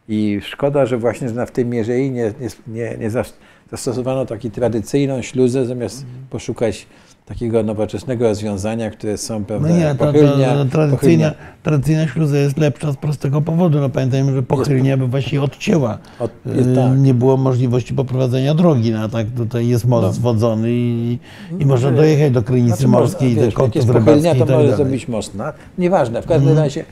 I 0.10 0.40
szkoda, 0.44 0.86
że 0.86 0.98
właśnie 0.98 1.28
w 1.46 1.52
tej 1.52 1.66
Mierzei 1.66 2.12
nie, 2.12 2.34
nie, 2.42 2.48
nie, 2.68 2.98
nie 2.98 3.10
zas- 3.10 3.34
zastosowano 3.72 4.26
taką 4.26 4.50
tradycyjną 4.50 5.22
śluzę, 5.22 5.66
zamiast 5.66 6.02
Mhm. 6.04 6.26
poszukać 6.30 6.88
takiego 7.28 7.63
nowoczesnego 7.63 8.25
rozwiązania, 8.28 8.89
które 8.91 9.17
są, 9.17 9.43
No 9.61 9.69
nie, 9.69 9.95
to, 9.95 10.05
to, 10.05 10.05
pochylnia, 10.13 10.47
tradycyjna, 10.47 10.88
pochylnia 10.91 11.32
tradycyjna 11.63 12.07
śluza 12.07 12.38
jest 12.38 12.57
lepsza 12.57 12.91
z 12.91 12.97
prostego 12.97 13.41
powodu. 13.41 13.80
No 13.80 13.89
pamiętajmy, 13.89 14.34
że 14.34 14.43
pochylnia 14.43 14.97
by 14.97 15.07
właściwie 15.07 15.41
odcięła. 15.41 15.97
od, 16.19 16.32
Y, 16.32 16.57
jest, 16.57 16.69
tak. 16.75 16.97
Nie 16.99 17.13
było 17.13 17.38
możliwości 17.38 17.93
poprowadzenia 17.93 18.53
drogi, 18.53 18.91
no 18.91 18.99
a 18.99 19.09
tak 19.09 19.28
tutaj 19.38 19.67
jest 19.67 19.86
most 19.86 20.07
No. 20.07 20.13
zwodzony 20.13 20.67
i, 20.71 21.19
i 21.51 21.55
No, 21.59 21.65
można 21.67 21.91
dojechać 21.91 22.32
do 22.34 22.43
Krynicy 22.43 22.78
Znaczy, 22.78 22.88
Morskiej, 22.88 23.30
do 23.30 23.36
wiesz, 23.36 23.45
jak 23.45 23.53
kątów 23.53 23.75
jest 23.75 23.89
rybackich 23.89 24.39
to 24.39 24.45
tak 24.45 24.55
może 24.55 24.75
zrobić 24.75 25.07
most. 25.07 25.36
No, 25.36 25.43
nieważne, 25.78 26.21
w 26.21 26.25
każdym 26.25 26.49
Mhm. 26.49 26.65
razie 26.65 26.86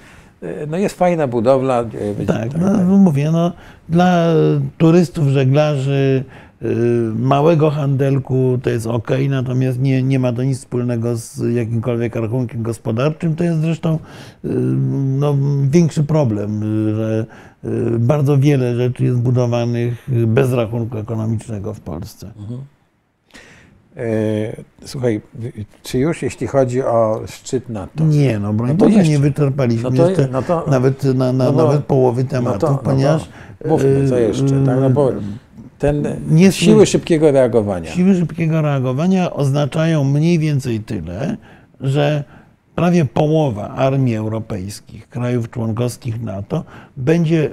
e, 0.43 0.65
no 0.67 0.77
jest 0.77 0.95
fajna 0.97 1.27
budowla. 1.27 1.79
e, 1.81 1.83
będzie 1.83 2.33
Tak, 2.33 2.49
no, 2.61 2.97
mówię, 2.97 3.31
no, 3.31 3.51
dla 3.89 4.25
turystów, 4.77 5.27
żeglarzy, 5.27 6.23
y, 6.27 6.44
małego 7.15 7.69
handelku 7.69 8.59
to 8.63 8.69
jest 8.69 8.87
ok, 8.87 9.11
natomiast 9.29 9.79
nie, 9.79 10.03
nie 10.03 10.19
ma 10.19 10.33
to 10.33 10.43
nic 10.43 10.59
wspólnego 10.59 11.17
z 11.17 11.55
jakimkolwiek 11.55 12.15
rachunkiem 12.15 12.63
gospodarczym. 12.63 13.35
To 13.35 13.43
jest 13.43 13.61
zresztą 13.61 13.95
y, 13.95 14.49
no, 15.19 15.37
większy 15.69 16.03
problem, 16.03 16.63
y, 16.63 16.95
że 16.95 17.25
y, 17.65 17.99
bardzo 17.99 18.37
wiele 18.37 18.75
rzeczy 18.75 19.03
jest 19.03 19.19
budowanych 19.19 20.09
bez 20.27 20.53
rachunku 20.53 20.97
ekonomicznego 20.97 21.73
w 21.73 21.79
Polsce. 21.79 22.31
E, 23.97 24.63
Słuchaj, 24.85 25.21
czy 25.83 25.99
już 25.99 26.21
jeśli 26.21 26.47
chodzi 26.47 26.81
o 26.81 27.21
szczyt 27.27 27.69
NATO? 27.69 28.03
Nie, 28.03 28.39
no 28.39 28.53
broń 28.53 28.69
No 28.69 28.77
to 28.77 28.85
Boże, 28.85 29.03
nie 29.03 29.19
wyczerpaliśmy 29.19 29.89
No 29.89 29.97
to- 29.97 30.09
jeszcze 30.09 30.27
no 30.31 30.41
to- 30.41 30.65
nawet, 30.67 31.03
na, 31.03 31.33
na, 31.33 31.51
no 31.51 31.65
nawet 31.65 31.83
połowy 31.85 32.23
No 32.23 32.29
tematów, 32.29 32.69
no 32.69 32.77
ponieważ 32.77 33.29
mówmy, 33.65 34.09
co 34.09 34.19
y, 34.19 34.21
jeszcze, 34.21 34.65
tak? 34.65 34.79
No 34.79 34.89
bo 34.89 35.11
ten 35.79 36.05
nie 36.29 36.51
siły 36.51 36.85
szybkiego 36.85 37.31
reagowania. 37.31 37.91
Siły 37.91 38.15
szybkiego 38.15 38.61
reagowania 38.61 39.33
oznaczają 39.33 40.03
mniej 40.03 40.39
więcej 40.39 40.79
tyle, 40.79 41.37
że 41.81 42.23
prawie 42.75 43.05
połowa 43.05 43.69
armii 43.69 44.15
europejskich, 44.15 45.09
krajów 45.09 45.49
członkowskich 45.49 46.21
NATO 46.21 46.63
będzie, 46.97 47.49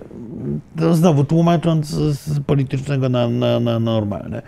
to 0.78 0.94
znowu 0.94 1.24
tłumacząc 1.24 1.86
z 1.86 2.40
politycznego 2.40 3.08
na, 3.08 3.28
na, 3.28 3.60
na 3.60 3.78
normalne, 3.78 4.42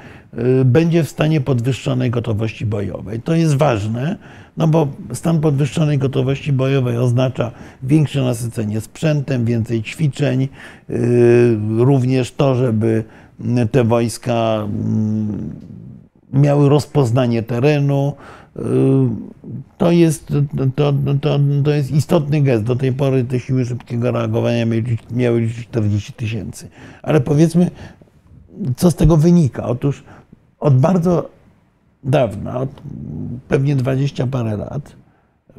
y, 0.61 0.64
będzie 0.64 1.05
w 1.05 1.09
stanie 1.09 1.41
podwyższonej 1.41 2.11
gotowości 2.11 2.66
bojowej. 2.66 3.20
To 3.20 3.35
jest 3.35 3.57
ważne, 3.57 4.16
no 4.57 4.68
bo 4.68 4.89
stan 5.12 5.41
podwyższonej 5.41 5.99
gotowości 5.99 6.53
bojowej 6.53 6.99
oznacza 6.99 7.51
większe 7.83 8.22
nasycenie 8.22 8.81
sprzętem, 8.81 9.45
więcej 9.45 9.83
ćwiczeń, 9.83 10.49
y, 10.91 11.57
również 11.79 12.33
to, 12.33 12.55
żeby 12.55 13.05
te 13.72 13.85
wojska 13.85 14.62
mm, 14.64 15.55
miały 16.32 16.68
rozpoznanie 16.68 17.43
terenu. 17.43 18.12
Y, 18.57 18.62
To 19.78 19.91
jest, 19.91 20.32
to, 20.76 20.93
to, 21.20 21.39
to 21.64 21.70
jest 21.70 21.91
istotny 21.91 22.41
gest. 22.43 22.64
Do 22.64 22.76
tej 22.76 22.93
pory 22.93 23.24
te 23.24 23.41
siły 23.41 23.64
szybkiego 23.64 24.11
reagowania 24.11 24.66
miały, 24.66 24.82
liczyć- 24.82 25.12
miały 25.12 25.41
liczyć 25.41 25.68
40 25.68 26.12
tysięcy. 26.12 26.68
Ale 27.03 27.20
powiedzmy, 27.20 27.70
co 28.76 28.91
z 28.91 28.95
tego 28.95 29.16
wynika? 29.16 29.66
Otóż 29.66 30.05
od 30.61 30.78
bardzo 30.78 31.28
dawna, 32.05 32.61
od 32.61 32.70
pewnie 33.49 33.76
20 33.76 34.26
parę 34.26 34.57
lat, 34.57 34.93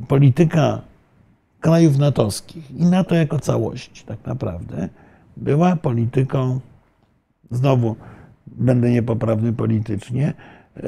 polityka 0.07 0.81
krajów 1.59 1.97
natowskich 1.97 2.71
i 2.71 2.85
NATO 2.85 3.15
jako 3.15 3.39
całość 3.39 4.03
tak 4.03 4.25
naprawdę 4.25 4.89
była 5.37 5.75
polityką, 5.75 6.59
znowu 7.51 7.95
będę 8.47 8.91
niepoprawny 8.91 9.53
politycznie, 9.53 10.33
e, 10.77 10.83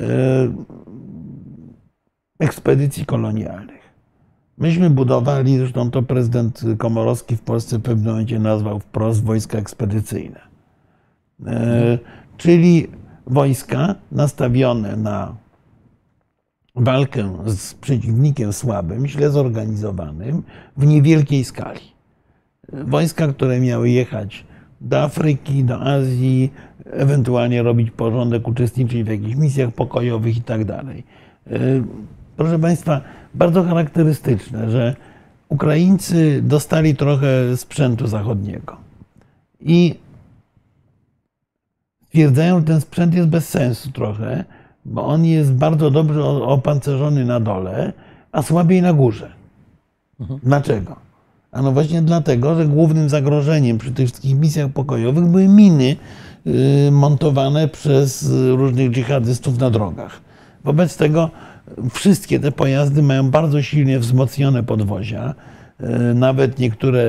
ekspedycji 2.39 3.05
kolonialnych. 3.05 3.87
Myśmy 4.57 4.89
budowali, 4.89 5.57
zresztą 5.57 5.91
to 5.91 6.03
prezydent 6.03 6.61
Komorowski 6.77 7.35
w 7.35 7.41
Polsce 7.41 7.77
w 7.77 7.81
pewnym 7.81 8.05
momencie 8.05 8.39
nazwał 8.39 8.79
wprost 8.79 9.23
wojska 9.23 9.57
ekspedycyjne. 9.57 10.39
E, 11.47 11.97
Czyli 12.37 12.87
wojska 13.27 13.95
nastawione 14.11 14.95
na 14.95 15.35
walkę 16.75 17.37
z 17.45 17.73
przeciwnikiem 17.73 18.53
słabym, 18.53 19.07
źle 19.07 19.29
zorganizowanym, 19.29 20.43
w 20.77 20.85
niewielkiej 20.85 21.43
skali. 21.43 21.81
Wojska, 22.73 23.27
które 23.27 23.59
miały 23.59 23.89
jechać 23.89 24.45
do 24.81 25.01
Afryki, 25.01 25.63
do 25.63 25.81
Azji, 25.81 26.53
ewentualnie 26.85 27.63
robić 27.63 27.91
porządek, 27.91 28.47
uczestniczyć 28.47 29.03
w 29.03 29.07
jakichś 29.07 29.35
misjach 29.35 29.71
pokojowych 29.71 30.37
i 30.37 30.41
tak 30.41 30.65
dalej. 30.65 31.03
E, 31.51 31.59
Proszę 32.37 32.59
Państwa, 32.59 33.01
bardzo 33.33 33.63
charakterystyczne, 33.63 34.71
że 34.71 34.95
Ukraińcy 35.49 36.41
dostali 36.41 36.95
trochę 36.95 37.57
sprzętu 37.57 38.07
zachodniego 38.07 38.77
i 39.59 39.95
stwierdzają, 42.05 42.59
że 42.59 42.65
ten 42.65 42.81
sprzęt 42.81 43.13
jest 43.13 43.27
bez 43.29 43.49
sensu 43.49 43.91
trochę, 43.91 44.45
bo 44.85 45.05
on 45.05 45.25
jest 45.25 45.53
bardzo 45.53 45.91
dobrze 45.91 46.23
opancerzony 46.25 47.25
na 47.25 47.39
dole, 47.39 47.93
a 48.31 48.41
słabiej 48.41 48.81
na 48.81 48.93
górze. 48.93 49.31
Dlaczego? 50.43 50.95
A 51.51 51.61
no 51.61 51.71
właśnie 51.71 52.01
dlatego, 52.01 52.55
że 52.55 52.65
głównym 52.65 53.09
zagrożeniem 53.09 53.77
przy 53.77 53.91
tych 53.91 54.07
wszystkich 54.07 54.35
misjach 54.35 54.71
pokojowych 54.71 55.25
były 55.25 55.47
miny 55.47 55.95
y, 56.87 56.91
montowane 56.91 57.67
przez 57.67 58.23
y, 58.23 58.55
różnych 58.55 58.91
dżihadystów 58.91 59.59
na 59.59 59.69
drogach. 59.69 60.21
Wobec 60.63 60.97
tego 60.97 61.29
wszystkie 61.91 62.39
te 62.39 62.51
pojazdy 62.51 63.03
mają 63.03 63.31
bardzo 63.31 63.61
silnie 63.61 63.99
wzmocnione 63.99 64.63
podwozia. 64.63 65.35
Y, 65.81 66.13
Nawet 66.13 66.59
niektóre 66.59 67.03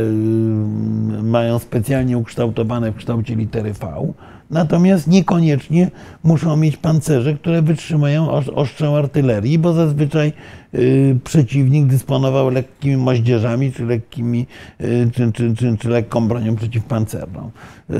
mają 1.22 1.58
specjalnie 1.58 2.18
ukształtowane 2.18 2.92
w 2.92 2.96
kształcie 2.96 3.36
litery 3.36 3.72
V. 3.72 4.12
Natomiast 4.50 5.06
niekoniecznie 5.06 5.90
muszą 6.24 6.56
mieć 6.56 6.76
pancerze, 6.76 7.34
które 7.34 7.62
wytrzymają 7.62 8.30
ostrzał 8.30 8.96
artylerii, 8.96 9.58
bo 9.58 9.72
zazwyczaj 9.72 10.32
y, 10.74 11.18
przeciwnik 11.24 11.86
dysponował 11.86 12.50
lekkimi 12.50 12.96
moździerzami, 12.96 13.72
czy, 13.72 13.84
lekkimi, 13.84 14.46
y, 14.80 15.10
czy, 15.14 15.32
czy, 15.32 15.54
czy, 15.54 15.76
czy 15.76 15.88
lekką 15.88 16.28
bronią 16.28 16.56
przeciwpancerną. 16.56 17.50
Y, 17.90 17.94
y, 17.94 17.98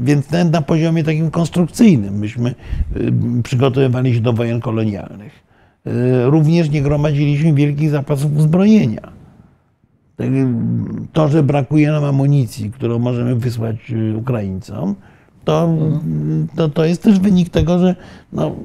Więc 0.00 0.30
na, 0.30 0.62
poziomie 0.62 1.04
takim 1.04 1.30
konstrukcyjnym 1.30 2.18
myśmy 2.18 2.54
przygotowywali 3.42 4.14
się 4.14 4.20
do 4.20 4.32
wojen 4.32 4.60
kolonialnych. 4.60 5.48
Również 6.24 6.70
nie 6.70 6.82
gromadziliśmy 6.82 7.52
wielkich 7.52 7.90
zapasów 7.90 8.36
uzbrojenia. 8.36 9.17
To, 11.12 11.28
że 11.28 11.42
brakuje 11.42 11.90
nam 11.92 12.04
amunicji, 12.04 12.70
którą 12.70 12.98
możemy 12.98 13.34
wysłać 13.34 13.76
y, 13.90 14.16
Ukraińcom, 14.16 14.94
to, 15.44 15.78
to, 16.56 16.68
to 16.68 16.84
jest 16.84 17.02
też 17.02 17.18
wynik 17.18 17.48
tego, 17.48 17.78
że 17.78 17.96
no, 18.32 18.56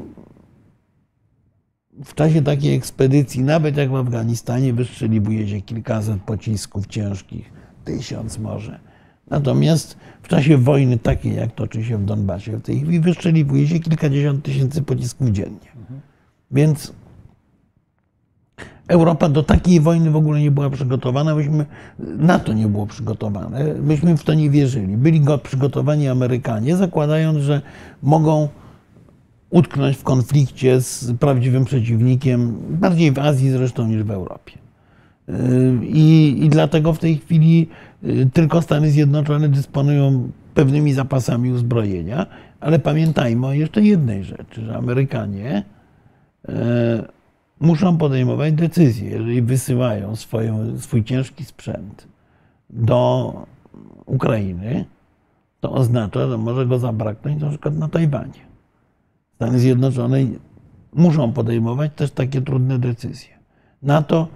w 2.05 2.13
czasie 2.13 2.41
takiej 2.41 2.75
ekspedycji, 2.75 3.43
nawet 3.43 3.77
jak 3.77 3.89
w 3.89 3.95
Afganistanie, 3.95 4.73
wystrzeliwuje 4.73 5.47
się 5.47 5.61
kilkaset 5.61 6.21
pocisków 6.21 6.87
ciężkich, 6.87 7.53
tysiąc 7.85 8.39
może. 8.39 8.79
Natomiast 9.29 9.97
w 10.21 10.27
czasie 10.27 10.57
wojny 10.57 10.97
takiej, 10.97 11.35
jak 11.35 11.55
toczy 11.55 11.83
się 11.83 11.97
w 11.97 12.05
Donbasie 12.05 12.57
w 12.57 12.61
tej 12.61 12.79
chwili, 12.79 12.99
wystrzeliwuje 12.99 13.67
się 13.67 13.79
kilkadziesiąt 13.79 14.43
tysięcy 14.43 14.81
pocisków 14.81 15.29
dziennie. 15.29 15.71
Więc 16.51 16.93
Europa 18.93 19.29
do 19.29 19.43
takiej 19.43 19.79
wojny 19.79 20.11
w 20.11 20.15
ogóle 20.15 20.39
nie 20.39 20.51
była 20.51 20.69
przygotowana, 20.69 21.35
myśmy, 21.35 21.65
NATO 21.99 22.53
nie 22.53 22.67
było 22.67 22.87
przygotowane, 22.87 23.73
myśmy 23.73 24.17
w 24.17 24.23
to 24.23 24.33
nie 24.33 24.49
wierzyli. 24.49 24.97
Byli 24.97 25.21
go 25.21 25.37
przygotowani 25.37 26.07
Amerykanie, 26.07 26.75
zakładając, 26.75 27.39
że 27.39 27.61
mogą 28.01 28.47
utknąć 29.49 29.97
w 29.97 30.03
konflikcie 30.03 30.81
z 30.81 31.11
prawdziwym 31.19 31.65
przeciwnikiem, 31.65 32.55
bardziej 32.69 33.11
w 33.11 33.19
Azji 33.19 33.51
zresztą 33.51 33.87
niż 33.87 34.03
w 34.03 34.11
Europie. 34.11 34.53
I, 35.81 36.37
I 36.41 36.49
dlatego 36.49 36.93
w 36.93 36.99
tej 36.99 37.17
chwili 37.17 37.69
y, 38.03 38.29
tylko 38.33 38.61
Stany 38.61 38.91
Zjednoczone 38.91 39.49
dysponują 39.49 40.31
pewnymi 40.53 40.93
zapasami 40.93 41.51
uzbrojenia, 41.51 42.25
ale 42.59 42.79
pamiętajmy 42.79 43.47
o 43.47 43.53
jeszcze 43.53 43.81
jednej 43.81 44.23
rzeczy, 44.23 44.65
że 44.65 44.75
Amerykanie 44.75 45.63
e, 46.49 47.22
muszą 47.63 47.97
podejmować 47.97 48.53
decyzje, 48.53 49.09
jeżeli 49.09 49.41
wysyłają 49.41 50.13
swój 50.77 51.03
ciężki 51.03 51.45
sprzęt 51.45 52.07
do 52.69 53.33
Ukrainy, 54.05 54.85
to 55.59 55.71
oznacza, 55.71 56.27
że 56.29 56.37
może 56.37 56.65
go 56.65 56.79
zabraknąć 56.79 57.41
na 57.41 57.49
przykład 57.49 57.77
na 57.77 57.87
Tajwanie. 57.87 58.53
Stany 59.35 59.59
Zjednoczone 59.59 60.17
muszą 60.93 61.33
podejmować 61.33 61.91
też 61.95 62.11
takie 62.11 62.41
trudne 62.41 62.79
decyzje. 62.79 63.33
NATO 63.81 64.27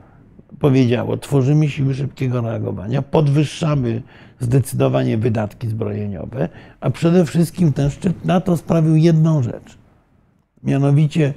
powiedziało, 0.59 1.17
tworzymy 1.17 1.69
siły 1.69 1.93
szybkiego 1.93 2.41
reagowania, 2.41 3.01
podwyższamy 3.01 4.01
zdecydowanie 4.39 5.17
wydatki 5.17 5.67
zbrojeniowe, 5.67 6.49
a 6.79 6.89
przede 6.89 7.25
wszystkim 7.25 7.73
ten 7.73 7.89
szczyt 7.89 8.25
NATO 8.25 8.57
sprawił 8.57 8.95
jedną 8.95 9.43
rzecz. 9.43 9.77
Mianowicie 10.63 11.33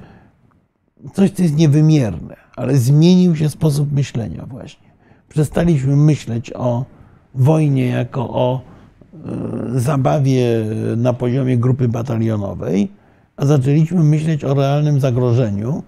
coś, 1.12 1.30
co 1.30 1.42
jest 1.42 1.56
niewymierne, 1.56 2.36
ale 2.56 2.76
zmienił 2.76 3.36
się 3.36 3.48
sposób 3.48 3.92
myślenia 3.92 4.46
właśnie. 4.46 4.90
Przestaliśmy 5.28 5.96
myśleć 5.96 6.52
o 6.52 6.84
wojnie 7.34 7.86
jako 7.86 8.30
o 8.30 8.60
e, 9.14 9.80
zabawie 9.80 10.64
na 10.96 11.12
poziomie 11.12 11.58
grupy 11.58 11.88
batalionowej, 11.88 12.90
a 13.40 13.46
zaczęliśmy 13.46 14.04
myśleć 14.04 14.44
o 14.44 14.54
realnym 14.54 15.00
zagrożeniu, 15.00 15.82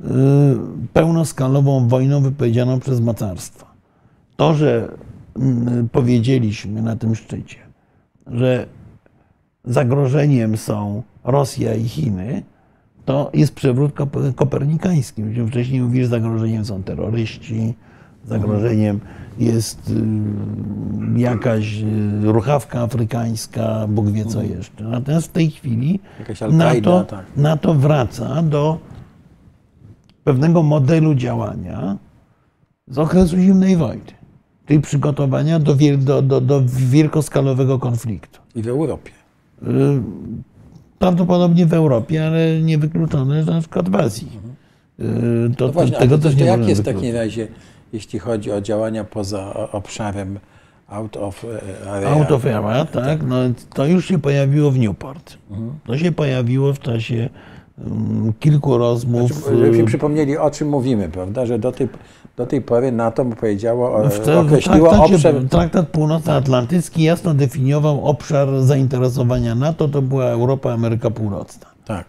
y, 0.00 0.04
pełnoskalową 0.92 1.88
wojną 1.88 2.20
wypowiedzianą 2.20 2.80
przez 2.80 3.00
mocarstwa. 3.00 3.66
To, 4.36 4.54
że 4.54 4.88
powiedzieliśmy 5.92 6.82
na 6.82 6.96
tym 6.96 7.14
szczycie, 7.14 7.56
że 8.26 8.66
zagrożeniem 9.64 10.56
są 10.56 11.02
Rosja 11.24 11.74
i 11.74 11.88
Chiny, 11.88 12.42
to 13.06 13.30
jest 13.34 13.54
przewrót 13.54 13.92
kopernikański. 14.36 15.22
Myśmy 15.22 15.46
wcześniej 15.46 15.82
mówili, 15.82 16.02
że 16.04 16.08
zagrożeniem 16.08 16.64
są 16.64 16.82
terroryści, 16.82 17.74
zagrożeniem 18.24 19.00
jest 19.38 19.90
y, 19.90 21.20
jakaś 21.20 21.82
y, 21.82 22.32
ruchawka 22.32 22.80
afrykańska, 22.80 23.86
Bóg 23.88 24.10
wie 24.10 24.24
co 24.24 24.40
mhm. 24.40 24.58
jeszcze. 24.58 24.84
Natomiast 24.84 25.26
w 25.26 25.32
tej 25.32 25.50
chwili 25.50 26.00
NATO, 26.50 27.04
tak. 27.04 27.26
NATO 27.36 27.74
wraca 27.74 28.42
do 28.42 28.78
pewnego 30.24 30.62
modelu 30.62 31.14
działania 31.14 31.96
z 32.88 32.98
okresu 32.98 33.36
zimnej 33.36 33.76
wojny, 33.76 34.12
czyli 34.66 34.80
przygotowania 34.80 35.58
do, 35.58 35.76
do, 35.98 36.22
do, 36.22 36.40
do 36.40 36.62
wielkoskalowego 36.66 37.78
konfliktu. 37.78 38.40
I 38.54 38.62
w 38.62 38.68
Europie. 38.68 39.12
Y, 40.96 40.98
prawdopodobnie 40.98 41.66
w 41.66 41.74
Europie, 41.74 42.26
ale 42.26 42.60
niewykluczone, 42.60 43.44
na 43.44 43.60
przykład 43.60 43.88
w 43.88 43.94
Azji. 43.94 44.28
Mhm. 44.98 45.54
To, 45.54 45.66
no 45.66 45.72
właśnie, 45.72 45.96
tego 45.96 46.18
też 46.18 46.36
nie 46.36 46.44
jak 46.44 46.68
jest 46.68 46.80
w 46.80 46.84
takim 46.84 47.14
razie 47.14 47.48
jeśli 47.92 48.18
chodzi 48.18 48.52
o 48.52 48.60
działania 48.60 49.04
poza 49.04 49.68
obszarem 49.72 50.38
out 50.88 51.16
of 51.16 51.44
e, 51.44 51.90
area. 51.90 52.10
Out 52.10 52.30
of 52.30 52.46
area, 52.46 52.84
tak. 52.84 53.18
No, 53.26 53.36
to 53.74 53.86
już 53.86 54.08
się 54.08 54.18
pojawiło 54.18 54.70
w 54.70 54.78
Newport. 54.78 55.38
Mhm. 55.50 55.78
To 55.86 55.98
się 55.98 56.12
pojawiło 56.12 56.72
w 56.72 56.78
czasie 56.78 57.28
um, 57.84 58.32
kilku 58.40 58.78
rozmów. 58.78 59.32
Znaczy, 59.32 59.58
żebyśmy 59.58 59.82
y, 59.82 59.86
przypomnieli, 59.86 60.38
o 60.38 60.50
czym 60.50 60.68
mówimy, 60.68 61.08
prawda? 61.08 61.46
Że 61.46 61.58
do 61.58 61.72
tej, 61.72 61.88
do 62.36 62.46
tej 62.46 62.62
pory 62.62 62.92
NATO 62.92 63.24
powiedziało, 63.24 64.08
w 64.08 64.18
te, 64.18 64.38
określiło 64.38 64.88
traktacie, 64.88 65.14
obszar... 65.14 65.34
Traktat 65.50 65.88
Północnoatlantycki 65.88 67.02
jasno 67.02 67.34
definiował 67.34 68.04
obszar 68.04 68.62
zainteresowania 68.62 69.54
NATO, 69.54 69.88
to 69.88 70.02
była 70.02 70.24
Europa, 70.24 70.72
Ameryka 70.72 71.10
Północna. 71.10 71.66
Tak. 71.84 72.06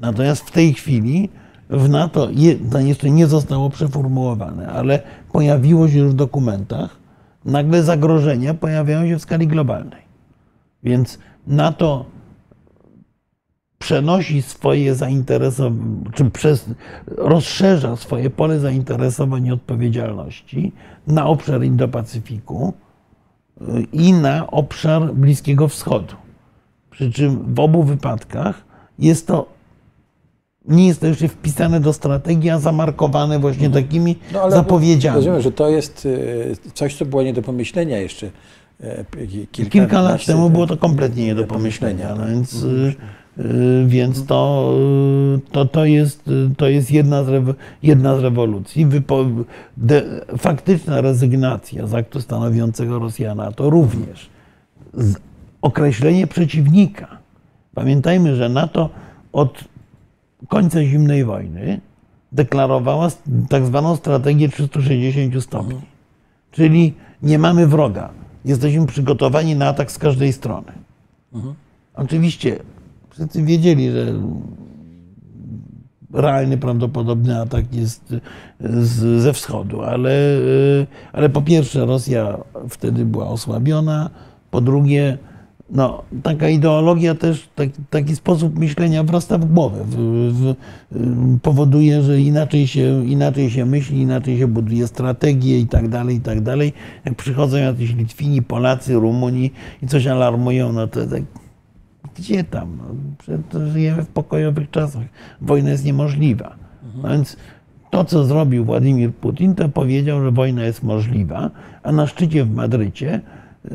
Natomiast 0.00 0.42
w 0.42 0.50
tej 0.50 0.74
chwili 0.74 1.28
w 1.70 1.88
NATO 1.88 2.28
to 2.72 2.80
jeszcze 2.80 3.10
nie 3.10 3.26
zostało 3.26 3.70
przeformułowane, 3.70 4.68
ale 4.68 5.02
pojawiło 5.32 5.88
się 5.88 5.98
już 5.98 6.12
w 6.12 6.14
dokumentach, 6.14 6.96
nagle 7.44 7.82
zagrożenia 7.82 8.54
pojawiają 8.54 9.08
się 9.08 9.18
w 9.18 9.22
skali 9.22 9.46
globalnej. 9.46 10.02
Więc 10.82 11.18
NATO 11.46 12.04
przenosi 13.90 14.42
swoje 14.42 14.94
zainteresowanie, 14.94 15.76
czy 16.14 16.30
przez, 16.30 16.64
rozszerza 17.06 17.96
swoje 17.96 18.30
pole 18.30 18.58
zainteresowań 18.58 19.46
i 19.46 19.52
odpowiedzialności 19.52 20.72
na 21.06 21.26
obszar 21.26 21.60
Indo-Pacyfiku 21.60 22.72
y, 23.60 23.64
i 23.92 24.12
na 24.12 24.46
obszar 24.46 25.14
Bliskiego 25.14 25.68
Wschodu. 25.68 26.14
Przy 26.90 27.12
czym 27.12 27.54
w 27.54 27.60
obu 27.60 27.82
wypadkach 27.82 28.64
jest 28.98 29.26
to 29.26 29.46
nie 30.68 30.86
jest 30.86 31.00
to 31.00 31.06
jeszcze 31.06 31.28
wpisane 31.28 31.80
do 31.80 31.92
strategii, 31.92 32.50
a 32.50 32.58
zamarkowane 32.58 33.38
właśnie 33.38 33.66
mhm. 33.66 33.84
takimi 33.84 34.16
no, 34.32 34.50
zapowiedziami. 34.50 35.16
Rozumiem, 35.16 35.40
że 35.40 35.52
to 35.52 35.68
jest 35.68 36.08
e, 36.66 36.70
coś, 36.72 36.96
co 36.96 37.04
było 37.04 37.22
nie 37.22 37.32
do 37.32 37.42
pomyślenia 37.42 37.98
jeszcze 37.98 38.30
e, 38.80 39.04
kilka, 39.52 39.70
kilka 39.70 40.02
lat 40.02 40.26
temu 40.26 40.50
było 40.50 40.66
to 40.66 40.76
kompletnie 40.76 41.26
nie 41.26 41.34
do 41.34 41.44
pomyślenia, 41.44 42.14
no 42.14 42.26
więc, 42.26 42.54
mhm. 42.54 42.88
e, 42.88 43.19
więc 43.86 44.26
to, 44.26 44.74
to, 45.52 45.64
to, 45.64 45.84
jest, 45.84 46.30
to 46.56 46.68
jest 46.68 46.90
jedna 46.90 47.24
z, 47.24 47.56
jedna 47.82 48.16
z 48.16 48.20
rewolucji. 48.20 48.86
Wypo, 48.86 49.26
de, 49.76 50.02
faktyczna 50.38 51.00
rezygnacja 51.00 51.86
z 51.86 51.94
aktu 51.94 52.20
stanowiącego 52.20 52.98
Rosjana 52.98 53.52
to 53.52 53.70
również 53.70 54.30
określenie 55.62 56.26
przeciwnika. 56.26 57.18
Pamiętajmy, 57.74 58.36
że 58.36 58.48
NATO 58.48 58.90
od 59.32 59.64
końca 60.48 60.84
zimnej 60.84 61.24
wojny 61.24 61.80
deklarowała 62.32 63.08
tak 63.48 63.66
zwaną 63.66 63.96
strategię 63.96 64.48
360 64.48 65.42
stopni. 65.42 65.74
Mhm. 65.74 65.92
Czyli 66.50 66.94
nie 67.22 67.38
mamy 67.38 67.66
wroga. 67.66 68.10
Jesteśmy 68.44 68.86
przygotowani 68.86 69.56
na 69.56 69.68
atak 69.68 69.92
z 69.92 69.98
każdej 69.98 70.32
strony. 70.32 70.72
Mhm. 71.34 71.54
Oczywiście 71.94 72.58
wiedzieli, 73.34 73.90
że 73.90 74.06
realny, 76.12 76.58
prawdopodobny 76.58 77.40
atak 77.40 77.74
jest 77.74 78.14
z, 78.60 79.22
ze 79.22 79.32
wschodu, 79.32 79.82
ale, 79.82 80.12
ale 81.12 81.28
po 81.28 81.42
pierwsze 81.42 81.86
Rosja 81.86 82.38
wtedy 82.68 83.04
była 83.04 83.28
osłabiona, 83.28 84.10
po 84.50 84.60
drugie 84.60 85.18
no, 85.72 86.02
taka 86.22 86.48
ideologia 86.48 87.14
też, 87.14 87.48
taki, 87.54 87.80
taki 87.90 88.16
sposób 88.16 88.58
myślenia 88.58 89.04
wrasta 89.04 89.38
w 89.38 89.44
głowę. 89.44 89.84
W, 89.86 89.96
w, 90.32 90.54
powoduje, 91.42 92.02
że 92.02 92.20
inaczej 92.20 92.66
się, 92.66 93.06
inaczej 93.06 93.50
się 93.50 93.66
myśli, 93.66 94.00
inaczej 94.00 94.38
się 94.38 94.46
buduje 94.46 94.86
strategię 94.86 95.58
i 95.58 95.66
tak 95.66 95.88
dalej, 95.88 96.16
i 96.16 96.20
tak 96.20 96.40
dalej. 96.40 96.72
Jak 97.04 97.14
przychodzą 97.14 97.56
jacyś 97.56 97.94
Litwini, 97.94 98.42
Polacy, 98.42 98.94
Rumuni 98.94 99.50
i 99.82 99.86
coś 99.86 100.06
alarmują, 100.06 100.72
no 100.72 100.86
to 100.86 101.06
tak, 101.06 101.22
gdzie 102.16 102.44
tam? 102.44 102.78
No, 102.78 103.66
żyjemy 103.70 104.02
w 104.02 104.08
pokojowych 104.08 104.70
czasach. 104.70 105.02
Wojna 105.40 105.70
jest 105.70 105.84
niemożliwa. 105.84 106.56
No 107.02 107.08
więc 107.08 107.36
to, 107.90 108.04
co 108.04 108.24
zrobił 108.24 108.64
Władimir 108.64 109.14
Putin, 109.14 109.54
to 109.54 109.68
powiedział, 109.68 110.22
że 110.22 110.30
wojna 110.30 110.64
jest 110.64 110.82
możliwa, 110.82 111.50
a 111.82 111.92
na 111.92 112.06
szczycie 112.06 112.44
w 112.44 112.54
Madrycie 112.54 113.20
yy, 113.64 113.72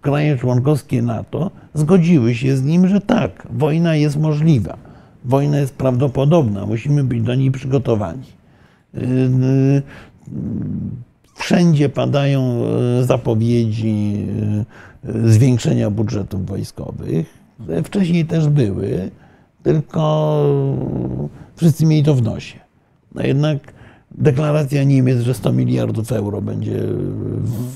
kraje 0.00 0.36
członkowskie 0.36 1.02
NATO 1.02 1.50
zgodziły 1.74 2.34
się 2.34 2.56
z 2.56 2.62
nim, 2.62 2.88
że 2.88 3.00
tak, 3.00 3.48
wojna 3.50 3.96
jest 3.96 4.16
możliwa, 4.20 4.76
wojna 5.24 5.58
jest 5.58 5.76
prawdopodobna, 5.76 6.66
musimy 6.66 7.04
być 7.04 7.22
do 7.22 7.34
niej 7.34 7.50
przygotowani. 7.50 8.28
Y, 8.94 9.00
y, 9.00 9.82
wszędzie 11.34 11.88
padają 11.88 12.62
y, 13.00 13.04
zapowiedzi 13.04 14.26
y, 14.60 14.64
zwiększenia 15.24 15.90
budżetów 15.90 16.46
wojskowych. 16.46 17.26
Wcześniej 17.84 18.26
też 18.26 18.48
były, 18.48 19.10
tylko 19.62 20.44
wszyscy 21.56 21.86
mieli 21.86 22.02
to 22.02 22.14
w 22.14 22.22
nosie. 22.22 22.58
No 23.14 23.22
jednak 23.22 23.74
deklaracja 24.18 24.84
Niemiec, 24.84 25.20
że 25.20 25.34
100 25.34 25.52
miliardów 25.52 26.12
euro 26.12 26.42
będzie 26.42 26.80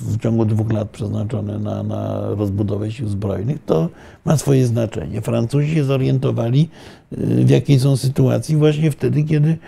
w, 0.02 0.18
ciągu 0.18 0.44
dwóch 0.44 0.72
lat 0.72 0.90
przeznaczone 0.90 1.58
na, 1.58 1.82
na 1.82 2.20
rozbudowę 2.34 2.92
sił 2.92 3.08
zbrojnych, 3.08 3.64
to 3.66 3.88
ma 4.24 4.36
swoje 4.36 4.66
znaczenie. 4.66 5.20
Francuzi 5.20 5.74
się 5.74 5.84
zorientowali, 5.84 6.68
y, 7.12 7.44
w 7.44 7.50
jakiej 7.50 7.80
są 7.80 7.96
sytuacji 7.96 8.56
właśnie 8.56 8.90
wtedy, 8.90 9.24
kiedy, 9.24 9.58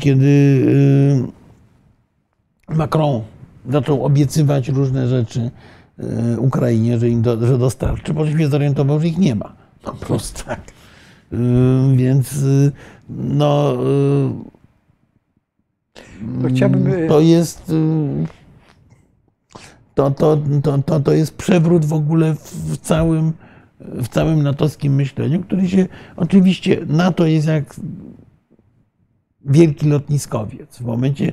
kiedy 0.00 0.26
y, 2.68 2.74
Macron 2.74 3.22
zaczął 3.68 4.04
obiecywać 4.04 4.68
różne 4.68 5.08
rzeczy 5.08 5.50
Ukrainie, 6.38 6.98
że 6.98 7.08
im 7.08 7.22
do, 7.22 7.46
że 7.46 7.58
dostarczy, 7.58 8.14
czym 8.14 8.38
się 8.38 8.48
zorientował, 8.48 9.00
że 9.00 9.08
ich 9.08 9.18
nie 9.18 9.34
ma. 9.34 9.52
Po 9.82 9.92
prostu. 9.92 10.44
Tak. 10.44 10.60
Więc 11.96 12.34
no 13.08 13.76
To 16.42 16.48
chciałbym. 16.48 16.86
y, 16.86 17.08
to 17.08 17.20
jest. 17.20 17.70
y, 17.70 18.26
To, 19.94 20.10
to, 20.10 20.38
to, 20.62 20.78
to, 20.78 21.00
to 21.00 21.12
jest 21.12 21.36
przewrót 21.36 21.84
w 21.84 21.92
ogóle 21.92 22.34
w 22.52 22.76
całym, 22.78 23.32
w 23.80 24.08
całym 24.08 24.42
natowskim 24.42 24.94
myśleniu, 24.94 25.40
który 25.42 25.68
się. 25.68 25.86
Oczywiście 26.16 26.78
NATO 26.86 27.26
jest 27.26 27.46
jak 27.46 27.74
wielki 29.44 29.88
lotniskowiec. 29.88 30.76
W 30.78 30.84
momencie, 30.84 31.24
y, 31.24 31.32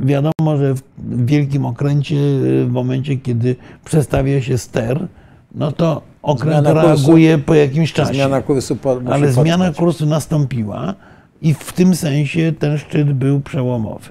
wiadomo, 0.00 0.56
że 0.56 0.74
w 0.74 0.82
wielkim 1.26 1.66
okręcie, 1.66 2.16
y, 2.16 2.64
w 2.66 2.70
momencie, 2.72 3.16
kiedy 3.16 3.56
przestawia 3.84 4.42
się 4.42 4.58
ster, 4.58 5.08
no 5.54 5.72
to 5.72 6.02
okręt 6.22 6.64
Zmiana 6.66 6.80
kursu- 6.82 6.86
reaguje 6.86 7.38
po 7.38 7.54
jakimś 7.54 7.92
czasie. 7.92 8.14
Zmiana 8.14 8.42
kursu 8.42 8.76
po, 8.76 9.00
Ale 9.10 9.32
zmiana 9.32 9.72
kursu 9.72 10.06
nastąpiła 10.06 10.94
i 11.42 11.54
w 11.54 11.72
tym 11.72 11.94
sensie 11.96 12.52
ten 12.58 12.78
szczyt 12.78 13.12
był 13.12 13.40
przełomowy. 13.40 14.10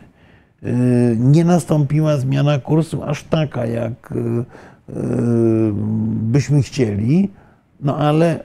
Yy, 0.62 0.72
Nie 1.20 1.46
nastąpiła 1.46 2.18
zmiana 2.18 2.60
kursu 2.60 3.04
aż 3.04 3.24
taka, 3.24 3.66
jak 3.66 4.14
byśmy 6.22 6.62
chcieli, 6.62 7.30
no 7.80 7.98
ale 7.98 8.44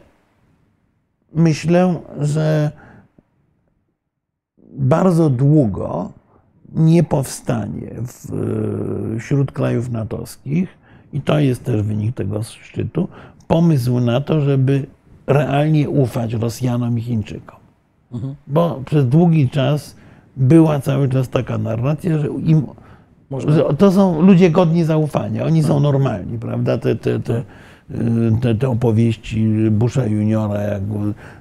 myślę, 1.34 1.94
że 2.20 2.70
bardzo 4.78 5.30
długo 5.30 6.10
nie 6.74 7.04
powstanie 7.04 7.90
w, 8.06 9.16
wśród 9.18 9.52
krajów 9.52 9.90
natowskich, 9.90 10.68
i 11.12 11.20
to 11.20 11.38
jest 11.38 11.64
też 11.64 11.82
wynik 11.82 12.16
tego 12.16 12.42
szczytu, 12.42 13.08
pomysł 13.46 14.00
na 14.00 14.20
to, 14.20 14.40
żeby 14.40 14.86
realnie 15.26 15.90
ufać 15.90 16.34
Rosjanom 16.34 16.98
i 16.98 17.02
Chińczykom. 17.02 17.58
Bo 18.46 18.82
przez 18.86 19.08
długi 19.08 19.50
czas 19.50 19.96
była 20.36 20.80
cały 20.80 21.08
czas 21.08 21.28
taka 21.28 21.58
narracja, 21.58 22.18
że, 22.18 22.26
im, 22.26 22.66
że 23.46 23.64
to 23.78 23.92
są 23.92 24.22
ludzie 24.22 24.50
godni 24.50 24.84
zaufania, 24.84 25.44
oni 25.44 25.62
są 25.62 25.80
normalni, 25.80 26.38
prawda? 26.38 26.78
Te, 26.78 26.96
te, 26.96 27.20
te, 27.20 27.42
te, 28.42 28.54
te 28.54 28.68
opowieści 28.68 29.46
Busha 29.70 30.06
juniora, 30.06 30.60
jak 30.62 30.82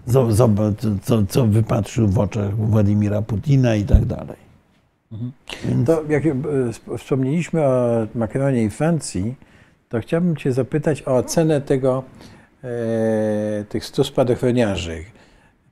zo- 0.08 0.32
zobacz, 0.32 0.76
co, 1.02 1.24
co 1.30 1.46
wypatrzył 1.48 2.08
w 2.08 2.20
oczach 2.20 2.56
Władimira 2.56 3.22
Putina 3.22 3.76
i 3.76 3.84
tak 3.84 4.06
dalej. 4.06 4.50
Więc, 5.66 5.88
To 5.88 6.04
jak 6.10 6.24
sp- 6.78 6.98
wspomnieliśmy 6.98 7.64
o 7.66 8.08
Macronie 8.16 8.64
i 8.64 8.70
Francji, 8.70 9.36
to 9.90 10.00
chciałbym 10.00 10.36
Cię 10.36 10.52
zapytać 10.52 11.02
o 11.08 11.16
ocenę 11.16 11.62
tego, 11.62 12.04
e, 12.64 12.68
tych 13.70 13.86
100 13.86 14.04
spadochroniarzy, 14.04 14.98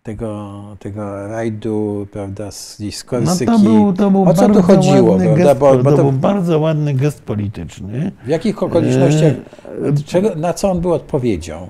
tego, 0.08 0.64
tego 0.80 1.28
rajdu, 1.28 2.08
prawda, 2.12 2.52
z, 2.52 2.78
z 2.78 3.04
no 3.04 3.10
Korsyki. 3.10 3.52
to 3.52 3.60
był, 3.60 3.94
to 3.94 4.12
był 4.12 4.24
o 4.24 4.34
co 4.34 4.50
tu 4.50 4.62
chodziło, 4.62 5.18
prawda? 5.18 5.36
gest, 5.36 5.60
Bo, 5.60 5.78
bo 5.78 5.92
to 5.92 5.98
to, 5.98 6.04
był 6.04 6.12
bardzo 6.12 6.60
ładny 6.60 6.94
gest 6.94 7.22
polityczny. 7.24 8.12
w 8.26 8.28
jakich 8.28 8.64
okolicznościach, 8.64 9.34
E, 9.84 10.04
czego, 10.06 10.36
na 10.36 10.54
co 10.54 10.72
on 10.72 10.80
był 10.82 10.94
odpowiedzią? 10.94 11.68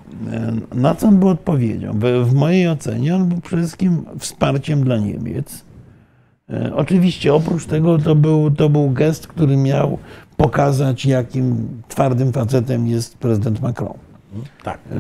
Na 0.76 0.96
co 0.96 1.08
on 1.08 1.18
był 1.18 1.30
odpowiedzią? 1.30 1.92
W, 1.94 2.30
w 2.30 2.34
mojej 2.34 2.68
ocenie 2.70 3.16
on 3.16 3.26
był 3.26 3.42
przede 3.42 3.62
wszystkim 3.62 4.06
wsparciem 4.20 4.84
dla 4.84 4.98
Niemiec. 4.98 5.66
E, 6.50 6.76
Oczywiście 6.76 7.34
oprócz 7.34 7.66
tego 7.66 7.98
to 7.98 8.16
był, 8.16 8.52
to 8.52 8.70
był 8.70 8.90
gest, 8.90 9.28
który 9.28 9.58
miał 9.58 9.98
pokazać, 10.38 11.06
jakim 11.06 11.68
twardym 11.88 12.32
facetem 12.34 12.88
jest 12.88 13.18
prezydent 13.18 13.62
Macron. 13.62 13.94
Tak. 14.64 14.80
E, 14.92 14.98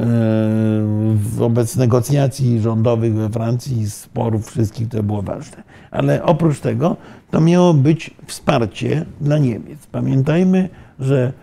Wobec 1.15 1.75
negocjacji 1.75 2.59
rządowych 2.59 3.13
we 3.13 3.29
Francji, 3.29 3.89
sporów 3.89 4.47
wszystkich 4.47 4.89
to 4.89 5.03
było 5.03 5.21
ważne. 5.21 5.63
Ale 5.91 6.23
oprócz 6.23 6.59
tego 6.59 6.97
to 7.31 7.41
miało 7.41 7.73
być 7.73 8.13
wsparcie 8.25 9.05
dla 9.21 9.37
Niemiec. 9.37 9.87
Pamiętajmy, 9.87 10.69
że 10.99 11.33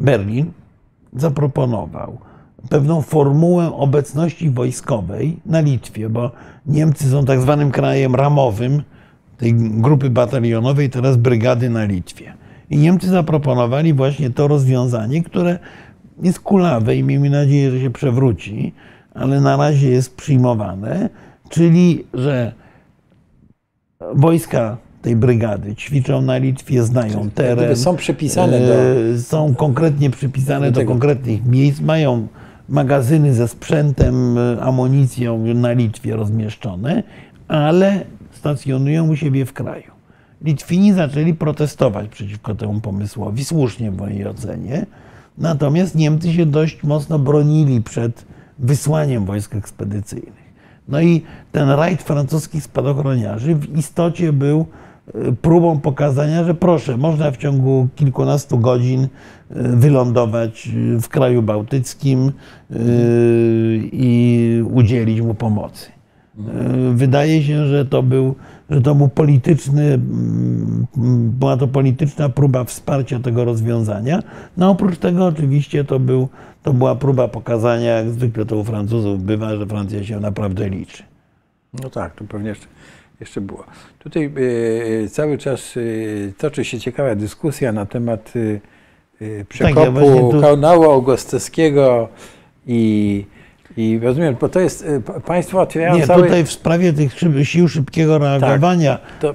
Berlin 0.00 0.52
zaproponował 1.12 2.18
pewną 2.68 3.02
formułę 3.02 3.72
obecności 3.72 4.50
wojskowej 4.50 5.36
na 5.46 5.60
Litwie, 5.60 6.08
bo 6.08 6.30
Niemcy 6.66 7.10
są 7.10 7.24
tak 7.24 7.40
zwanym 7.40 7.70
krajem 7.70 8.14
ramowym 8.14 8.82
tej 9.36 9.54
grupy 9.54 10.10
batalionowej, 10.10 10.90
teraz 10.90 11.16
brygady 11.16 11.70
na 11.70 11.84
Litwie. 11.84 12.34
I 12.70 12.78
Niemcy 12.78 13.08
zaproponowali 13.08 13.94
właśnie 13.94 14.30
to 14.30 14.48
rozwiązanie, 14.48 15.22
które 15.22 15.58
jest 16.22 16.40
kulawe 16.40 16.96
i 16.96 17.02
miejmy 17.04 17.30
nadzieję, 17.30 17.70
że 17.70 17.80
się 17.80 17.90
przewróci, 17.90 18.72
ale 19.14 19.40
na 19.40 19.56
razie 19.56 19.90
jest 19.90 20.16
przyjmowane, 20.16 21.08
czyli 21.48 22.04
że 22.14 22.52
wojska 24.14 24.76
tej 25.02 25.16
brygady 25.16 25.74
ćwiczą 25.74 26.22
na 26.22 26.36
Litwie, 26.36 26.82
znają 26.82 27.30
teren. 27.30 27.76
Są 27.76 27.96
przypisane 27.96 28.60
do... 28.60 28.74
E, 29.14 29.18
Są 29.18 29.54
konkretnie 29.54 30.10
przypisane 30.10 30.72
do 30.72 30.80
do, 30.80 30.86
konkretnych 30.86 31.46
miejsc, 31.46 31.80
mają 31.80 32.26
magazyny 32.68 33.34
ze 33.34 33.48
sprzętem, 33.48 34.38
e, 34.38 34.62
amunicją 34.62 35.38
na 35.54 35.72
Litwie 35.72 36.16
rozmieszczone, 36.16 37.02
ale 37.48 38.04
stacjonują 38.30 39.08
u 39.08 39.16
siebie 39.16 39.46
w 39.46 39.52
kraju. 39.52 39.99
Litwini 40.42 40.92
zaczęli 40.92 41.34
protestować 41.34 42.08
przeciwko 42.08 42.54
temu 42.54 42.80
pomysłowi, 42.80 43.44
słusznie 43.44 43.90
w 43.90 43.96
mojej 43.96 44.26
ocenie. 44.26 44.86
Natomiast 45.38 45.94
Niemcy 45.94 46.32
się 46.32 46.46
dość 46.46 46.82
mocno 46.82 47.18
bronili 47.18 47.82
przed 47.82 48.24
wysłaniem 48.58 49.24
wojsk 49.24 49.54
ekspedycyjnych. 49.54 50.50
No 50.88 51.00
i 51.00 51.22
ten 51.52 51.70
rajd 51.70 52.02
francuskich 52.02 52.64
spadochroniarzy 52.64 53.54
w 53.54 53.78
istocie 53.78 54.32
był 54.32 54.66
e, 55.14 55.32
próbą 55.32 55.80
pokazania, 55.80 56.44
że 56.44 56.54
proszę, 56.54 56.96
można 56.96 57.30
w 57.30 57.36
ciągu 57.36 57.88
kilkunastu 57.96 58.58
godzin 58.58 59.02
e, 59.02 59.08
wylądować 59.62 60.68
e, 60.68 61.00
w 61.00 61.08
kraju 61.08 61.42
bałtyckim 61.42 62.32
i 63.92 64.62
udzielić 64.72 65.20
mu 65.20 65.34
pomocy. 65.34 65.86
Wydaje 66.94 67.42
się, 67.42 67.66
że 67.66 67.86
to 67.86 68.02
był, 68.02 68.34
że 68.70 68.80
to 68.80 68.94
był 68.94 69.08
polityczny, 69.08 69.82
mm, 69.82 70.86
była 71.38 71.56
to 71.56 71.68
polityczna 71.68 72.28
próba 72.28 72.64
wsparcia 72.64 73.18
tego 73.18 73.44
rozwiązania. 73.44 74.22
No 74.56 74.70
oprócz 74.70 74.98
tego 74.98 75.26
oczywiście 75.26 75.84
to, 75.84 75.98
był, 75.98 76.28
to 76.62 76.72
była 76.72 76.94
próba 76.94 77.28
pokazania, 77.28 77.90
jak 77.90 78.10
zwykle 78.10 78.46
to 78.46 78.56
u 78.56 78.64
Francuzów 78.64 79.22
bywa, 79.22 79.56
że 79.56 79.66
Francja 79.66 80.04
się 80.04 80.20
naprawdę 80.20 80.68
liczy. 80.68 81.02
No 81.82 81.90
tak, 81.90 82.14
to 82.14 82.24
pewnie 82.24 82.48
jeszcze, 82.48 82.66
jeszcze 83.20 83.40
było. 83.40 83.64
Tutaj 83.98 84.32
e, 85.04 85.08
cały 85.08 85.38
czas 85.38 85.74
e, 85.76 86.32
toczy 86.32 86.64
się 86.64 86.80
ciekawa 86.80 87.14
dyskusja 87.14 87.72
na 87.72 87.86
temat 87.86 88.32
e, 88.36 88.60
e, 89.26 89.44
przekopu 89.44 89.80
Tak, 89.80 89.92
właśnie 89.92 90.20
tu- 90.30 90.40
kanału 90.40 90.84
augustowskiego 90.84 92.08
i, 92.66 93.24
i 93.76 94.00
rozumiem, 94.02 94.36
bo 94.40 94.48
to 94.48 94.60
jest, 94.60 94.86
p- 95.06 95.20
państwo 95.20 95.60
otwierają 95.60 95.96
Nie, 95.96 96.06
cały... 96.06 96.22
tutaj 96.22 96.44
w 96.44 96.52
sprawie 96.52 96.92
tych 96.92 97.12
sił 97.42 97.68
szybkiego 97.68 98.18
reagowania 98.18 98.98
to- 99.20 99.30
e, 99.30 99.34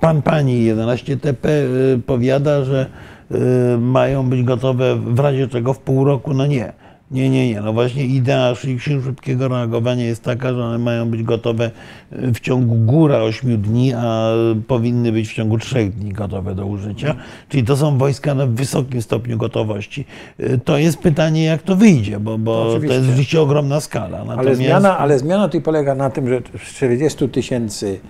pan 0.00 0.22
pani 0.22 0.74
11TP 0.74 1.48
e, 1.48 1.64
powiada, 2.06 2.64
że 2.64 2.86
e, 3.30 3.36
mają 3.78 4.28
być 4.28 4.42
gotowe 4.42 4.96
w 4.96 5.18
razie 5.20 5.48
czego 5.48 5.72
w 5.74 5.78
pół 5.78 6.04
roku. 6.04 6.34
No 6.34 6.46
nie. 6.46 6.72
Nie, 7.10 7.30
nie, 7.30 7.48
nie. 7.48 7.60
No 7.60 7.72
właśnie 7.72 8.06
idea 8.06 8.54
sił 8.54 8.78
szybkiego 9.02 9.48
reagowania 9.48 10.04
jest 10.04 10.22
taka, 10.22 10.52
że 10.54 10.64
one 10.64 10.78
mają 10.78 11.10
być 11.10 11.22
gotowe 11.22 11.70
e, 12.12 12.32
w 12.34 12.40
ciągu 12.40 12.74
góra 12.74 13.18
8 13.18 13.62
dni, 13.62 13.92
a 13.96 14.30
powinny 14.66 15.12
być 15.12 15.28
w 15.28 15.34
ciągu 15.34 15.58
3 15.58 15.86
dni 15.96 16.12
gotowe 16.12 16.54
do 16.54 16.66
użycia. 16.66 17.14
Czyli 17.48 17.64
to 17.64 17.76
są 17.76 17.98
wojska 17.98 18.34
na 18.34 18.46
wysokim 18.46 19.02
stopniu 19.02 19.38
gotowości. 19.38 20.04
E, 20.38 20.58
To 20.58 20.78
jest 20.78 20.98
pytanie, 20.98 21.44
jak 21.44 21.62
to 21.62 21.76
wyjdzie, 21.76 22.20
bo, 22.20 22.38
bo 22.38 22.64
to 22.78 22.84
jest 22.84 23.04
rzeczywiście 23.04 23.40
ogromna 23.40 23.80
skala. 23.80 24.18
Ale 24.18 24.26
Natomiast- 24.36 24.56
zmiana, 24.56 24.98
ale 24.98 25.18
zmiana 25.18 25.48
tutaj 25.48 25.60
polega 25.60 25.94
na 25.94 26.10
tym, 26.10 26.28
że 26.28 26.40
z 26.64 26.74
40 26.74 27.28
tysięcy 27.28 28.00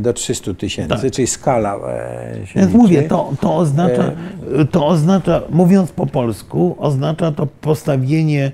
do 0.00 0.12
300 0.12 0.54
tysięcy, 0.54 1.02
Tak. 1.02 1.12
czyli 1.12 1.26
skala 1.26 1.76
e, 1.76 2.46
się 2.46 2.54
Więc 2.54 2.66
liczy. 2.66 2.78
mówię, 2.78 3.02
to, 3.02 3.32
to, 3.40 3.56
oznacza, 3.56 4.12
to 4.70 4.86
oznacza, 4.86 5.42
mówiąc 5.50 5.92
po 5.92 6.06
polsku, 6.06 6.76
oznacza 6.78 7.32
to 7.32 7.46
postawienie 7.46 8.52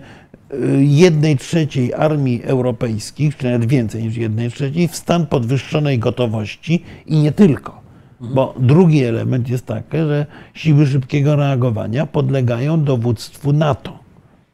y, 0.54 0.84
jednej 0.84 1.36
trzeciej 1.36 1.94
armii 1.94 2.42
europejskich, 2.44 3.36
czy 3.36 3.46
nawet 3.50 3.68
więcej 3.68 4.02
niż 4.02 4.16
jednej 4.16 4.50
trzeciej, 4.50 4.88
w 4.88 4.96
stan 4.96 5.26
podwyższonej 5.26 5.98
gotowości 5.98 6.82
i 7.06 7.16
nie 7.16 7.32
tylko. 7.32 7.80
Bo 8.20 8.54
drugi 8.58 9.04
element 9.04 9.48
jest 9.48 9.66
taki, 9.66 9.96
że 9.96 10.26
siły 10.54 10.86
szybkiego 10.86 11.36
reagowania 11.36 12.06
podlegają 12.06 12.84
dowództwu 12.84 13.52
NATO. 13.52 13.98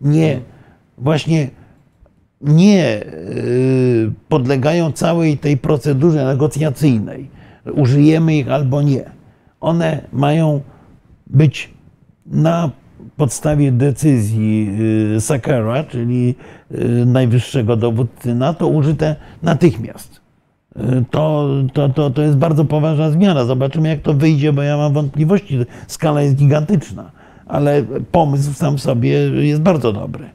Nie, 0.00 0.40
właśnie 0.98 1.50
nie 2.42 3.02
y, 3.04 4.12
podlegają 4.28 4.92
całej 4.92 5.38
tej 5.38 5.56
procedurze 5.56 6.24
negocjacyjnej. 6.24 7.30
Użyjemy 7.74 8.36
ich 8.36 8.50
albo 8.50 8.82
nie. 8.82 9.10
One 9.60 10.00
mają 10.12 10.60
być 11.26 11.70
na 12.26 12.70
podstawie 13.16 13.72
decyzji 13.72 14.70
y, 15.16 15.20
Sakara, 15.20 15.84
czyli 15.84 16.34
y, 16.70 17.06
najwyższego 17.06 17.76
dowódcy 17.76 18.34
NATO, 18.34 18.68
użyte 18.68 19.16
natychmiast. 19.42 20.22
To, 21.10 21.48
to, 21.72 21.88
to, 21.88 22.10
to 22.10 22.22
jest 22.22 22.36
bardzo 22.36 22.64
poważna 22.64 23.10
zmiana. 23.10 23.44
Zobaczymy, 23.44 23.88
jak 23.88 24.00
to 24.00 24.14
wyjdzie, 24.14 24.52
bo 24.52 24.62
ja 24.62 24.76
mam 24.76 24.92
wątpliwości. 24.92 25.58
Skala 25.86 26.22
jest 26.22 26.36
gigantyczna, 26.36 27.10
ale 27.46 27.82
pomysł 28.12 28.52
sam 28.52 28.76
w 28.76 28.80
sobie 28.80 29.10
jest 29.46 29.62
bardzo 29.62 29.92
dobry. 29.92 30.30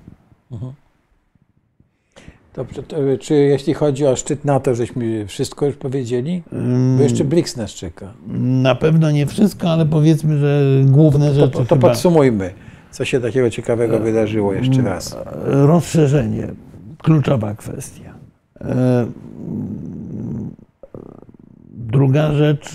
Dobrze, 2.57 2.83
to, 2.83 2.95
czy 3.19 3.33
jeśli 3.35 3.73
chodzi 3.73 4.05
o 4.07 4.15
szczyt 4.15 4.45
NATO, 4.45 4.75
żeśmy 4.75 5.25
wszystko 5.27 5.65
już 5.65 5.75
powiedzieli? 5.75 6.43
Bo 6.97 7.03
jeszcze 7.03 7.23
BRICS 7.23 7.57
nas 7.57 7.71
czeka. 7.71 8.13
Na 8.37 8.75
pewno 8.75 9.11
nie 9.11 9.25
wszystko, 9.25 9.69
ale 9.69 9.85
powiedzmy, 9.85 10.37
że 10.37 10.61
główne 10.85 11.27
To, 11.27 11.33
rzeczy 11.33 11.51
to, 11.53 11.65
to 11.65 11.75
chyba... 11.75 11.87
podsumujmy, 11.89 12.53
co 12.91 13.05
się 13.05 13.21
takiego 13.21 13.49
ciekawego 13.49 13.99
wydarzyło 13.99 14.53
jeszcze 14.53 14.81
raz. 14.81 15.17
Rozszerzenie, 15.45 16.47
kluczowa 16.97 17.55
kwestia. 17.55 18.13
E, 18.61 19.05
Druga 21.71 22.33
rzecz, 22.33 22.69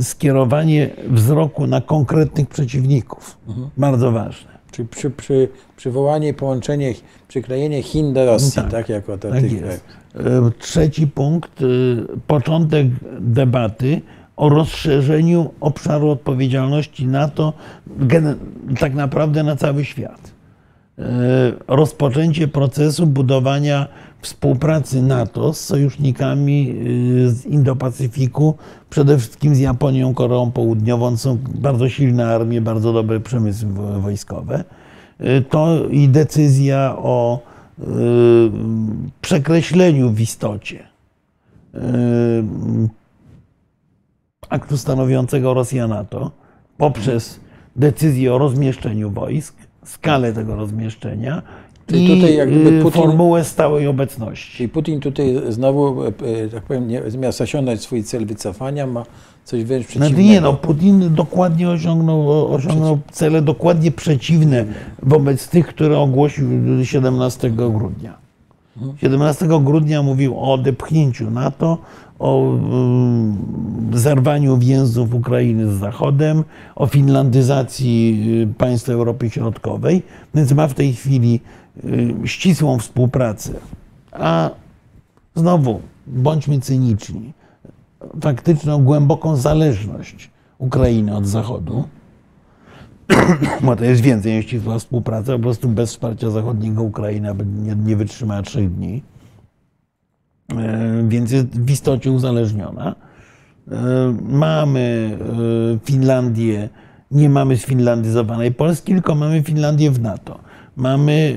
skierowanie 0.00 0.90
wzroku 1.08 1.66
na 1.66 1.80
konkretnych 1.80 2.48
przeciwników. 2.48 3.38
Bardzo 3.76 4.12
ważne. 4.12 4.50
Czyli 4.70 4.88
przy, 4.88 5.10
przy, 5.10 5.48
przywołanie 5.76 6.34
połączenie, 6.34 6.94
przyklejenie 7.28 7.82
Chin 7.82 8.12
do 8.12 8.26
Rosji, 8.26 8.62
Tak, 8.62 8.70
tak, 8.70 8.88
jako 8.88 9.18
to 9.18 9.30
Tak 9.30 9.52
jest. 9.52 9.84
E, 10.14 10.50
Trzeci 10.58 11.06
punkt, 11.06 11.62
y, 11.62 11.66
początek 12.26 12.86
debaty 13.20 14.00
o 14.36 14.48
rozszerzeniu 14.48 15.50
obszaru 15.60 16.10
odpowiedzialności 16.10 17.06
NATO 17.06 17.52
tak 18.78 18.94
naprawdę 18.94 19.42
na 19.42 19.56
cały 19.56 19.84
świat. 19.84 20.39
E, 21.00 21.04
Rozpoczęcie 21.68 22.48
procesu 22.48 23.06
budowania 23.06 23.86
współpracy 24.20 25.02
NATO 25.02 25.52
z 25.54 25.60
sojusznikami 25.60 26.74
y, 27.24 27.30
z 27.30 27.46
Indo-Pacyfiku, 27.46 28.54
przede 28.90 29.18
wszystkim 29.18 29.54
z 29.54 29.58
Japonią, 29.58 30.14
Koreą 30.14 30.50
Południową. 30.50 31.16
Są 31.16 31.38
bardzo 31.54 31.88
silne 31.88 32.26
armie, 32.28 32.60
bardzo 32.60 32.92
dobre 32.92 33.20
przemysły 33.20 33.68
wo- 33.72 34.00
wojskowe. 34.00 34.64
Y, 35.20 35.42
To 35.50 35.86
i 35.90 36.08
decyzja 36.08 36.96
o 36.98 37.40
przekreśleniu 39.20 40.10
w 40.10 40.20
istocie 40.20 40.78
aktu 44.48 44.76
stanowiącego 44.76 45.54
Rosja 45.54 45.86
NATO 45.88 46.30
poprzez 46.78 47.40
decyzję 47.76 48.34
o 48.34 48.38
rozmieszczeniu 48.38 49.10
wojsk, 49.10 49.54
skalę 49.90 50.32
tego 50.32 50.56
rozmieszczenia 50.56 51.42
i 51.88 52.08
tutaj 52.08 52.36
jak 52.36 52.50
gdyby 52.50 52.78
y, 52.78 52.82
Putin- 52.82 52.92
formułę 52.92 53.44
stałej 53.44 53.86
obecności. 53.86 54.56
Czyli 54.56 54.68
Putin 54.68 55.00
tutaj 55.00 55.40
znowu, 55.48 56.04
e, 56.04 56.08
e, 56.08 56.48
tak 56.48 56.62
powiem, 56.62 56.88
nie, 56.88 57.10
zamiast 57.10 57.40
osiągnąć 57.40 57.80
swój 57.80 58.04
cel 58.04 58.26
wycofania, 58.26 58.86
ma 58.86 59.04
coś 59.44 59.64
wręcz 59.64 59.86
przeciwnego. 59.86 60.22
nie, 60.22 60.40
no 60.40 60.52
Putin 60.52 61.14
dokładnie 61.14 61.70
osiągnął, 61.70 62.52
osiągnął 62.54 62.98
cele 63.12 63.42
dokładnie 63.42 63.90
przeciwne 63.90 64.64
wobec 65.02 65.48
tych, 65.48 65.66
które 65.66 65.98
ogłosił 65.98 66.48
17 66.84 67.50
grudnia. 67.50 68.18
17 68.96 69.46
grudnia 69.64 70.02
mówił 70.02 70.38
o 70.38 70.52
odepchnięciu 70.52 71.30
NATO, 71.30 71.78
o 72.20 72.58
zerwaniu 73.92 74.58
więzów 74.58 75.14
Ukrainy 75.14 75.72
z 75.72 75.78
Zachodem, 75.78 76.44
o 76.76 76.86
finlandyzacji 76.86 78.24
y, 78.52 78.54
państw 78.58 78.88
Europy 78.88 79.30
Środkowej, 79.30 80.02
więc 80.34 80.52
ma 80.52 80.68
w 80.68 80.74
tej 80.74 80.92
chwili 80.92 81.40
y, 81.84 82.14
ścisłą 82.24 82.78
współpracę. 82.78 83.52
A 84.12 84.50
znowu, 85.34 85.80
bądźmy 86.06 86.60
cyniczni, 86.60 87.32
faktyczną, 88.20 88.84
głęboką 88.84 89.36
zależność 89.36 90.30
Ukrainy 90.58 91.16
od 91.16 91.26
Zachodu, 91.26 91.84
bo 93.62 93.76
to 93.76 93.84
jest 93.84 94.00
więcej 94.00 94.36
niż 94.36 94.46
ścisła 94.46 94.78
współpraca, 94.78 95.32
po 95.32 95.38
prostu 95.38 95.68
bez 95.68 95.90
wsparcia 95.90 96.30
zachodniego 96.30 96.82
Ukraina 96.82 97.34
nie, 97.62 97.74
nie 97.76 97.96
wytrzymała 97.96 98.42
trzech 98.42 98.74
dni, 98.74 99.02
więc 101.08 101.32
jest 101.32 101.60
w 101.60 101.70
istocie 101.70 102.10
uzależniona. 102.10 102.94
E, 103.70 104.16
Mamy 104.22 105.18
e, 105.20 105.86
Finlandię, 105.86 106.68
nie 107.10 107.28
mamy 107.28 107.56
sfinlandyzowanej 107.56 108.52
Polski, 108.52 108.92
tylko 108.92 109.14
mamy 109.14 109.42
Finlandię 109.42 109.90
w 109.90 110.00
NATO. 110.00 110.38
Mamy 110.76 111.36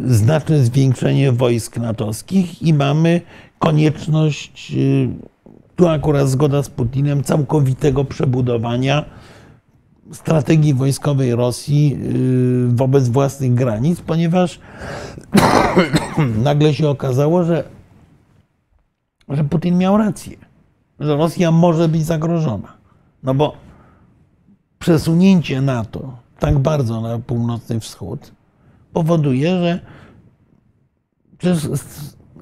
e, 0.00 0.14
znaczne 0.14 0.58
zwiększenie 0.58 1.32
wojsk 1.32 1.76
natowskich 1.76 2.62
i 2.62 2.74
mamy 2.74 3.20
konieczność, 3.58 4.72
e, 4.72 4.76
tu 5.76 5.88
akurat 5.88 6.28
zgoda 6.28 6.62
z 6.62 6.68
Putinem, 6.68 7.22
całkowitego 7.22 8.04
przebudowania 8.04 9.04
strategii 10.12 10.74
wojskowej 10.74 11.34
Rosji 11.34 11.98
wobec 12.68 13.08
własnych 13.08 13.54
granic, 13.54 14.00
ponieważ 14.00 14.60
nagle 16.44 16.74
się 16.74 16.88
okazało, 16.88 17.44
że, 17.44 17.64
że 19.28 19.44
Putin 19.44 19.78
miał 19.78 19.96
rację, 19.96 20.36
że 21.00 21.16
Rosja 21.16 21.50
może 21.50 21.88
być 21.88 22.04
zagrożona. 22.04 22.72
No 23.22 23.34
bo 23.34 23.54
przesunięcie 24.78 25.60
NATO 25.60 26.16
tak 26.38 26.58
bardzo 26.58 27.00
na 27.00 27.18
północny 27.18 27.80
wschód 27.80 28.32
powoduje, 28.92 29.50
że 29.60 29.80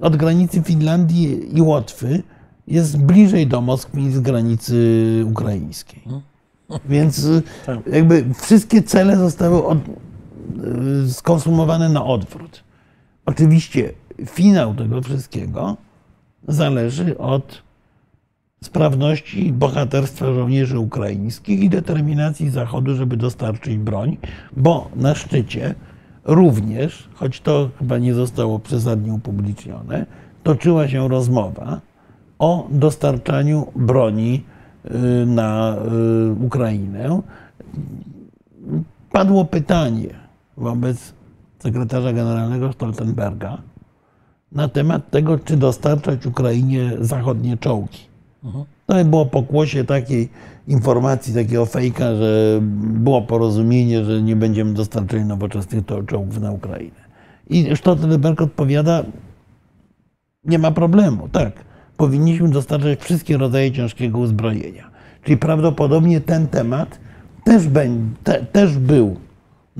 od 0.01 0.17
granicy 0.17 0.63
Finlandii 0.63 1.59
i 1.59 1.63
Łotwy 1.63 2.23
jest 2.67 2.99
bliżej 2.99 3.47
do 3.47 3.61
Moskwy 3.61 4.01
niż 4.01 4.15
z 4.15 4.21
granicy 4.21 5.25
ukraińskiej. 5.29 6.03
Więc 6.89 7.25
y, 7.25 7.43
Tak. 7.67 7.79
jakby 7.87 8.25
wszystkie 8.35 8.83
cele 8.83 9.17
zostały 9.17 9.65
od, 9.67 9.79
y, 11.09 11.13
skonsumowane 11.13 11.89
na 11.89 12.05
odwrót. 12.05 12.65
Oczywiście 13.27 13.93
finał 14.27 14.75
tego 14.75 15.03
wszystkiego 15.03 15.77
zależy 16.49 17.19
od 17.19 17.63
sprawności 18.65 19.47
i 19.47 19.53
bohaterstwa 19.53 20.33
żołnierzy 20.33 20.79
ukraińskich 20.79 21.61
i 21.61 21.71
determinacji 21.71 22.51
Zachodu, 22.51 22.95
żeby 22.95 23.17
dostarczyć 23.17 23.77
broń, 23.77 24.17
bo 24.57 24.91
na 24.97 25.15
szczycie 25.15 25.75
również, 26.25 27.09
choć 27.15 27.41
to 27.41 27.71
chyba 27.79 27.99
nie 27.99 28.15
zostało 28.15 28.59
przesadnie 28.59 29.13
upublicznione, 29.13 30.07
toczyła 30.43 30.89
się 30.89 31.09
rozmowa 31.09 31.81
o 32.39 32.69
dostarczaniu 32.71 33.67
broni 33.77 34.45
y, 34.85 35.27
na 35.27 35.77
y, 35.77 36.45
Ukrainę. 36.45 37.21
Padło 39.13 39.45
pytanie 39.45 40.09
wobec 40.57 41.15
sekretarza 41.59 42.13
generalnego 42.13 42.73
Stoltenberga 42.73 43.59
na 44.53 44.69
temat 44.69 45.11
tego, 45.11 45.39
czy 45.39 45.57
dostarczać 45.57 46.27
Ukrainie 46.27 46.93
zachodnie 47.01 47.57
czołgi. 47.57 47.99
No 48.89 49.01
i 49.01 49.05
było 49.05 49.27
pokłosie 49.27 49.85
takiej 49.85 50.29
informacji, 50.69 51.35
takiego 51.35 51.67
fejka, 51.67 52.15
że 52.15 52.59
było 52.83 53.23
porozumienie, 53.23 54.05
że 54.05 54.23
nie 54.23 54.37
będziemy 54.37 54.75
dostarczali 54.75 55.25
nowoczesnych 55.25 55.85
czołgów 56.07 56.41
na 56.41 56.53
Ukrainę. 56.53 57.01
I 57.51 57.77
Stoltenberg 57.77 58.43
odpowiada, 58.43 59.05
nie 60.45 60.59
ma 60.59 60.71
problemu, 60.71 61.29
tak. 61.29 61.53
Powinniśmy 61.97 62.49
dostarczać 62.49 63.01
wszystkie 63.01 63.37
rodzaje 63.37 63.73
ciężkiego 63.73 64.19
uzbrojenia. 64.19 64.91
Czyli 65.23 65.37
prawdopodobnie 65.37 66.21
ten 66.21 66.49
temat 66.49 66.99
też, 67.45 67.69
będzie, 67.69 68.17
te, 68.25 68.45
też 68.45 68.79
był 68.79 69.17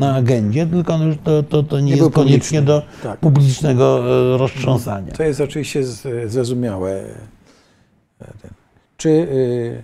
na 0.01 0.15
agendzie, 0.15 0.67
tylko 0.67 0.97
już 0.99 1.17
to, 1.25 1.43
to, 1.43 1.63
to 1.63 1.81
nie, 1.81 1.93
Nie 1.93 1.97
jest 2.03 2.11
koniecznie 2.13 2.63
do 2.63 2.83
Tak. 3.03 3.21
publicznego 3.21 4.01
e, 4.35 4.39
roztrząsania. 4.39 5.13
To 5.13 5.23
jest 5.23 5.41
oczywiście 5.41 5.85
zrozumiałe. 6.27 7.03
ten. 8.19 8.51
Czy 8.97 9.09
y, 9.09 9.83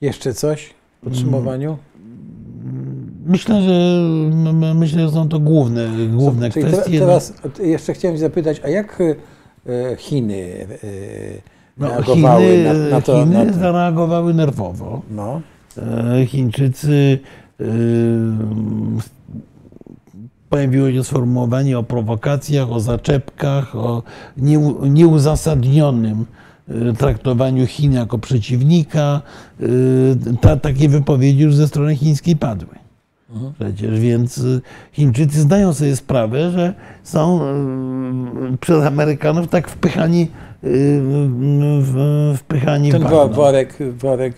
jeszcze 0.00 0.34
coś 0.34 0.74
w 1.00 1.04
podsumowaniu? 1.04 1.78
Myślę, 3.26 3.62
że 3.62 4.00
myślę, 4.74 5.06
że 5.06 5.10
są 5.12 5.28
to 5.28 5.40
główne, 5.40 5.88
główne 6.08 6.50
Czyli 6.50 6.66
kwestie. 6.66 6.98
teraz 6.98 7.32
jeszcze 7.62 7.94
chciałem 7.94 8.18
zapytać, 8.18 8.60
a 8.64 8.68
jak 8.68 9.02
Chiny 9.98 10.66
No, 11.78 11.88
reagowały 11.88 12.44
Chiny, 12.46 12.64
na, 12.64 12.88
na 12.90 13.00
to? 13.00 13.24
Chiny 13.24 13.44
na 13.44 13.52
to? 13.52 13.58
zareagowały 13.58 14.34
nerwowo. 14.34 15.02
No. 15.10 15.40
E, 16.20 16.26
Chińczycy 16.26 17.18
e, 17.22 17.26
pojawiło 20.50 20.90
się 20.92 21.04
sformułowanie 21.04 21.78
o 21.78 21.82
prowokacjach, 21.82 22.72
o 22.72 22.80
zaczepkach, 22.80 23.76
o 23.76 24.02
nieu- 24.38 24.86
nieuzasadnionym 24.90 26.24
e, 26.68 26.92
traktowaniu 26.92 27.66
Chin 27.66 27.92
jako 27.92 28.18
przeciwnika. 28.18 29.20
E, 29.60 29.64
Ta, 30.40 30.56
takie 30.56 30.88
wypowiedzi 30.88 31.42
już 31.42 31.54
ze 31.54 31.68
strony 31.68 31.96
chińskiej 31.96 32.36
padły. 32.36 32.68
Przecież 33.60 34.00
więc 34.00 34.42
Chińczycy 34.92 35.40
zdają 35.40 35.72
sobie 35.74 35.96
sprawę, 35.96 36.50
że 36.50 36.74
są 37.02 37.40
przez 38.60 38.84
Amerykanów 38.84 39.48
tak 39.48 39.68
wpychani, 39.68 40.28
w- 40.62 42.34
wpychani 42.36 42.90
Ten 42.92 43.00
w 43.00 43.04
bagno. 43.04 43.28
worek, 43.28 43.78
worek 43.98 44.34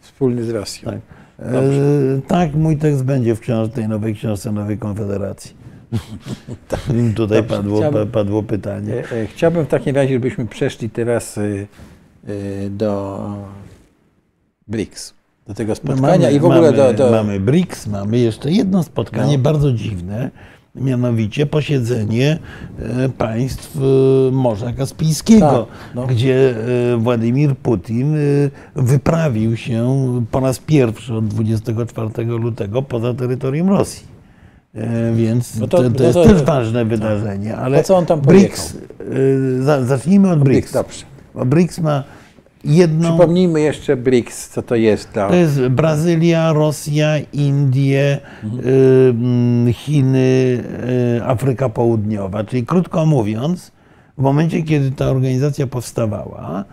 wspólny 0.00 0.44
z 0.44 0.50
Rosją. 0.50 0.90
Tak. 0.90 1.00
E, 1.46 2.20
tak, 2.28 2.54
mój 2.54 2.76
tekst 2.76 3.04
będzie 3.04 3.34
w 3.34 3.40
książ- 3.40 3.68
tej 3.70 3.88
nowej 3.88 4.14
książce 4.14 4.52
Nowej 4.52 4.78
Konfederacji. 4.78 5.56
Tutaj 7.16 7.38
Dobrze, 7.38 7.42
padło, 7.56 7.78
chciałbym- 7.78 8.10
padło 8.10 8.42
pytanie. 8.42 8.94
E, 8.94 9.16
e, 9.22 9.26
Chciałbym 9.26 9.64
w 9.64 9.68
takim 9.68 9.96
razie, 9.96 10.14
żebyśmy 10.14 10.46
przeszli 10.46 10.90
teraz 10.90 11.38
do 12.70 13.20
BRICS, 14.68 15.14
do 15.46 15.54
tego 15.54 15.70
No 15.70 15.76
spotkania 15.76 16.30
i 16.30 16.40
w 16.40 16.44
ogóle 16.44 16.60
mamy, 16.60 16.76
do, 16.76 16.92
do... 16.94 17.10
mamy 17.10 17.40
BRICS, 17.40 17.86
mamy 17.86 18.18
jeszcze 18.18 18.50
jedno 18.50 18.82
spotkanie 18.82 19.36
No. 19.36 19.42
bardzo 19.42 19.72
dziwne, 19.72 20.30
mianowicie 20.74 21.46
posiedzenie 21.46 22.38
e, 22.78 23.08
państw 23.08 23.76
e, 23.76 24.32
Morza 24.32 24.72
Kaspijskiego, 24.72 25.66
Tak, 25.70 25.94
no. 25.94 26.06
gdzie 26.06 26.54
e, 26.92 26.96
Władimir 26.96 27.56
Putin 27.56 28.16
wyprawił 28.76 29.56
się 29.56 29.88
po 30.30 30.40
raz 30.40 30.58
pierwszy 30.58 31.14
od 31.14 31.26
24 31.28 32.24
lutego 32.24 32.82
poza 32.82 33.14
terytorium 33.14 33.68
Rosji. 33.68 34.12
Więc 35.14 35.58
No 35.58 35.66
to- 35.68 35.76
to, 35.76 35.82
to, 35.82 35.90
no 35.90 35.96
to- 35.96 36.04
jest 36.04 36.18
tak. 36.18 36.28
też 36.28 36.42
ważne 36.42 36.84
wydarzenie. 36.84 37.56
Ale 37.56 37.84
co 37.84 37.96
on 37.96 38.06
tam 38.06 38.20
BRICS, 38.20 38.76
za- 39.60 39.84
zacznijmy 39.84 40.30
od 40.30 40.38
BRICS. 40.44 40.72
Dobrze. 40.72 41.04
Bo 41.34 41.44
BRICS 41.44 41.78
ma 41.78 42.04
jedną 42.64 43.08
Przypomnijmy 43.08 43.60
jeszcze 43.60 43.96
BRICS, 43.96 44.48
co 44.48 44.62
to 44.62 44.74
jest 44.74 45.10
dla... 45.12 45.28
to 45.28 45.34
jest 45.34 45.60
Brazylia, 45.68 46.52
Rosja, 46.52 47.18
Indie, 47.32 48.18
Mhm. 48.44 48.62
y, 48.66 49.08
mm, 49.10 49.72
Chiny, 49.72 50.18
y, 51.18 51.24
Afryka 51.24 51.68
Południowa. 51.68 52.44
Czyli 52.44 52.66
krótko 52.66 53.06
mówiąc, 53.06 53.72
w 54.18 54.22
momencie, 54.22 54.62
kiedy 54.62 54.90
ta 54.90 55.04
organizacja 55.10 55.66
powstawała, 55.66 56.64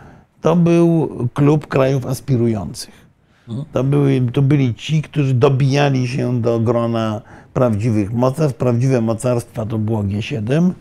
to 0.41 0.55
był 0.55 1.09
klub 1.33 1.67
krajów 1.67 2.05
aspirujących. 2.05 3.09
Mhm. 3.49 3.65
To, 3.73 3.83
były, 3.83 4.21
to 4.33 4.41
byli 4.41 4.75
ci, 4.75 5.01
którzy 5.01 5.33
dobijali 5.33 6.07
się 6.07 6.41
do 6.41 6.59
grona 6.59 7.21
prawdziwych 7.53 8.13
mocarstw. 8.13 8.57
Prawdziwe 8.57 9.01
mocarstwa 9.01 9.65
to 9.65 9.77
było 9.77 10.03
G7, 10.03 10.71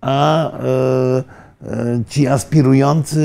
a 0.00 0.50
ci 2.08 2.26
aspirujący 2.26 3.20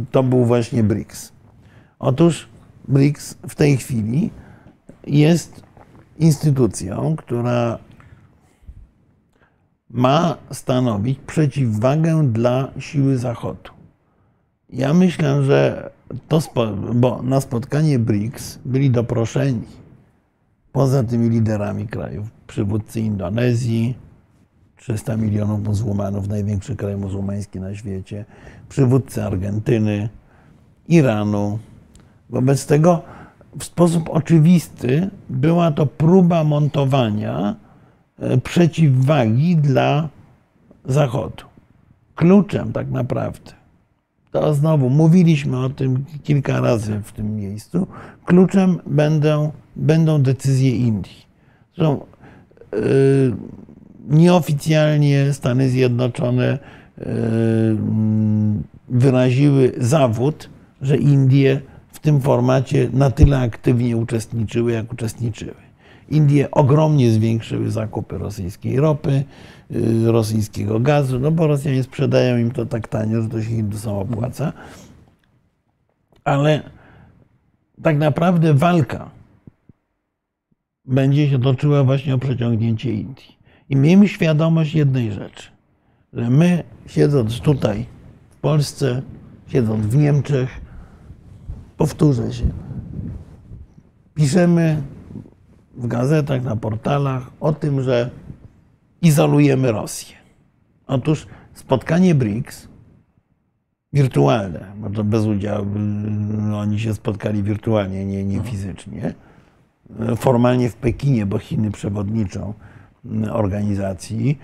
e, 0.00 0.04
to 0.10 0.22
był 0.22 0.44
właśnie 0.44 0.84
BRICS. 0.84 1.32
Otóż 1.98 2.48
BRICS 2.88 3.34
w 3.48 3.54
tej 3.54 3.76
chwili 3.76 4.30
jest 5.06 5.62
instytucją, 6.18 7.16
która 7.16 7.78
ma 9.90 10.36
stanowić 10.50 11.18
przeciwwagę 11.26 12.32
dla 12.32 12.70
siły 12.78 13.18
Zachodu. 13.18 13.70
Ja 14.68 14.94
myślę, 14.94 15.42
że 15.42 15.90
to, 16.28 16.40
bo 16.94 17.22
na 17.22 17.40
spotkanie 17.40 17.98
BRICS 17.98 18.58
byli 18.64 18.90
doproszeni 18.90 19.66
poza 20.72 21.04
tymi 21.04 21.28
liderami 21.28 21.88
krajów, 21.88 22.30
przywódcy 22.46 23.00
Indonezji, 23.00 23.94
300 24.80 25.16
milionów 25.16 25.64
muzułmanów, 25.64 26.28
największy 26.28 26.76
kraj 26.76 26.96
muzułmański 26.96 27.60
na 27.60 27.74
świecie, 27.74 28.24
przywódcy 28.68 29.24
Argentyny, 29.24 30.08
Iranu. 30.88 31.58
Wobec 32.30 32.66
tego 32.66 33.02
w 33.58 33.64
sposób 33.64 34.08
oczywisty 34.08 35.10
była 35.28 35.70
to 35.70 35.86
próba 35.86 36.44
montowania 36.44 37.56
e, 38.18 38.38
przeciwwagi 38.38 39.56
dla 39.56 40.08
Zachodu. 40.84 41.44
Kluczem 42.14 42.72
tak 42.72 42.90
naprawdę, 42.90 43.52
to 44.30 44.54
znowu 44.54 44.90
mówiliśmy 44.90 45.58
o 45.58 45.70
tym 45.70 46.04
kilka 46.22 46.60
razy 46.60 47.00
w 47.04 47.12
tym 47.12 47.36
miejscu, 47.36 47.86
kluczem 48.24 48.78
będą, 48.86 49.52
będą 49.76 50.22
decyzje 50.22 50.76
Indii. 50.76 51.26
Zresztą 51.74 52.00
yy, 52.72 53.36
nieoficjalnie 54.08 55.32
Stany 55.32 55.68
Zjednoczone 55.68 56.58
yy, 56.98 57.06
wyraziły 58.88 59.72
zawód, 59.78 60.50
że 60.82 60.96
Indie 60.96 61.60
w 61.92 61.98
tym 61.98 62.20
formacie 62.20 62.90
na 62.92 63.10
tyle 63.10 63.38
aktywnie 63.38 63.96
uczestniczyły, 63.96 64.72
jak 64.72 64.92
uczestniczyły. 64.92 65.54
Indie 66.08 66.50
ogromnie 66.50 67.10
zwiększyły 67.10 67.70
zakupy 67.70 68.18
rosyjskiej 68.18 68.80
ropy, 68.80 69.24
yy, 69.70 70.12
rosyjskiego 70.12 70.80
gazu, 70.80 71.18
no 71.18 71.30
bo 71.30 71.46
Rosjanie 71.46 71.82
sprzedają 71.82 72.38
im 72.38 72.50
to 72.50 72.66
tak 72.66 72.88
tanio, 72.88 73.22
że 73.22 73.28
to 73.28 73.42
się 73.42 73.48
Hindusom 73.48 73.96
opłaca. 73.96 74.52
Ale 76.24 76.62
tak 77.82 77.98
naprawdę 77.98 78.54
walka 78.54 79.10
będzie 80.84 81.30
się 81.30 81.40
toczyła 81.40 81.84
właśnie 81.84 82.14
o 82.14 82.18
przeciągnięcie 82.18 82.92
Indii. 82.92 83.39
I 83.70 83.76
miejmy 83.76 84.08
świadomość 84.08 84.74
jednej 84.74 85.12
rzeczy, 85.12 85.50
że 86.12 86.30
my 86.30 86.62
siedząc 86.86 87.40
tutaj 87.40 87.86
w 88.30 88.36
Polsce, 88.36 89.02
siedząc 89.46 89.86
w 89.86 89.96
Niemczech, 89.96 90.60
powtórzę 91.76 92.32
się, 92.32 92.44
piszemy 94.14 94.82
w 95.74 95.86
gazetach, 95.86 96.42
na 96.42 96.56
portalach 96.56 97.30
o 97.40 97.52
tym, 97.52 97.82
że 97.82 98.10
izolujemy 99.02 99.72
Rosję. 99.72 100.16
Otóż 100.86 101.26
spotkanie 101.54 102.14
BRICS, 102.14 102.68
wirtualne, 103.92 104.72
bo 104.76 104.90
to 104.90 105.04
bez 105.04 105.26
udziału, 105.26 105.66
no, 106.38 106.58
oni 106.58 106.80
się 106.80 106.94
spotkali 106.94 107.42
wirtualnie, 107.42 108.04
nie, 108.04 108.24
nie 108.24 108.40
fizycznie, 108.40 109.14
formalnie 110.16 110.70
w 110.70 110.76
Pekinie, 110.76 111.26
bo 111.26 111.38
Chiny 111.38 111.70
przewodniczą 111.70 112.54
organizacji. 113.32 114.38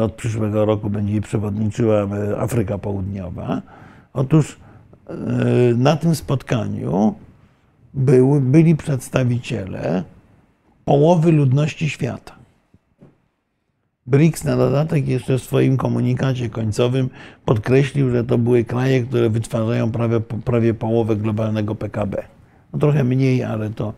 Od 0.00 0.12
przyszłego 0.12 0.64
roku 0.64 0.90
będzie 0.90 1.12
jej 1.12 1.20
przewodniczyła 1.22 2.06
Afryka 2.38 2.78
Południowa. 2.78 3.62
Otóż 4.12 4.56
e, 5.06 5.14
na 5.76 5.96
tym 5.96 6.14
spotkaniu 6.14 7.14
był, 7.94 8.40
byli 8.40 8.76
przedstawiciele 8.76 10.04
połowy 10.84 11.32
ludności 11.32 11.90
świata. 11.90 12.34
BRICS 14.06 14.44
na 14.44 14.56
dodatek 14.56 15.08
jeszcze 15.08 15.38
w 15.38 15.42
swoim 15.42 15.76
komunikacie 15.76 16.50
końcowym 16.50 17.10
podkreślił, 17.44 18.10
że 18.10 18.24
to 18.24 18.38
były 18.38 18.64
kraje, 18.64 19.02
które 19.02 19.30
wytwarzają 19.30 19.92
prawie, 19.92 20.20
prawie 20.20 20.74
połowę 20.74 21.16
globalnego 21.16 21.74
PKB. 21.74 22.24
No 22.72 22.78
trochę 22.78 23.04
mniej, 23.04 23.44
ale 23.44 23.70
to, 23.70 23.92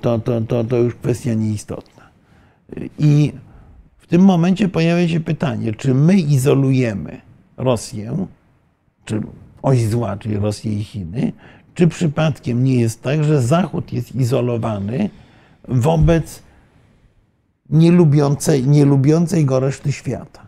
to, 0.00 0.18
to, 0.18 0.40
to, 0.40 0.64
to 0.64 0.76
już 0.76 0.94
kwestia 0.94 1.34
nieistotna. 1.34 1.97
I 2.98 3.32
w 3.98 4.06
tym 4.06 4.22
momencie 4.22 4.68
pojawia 4.68 5.08
się 5.08 5.20
pytanie, 5.20 5.72
czy 5.72 5.94
my 5.94 6.14
izolujemy 6.14 7.20
Rosję, 7.56 8.26
czy 9.04 9.20
oś 9.62 9.84
zła, 9.84 10.16
czyli 10.16 10.36
Rosję 10.36 10.72
i 10.72 10.84
Chiny, 10.84 11.32
czy 11.74 11.88
przypadkiem 11.88 12.64
nie 12.64 12.80
jest 12.80 13.02
tak, 13.02 13.24
że 13.24 13.42
Zachód 13.42 13.92
jest 13.92 14.14
izolowany 14.16 15.10
wobec 15.68 16.42
nielubiącej, 17.70 18.68
nielubiącej 18.68 19.44
go 19.44 19.60
reszty 19.60 19.92
świata. 19.92 20.46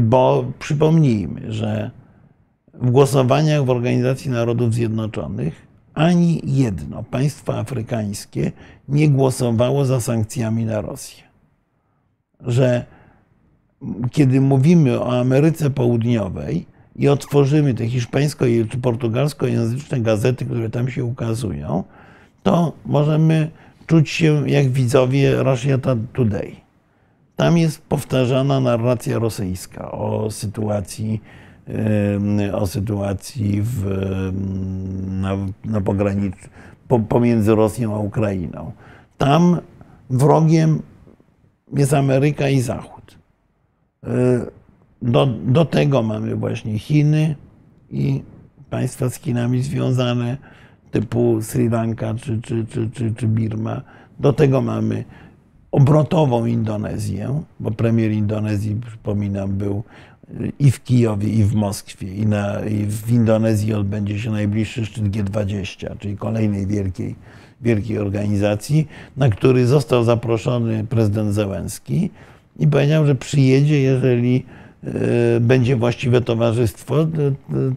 Bo 0.00 0.52
przypomnijmy, 0.58 1.52
że 1.52 1.90
w 2.74 2.90
głosowaniach 2.90 3.64
w 3.64 3.70
Organizacji 3.70 4.30
Narodów 4.30 4.74
Zjednoczonych 4.74 5.66
ani 5.94 6.40
jedno 6.44 7.02
państwo 7.02 7.58
afrykańskie 7.58 8.52
nie 8.88 9.08
głosowało 9.08 9.84
za 9.84 10.00
sankcjami 10.00 10.64
na 10.64 10.80
Rosję. 10.80 11.22
Że 12.40 12.86
kiedy 14.10 14.40
mówimy 14.40 15.00
o 15.00 15.20
Ameryce 15.20 15.70
Południowej, 15.70 16.66
i 16.96 17.08
otworzymy 17.08 17.74
te 17.74 17.88
hiszpańsko 17.88 18.44
czy 18.70 18.78
portugalskojęzyczne 18.78 20.00
gazety, 20.00 20.44
które 20.44 20.70
tam 20.70 20.90
się 20.90 21.04
ukazują, 21.04 21.84
to 22.42 22.72
możemy 22.86 23.50
czuć 23.86 24.10
się 24.10 24.50
jak 24.50 24.68
widzowie 24.70 25.42
Russia 25.42 25.78
Today. 26.12 26.56
Tam 27.36 27.58
jest 27.58 27.82
powtarzana 27.82 28.60
narracja 28.60 29.18
rosyjska 29.18 29.92
o 29.92 30.30
sytuacji, 30.30 31.22
o 32.52 32.66
sytuacji 32.66 33.62
w, 33.62 33.84
na, 35.06 35.36
na 35.64 35.80
pograniczu, 35.80 36.48
pomiędzy 37.08 37.54
Rosją 37.54 37.94
a 37.94 37.98
Ukrainą. 37.98 38.72
Tam 39.18 39.60
wrogiem 40.10 40.82
jest 41.76 41.94
Ameryka 41.94 42.48
i 42.48 42.60
Zachód. 42.60 43.18
E, 44.04 44.08
do, 45.02 45.26
do 45.26 45.64
tego 45.64 46.02
mamy 46.02 46.36
właśnie 46.36 46.78
Chiny 46.78 47.36
i 47.90 48.22
państwa 48.70 49.08
z 49.10 49.14
Chinami 49.14 49.62
związane, 49.62 50.36
typu 50.90 51.42
Sri 51.42 51.68
Lanka 51.68 52.14
czy, 52.14 52.40
czy, 52.42 52.66
czy, 52.66 52.90
czy, 52.90 53.14
czy 53.14 53.26
Birma. 53.26 53.82
Do 54.18 54.32
tego 54.32 54.60
mamy 54.60 55.04
obrotową 55.70 56.46
Indonezję, 56.46 57.42
bo 57.60 57.70
premier 57.70 58.12
Indonezji, 58.12 58.80
przypominam, 58.86 59.50
był 59.50 59.82
i 60.58 60.70
w 60.70 60.84
Kijowie, 60.84 61.28
i 61.28 61.44
w 61.44 61.54
Moskwie, 61.54 62.14
i, 62.14 62.26
na, 62.26 62.60
i 62.60 62.86
w 62.86 63.10
Indonezji 63.10 63.74
odbędzie 63.74 64.18
się 64.18 64.30
najbliższy 64.30 64.86
szczyt 64.86 65.04
G20, 65.04 65.98
czyli 65.98 66.16
kolejnej 66.16 66.66
wielkiej, 66.66 67.14
wielkiej 67.60 67.98
organizacji, 67.98 68.88
na 69.16 69.28
który 69.28 69.66
został 69.66 70.04
zaproszony 70.04 70.84
prezydent 70.84 71.34
Zełenski 71.34 72.10
i 72.58 72.68
powiedział, 72.68 73.06
że 73.06 73.14
przyjedzie, 73.14 73.80
jeżeli 73.80 74.44
e, 74.84 74.90
będzie 75.40 75.76
właściwe 75.76 76.20
towarzystwo, 76.20 77.06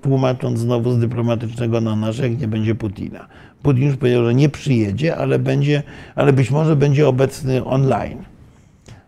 tłumacząc 0.02 0.60
znowu 0.60 0.92
z 0.92 1.00
dyplomatycznego 1.00 1.82
na 1.82 1.96
nasze, 1.96 2.30
jak 2.30 2.40
nie 2.40 2.48
będzie 2.48 2.76
Putina. 2.76 3.28
Putin 3.64 3.84
już 3.84 3.98
powiedział, 3.98 4.26
że 4.26 4.34
nie 4.34 4.50
przyjedzie, 4.50 5.16
ale, 5.16 5.40
będzie, 5.40 5.84
ale 6.16 6.34
być 6.34 6.52
może 6.52 6.76
będzie 6.76 7.08
obecny 7.08 7.66
online. 7.66 8.37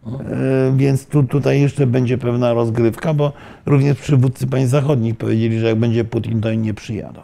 E, 0.06 0.74
więc 0.76 1.06
tu, 1.06 1.24
tutaj 1.24 1.62
jeszcze 1.62 1.88
będzie 1.88 2.18
pewna 2.18 2.54
rozgrywka, 2.54 3.14
bo 3.14 3.34
również 3.66 3.98
przywódcy 3.98 4.48
państw 4.48 4.72
zachodnich 4.72 5.18
powiedzieli, 5.18 5.60
że 5.60 5.68
jak 5.68 5.80
będzie 5.80 6.04
Putin, 6.04 6.42
to 6.42 6.54
nie 6.54 6.74
przyjadą. 6.74 7.22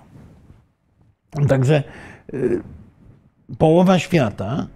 Także 1.48 1.84
e, 2.34 2.38
połowa 3.58 4.00
świata 4.00 4.68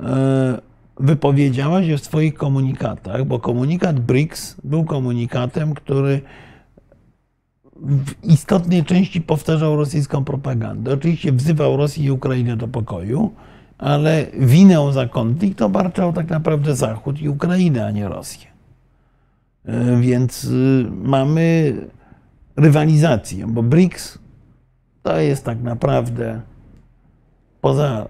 e, 0.00 0.58
wypowiedziała 1.00 1.82
się 1.82 1.96
w 1.96 2.04
swoich 2.04 2.34
komunikatach, 2.34 3.24
bo 3.24 3.38
komunikat 3.38 4.00
BRICS 4.00 4.56
był 4.64 4.84
komunikatem, 4.84 5.74
który 5.74 6.20
w 7.82 8.24
istotnej 8.24 8.84
części 8.84 9.20
powtarzał 9.20 9.76
rosyjską 9.76 10.24
propagandę. 10.24 10.92
Oczywiście 10.92 11.32
wzywał 11.32 11.76
Rosję 11.76 12.04
i 12.04 12.10
Ukrainę 12.10 12.56
do 12.56 12.68
pokoju, 12.68 13.30
ale 13.82 14.26
winę 14.38 14.92
za 14.92 15.08
konflikt 15.08 15.62
obarczał 15.62 16.12
tak 16.12 16.30
naprawdę 16.30 16.76
Zachód 16.76 17.20
i 17.20 17.28
Ukrainę, 17.28 17.86
a 17.86 17.90
nie 17.90 18.08
Rosję. 18.08 18.46
E, 19.64 20.00
więc 20.00 20.44
y, 20.44 20.86
mamy 21.02 21.74
rywalizację, 22.56 23.46
bo 23.46 23.62
BRICS 23.62 24.18
to 25.02 25.20
jest 25.20 25.44
tak 25.44 25.62
naprawdę 25.62 26.40
poza 27.60 28.08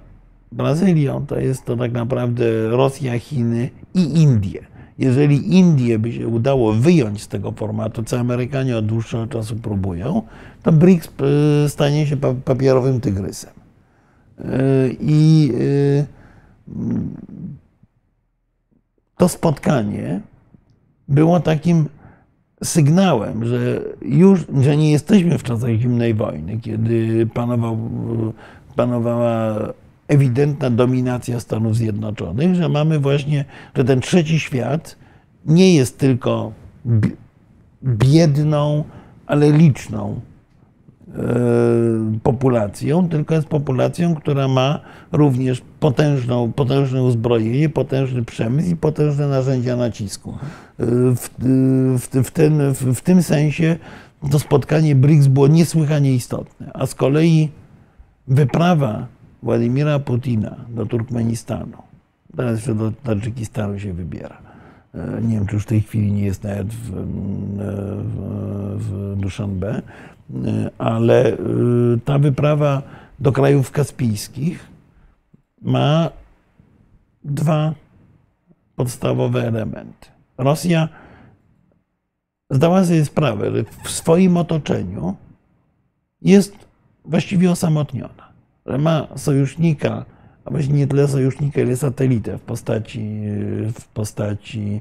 Brazylią, 0.52 1.26
to 1.26 1.38
jest 1.38 1.64
to 1.64 1.76
tak 1.76 1.92
naprawdę 1.92 2.68
Rosja, 2.68 3.18
Chiny 3.18 3.70
i 3.94 4.20
Indie. 4.20 4.60
Jeżeli 4.98 5.58
Indie 5.58 5.98
by 5.98 6.12
się 6.12 6.28
udało 6.28 6.72
wyjąć 6.72 7.22
z 7.22 7.28
tego 7.28 7.52
formatu, 7.52 8.02
co 8.02 8.18
Amerykanie 8.18 8.76
od 8.76 8.86
dłuższego 8.86 9.26
czasu 9.26 9.56
próbują, 9.56 10.22
to 10.62 10.72
BRICS 10.72 11.08
y, 11.66 11.68
stanie 11.68 12.06
się 12.06 12.16
papierowym 12.44 13.00
tygrysem. 13.00 13.61
I 15.00 15.52
y, 15.54 16.06
to 19.16 19.28
spotkanie 19.28 20.20
było 21.08 21.40
takim 21.40 21.88
sygnałem, 22.64 23.44
że 23.44 23.80
już, 24.02 24.46
że 24.60 24.76
nie 24.76 24.90
jesteśmy 24.90 25.38
w 25.38 25.42
czasach 25.42 25.70
zimnej 25.70 26.14
wojny, 26.14 26.58
kiedy 26.58 27.26
panował, 27.26 27.78
panowała 28.76 29.58
ewidentna 30.08 30.70
dominacja 30.70 31.40
Stanów 31.40 31.76
Zjednoczonych, 31.76 32.54
że 32.54 32.68
mamy 32.68 32.98
właśnie, 32.98 33.44
że 33.76 33.84
ten 33.84 34.00
trzeci 34.00 34.40
świat 34.40 34.96
nie 35.46 35.74
jest 35.74 35.98
tylko 35.98 36.52
biedną, 37.84 38.84
ale 39.26 39.52
liczną 39.52 40.20
populacją, 42.22 43.08
tylko 43.08 43.34
jest 43.34 43.46
populacją, 43.46 44.14
która 44.14 44.48
ma 44.48 44.80
również 45.12 45.62
potężną, 45.80 46.52
potężne 46.52 47.02
uzbrojenie, 47.02 47.68
potężny 47.68 48.24
przemysł 48.24 48.70
i 48.70 48.76
potężne 48.76 49.28
narzędzia 49.28 49.76
nacisku. 49.76 50.30
E, 50.30 50.86
w, 51.16 51.30
w, 51.98 52.26
w, 52.26 52.30
ten, 52.30 52.74
w, 52.74 53.00
tym 53.00 53.22
sensie 53.22 53.76
to 54.30 54.38
spotkanie 54.38 54.94
BRICS 54.94 55.26
było 55.26 55.46
niesłychanie 55.46 56.14
istotne, 56.14 56.70
a 56.74 56.86
z 56.86 56.94
kolei 56.94 57.48
wyprawa 58.28 59.06
Władimira 59.42 59.98
Putina 59.98 60.56
do 60.68 60.86
Turkmenistanu, 60.86 61.76
teraz 62.36 62.56
jeszcze 62.56 62.74
do 62.74 62.92
Tadżykistanu 62.92 63.78
się 63.78 63.92
wybiera. 63.92 64.38
E, 64.94 65.22
nie 65.22 65.34
wiem, 65.34 65.46
czy 65.46 65.54
już 65.54 65.62
w 65.62 65.66
tej 65.66 65.80
chwili 65.80 66.12
nie 66.12 66.24
jest 66.24 66.44
nawet 66.44 66.68
w, 66.68 66.90
w, 68.04 68.18
w 68.78 69.16
Dushanbe, 69.20 69.82
ale 70.78 71.32
y, 71.32 71.36
ta 72.04 72.18
wyprawa 72.18 72.82
do 73.18 73.32
krajów 73.32 73.70
kaspijskich 73.70 74.68
ma 75.62 76.10
dwa 77.24 77.74
podstawowe 78.76 79.48
elementy. 79.48 80.08
Rosja 80.38 80.88
zdała 82.50 82.84
sobie 82.84 83.04
sprawę, 83.04 83.56
że 83.56 83.64
w 83.84 83.90
swoim 83.90 84.36
otoczeniu 84.36 85.16
jest 86.22 86.54
właściwie 87.04 87.50
osamotniona, 87.50 88.32
że 88.66 88.78
ma 88.78 89.06
sojusznika, 89.16 90.04
a 90.44 90.50
właściwie 90.50 90.78
nie 90.78 90.86
tyle 90.86 91.08
sojusznika, 91.08 91.60
ile 91.60 91.76
satelitę 91.76 92.38
w 92.38 92.40
postaci, 92.40 93.20
w 93.74 93.84
postaci 93.94 94.80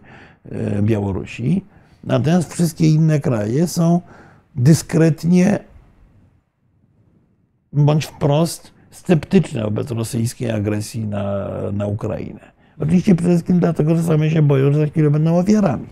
e, 0.52 0.82
Białorusi. 0.82 1.65
Natomiast 2.03 2.53
wszystkie 2.53 2.90
inne 2.90 3.19
kraje 3.19 3.68
są 3.68 4.02
dyskretnie 4.56 5.60
bądź 7.73 8.06
wprost 8.06 8.73
sceptyczne 8.91 9.64
wobec 9.64 9.91
rosyjskiej 9.91 10.52
agresji 10.52 11.07
na, 11.07 11.48
na 11.72 11.88
Ukrainę. 11.88 12.52
Oczywiście 12.80 13.15
przede 13.15 13.30
wszystkim 13.30 13.60
dlatego, 13.60 13.95
że 13.95 14.03
same 14.03 14.30
się 14.30 14.41
boją, 14.41 14.73
że 14.73 14.80
za 14.80 14.86
chwilę 14.86 15.10
będą 15.10 15.38
ofiarami. 15.38 15.88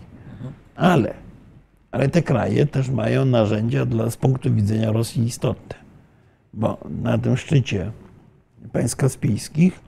Ale, 0.76 1.14
ale 1.90 2.08
te 2.08 2.22
kraje 2.22 2.66
też 2.66 2.88
mają 2.88 3.24
narzędzia 3.24 3.86
dla, 3.86 4.10
z 4.10 4.16
punktu 4.16 4.54
widzenia 4.54 4.92
Rosji 4.92 5.24
istotne. 5.24 5.76
Bo 6.54 6.78
na 7.02 7.18
tym 7.18 7.36
szczycie 7.36 7.92
państw 8.72 8.96
kaspijskich 8.96 9.80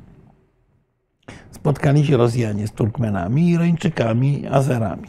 spotkali 1.50 2.06
się 2.06 2.16
Rosjanie 2.16 2.66
z 2.66 2.72
Turkmenami, 2.72 3.50
Irańczykami, 3.50 4.46
Azerami, 4.46 5.08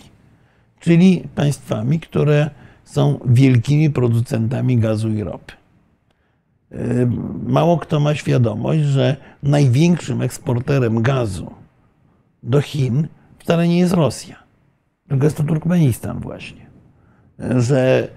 czyli 0.80 1.28
państwami, 1.36 2.00
które 2.00 2.50
są 2.94 3.20
wielkimi 3.26 3.90
producentami 3.90 4.78
gazu 4.78 5.10
i 5.10 5.24
ropy. 5.24 5.54
E, 6.72 6.78
mało 7.44 7.78
kto 7.78 8.00
ma 8.00 8.16
świadomość, 8.16 8.82
że 8.82 9.18
największym 9.44 10.22
eksporterem 10.22 11.02
gazu 11.02 11.52
do 12.44 12.62
Chin 12.62 13.08
wcale 13.40 13.68
nie 13.68 13.80
jest 13.80 13.94
Rosja, 13.94 14.36
tylko 15.08 15.24
jest 15.24 15.38
to 15.38 15.44
Turkmenistan 15.44 16.20
właśnie. 16.20 16.66
E, 17.40 17.62
że 17.62 18.08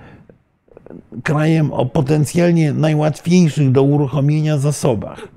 krajem 1.22 1.72
o 1.72 1.86
potencjalnie 1.86 2.72
najłatwiejszych 2.72 3.72
do 3.72 3.82
uruchomienia 3.82 4.58
zasobach 4.58 5.28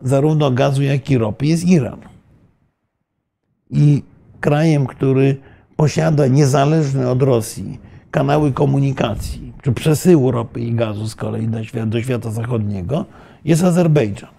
zarówno 0.00 0.50
gazu, 0.50 0.82
jak 0.82 1.10
i 1.10 1.18
ropy 1.18 1.46
jest 1.46 1.64
Iran. 1.64 2.00
I 3.70 4.02
krajem, 4.40 4.86
który 4.86 5.36
posiada 5.76 6.26
niezależny 6.26 7.08
od 7.08 7.22
Rosji 7.22 7.91
kanały 8.12 8.52
komunikacji, 8.52 9.52
czy 9.62 9.72
przesyłu 9.72 10.30
ropy 10.30 10.60
i 10.60 10.74
gazu 10.74 11.08
z 11.08 11.14
kolei 11.14 11.48
do 11.48 11.64
świata, 11.64 11.86
do 11.86 12.02
świata 12.02 12.30
zachodniego, 12.30 13.04
jest 13.44 13.64
Azerbejdżan. 13.64 14.30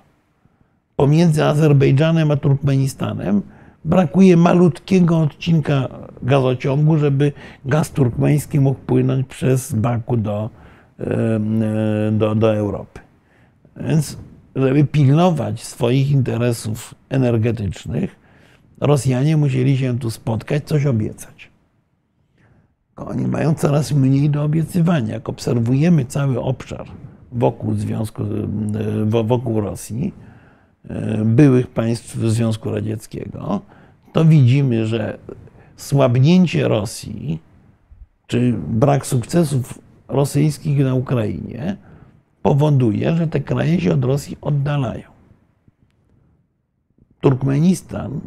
Pomiędzy 0.96 1.46
Azerbejdżanem 1.46 2.32
a 2.32 2.36
Turkmenistanem 2.36 3.42
brakuje 3.86 4.38
malutkiego 4.38 5.20
odcinka 5.20 5.88
gazociągu, 6.22 6.98
żeby 6.98 7.32
gaz 7.66 7.92
turkmeński 7.92 8.60
mógł 8.60 8.80
płynąć 8.80 9.28
przez 9.28 9.74
Baku 9.74 10.18
do, 10.18 10.50
do, 12.12 12.36
do 12.36 12.56
Europy. 12.56 13.00
Więc, 13.78 14.18
żeby 14.56 14.84
pilnować 14.84 15.64
swoich 15.64 16.12
interesów 16.12 16.96
energetycznych, 17.10 18.24
Rosjanie 18.82 19.38
musieli 19.38 19.78
się 19.78 20.00
tu 20.00 20.12
spotkać, 20.12 20.64
coś 20.64 20.86
obiecać. 20.86 21.53
Oni 22.96 23.28
mają 23.28 23.56
coraz 23.56 23.92
mniej 23.92 24.30
do 24.30 24.44
obiecywania. 24.44 25.14
Jak 25.14 25.30
obserwujemy 25.30 26.06
cały 26.06 26.42
obszar 26.42 26.88
wokół, 27.32 27.74
Związku, 27.74 28.24
wokół 29.24 29.62
Rosji, 29.62 30.14
byłych 31.26 31.68
państw 31.68 32.16
Związku 32.16 32.72
Radzieckiego, 32.72 33.62
to 34.14 34.26
widzimy, 34.26 34.86
że 34.86 35.18
słabnięcie 35.78 36.68
Rosji 36.68 37.40
czy 38.28 38.54
brak 38.68 39.06
sukcesów 39.06 39.80
rosyjskich 40.08 40.80
na 40.80 40.94
Ukrainie 40.94 41.78
powoduje, 42.42 43.16
że 43.16 43.28
te 43.28 43.40
kraje 43.40 43.82
się 43.82 43.94
od 43.94 44.06
Rosji 44.06 44.38
oddalają. 44.42 45.04
Turkmenistan 47.22 48.22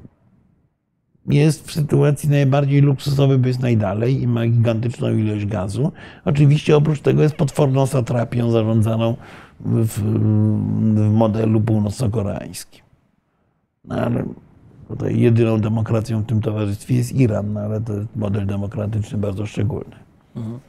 jest 1.28 1.68
w 1.68 1.72
sytuacji 1.72 2.28
najbardziej 2.28 2.80
luksusowej, 2.80 3.38
bo 3.38 3.48
jest 3.48 3.60
najdalej 3.60 4.22
i 4.22 4.26
ma 4.26 4.46
gigantyczną 4.46 5.16
ilość 5.16 5.46
gazu. 5.46 5.92
Oczywiście 6.24 6.76
oprócz 6.76 7.00
tego 7.00 7.22
jest 7.22 7.34
potworną 7.34 7.86
satrapią 7.86 8.50
zarządzaną 8.50 9.16
w, 9.60 9.88
w 10.94 11.10
modelu 11.10 11.60
północno-koreańskim. 11.60 12.82
No 13.84 13.96
ale 13.96 14.24
tutaj 14.88 15.20
jedyną 15.20 15.60
demokracją 15.60 16.22
w 16.22 16.26
tym 16.26 16.40
towarzystwie 16.40 16.94
jest 16.94 17.12
Iran, 17.12 17.52
no 17.52 17.60
ale 17.60 17.80
to 17.80 17.92
jest 17.92 18.16
model 18.16 18.46
demokratyczny 18.46 19.18
bardzo 19.18 19.46
szczególny. 19.46 19.96
Mhm. 20.36 20.60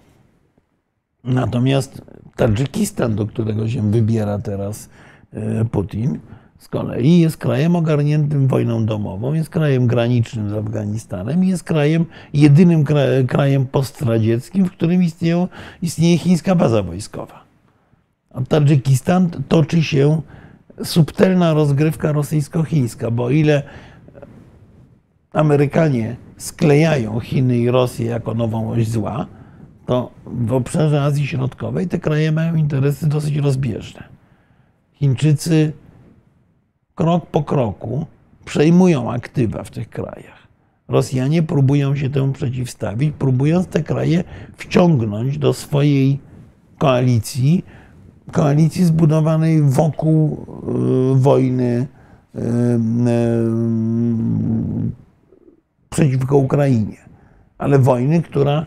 Natomiast 1.24 2.02
Tadżykistan, 2.36 3.16
do 3.16 3.26
którego 3.26 3.70
się 3.70 3.92
wybiera 3.92 4.40
teraz 4.40 4.90
e, 5.34 5.66
Putin, 5.66 6.20
z 6.58 6.68
kolei 6.68 7.20
jest 7.20 7.38
krajem 7.38 7.76
ogarniętym 7.76 8.48
wojną 8.48 8.86
domową, 8.86 9.34
jest 9.34 9.50
krajem 9.50 9.88
granicznym 9.88 10.50
z 10.50 10.54
Afganistanem 10.54 11.44
i 11.44 11.48
jest 11.48 11.64
krajem, 11.64 12.06
jedynym 12.34 12.86
krajem 13.28 13.66
postradzieckim, 13.66 14.66
w 14.66 14.72
którym 14.72 15.04
istnieją, 15.04 15.48
istnieje 15.82 16.18
chińska 16.18 16.56
baza 16.56 16.84
wojskowa. 16.84 17.44
A 18.34 18.42
Tadżykistan 18.42 19.30
toczy 19.48 19.84
się 19.84 20.22
subtelna 20.84 21.54
rozgrywka 21.54 22.12
rosyjsko-chińska, 22.12 23.12
bo 23.12 23.24
o 23.24 23.30
ile 23.30 23.64
Amerykanie 25.34 26.16
sklejają 26.38 27.20
Chiny 27.20 27.58
i 27.58 27.72
Rosję 27.72 28.06
jako 28.06 28.34
nową 28.34 28.72
oś 28.72 28.88
zła, 28.88 29.26
to 29.86 30.12
w 30.26 30.54
obszarze 30.54 31.04
Azji 31.04 31.28
Środkowej 31.28 31.88
te 31.88 32.00
kraje 32.00 32.32
mają 32.32 32.56
interesy 32.56 33.10
dosyć 33.10 33.36
rozbieżne. 33.36 34.04
Chińczycy 34.94 35.74
krok 36.98 37.26
po 37.26 37.44
kroku 37.44 38.06
przejmują 38.46 39.12
aktywa 39.12 39.64
w 39.64 39.72
tych 39.72 39.90
krajach. 39.90 40.48
Rosjanie 40.88 41.44
próbują 41.44 41.96
się 41.96 42.10
temu 42.10 42.34
przeciwstawić, 42.34 43.14
próbując 43.20 43.68
te 43.68 43.84
kraje 43.84 44.24
wciągnąć 44.58 45.38
do 45.38 45.54
swojej 45.54 46.20
koalicji, 46.78 47.66
koalicji 48.32 48.86
zbudowanej 48.86 49.62
wokół 49.62 50.46
y, 51.16 51.20
wojny 51.20 51.88
y, 52.36 52.40
y, 52.40 52.42
przeciwko 55.90 56.38
Ukrainie, 56.38 56.98
ale 57.58 57.80
wojny, 57.80 58.22
która 58.22 58.66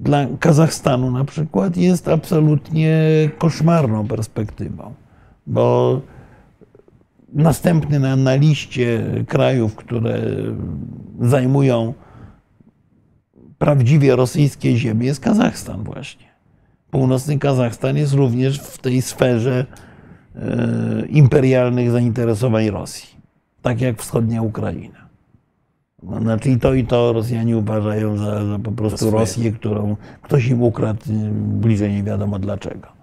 dla 0.00 0.26
Kazachstanu 0.40 1.10
na 1.10 1.24
przykład 1.24 1.76
jest 1.76 2.08
absolutnie 2.08 2.98
koszmarną 3.38 4.06
perspektywą, 4.08 4.94
bo 5.46 6.00
następny 7.34 8.00
na, 8.00 8.16
na 8.16 8.34
liście 8.34 9.04
krajów, 9.28 9.76
które 9.76 10.20
zajmują 11.20 11.94
prawdziwie 13.58 14.16
rosyjskie 14.16 14.76
ziemie 14.76 15.06
jest 15.06 15.20
Kazachstan 15.20 15.84
właśnie. 15.84 16.26
Północny 16.90 17.38
Kazachstan 17.38 17.96
jest 17.96 18.12
również 18.12 18.60
w 18.60 18.78
tej 18.78 19.02
sferze 19.02 19.66
e, 20.36 21.06
imperialnych 21.08 21.90
zainteresowań 21.90 22.70
Rosji, 22.70 23.08
tak 23.62 23.80
jak 23.80 24.02
wschodnia 24.02 24.42
Ukraina. 24.42 25.04
No, 26.02 26.20
znaczy 26.20 26.50
i 26.50 26.58
to 26.58 26.74
i 26.74 26.84
to 26.86 27.12
Rosjanie 27.12 27.56
uważają 27.56 28.16
za, 28.16 28.46
za 28.46 28.58
po 28.58 28.72
prostu 28.72 29.10
Rosję, 29.10 29.52
którą 29.52 29.96
ktoś 30.22 30.46
im 30.46 30.62
ukradł 30.62 31.00
bliżej 31.34 31.92
nie 31.92 32.02
wiadomo 32.02 32.38
dlaczego. 32.38 32.93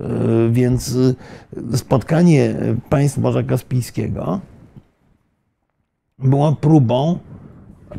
E, 0.00 0.48
więc 0.50 0.96
e, 1.72 1.76
spotkanie 1.76 2.54
państw 2.90 3.18
Morza 3.18 3.42
Kaspijskiego 3.42 4.40
było 6.18 6.56
próbą 6.56 7.18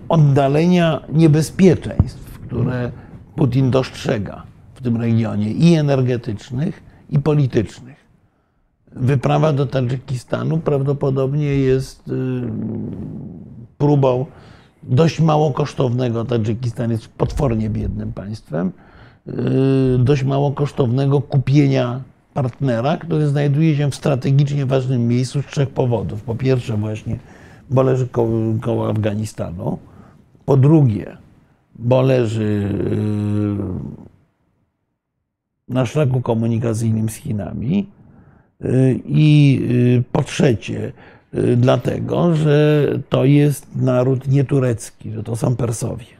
oddalenia 0.09 1.01
niebezpieczeństw, 1.09 2.39
które 2.39 2.91
Putin 3.35 3.71
dostrzega 3.71 4.43
w 4.73 4.81
tym 4.81 4.97
regionie 4.97 5.51
i 5.51 5.73
energetycznych, 5.73 6.83
i 7.09 7.19
politycznych. 7.19 7.97
Wyprawa 8.91 9.53
do 9.53 9.65
Tadżykistanu 9.65 10.57
prawdopodobnie 10.57 11.45
jest 11.45 12.07
y, 12.07 12.11
próbą 13.77 14.25
dość 14.83 15.19
mało 15.19 15.51
kosztownego. 15.51 16.25
Tadżykistan 16.25 16.91
jest 16.91 17.07
potwornie 17.07 17.69
biednym 17.69 18.13
państwem. 18.13 18.71
Y, 19.27 19.99
dość 19.99 20.23
mało 20.23 20.51
kosztownego 20.51 21.21
kupienia 21.21 22.01
partnera, 22.33 22.97
który 22.97 23.27
znajduje 23.27 23.75
się 23.75 23.91
w 23.91 23.95
strategicznie 23.95 24.65
ważnym 24.65 25.07
miejscu 25.07 25.41
z 25.41 25.45
trzech 25.45 25.69
powodów. 25.69 26.21
Po 26.23 26.35
pierwsze, 26.35 26.77
właśnie, 26.77 27.19
bo 27.69 27.83
leży 27.83 28.07
koło, 28.07 28.53
koło 28.61 28.89
Afganistanu. 28.89 29.79
Po 30.45 30.57
drugie, 30.57 31.17
bo 31.75 32.01
leży 32.01 32.69
y, 35.69 35.73
na 35.73 35.85
szlaku 35.85 36.21
komunikacyjnym 36.21 37.09
z 37.09 37.15
Chinami. 37.15 37.89
Y, 38.65 38.99
I 39.05 39.61
po 40.11 40.23
trzecie, 40.23 40.91
dlatego, 41.57 42.35
że 42.35 42.87
to 43.09 43.25
jest 43.25 43.75
naród 43.75 44.27
nieturecki, 44.27 45.11
że 45.11 45.23
to 45.23 45.35
są 45.35 45.55
Persowie. 45.55 46.16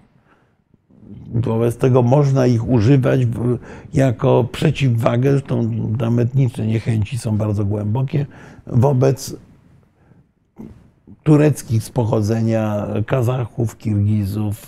Wobec 1.34 1.78
tego 1.78 2.04
można 2.04 2.48
ich 2.48 2.70
używać 2.70 3.22
jako 3.94 4.48
przeciwwagę, 4.52 5.32
zresztą 5.32 5.72
tam 6.00 6.20
etniczne 6.20 6.68
niechęci 6.68 7.18
są 7.18 7.38
bardzo 7.38 7.66
głębokie, 7.66 8.26
wobec 8.68 9.36
tureckich 11.24 11.84
z 11.84 11.90
pochodzenia 11.90 12.88
Kazachów, 13.06 13.78
Kirgizów, 13.78 14.66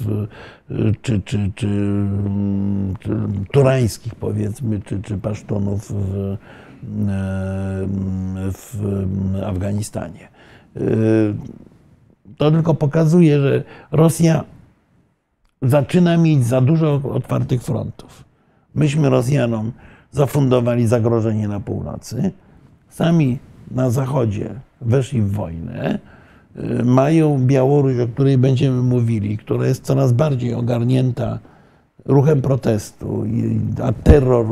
czy, 1.01 1.21
czy, 1.21 1.51
czy, 1.55 1.69
czy 2.99 3.11
turańskich 3.51 4.15
powiedzmy, 4.15 4.81
czy, 4.81 5.01
czy 5.01 5.17
Pasztunów 5.17 5.91
w, 5.91 6.37
w 8.53 9.35
Afganistanie. 9.45 10.27
To 12.37 12.51
tylko 12.51 12.73
pokazuje, 12.73 13.39
że 13.39 13.63
Rosja 13.91 14.43
zaczyna 15.61 16.17
mieć 16.17 16.45
za 16.45 16.61
dużo 16.61 17.01
otwartych 17.13 17.63
frontów. 17.63 18.23
Myśmy 18.75 19.09
Rosjanom 19.09 19.71
zafundowali 20.11 20.87
zagrożenie 20.87 21.47
na 21.47 21.59
północy, 21.59 22.31
sami 22.89 23.39
na 23.71 23.89
zachodzie 23.89 24.49
weszli 24.81 25.21
w 25.21 25.31
wojnę, 25.31 25.99
mają 26.83 27.45
Białoruś, 27.45 27.99
o 27.99 28.07
której 28.07 28.37
będziemy 28.37 28.81
mówili, 28.81 29.37
która 29.37 29.67
jest 29.67 29.83
coraz 29.83 30.13
bardziej 30.13 30.53
ogarnięta 30.53 31.39
ruchem 32.05 32.41
protestu, 32.41 33.23
a 33.83 33.93
terror, 33.93 34.45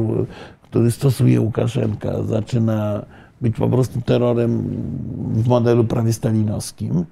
który 0.61 0.91
stosuje 0.91 1.41
Łukaszenka, 1.41 2.23
zaczyna 2.23 3.05
być 3.41 3.55
po 3.55 3.69
prostu 3.69 4.01
terrorem 4.01 4.63
w 5.33 5.47
modelu 5.47 5.83
prawie 5.83 6.13
stalinowskim. 6.13 7.05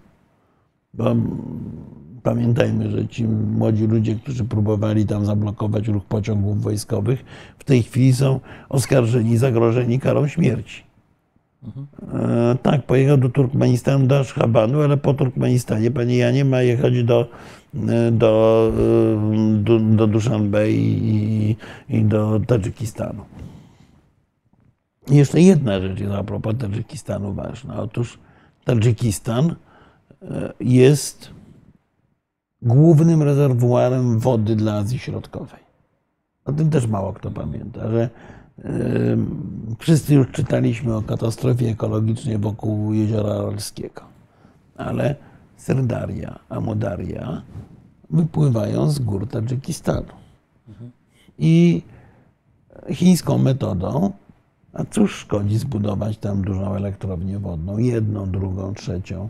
Pamiętajmy, 2.26 2.92
że 2.92 3.08
ci 3.08 3.24
młodzi 3.58 3.88
ludzie, 3.88 4.16
którzy 4.16 4.44
próbowali 4.44 5.06
tam 5.06 5.26
zablokować 5.26 5.88
ruch 5.88 6.06
pociągów 6.06 6.62
wojskowych, 6.62 7.26
w 7.60 7.64
tej 7.64 7.84
chwili 7.84 8.14
są 8.14 8.40
oskarżeni, 8.70 9.38
zagrożeni 9.38 10.00
karą 10.00 10.28
śmierci. 10.28 10.84
E, 12.14 12.58
tak, 12.62 12.86
pojechał 12.86 13.18
do 13.18 13.30
Turkmenistanu, 13.30 14.08
do 14.08 14.20
Ashhabanu, 14.20 14.82
ale 14.82 14.98
po 14.98 15.14
Turkmenistanie, 15.14 15.92
panie 15.92 16.18
Janie, 16.18 16.46
ma 16.46 16.62
jechać 16.62 17.04
do, 17.04 17.30
e, 17.88 18.12
do, 18.12 18.72
e, 19.34 19.64
do, 19.64 19.80
do 19.80 20.08
Dushanbe 20.08 20.72
i, 20.72 21.56
i 21.90 22.04
do 22.04 22.40
Tadżykistanu. 22.48 23.26
Jeszcze 25.10 25.42
jedna 25.42 25.80
rzecz 25.80 26.00
jest 26.00 26.14
a 26.14 26.24
propos 26.24 26.56
Tadżykistanu 26.58 27.34
ważna. 27.34 27.82
Otóż 27.82 28.18
Tadżykistan 28.64 29.56
jest 30.60 31.35
głównym 32.66 33.24
rezerwuarem 33.24 34.20
wody 34.20 34.56
dla 34.56 34.74
Azji 34.74 35.00
Środkowej. 35.00 35.66
O 36.46 36.54
tym 36.54 36.70
też 36.70 36.88
mało 36.88 37.14
kto 37.14 37.32
pamięta, 37.32 37.92
że 37.92 38.10
Wszyscy 39.80 40.14
już 40.16 40.32
czytaliśmy 40.32 40.96
o 40.96 41.02
katastrofie 41.02 41.70
ekologicznej 41.70 42.38
wokół 42.38 42.94
jeziora 42.94 43.34
Aralskiego, 43.34 44.02
ale 44.78 45.16
Serdaria, 45.58 46.40
Amodaria 46.50 47.42
wypływają 48.10 48.90
z 48.90 49.00
gór 49.00 49.28
Tadżykistanu. 49.28 50.14
I 51.40 51.82
chińską 52.90 53.38
metodą, 53.38 54.12
a 54.74 54.84
cóż 54.86 55.16
szkodzi 55.16 55.58
zbudować 55.58 56.18
tam 56.18 56.42
dużą 56.42 56.76
elektrownię 56.76 57.40
wodną, 57.40 57.78
jedną, 57.78 58.32
drugą, 58.32 58.74
trzecią, 58.74 59.30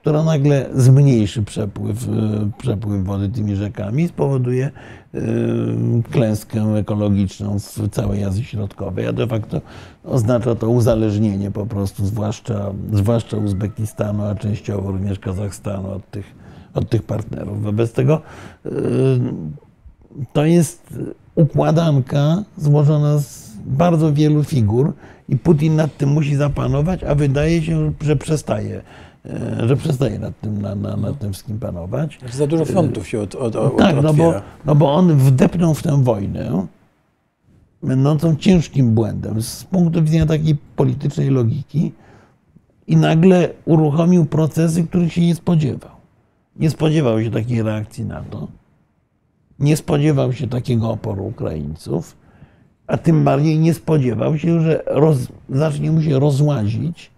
która 0.00 0.22
nagle 0.22 0.66
zmniejszy 0.74 1.42
przepływ, 1.42 2.08
e, 2.08 2.50
przepływ 2.58 3.04
wody 3.04 3.28
tymi 3.28 3.56
rzekami 3.56 4.02
i 4.02 4.08
spowoduje 4.08 4.70
e, 5.14 5.20
klęskę 6.10 6.60
ekologiczną 6.60 7.58
w 7.58 7.88
całej 7.90 8.24
Azji 8.24 8.44
Środkowej, 8.44 9.06
a 9.06 9.12
de 9.12 9.26
facto 9.26 9.60
oznacza 10.04 10.54
to 10.54 10.70
uzależnienie 10.70 11.50
po 11.50 11.66
prostu, 11.66 12.06
zwłaszcza, 12.06 12.72
zwłaszcza 12.92 13.36
Uzbekistanu, 13.36 14.24
a 14.24 14.34
częściowo 14.34 14.90
również 14.90 15.18
Kazachstanu 15.18 15.90
od 15.90 16.10
tych, 16.10 16.34
od 16.74 16.88
tych 16.88 17.02
partnerów. 17.02 17.62
Wobec 17.62 17.92
tego 17.92 18.20
e, 18.66 18.70
to 20.32 20.44
jest 20.44 20.94
układanka 21.34 22.42
złożona 22.58 23.18
z 23.18 23.52
bardzo 23.66 24.12
wielu 24.12 24.44
figur 24.44 24.92
i 25.28 25.36
Putin 25.38 25.76
nad 25.76 25.96
tym 25.96 26.08
musi 26.08 26.36
zapanować, 26.36 27.04
a 27.04 27.14
wydaje 27.14 27.62
się, 27.62 27.92
że 28.00 28.16
przestaje, 28.16 28.82
że 29.66 29.76
przestaje 29.76 30.18
nad 30.18 30.40
tym, 30.40 30.62
na, 30.62 30.74
na, 30.74 30.96
nad 30.96 31.18
tym 31.18 31.32
wszystkim 31.32 31.58
panować. 31.58 32.18
Za 32.32 32.46
dużo 32.46 32.64
frontów 32.64 33.08
się 33.08 33.20
od, 33.20 33.34
od, 33.34 33.56
od, 33.56 33.76
Tak, 33.76 34.02
no 34.02 34.14
bo, 34.14 34.34
no 34.64 34.74
bo 34.74 34.94
on 34.94 35.16
wdepnął 35.16 35.74
w 35.74 35.82
tę 35.82 36.04
wojnę, 36.04 36.66
będącą 37.82 38.36
ciężkim 38.36 38.94
błędem 38.94 39.42
z 39.42 39.64
punktu 39.64 40.02
widzenia 40.02 40.26
takiej 40.26 40.56
politycznej 40.76 41.30
logiki 41.30 41.92
i 42.86 42.96
nagle 42.96 43.48
uruchomił 43.64 44.24
procesy, 44.24 44.84
których 44.84 45.12
się 45.12 45.20
nie 45.20 45.34
spodziewał. 45.34 45.90
Nie 46.56 46.70
spodziewał 46.70 47.22
się 47.22 47.30
takiej 47.30 47.62
reakcji 47.62 48.04
na 48.04 48.22
to. 48.22 48.48
Nie 49.58 49.76
spodziewał 49.76 50.32
się 50.32 50.48
takiego 50.48 50.90
oporu 50.90 51.26
Ukraińców, 51.26 52.16
a 52.86 52.96
tym 52.96 53.24
bardziej 53.24 53.58
nie 53.58 53.74
spodziewał 53.74 54.38
się, 54.38 54.60
że 54.60 54.82
roz, 54.86 55.18
zacznie 55.48 55.92
mu 55.92 56.02
się 56.02 56.18
rozłazić 56.18 57.10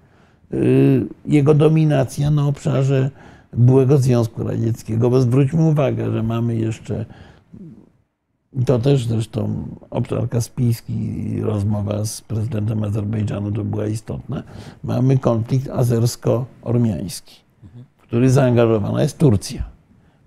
jego 1.27 1.55
dominacja 1.55 2.31
na 2.31 2.47
obszarze 2.47 3.11
byłego 3.57 3.99
Związku 3.99 4.45
Radzieckiego. 4.45 5.11
Bo 5.11 5.21
zwróćmy 5.21 5.63
uwagę, 5.63 6.13
że 6.13 6.23
mamy 6.23 6.57
jeszcze, 6.57 7.05
to 8.67 8.79
też 8.79 9.07
zresztą 9.07 9.69
obszar 9.91 10.29
kaspijski 10.29 11.41
rozmowa 11.43 12.05
z 12.05 12.21
prezydentem 12.21 12.85
Azerbejdżanu 12.85 13.53
to 13.53 13.65
była 13.65 13.87
istotna, 13.87 14.43
mamy 14.85 15.19
konflikt 15.19 15.69
azersko-ormiański, 15.69 17.35
w 17.99 18.03
który 18.03 18.31
zaangażowana 18.31 19.03
jest 19.03 19.19
Turcja, 19.19 19.65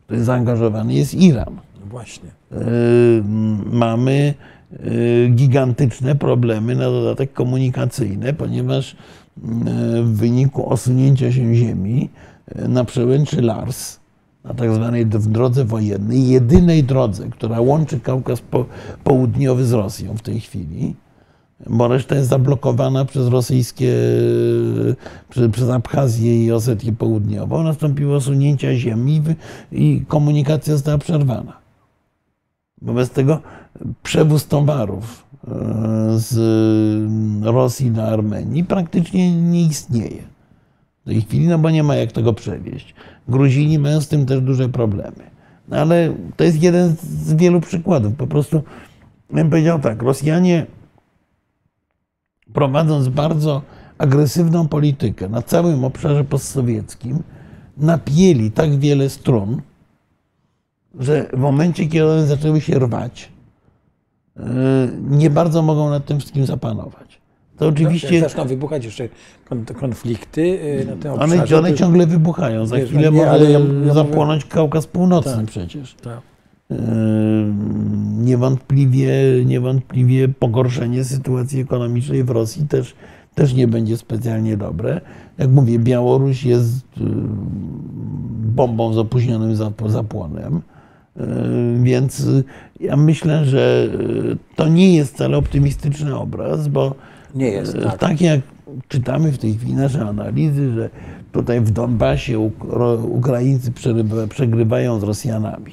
w 0.02 0.04
który 0.06 0.24
zaangażowany 0.24 0.94
jest 0.94 1.14
Iran. 1.14 1.56
No 1.80 1.86
właśnie. 1.86 2.30
Y, 2.52 3.24
mamy 3.72 4.34
y, 4.86 5.32
gigantyczne 5.36 6.16
problemy 6.16 6.76
na 6.76 6.86
dodatek 6.86 7.34
komunikacyjne, 7.34 8.34
ponieważ 8.34 8.94
y, 8.94 8.98
w 10.04 10.18
wyniku 10.18 10.70
osunięcia 10.70 11.32
się 11.32 11.56
Ziemi 11.56 12.10
y, 12.60 12.68
na 12.68 12.84
przełęczy 12.84 13.42
Lars, 13.42 14.00
na 14.44 14.54
tak 14.54 14.74
zwanej 14.74 15.06
drodze 15.06 15.66
wojennej, 15.66 16.28
jedynej 16.28 16.84
drodze, 16.84 17.30
która 17.30 17.62
łączy 17.62 18.00
Kaukaz 18.00 18.42
po, 18.42 18.66
Południowy 19.04 19.66
z 19.66 19.74
Rosją 19.74 20.18
w 20.18 20.22
tej 20.22 20.40
chwili, 20.40 20.96
bo 21.68 21.88
reszta 21.88 22.16
jest 22.16 22.30
zablokowana 22.30 23.06
przez 23.06 23.28
rosyjskie, 23.28 23.94
przez, 25.30 25.52
przez 25.52 25.70
Abchazję 25.70 26.46
i 26.46 26.52
Osetię 26.52 26.94
Południową, 26.94 27.64
nastąpiło 27.64 28.16
osunięcia 28.16 28.76
ziemi 28.76 29.22
i 29.72 30.04
komunikacja 30.08 30.74
została 30.74 30.98
przerwana. 30.98 31.68
Wobec 32.82 33.10
tego 33.10 33.42
przewóz 34.04 34.48
towarów 34.48 35.26
e, 35.48 35.52
z 36.16 36.36
Rosji 37.44 37.92
do 37.92 38.04
Armenii 38.04 38.64
praktycznie 38.64 39.42
nie 39.42 39.62
istnieje 39.62 40.24
w 41.02 41.06
tej 41.06 41.22
chwili, 41.22 41.48
no 41.48 41.60
bo 41.60 41.70
nie 41.70 41.84
ma 41.84 41.96
jak 41.96 42.12
tego 42.12 42.34
przewieźć. 42.34 42.96
Gruzini 43.28 43.80
mają 43.80 44.02
z 44.02 44.08
tym 44.08 44.26
też 44.26 44.42
duże 44.42 44.70
problemy. 44.70 45.38
No 45.68 45.78
ale 45.78 46.14
to 46.36 46.44
jest 46.44 46.64
jeden 46.64 46.96
z 47.02 47.34
wielu 47.34 47.62
przykładów. 47.62 48.16
Po 48.16 48.28
prostu, 48.28 48.64
bym 49.30 49.50
powiedział 49.50 49.80
tak, 49.80 50.02
Rosjanie 50.02 50.66
prowadząc 52.54 53.08
bardzo 53.08 53.62
agresywną 53.98 54.68
politykę 54.68 55.30
na 55.30 55.42
całym 55.42 55.84
obszarze 55.84 56.24
postsowieckim, 56.24 57.24
napięli 57.78 58.52
tak 58.52 58.80
wiele 58.80 59.10
strun, 59.10 59.62
że 61.00 61.30
w 61.34 61.38
momencie, 61.38 61.88
kiedy 61.88 62.06
one 62.06 62.28
zaczęły 62.28 62.62
się 62.62 62.80
rwać, 62.80 63.32
nie 65.10 65.30
bardzo 65.30 65.62
mogą 65.62 65.90
nad 65.90 66.06
tym 66.06 66.20
wszystkim 66.20 66.46
zapanować. 66.46 67.18
To 67.58 67.68
oczywiście 67.68 68.20
zaczną 68.20 68.46
wybuchać 68.46 68.86
jeszcze 68.86 69.10
kon- 69.50 69.66
konflikty 69.66 70.42
y, 70.42 70.86
na 70.90 70.96
tym 70.96 71.12
one, 71.12 71.24
obszarze. 71.36 71.58
one 71.60 71.72
to- 71.72 71.78
ciągle 71.78 72.08
wybuchają. 72.08 72.66
Za 72.66 72.76
Wiesz, 72.78 72.90
chwilę 72.90 73.12
może 73.12 73.44
ja- 73.44 73.50
ja 73.50 73.60
mówię- 73.60 73.94
zapłonąć 73.94 74.46
Kaukaz 74.46 74.88
Północny 74.88 75.36
Tak. 75.36 75.46
przecież. 75.46 75.96
Tak. 76.04 76.20
Yy, 76.70 76.78
Niewątpliwie, 78.18 79.10
niewątpliwie 79.46 80.28
pogorszenie 80.28 81.04
sytuacji 81.04 81.62
ekonomicznej 81.62 82.24
w 82.24 82.30
Rosji 82.30 82.68
też, 82.68 82.96
też 83.36 83.54
nie 83.54 83.68
będzie 83.68 83.98
specjalnie 83.98 84.58
dobre. 84.58 85.02
Jak 85.38 85.50
mówię, 85.50 85.80
Białoruś 85.80 86.44
jest 86.44 86.86
bombą 88.56 88.94
z 88.94 88.98
opóźnionym 88.98 89.56
zap- 89.56 89.90
zapłonem. 89.90 90.62
Yy, 91.18 91.84
Więc 91.84 92.28
ja 92.80 92.98
myślę, 92.98 93.46
że 93.46 93.88
yy, 93.92 94.38
to 94.56 94.68
nie 94.68 94.96
jest 94.96 95.14
wcale 95.14 95.38
optymistyczny 95.38 96.16
obraz, 96.16 96.68
bo 96.68 96.96
Nie 97.36 97.48
jest, 97.48 97.76
E, 97.76 97.82
tak. 97.82 97.98
Tak 97.98 98.22
jak 98.22 98.42
czytamy 98.88 99.32
w 99.32 99.38
tej 99.38 99.54
chwili 99.54 99.74
nasze 99.74 100.02
analizy, 100.02 100.74
że 100.74 100.90
tutaj 101.32 101.62
w 101.62 101.72
Donbasie 101.72 102.40
Ukraińcy 103.04 103.72
przegrywają 104.30 105.00
z 105.00 105.04
Rosjanami. 105.04 105.72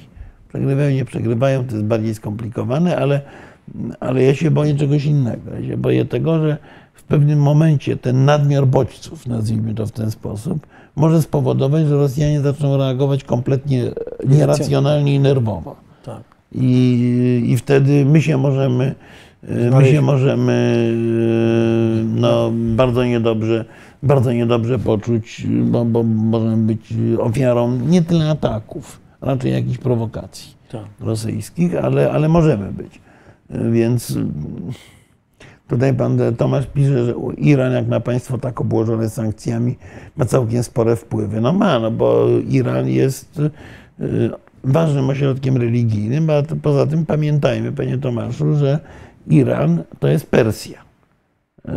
Przegrywają, 0.49 0.91
nie 0.91 1.05
przegrywają, 1.05 1.65
to 1.65 1.73
jest 1.75 1.87
bardziej 1.87 2.15
skomplikowane, 2.15 2.97
ale, 2.97 3.21
ale 4.01 4.23
ja 4.23 4.35
się 4.35 4.51
boję 4.51 4.75
czegoś 4.75 5.05
innego. 5.05 5.51
Ja 5.61 5.69
się 5.69 5.77
boję 5.77 6.05
tego, 6.05 6.39
że 6.39 6.57
w 6.95 7.03
pewnym 7.03 7.39
momencie 7.39 7.97
ten 7.97 8.25
nadmiar 8.25 8.67
bodźców, 8.67 9.27
nazwijmy 9.27 9.75
to 9.75 9.87
w 9.87 9.93
ten 9.93 10.11
sposób, 10.11 10.67
może 10.97 11.23
spowodować, 11.23 11.87
że 11.87 11.97
Rosjanie 11.97 12.41
zaczną 12.41 12.77
reagować 12.77 13.25
kompletnie 13.25 13.83
nieracjonalnie 14.29 15.15
i 15.15 15.21
nerwowo. 15.21 15.77
tak. 16.05 16.23
I, 16.53 17.43
I 17.47 17.57
wtedy 17.57 18.05
my 18.05 18.23
się 18.23 18.39
możemy, 18.39 18.95
my 19.73 19.87
się 19.87 20.01
możemy 20.03 20.89
no, 22.05 22.53
bardzo 22.55 23.05
niedobrze, 23.05 23.65
bardzo 24.03 24.33
niedobrze 24.33 24.79
poczuć, 24.79 25.47
bo, 25.65 25.85
bo 25.85 26.03
możemy 26.03 26.57
być 26.57 26.95
ofiarą 27.19 27.79
nie 27.79 28.03
tyle 28.03 28.31
ataków, 28.31 29.01
raczej 29.21 29.53
jakichś 29.53 29.79
prowokacji 29.79 30.55
tak. 30.71 30.85
rosyjskich, 31.01 31.77
ale, 31.85 32.13
ale 32.13 32.29
możemy 32.29 32.73
być. 32.73 33.01
Więc 33.51 34.19
tutaj 35.69 35.95
pan 35.95 36.19
Tomasz 36.39 36.67
pisze, 36.67 37.05
że 37.05 37.15
Iran, 37.37 37.73
jak 37.73 37.89
na 37.89 38.01
państwo 38.01 38.39
tak 38.39 38.61
obłożone 38.61 39.11
sankcjami, 39.11 39.77
ma 40.17 40.25
całkiem 40.25 40.63
spore 40.63 40.97
wpływy. 40.97 41.41
No 41.41 41.53
ma, 41.53 41.79
no 41.79 41.91
bo 41.91 42.27
Iran 42.49 42.89
jest 42.89 43.41
y, 44.01 44.31
ważnym 44.65 45.11
ośrodkiem 45.11 45.57
religijnym, 45.57 46.31
a 46.31 46.43
poza 46.63 46.87
tym 46.87 47.07
pamiętajmy, 47.07 47.73
panie 47.73 47.99
Tomaszu, 47.99 48.55
że 48.57 48.79
Iran 49.27 49.83
to 49.99 50.09
jest 50.09 50.31
Persja. 50.31 50.79
Y, 51.69 51.73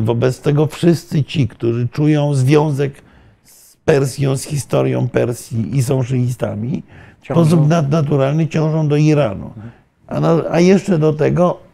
Wobec 0.00 0.40
tego 0.40 0.66
wszyscy 0.66 1.24
ci, 1.24 1.48
którzy 1.48 1.88
czują 1.88 2.34
związek 2.34 3.02
z 3.44 3.76
Persją, 3.76 4.36
z 4.36 4.42
historią 4.42 5.08
Persji 5.08 5.76
i 5.76 5.82
są 5.82 6.02
szyistami, 6.02 6.82
w 7.20 7.26
Ciążą. 7.26 7.44
sposób 7.44 7.68
naturalny 7.90 8.46
ciążą 8.48 8.88
do 8.88 8.96
Iranu. 8.96 9.50
A, 10.06 10.20
na, 10.20 10.42
a 10.50 10.60
jeszcze 10.60 10.98
do 10.98 11.12
tego 11.12 11.65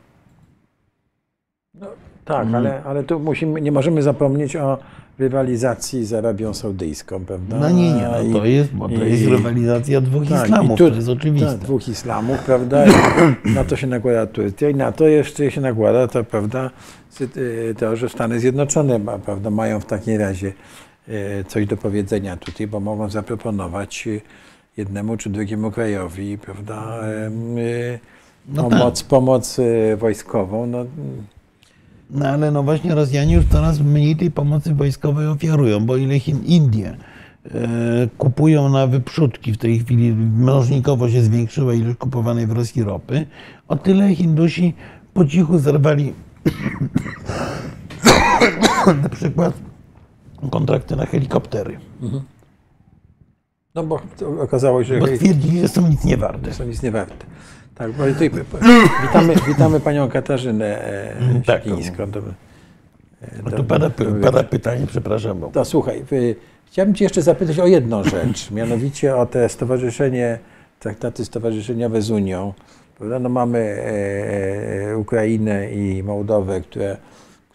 Tak, 2.25 2.47
Mhm. 2.47 2.55
ale, 2.67 2.83
ale 2.85 3.03
tu 3.05 3.21
musimy, 3.21 3.61
nie 3.61 3.73
możemy 3.73 4.03
zapomnieć 4.03 4.57
o 4.57 4.79
rywalizacji 5.19 6.05
z 6.07 6.13
Arabią 6.13 6.55
Saudyjską, 6.55 7.25
prawda? 7.25 7.57
No 7.59 7.71
nie, 7.71 7.93
nie, 7.93 8.09
no 8.33 8.39
to 8.39 8.45
jest, 8.45 8.73
bo 8.73 8.89
to 8.89 8.95
i- 8.95 9.11
jest 9.11 9.27
rywalizacja 9.27 10.01
dwóch 10.01 10.29
tak, 10.29 10.45
islamów, 10.45 10.79
tu- 10.79 10.91
to 10.91 10.97
jest 10.97 11.09
oczywiste. 11.09 11.49
Tak, 11.49 11.59
dwóch 11.59 11.89
islamów, 11.89 12.39
prawda? 12.39 12.85
I 13.45 13.51
na 13.55 13.65
to 13.65 13.77
się 13.77 13.87
nakłada 13.87 14.27
Turcja 14.27 14.71
i 14.71 14.75
na 14.75 14.93
to 14.93 15.09
jeszcze 15.09 15.51
się 15.51 15.61
nakłada 15.61 16.09
to, 16.09 16.25
prawda, 16.25 16.71
y, 17.37 17.75
to, 17.79 17.97
że 17.97 18.09
Stany 18.09 18.41
Zjednoczone 18.41 19.01
prawda, 19.25 19.51
mają 19.51 19.81
w 19.81 19.85
takim 19.87 20.21
razie 20.21 20.53
y, 21.09 21.45
coś 21.49 21.67
do 21.67 21.77
powiedzenia 21.77 22.37
tutaj, 22.37 22.67
bo 22.67 22.81
mogą 22.81 23.09
zaproponować 23.11 24.07
y, 24.07 24.21
jednemu 24.77 25.17
czy 25.17 25.31
drugiemu 25.31 25.71
krajowi, 25.71 26.39
prawda, 26.39 27.01
No 28.49 28.63
pomoc, 28.71 29.03
pomoc 29.03 29.59
y, 29.59 29.97
wojskową. 29.97 30.67
No, 30.67 30.85
No 32.13 32.27
ale 32.27 32.51
no 32.51 32.63
właśnie 32.63 32.95
Rosjanie 32.95 33.35
już 33.35 33.45
coraz 33.47 33.81
mniej 33.81 34.17
tej 34.17 34.31
pomocy 34.31 34.75
wojskowej 34.75 35.27
ofiarują, 35.27 35.87
bo 35.87 35.97
ile 35.97 36.19
Chin, 36.21 36.45
Indie 36.45 36.97
kupują 38.19 38.69
na 38.69 38.87
wyprzódki 38.87 39.53
w 39.53 39.59
tej 39.59 39.79
chwili, 39.79 40.13
mnożnikowo 40.13 41.11
się 41.11 41.23
zwiększyła 41.23 41.75
ilość 41.75 41.99
kupowanej 41.99 42.47
w 42.47 42.53
Rosji 42.53 42.83
ropy, 42.83 43.27
o 43.69 43.77
tyle 43.77 44.15
Hindusi 44.15 44.75
po 45.15 45.25
cichu 45.25 45.59
zerwali 45.59 46.13
na 49.03 49.09
przykład 49.09 49.55
kontrakty 50.51 50.97
na 50.97 51.07
helikoptery. 51.07 51.79
No 53.75 53.83
bo 53.83 54.01
okazało 54.41 54.85
się, 54.85 54.99
Bo 54.99 55.07
że 55.07 55.13
twierdzili, 55.19 55.61
że 55.61 55.69
są 55.69 55.89
nic 55.89 56.05
nie 56.05 56.17
warte. 56.17 56.55
są 56.55 56.65
nic 56.65 56.83
nie 56.83 56.91
warte. 56.91 57.27
Tak, 57.75 57.93
bo 57.93 58.05
tutaj, 58.07 58.31
witamy, 59.03 59.35
witamy 59.49 59.81
panią 59.81 60.09
Katarzynę 60.09 60.85
e, 60.85 61.43
Tak. 61.47 61.65
Sikińską. 61.65 62.11
Do, 62.11 62.23
tu 63.57 63.65
pada, 63.65 63.91
pada 64.23 64.43
pytanie, 64.43 64.87
przepraszam. 64.87 65.39
Bo... 65.39 65.49
To 65.49 65.65
słuchaj, 65.65 66.05
y, 66.13 66.37
chciałbym 66.67 66.95
Cię 66.95 67.05
jeszcze 67.05 67.23
zapytać 67.23 67.59
o 67.59 67.67
jedną 67.67 68.05
rzecz, 68.05 68.51
mianowicie 68.59 69.17
o 69.17 69.27
te 69.27 69.49
stowarzyszenie, 69.49 70.39
traktaty 70.81 71.25
stowarzyszeniowe 71.25 72.03
z 72.03 72.11
Unią. 72.11 72.53
Prawda? 72.99 73.19
No 73.19 73.29
mamy 73.29 73.59
e, 73.59 74.91
e, 74.91 74.99
Ukrainę 74.99 75.73
i 75.73 76.03
Mołdowę, 76.03 76.61
które, 76.61 76.97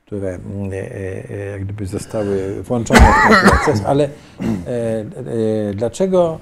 które 0.05 0.29
mm, 0.29 0.73
e, 0.73 0.75
e, 1.29 1.51
jak 1.51 1.63
gdyby 1.63 1.85
zostały 1.85 2.63
włączone 2.63 2.99
w 2.99 3.29
ten 3.29 3.49
proces, 3.49 3.85
ale 3.85 4.03
e, 4.03 4.09
e, 5.69 5.73
dlaczego 5.73 6.39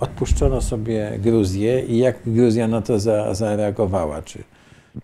odpuszczono 0.00 0.60
sobie 0.60 1.18
Gruzję 1.18 1.80
i 1.80 1.98
jak 1.98 2.16
Gruzja 2.26 2.68
na 2.68 2.82
to 2.82 2.98
za, 2.98 3.34
zareagowała? 3.34 4.22
Czy, 4.22 4.38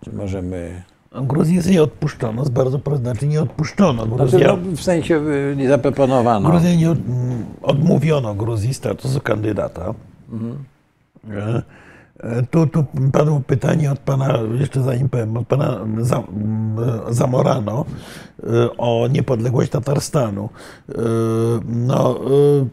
czy 0.03 0.13
możemy... 0.13 0.83
Gruzję 1.21 1.61
sobie 1.61 1.83
odpuszczono, 1.83 2.45
z 2.45 2.49
bardzo 2.49 2.79
znaczy 2.95 3.27
nie 3.27 3.41
odpuszczono. 3.41 4.05
Znaczy, 4.05 4.17
Gruzja, 4.17 4.47
no, 4.47 4.57
w 4.75 4.81
sensie 4.81 5.15
y, 5.15 5.55
nie 5.57 5.67
zaproponowano. 5.67 6.49
Gruzję 6.49 6.77
nie 6.77 6.91
od, 6.91 6.97
mm, 6.97 7.45
odmówiono 7.61 8.35
Gruzji 8.35 8.73
statusu 8.73 9.21
kandydata. 9.21 9.93
E, 11.29 11.37
e, 11.37 11.61
Tu, 12.51 12.67
tu 12.67 12.85
padło 13.11 13.41
pytanie 13.47 13.91
od 13.91 13.99
pana, 13.99 14.39
jeszcze 14.59 14.83
zanim 14.83 15.09
powiem, 15.09 15.37
od 15.37 15.47
pana 15.47 15.79
Za- 15.99 16.17
m, 16.17 16.75
Zamorano 17.09 17.85
e, 18.43 18.77
o 18.77 19.07
niepodległość 19.11 19.71
Tatarstanu. 19.71 20.49
E, 20.89 20.93
No, 21.65 22.19
e, 22.19 22.21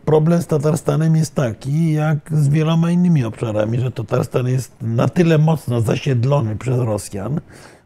problem 0.05 0.43
z 0.43 0.47
Tatarstanem 0.47 1.17
jest 1.17 1.35
taki, 1.35 1.93
jak 1.93 2.19
z 2.33 2.49
wieloma 2.49 2.91
innymi 2.91 3.25
obszarami, 3.25 3.81
że 3.81 3.91
Tatarstan 3.91 4.49
jest 4.49 4.73
na 4.83 5.09
tyle 5.09 5.39
mocno 5.39 5.81
zasiedlony 5.81 6.57
przez 6.57 6.79
Rosjan, 6.79 7.41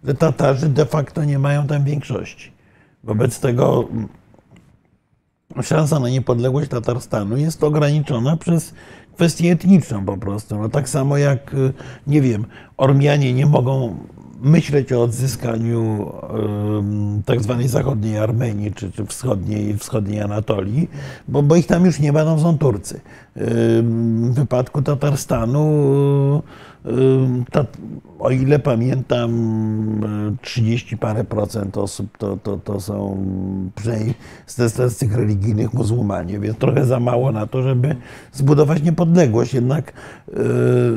że 0.04 0.14
Tatarzy 0.14 0.68
de 0.68 0.86
facto 0.86 1.24
nie 1.24 1.38
mają 1.38 1.66
tam 1.66 1.84
większości. 1.84 2.52
Wobec 3.04 3.40
tego 3.40 3.88
szansa 5.62 6.00
na 6.00 6.08
niepodległość 6.08 6.70
Tatarstanu 6.70 7.36
jest 7.36 7.64
ograniczona 7.64 8.36
przez 8.36 8.74
kwestię 9.16 9.52
etniczną 9.52 10.04
po 10.04 10.16
prostu. 10.16 10.58
No, 10.58 10.68
tak 10.68 10.88
samo 10.88 11.16
jak, 11.16 11.54
y, 11.54 11.72
nie 12.06 12.22
wiem, 12.22 12.46
Ormianie 12.76 13.32
nie 13.32 13.46
mogą 13.46 13.96
myśleć 14.40 14.92
o 14.92 15.02
odzyskaniu 15.02 16.12
tak 17.24 17.42
zwanej 17.42 17.68
zachodniej 17.68 18.18
Armenii 18.18 18.72
czy, 18.72 18.92
czy 18.92 19.06
wschodniej, 19.06 19.76
wschodniej 19.76 20.20
Anatolii, 20.20 20.90
bo, 21.28 21.42
bo 21.42 21.56
ich 21.56 21.66
tam 21.66 21.84
już 21.84 22.00
nie 22.00 22.12
tam 22.12 22.40
są 22.40 22.58
Turcy. 22.58 23.00
W 23.36 24.30
wypadku 24.34 24.82
Tatarstanu, 24.82 26.42
ta, 27.50 27.64
o 28.18 28.30
ile 28.30 28.58
pamiętam, 28.58 29.30
y, 30.34 30.36
30 30.42 30.96
parę 30.96 31.24
procent 31.24 31.76
osób 31.76 32.18
to, 32.18 32.36
to, 32.36 32.56
to 32.56 32.80
są 32.80 33.26
przynajmniej 33.74 34.14
z, 34.46 34.72
z, 34.92 34.96
tych 34.96 35.14
religijnych 35.14 35.74
muzułmanie, 35.74 36.40
więc 36.40 36.58
trochę 36.58 36.84
za 36.84 37.00
mało 37.00 37.32
na 37.32 37.46
to, 37.46 37.62
żeby 37.62 37.96
zbudować 38.32 38.82
niepodległość. 38.82 39.54
Jednak 39.54 39.92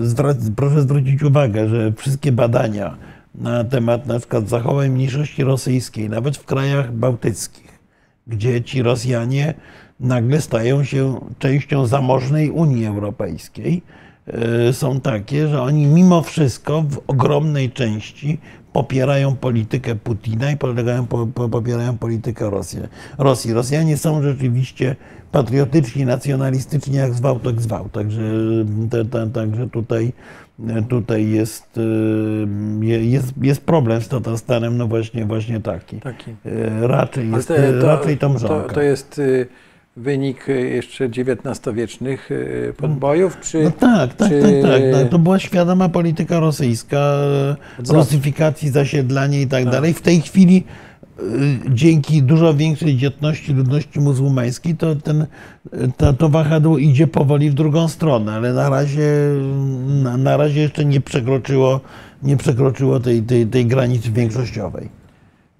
zwra- 0.01 0.51
proszę 0.55 0.81
zwrócić 0.81 1.23
uwagę, 1.23 1.69
że 1.69 1.93
wszystkie 1.97 2.31
badania 2.31 2.97
na 3.35 3.63
temat 3.63 4.07
na 4.07 4.19
przykład 4.19 4.49
zachowań 4.49 4.89
mniejszości 4.89 5.43
rosyjskiej, 5.43 6.09
nawet 6.09 6.37
w 6.37 6.45
krajach 6.45 6.93
bałtyckich, 6.93 7.79
gdzie 8.27 8.61
ci 8.61 8.81
Rosjanie 8.81 9.53
nagle 9.99 10.41
stają 10.41 10.83
się 10.83 11.19
częścią 11.39 11.85
zamożnej 11.85 12.51
Unii 12.51 12.85
Europejskiej, 12.85 13.81
y, 14.69 14.73
są 14.73 14.99
takie, 15.01 15.47
że 15.47 15.61
oni 15.61 15.85
mimo 15.85 16.21
wszystko 16.21 16.81
w 16.81 17.01
ogromnej 17.07 17.71
części 17.71 18.39
popierają 18.73 19.35
politykę 19.35 19.95
Putina 19.95 20.51
i 20.51 20.57
polegają, 20.57 21.07
po, 21.07 21.27
po, 21.27 21.49
popierają 21.49 21.97
politykę 21.97 22.49
Rosji. 22.49 22.79
Rosji. 23.17 23.53
Rosjanie 23.53 23.97
są 23.97 24.21
rzeczywiście 24.21 24.95
patriotyczni, 25.31 26.05
nacjonalistyczni, 26.05 26.95
jak 26.95 27.13
zwał, 27.13 27.39
tak 27.39 27.61
zwał. 27.61 27.89
Także, 27.89 28.21
te, 28.89 29.05
te, 29.05 29.27
także 29.27 29.69
tutaj, 29.69 30.13
tutaj 30.89 31.29
jest, 31.29 31.77
y, 31.77 32.85
jest, 32.85 33.33
jest 33.41 33.61
problem 33.61 34.01
z 34.01 34.07
Tatarstanem, 34.07 34.77
no 34.77 34.87
właśnie, 34.87 35.25
właśnie 35.25 35.59
taki. 35.59 35.97
Taki. 35.99 36.31
Y, 36.31 36.87
Raczej 36.87 37.31
jest, 37.31 37.47
te- 37.47 37.71
raczej 37.81 38.17
to 38.17 38.29
to, 38.39 38.61
to 38.73 38.81
jest 38.81 39.19
y, 39.19 39.47
wynik 39.97 40.49
y, 40.49 40.53
jeszcze 40.69 41.05
XIX-wiecznych 41.05 42.29
podbojów, 42.77 43.39
czy 43.39 43.63
No 43.63 43.71
tak, 43.71 44.13
tak, 44.13 44.29
czy- 44.29 44.41
tak, 44.61 44.71
tak. 44.71 44.81
No, 44.91 45.05
to 45.09 45.19
była 45.19 45.39
świadoma 45.39 45.89
polityka 45.89 46.39
rosyjska, 46.39 46.97
e, 46.97 47.55
Odwrotnie. 47.79 47.95
rusyfikacji, 48.03 48.69
zasiedlanie 48.69 49.41
i 49.41 49.47
tak 49.47 49.63
Tak. 49.63 49.73
dalej. 49.73 49.93
W 49.93 50.01
tej 50.01 50.21
chwili 50.21 50.57
e, 50.57 50.88
dzięki 51.69 52.23
dużo 52.23 52.53
większej 52.53 52.97
dzietności 52.97 53.53
ludności 53.53 53.99
muzułmańskiej, 53.99 54.75
to, 54.75 54.95
ten, 54.95 55.25
to, 55.97 56.13
to 56.13 56.29
wahadło 56.29 56.77
idzie 56.77 57.07
powoli 57.07 57.49
w 57.49 57.53
drugą 57.53 57.87
stronę, 57.87 58.33
ale 58.33 58.53
na 58.53 58.69
razie, 58.69 59.11
na, 60.03 60.17
na 60.17 60.37
razie 60.37 60.61
jeszcze 60.61 60.85
nie 60.85 61.01
przekroczyło, 61.01 61.79
nie 62.23 62.37
przekroczyło 62.37 62.99
tej, 62.99 63.21
tej, 63.23 63.47
tej 63.47 63.65
granicy 63.65 64.11
większościowej. 64.11 64.89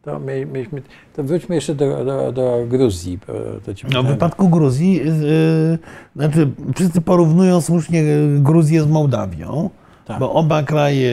to, 0.02 0.20
my, 0.20 0.46
myśmy, 0.46 0.82
to 1.16 1.24
wróćmy 1.24 1.56
jeszcze 1.56 1.76
do, 1.76 2.06
do, 2.06 2.32
do 2.32 2.66
Gruzji. 2.68 3.20
No, 3.92 4.04
w 4.04 4.08
wypadku 4.08 4.50
Gruzji, 4.50 4.94
yy, 4.96 5.78
znaczy 6.16 6.50
wszyscy 6.76 7.02
porównują 7.02 7.62
słusznie 7.62 8.04
Gruzję 8.40 8.82
z 8.84 8.88
Mołdawią, 8.88 9.70
Tak. 10.06 10.20
bo 10.20 10.34
oba 10.34 10.64
kraje 10.64 11.12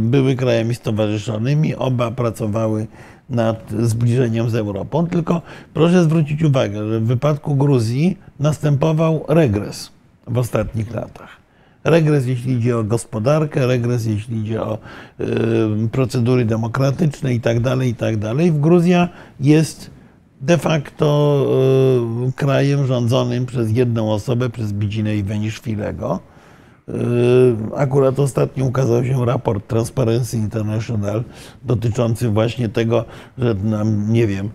były 0.00 0.36
krajami 0.36 0.74
stowarzyszonymi, 0.74 1.74
oba 1.74 2.10
pracowały 2.10 2.86
nad 3.30 3.70
zbliżeniem 3.80 4.50
z 4.50 4.54
Europą, 4.54 5.06
tylko 5.06 5.42
proszę 5.74 6.04
zwrócić 6.04 6.42
uwagę, 6.42 6.88
że 6.88 7.00
w 7.00 7.04
wypadku 7.04 7.54
Gruzji 7.54 8.18
następował 8.40 9.24
regres 9.28 9.90
w 10.26 10.38
ostatnich 10.38 10.94
latach. 10.94 11.28
Regres, 11.84 12.26
jeśli 12.26 12.52
idzie 12.52 12.78
o 12.78 12.84
gospodarkę, 12.84 13.66
regres, 13.66 14.06
jeśli 14.06 14.38
idzie 14.38 14.62
o 14.62 14.78
y, 15.20 15.88
procedury 15.92 16.44
demokratyczne 16.44 17.34
i 17.34 17.40
tak 17.40 17.60
dalej, 17.60 17.90
i 17.90 17.94
tak 17.94 18.16
Gruzja 18.60 19.08
jest 19.40 19.90
de 20.40 20.58
facto 20.58 21.46
y, 22.28 22.32
krajem 22.32 22.86
rządzonym 22.86 23.46
przez 23.46 23.70
jedną 23.70 24.12
osobę, 24.12 24.50
przez 24.50 24.72
Bidzinę 24.72 25.16
Iweniszwilego. 25.16 26.20
Y, 26.30 26.33
Akurat 27.76 28.18
ostatnio 28.18 28.64
ukazał 28.64 29.04
się 29.04 29.26
raport 29.26 29.68
Transparency 29.68 30.36
International 30.36 31.24
dotyczący 31.62 32.28
właśnie 32.28 32.68
tego, 32.68 33.04
że 33.38 33.54
nam, 33.54 34.12
nie 34.12 34.26
wiem, 34.26 34.50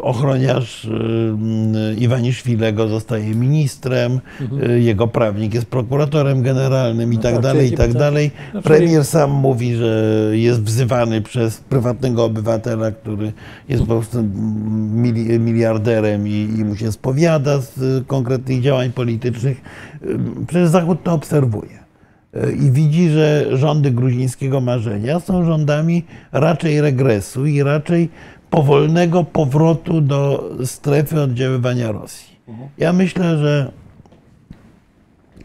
ochroniarz 0.00 0.84
y, 0.84 1.94
Iwaniszwilego 1.98 2.88
zostaje 2.88 3.34
ministrem, 3.34 4.20
y, 4.68 4.80
jego 4.80 5.08
prawnik 5.08 5.54
jest 5.54 5.66
prokuratorem 5.66 6.42
generalnym 6.42 7.12
i 7.12 7.16
No 7.16 7.22
tak 7.22 7.32
tak, 7.34 7.42
dalej, 7.42 7.72
i 7.72 7.76
tak 7.76 7.92
dalej. 7.92 8.30
no, 8.54 8.62
Premier 8.62 9.04
sam 9.04 9.30
mówi, 9.30 9.74
że 9.76 10.14
jest 10.32 10.62
wzywany 10.62 11.22
przez 11.22 11.58
prywatnego 11.58 12.24
obywatela, 12.24 12.90
który 12.90 13.32
jest 13.68 13.82
po 13.82 13.86
prostu 13.88 14.18
mili- 14.94 15.40
miliarderem 15.40 16.28
i, 16.28 16.48
i 16.58 16.64
mu 16.64 16.76
się 16.76 16.92
spowiada 16.92 17.60
z 17.60 18.06
konkretnych 18.06 18.60
działań 18.62 18.92
politycznych. 18.92 19.60
Przecież 20.46 20.68
Zachód 20.68 21.02
to 21.02 21.12
obserwuje 21.12 21.78
i 22.60 22.70
widzi, 22.70 23.10
że 23.10 23.46
rządy 23.52 23.90
gruzińskiego 23.90 24.60
marzenia 24.60 25.20
są 25.20 25.44
rządami 25.44 26.04
raczej 26.32 26.80
regresu 26.80 27.46
i 27.46 27.62
raczej 27.62 28.08
powolnego 28.50 29.24
powrotu 29.24 30.00
do 30.00 30.50
strefy 30.64 31.20
oddziaływania 31.20 31.92
Rosji. 31.92 32.36
Ja 32.78 32.92
myślę, 32.92 33.38
że 33.38 33.72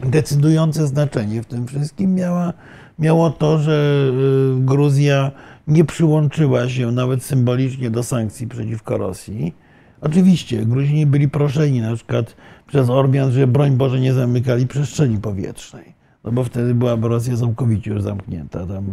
decydujące 0.00 0.86
znaczenie 0.86 1.42
w 1.42 1.46
tym 1.46 1.66
wszystkim 1.66 2.14
miała, 2.14 2.52
miało 2.98 3.30
to, 3.30 3.58
że 3.58 4.06
y, 4.58 4.64
Gruzja 4.64 5.30
nie 5.66 5.84
przyłączyła 5.84 6.68
się 6.68 6.92
nawet 6.92 7.24
symbolicznie 7.24 7.90
do 7.90 8.02
sankcji 8.02 8.46
przeciwko 8.46 8.98
Rosji. 8.98 9.54
Oczywiście 10.00 10.66
Gruzini 10.66 11.06
byli 11.06 11.28
proszeni 11.28 11.80
na 11.80 11.96
przykład 11.96 12.36
przez 12.66 12.90
Ormian, 12.90 13.32
że 13.32 13.46
broń 13.46 13.70
Boże 13.70 14.00
nie 14.00 14.12
zamykali 14.12 14.66
przestrzeni 14.66 15.18
powietrznej. 15.18 15.93
No 16.24 16.32
bo 16.32 16.44
wtedy 16.44 16.74
byłaby 16.74 17.08
Rosja 17.08 17.36
całkowicie 17.36 17.90
już 17.90 18.02
zamknięta, 18.02 18.66
tam 18.66 18.84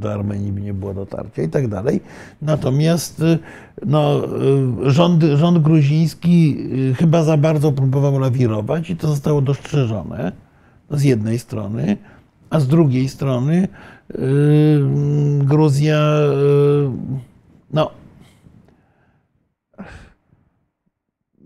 do 0.00 0.12
Armenii 0.12 0.52
by 0.52 0.60
nie 0.60 0.74
było 0.74 0.94
dotarcia 0.94 1.42
i 1.42 1.48
tak 1.48 1.68
dalej. 1.68 2.00
Natomiast 2.42 3.20
y, 3.20 3.38
no, 3.86 4.22
y, 4.86 4.90
rząd, 4.90 5.22
rząd 5.22 5.58
gruziński 5.58 6.56
y, 6.90 6.94
chyba 6.94 7.22
za 7.22 7.36
bardzo 7.36 7.72
próbował 7.72 8.18
lawirować 8.18 8.90
i 8.90 8.96
to 8.96 9.08
zostało 9.08 9.42
dostrzeżone 9.42 10.32
z 10.90 11.02
jednej 11.02 11.38
strony, 11.38 11.96
a 12.50 12.60
z 12.60 12.68
drugiej 12.68 13.08
strony 13.08 13.68
Gruzja 15.40 16.00
no, 17.72 17.90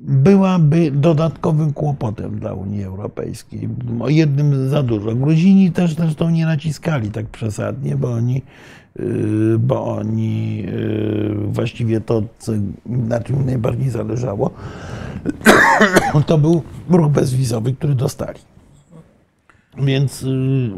byłaby 0.04 0.90
dodatkowym 0.90 1.72
kłopotem 1.72 2.38
dla 2.38 2.52
Unii 2.52 2.84
Europejskiej. 2.84 3.68
O 4.00 4.08
jednym 4.08 4.68
za 4.68 4.82
dużo. 4.82 5.14
Gruzini 5.14 5.72
też 5.72 5.94
zresztą 5.94 6.30
nie 6.30 6.46
naciskali 6.46 7.10
tak 7.10 7.26
przesadnie, 7.26 7.96
bo 7.96 8.12
oni, 8.12 8.42
y, 9.00 9.58
bo 9.58 9.96
oni 9.96 10.64
y, 10.68 11.34
właściwie 11.48 12.00
to, 12.00 12.22
na 12.86 13.20
czym 13.20 13.46
najbardziej 13.46 13.90
zależało, 13.90 14.50
to 16.26 16.38
był 16.38 16.62
ruch 16.88 17.12
bezwizowy, 17.12 17.72
który 17.72 17.94
dostali. 17.94 18.40
Więc 19.78 20.22
y, 20.22 20.70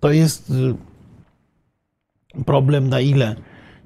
to 0.00 0.12
jest 0.12 0.52
problem, 2.46 2.88
na 2.88 3.00
ile 3.00 3.36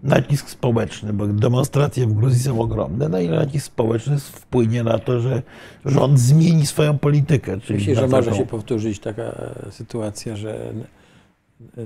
nacisk 0.02 0.50
społeczny, 0.50 1.12
bo 1.12 1.26
demonstracje 1.26 2.06
w 2.06 2.12
Gruzji 2.12 2.42
są 2.42 2.60
ogromne, 2.60 3.08
na 3.08 3.20
ile 3.20 3.36
nacisk 3.36 3.66
społeczny 3.66 4.18
wpłynie 4.18 4.84
na 4.84 4.98
to, 4.98 5.20
że 5.20 5.42
rząd 5.84 6.18
zmieni 6.18 6.66
swoją 6.66 6.98
politykę. 6.98 7.60
Czyli 7.60 7.78
Myślę, 7.78 7.94
że 7.94 8.08
może 8.08 8.34
się 8.34 8.46
powtórzyć 8.46 8.98
taka 8.98 9.22
sytuacja, 9.70 10.36
że 10.36 10.72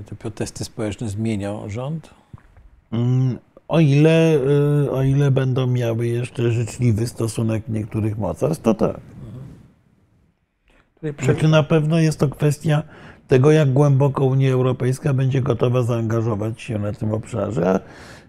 te 0.05 0.15
protesty 0.15 0.63
społeczne 0.65 1.09
zmienią 1.09 1.69
rząd? 1.69 2.09
Mm, 2.91 3.37
O 3.67 3.79
ile, 3.79 4.35
y, 4.85 4.91
o 4.91 5.03
ile 5.03 5.31
będą 5.31 5.67
miały 5.67 6.07
jeszcze 6.07 6.51
życzliwy 6.51 7.07
stosunek 7.07 7.63
niektórych 7.69 8.17
mocarstw, 8.17 8.63
to 8.63 8.73
tak. 8.73 8.99
Tutaj 10.95 11.13
prze- 11.13 11.25
Znaczy 11.33 11.47
na 11.47 11.63
pewno 11.63 11.99
jest 11.99 12.19
to 12.19 12.27
kwestia 12.29 12.83
tego, 13.27 13.51
jak 13.51 13.73
głęboko 13.73 14.25
Unia 14.25 14.51
Europejska 14.51 15.13
będzie 15.13 15.41
gotowa 15.41 15.83
zaangażować 15.83 16.61
się 16.61 16.79
na 16.79 16.93
tym 16.93 17.11
obszarze, 17.11 17.69
a, 17.69 17.79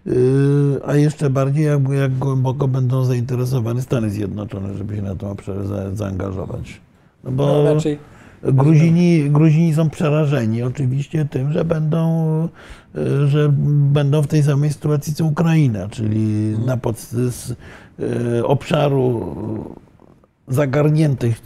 yy, 0.09 0.81
a 0.85 0.95
jeszcze 0.95 1.29
bardziej, 1.29 1.65
jak, 1.65 1.89
jak 1.89 2.17
głęboko 2.17 2.67
będą 2.67 3.05
zainteresowane 3.05 3.81
Stany 3.81 4.09
Zjednoczone, 4.09 4.73
żeby 4.73 4.95
się 4.95 5.01
na 5.01 5.15
tym 5.15 5.29
obszarze 5.29 5.67
za, 5.67 5.95
zaangażować. 5.95 6.81
No 7.23 7.31
bo 7.31 7.45
No, 7.45 7.73
raczej 7.73 7.99
Gruzini, 8.43 9.29
Gruzini 9.29 9.73
są 9.73 9.89
przerażeni 9.89 10.63
oczywiście 10.63 11.25
tym, 11.25 11.51
że 11.51 11.65
będą, 11.65 12.47
yy, 12.95 13.27
że 13.27 13.49
będą 13.93 14.21
w 14.21 14.27
tej 14.27 14.43
samej 14.43 14.69
sytuacji 14.73 15.13
co 15.13 15.25
Ukraina, 15.25 15.89
czyli 15.89 16.55
na 16.65 16.77
pod, 16.77 16.99
z 16.99 17.55
yy, 17.99 18.45
obszaru 18.45 19.35
zagarniętych 20.49 21.41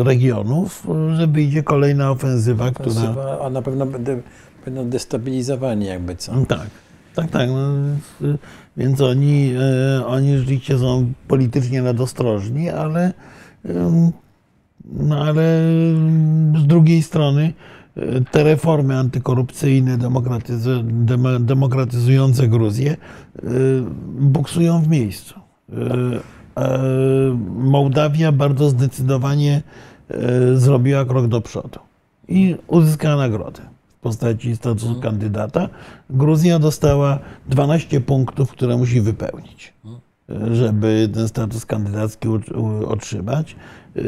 y, 0.00 0.04
regionów, 0.04 0.86
że 1.16 1.26
wyjdzie 1.26 1.62
kolejna 1.62 2.10
ofensywa, 2.10 2.70
która. 2.70 2.90
ofensywa, 2.90 3.38
a 3.46 3.50
na 3.50 3.62
pewno 3.62 3.86
będą, 3.86 4.88
destabilizowani 4.90 5.86
jakby 5.86 6.16
co. 6.16 6.32
Tak, 6.48 6.70
tak, 7.14 7.30
tak. 7.30 7.48
No, 7.50 7.68
więc 8.76 9.00
oni, 9.00 9.52
y, 10.00 10.06
oni 10.06 10.38
rzeczywiście 10.38 10.78
są 10.78 11.12
politycznie 11.28 11.82
nadostrożni, 11.82 12.70
ale, 12.70 13.12
no, 14.84 15.18
ale 15.24 15.42
z 16.58 16.66
drugiej 16.66 17.02
strony 17.02 17.52
y, 17.96 18.24
te 18.30 18.44
reformy 18.44 18.96
antykorupcyjne, 18.98 19.98
demokratyzu- 19.98 20.84
demo- 21.04 21.40
demokratyzujące 21.40 22.48
Gruzję 22.48 22.96
buksują 24.18 24.82
w 24.82 24.88
miejscu. 24.88 25.34
E, 25.72 25.74
Mołdawia 27.58 28.32
bardzo 28.32 28.68
zdecydowanie 28.68 29.62
e, 30.10 30.56
zrobiła 30.56 31.04
krok 31.04 31.26
do 31.26 31.40
przodu 31.40 31.78
i 32.28 32.56
uzyskała 32.66 33.16
nagrodę 33.16 33.62
w 33.88 34.00
postaci 34.00 34.56
statusu 34.56 35.00
kandydata. 35.00 35.68
Gruzja 36.10 36.58
dostała 36.58 37.18
12 37.48 38.00
punktów, 38.00 38.50
które 38.50 38.76
musi 38.76 39.00
wypełnić, 39.00 39.72
e, 39.84 39.88
żeby 40.52 41.08
ten 41.14 41.28
status 41.28 41.66
kandydacki 41.66 42.28
otrzymać. 42.86 43.56
E, 43.96 44.00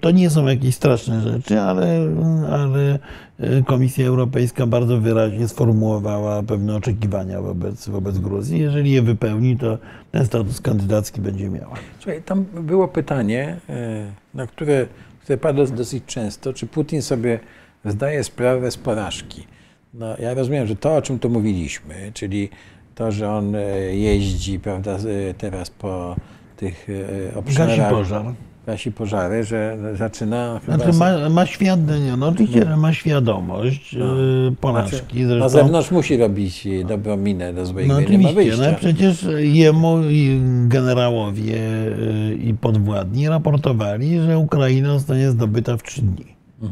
To 0.00 0.10
nie 0.10 0.30
są 0.30 0.46
jakieś 0.46 0.74
straszne 0.74 1.20
rzeczy, 1.20 1.60
ale, 1.60 2.08
ale 2.50 2.98
e, 3.38 3.62
Komisja 3.62 4.06
Europejska 4.06 4.66
bardzo 4.66 5.00
wyraźnie 5.00 5.48
sformułowała 5.48 6.42
pewne 6.42 6.76
oczekiwania 6.76 7.40
wobec, 7.42 7.88
wobec 7.88 8.18
Gruzji. 8.18 8.58
Jeżeli 8.60 8.90
je 8.90 9.02
wypełni, 9.02 9.56
to 9.56 9.78
ten 10.12 10.26
status 10.26 10.60
kandydacki 10.60 11.20
będzie 11.20 11.50
miała. 11.50 11.74
Słuchaj, 11.98 12.22
tam 12.22 12.44
było 12.44 12.88
pytanie, 12.88 13.56
e, 13.68 14.06
na 14.34 14.46
które, 14.46 14.86
które 15.22 15.38
padło 15.38 15.66
dosyć 15.66 16.04
często, 16.06 16.52
czy 16.52 16.66
Putin 16.66 17.02
sobie 17.02 17.40
zdaje 17.84 18.24
sprawę 18.24 18.70
z 18.70 18.76
porażki. 18.76 19.46
No, 19.94 20.16
ja 20.18 20.34
rozumiem, 20.34 20.66
że 20.66 20.76
to, 20.76 20.96
o 20.96 21.02
czym 21.02 21.18
tu 21.18 21.30
mówiliśmy, 21.30 22.10
czyli 22.14 22.50
to, 22.96 23.12
że 23.12 23.30
on 23.30 23.54
e, 23.54 23.60
jeździ 23.96 24.60
prawda, 24.60 24.98
z- 24.98 25.36
teraz 25.36 25.70
po 25.70 26.16
tych 26.56 26.88
e, 26.90 27.26
Gasi 27.26 27.38
obszarach, 27.38 27.90
pożar. 27.90 28.24
gasi 28.66 28.92
pożary, 28.92 29.44
że 29.44 29.78
zaczyna 29.94 30.60
chyba... 30.66 30.76
Znaczy 30.76 30.98
ma, 30.98 31.28
ma 31.28 31.46
świadomość, 31.46 32.02
no 32.18 32.26
oczywiście, 32.28 32.64
że 32.68 32.76
ma 32.76 32.92
świadomość 32.92 33.96
No. 33.98 34.04
no. 34.06 34.52
porażki. 34.60 34.96
Znaczy, 34.98 35.26
Zresztą, 35.26 35.38
na 35.38 35.48
zewnątrz 35.48 35.90
musi 35.90 36.16
robić 36.16 36.66
e, 36.66 36.84
dobrą 36.84 37.16
minę 37.16 37.52
do 37.52 37.66
złej 37.66 37.88
no 37.88 37.96
gry, 37.96 38.04
nie 38.10 38.18
ma 38.18 38.28
oczywiście, 38.28 38.56
wyjścia. 38.56 38.70
no 38.72 38.78
przecież 38.78 39.26
jemu 39.38 39.98
i 40.10 40.40
generałowie 40.68 41.54
y, 41.54 42.34
i 42.44 42.54
podwładni 42.54 43.28
raportowali, 43.28 44.20
że 44.20 44.38
Ukraina 44.38 44.88
zostanie 44.92 45.30
zdobyta 45.30 45.76
w 45.76 45.82
trzy 45.82 46.02
dni. 46.02 46.26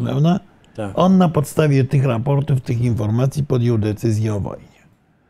Prawda? 0.05 0.41
Tak. 0.77 0.93
On 0.95 1.19
na 1.19 1.29
podstawie 1.29 1.85
tych 1.85 2.05
raportów, 2.05 2.61
tych 2.61 2.81
informacji 2.81 3.45
podjął 3.45 3.79
decyzję 3.79 4.35
o 4.35 4.41
wojnie. 4.41 4.74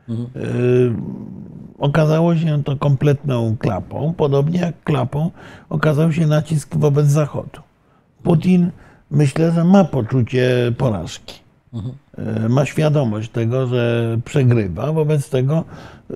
Mhm. 0.09 0.29
Y, 0.45 0.93
Okazało 1.79 2.37
się 2.37 2.63
to 2.65 2.77
kompletną 2.77 3.57
klapą, 3.57 4.15
podobnie 4.17 4.61
jak 4.61 4.85
klapą 4.85 5.31
okazał 5.69 6.13
się 6.13 6.27
nacisk 6.27 6.77
wobec 6.77 7.07
Zachodu. 7.07 7.61
Putin 8.23 8.71
myślę, 9.11 9.53
że 9.53 9.65
ma 9.65 9.85
poczucie 9.85 10.73
porażki. 10.79 11.41
Mhm. 11.73 11.95
Y, 12.45 12.49
Ma 12.49 12.67
świadomość 12.67 13.31
tego, 13.31 13.67
że 13.67 14.17
przegrywa, 14.25 14.93
wobec 14.93 15.31
tego, 15.31 15.65
y, 16.11 16.15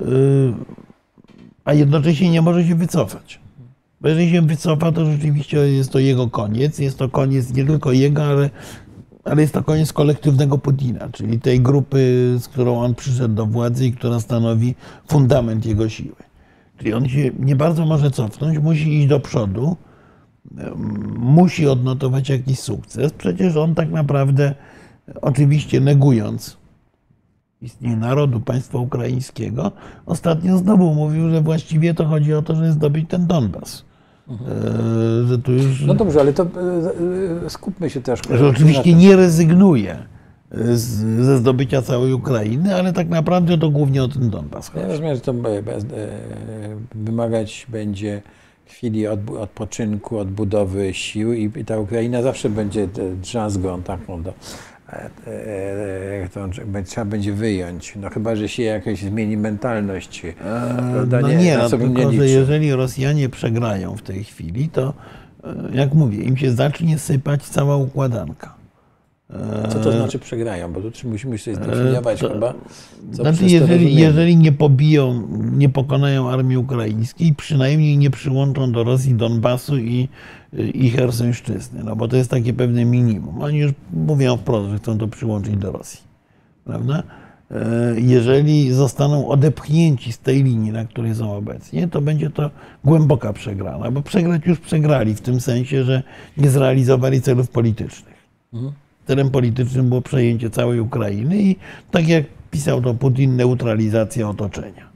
a 1.64 1.74
jednocześnie 1.74 2.30
nie 2.30 2.42
może 2.42 2.64
się 2.64 2.74
wycofać. 2.74 3.40
Bo 4.00 4.08
jeżeli 4.08 4.30
się 4.30 4.42
wycofa, 4.42 4.92
to 4.92 5.06
rzeczywiście 5.06 5.56
jest 5.56 5.92
to 5.92 5.98
jego 5.98 6.28
koniec. 6.28 6.78
Jest 6.78 6.98
to 6.98 7.08
koniec 7.08 7.54
nie 7.54 7.64
tylko 7.64 7.92
jego, 7.92 8.24
ale, 8.24 8.50
ale 9.24 9.42
jest 9.42 9.54
to 9.54 9.64
koniec 9.64 9.92
kolektywnego 9.92 10.58
Putina, 10.58 11.08
czyli 11.12 11.40
tej 11.40 11.60
grupy, 11.60 11.98
z 12.38 12.48
którą 12.48 12.78
on 12.78 12.94
przyszedł 12.94 13.34
do 13.34 13.46
władzy 13.46 13.86
i 13.86 13.92
która 13.92 14.20
stanowi 14.20 14.74
fundament 15.08 15.66
jego 15.66 15.88
siły. 15.88 16.16
Czyli 16.76 16.94
on 16.94 17.08
się 17.08 17.30
nie 17.38 17.56
bardzo 17.56 17.86
może 17.86 18.10
cofnąć, 18.10 18.58
musi 18.58 18.98
iść 18.98 19.08
do 19.08 19.20
przodu, 19.20 19.76
musi 21.18 21.66
odnotować 21.66 22.28
jakiś 22.28 22.60
sukces. 22.60 23.12
Przecież 23.12 23.56
on 23.56 23.74
tak 23.74 23.90
naprawdę, 23.90 24.54
oczywiście 25.22 25.80
negując 25.80 26.56
istnienie 27.62 27.96
narodu, 27.96 28.40
państwa 28.40 28.78
ukraińskiego, 28.78 29.72
ostatnio 30.06 30.58
znowu 30.58 30.94
mówił, 30.94 31.30
że 31.30 31.40
właściwie 31.40 31.94
to 31.94 32.04
chodzi 32.04 32.34
o 32.34 32.42
to, 32.42 32.54
żeby 32.54 32.72
zdobyć 32.72 33.10
ten 33.10 33.26
Donbas. 33.26 33.87
E, 34.30 35.26
Że 35.28 35.38
tu 35.38 35.52
już, 35.52 35.84
No 35.86 35.94
dobrze, 35.94 36.20
ale 36.20 36.32
to 36.32 36.42
e, 36.42 36.46
e, 37.46 37.50
skupmy 37.50 37.90
się 37.90 38.00
też. 38.00 38.20
że 38.38 38.48
oczywiście 38.48 38.94
nie 38.94 39.16
rezygnuje 39.16 39.96
z, 40.52 40.78
ze 41.24 41.38
zdobycia 41.38 41.82
całej 41.82 42.12
Ukrainy, 42.12 42.74
ale 42.74 42.92
tak 42.92 43.08
naprawdę 43.08 43.58
to 43.58 43.70
głównie 43.70 44.02
o 44.02 44.08
ten 44.08 44.30
Donbas 44.30 44.70
Ja 44.76 44.86
rozumiem, 44.86 45.14
że 45.14 45.20
to 45.20 45.34
wymagać 46.94 47.66
będzie 47.68 48.22
chwili 48.66 49.02
odbu- 49.08 49.38
odpoczynku, 49.38 50.18
odbudowy 50.18 50.94
sił 50.94 51.32
i, 51.32 51.50
i 51.56 51.64
ta 51.64 51.78
Ukraina 51.78 52.22
zawsze 52.22 52.50
będzie 52.50 52.88
drzazgą 53.22 53.82
taką 53.82 54.22
do, 54.22 54.32
e, 54.92 55.10
e, 56.22 56.28
którą 56.28 56.50
trze- 56.50 56.84
trzeba 56.84 57.04
będzie 57.04 57.32
wyjąć. 57.32 57.92
No 58.00 58.10
chyba, 58.10 58.36
że 58.36 58.48
się 58.48 58.62
jakaś 58.62 59.00
zmieni 59.02 59.36
mentalność. 59.36 60.22
prawda? 60.92 61.20
No 61.20 61.28
nie, 61.32 61.56
na 61.56 61.62
no, 61.62 61.70
tylko 61.70 62.10
nie 62.10 62.18
że 62.18 62.28
jeżeli 62.28 62.72
Rosjanie 62.72 63.28
przegrają 63.28 63.96
w 63.96 64.02
tej 64.02 64.24
chwili, 64.24 64.68
to 64.68 64.94
e, 65.44 65.54
jak 65.76 65.94
mówię, 65.94 66.18
im 66.22 66.36
się 66.36 66.52
zacznie 66.52 66.98
sypać 66.98 67.42
cała 67.42 67.76
układanka. 67.76 68.54
E, 69.64 69.68
Co 69.68 69.78
to 69.80 69.92
znaczy 69.92 70.18
przegrają? 70.18 70.72
Bo 70.72 70.80
tu 70.80 71.08
musimy 71.08 71.38
się 71.38 71.54
zdefiniować 71.54 72.20
to- 72.20 72.32
chyba. 72.32 72.54
Co 73.12 73.22
Znaczy, 73.22 73.38
to 73.38 73.44
jeżeli, 73.44 73.94
jeżeli 73.94 74.36
nie 74.36 74.52
pobiją, 74.52 75.28
nie 75.56 75.68
pokonają 75.68 76.30
armii 76.30 76.56
ukraińskiej, 76.56 77.34
przynajmniej 77.34 77.98
nie 77.98 78.10
przyłączą 78.10 78.72
do 78.72 78.84
Rosji 78.84 79.14
Donbasu 79.14 79.78
i, 79.78 80.08
i 80.52 80.90
Hersońszczyzny, 80.90 81.84
no 81.84 81.96
bo 81.96 82.08
to 82.08 82.16
jest 82.16 82.30
takie 82.30 82.52
pewne 82.52 82.84
minimum. 82.84 83.42
Oni 83.42 83.58
już 83.58 83.72
mówią 83.92 84.36
wprost, 84.36 84.70
że 84.70 84.78
chcą 84.78 84.98
to 84.98 85.08
przyłączyć 85.08 85.56
do 85.56 85.72
Rosji, 85.72 86.00
prawda? 86.64 87.02
E, 87.50 87.94
jeżeli 88.00 88.72
zostaną 88.72 89.28
odepchnięci 89.28 90.12
z 90.12 90.18
tej 90.18 90.44
linii, 90.44 90.72
na 90.72 90.84
której 90.84 91.14
są 91.14 91.36
obecnie, 91.36 91.88
to 91.88 92.00
będzie 92.00 92.30
to 92.30 92.50
głęboka 92.84 93.32
przegrana, 93.32 93.90
bo 93.90 94.02
przegrać 94.02 94.46
już 94.46 94.60
przegrali 94.60 95.14
w 95.14 95.20
tym 95.20 95.40
sensie, 95.40 95.84
że 95.84 96.02
nie 96.36 96.50
zrealizowali 96.50 97.20
celów 97.22 97.50
politycznych. 97.50 98.14
Celem 99.06 99.30
politycznym 99.30 99.88
było 99.88 100.02
przejęcie 100.02 100.50
całej 100.50 100.80
Ukrainy 100.80 101.42
i 101.42 101.56
tak 101.90 102.08
jak 102.08 102.24
pisał 102.50 102.82
to 102.82 102.94
Putin, 102.94 103.36
neutralizacja 103.36 104.28
otoczenia. 104.28 104.88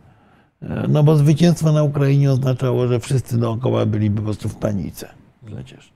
E, 0.63 0.89
No 0.89 1.03
bo 1.03 1.17
zwycięstwo 1.17 1.73
na 1.73 1.83
Ukrainie 1.83 2.33
oznaczało, 2.33 2.89
że 2.89 3.01
wszyscy 3.01 3.39
dookoła 3.39 3.87
byli 3.87 4.11
po 4.11 4.23
prostu 4.23 4.49
w 4.49 4.55
panice 4.55 5.22
przecież. 5.47 5.93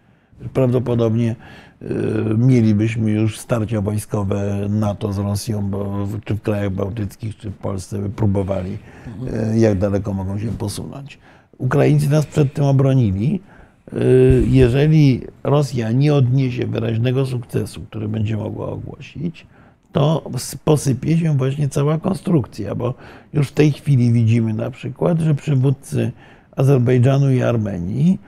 Prawdopodobnie 0.53 1.37
e, 1.83 1.87
mielibyśmy 2.39 3.11
już 3.11 3.39
starcia 3.39 3.81
wojskowe 3.81 4.67
NATO 4.69 5.13
z 5.13 5.19
Rosją, 5.19 5.63
bo 5.71 6.09
czy 6.25 6.35
w 6.35 6.43
krajach 6.43 6.71
bałtyckich, 6.71 7.37
czy 7.37 7.51
w 7.51 7.57
Polsce 7.57 7.99
by 7.99 8.11
próbowali, 8.11 8.79
e, 9.33 9.59
jak 9.59 9.79
daleko 9.79 10.15
mogą 10.15 10.39
się 10.39 10.49
posunąć. 10.49 11.19
Ukraińcy 11.59 12.11
nas 12.11 12.27
przed 12.27 12.53
tym 12.53 12.65
obronili. 12.65 13.41
E, 13.93 13.97
Jeżeli 14.47 15.21
Rosja 15.45 15.93
nie 15.93 16.15
odniesie 16.15 16.67
wyraźnego 16.67 17.27
sukcesu, 17.27 17.81
który 17.81 18.09
będzie 18.09 18.37
mogła 18.37 18.69
ogłosić, 18.69 19.47
to 19.93 20.31
posypie 20.65 21.19
się 21.19 21.37
właśnie 21.37 21.69
cała 21.69 21.99
konstrukcja, 21.99 22.75
bo 22.75 22.95
już 23.33 23.49
w 23.49 23.53
tej 23.53 23.73
chwili 23.73 24.13
widzimy 24.13 24.55
na 24.55 24.71
przykład, 24.71 25.21
że 25.21 25.35
przywódcy 25.35 26.13
Azerbejdżanu 26.57 27.31
i 27.31 27.43
Armenii 27.43 28.19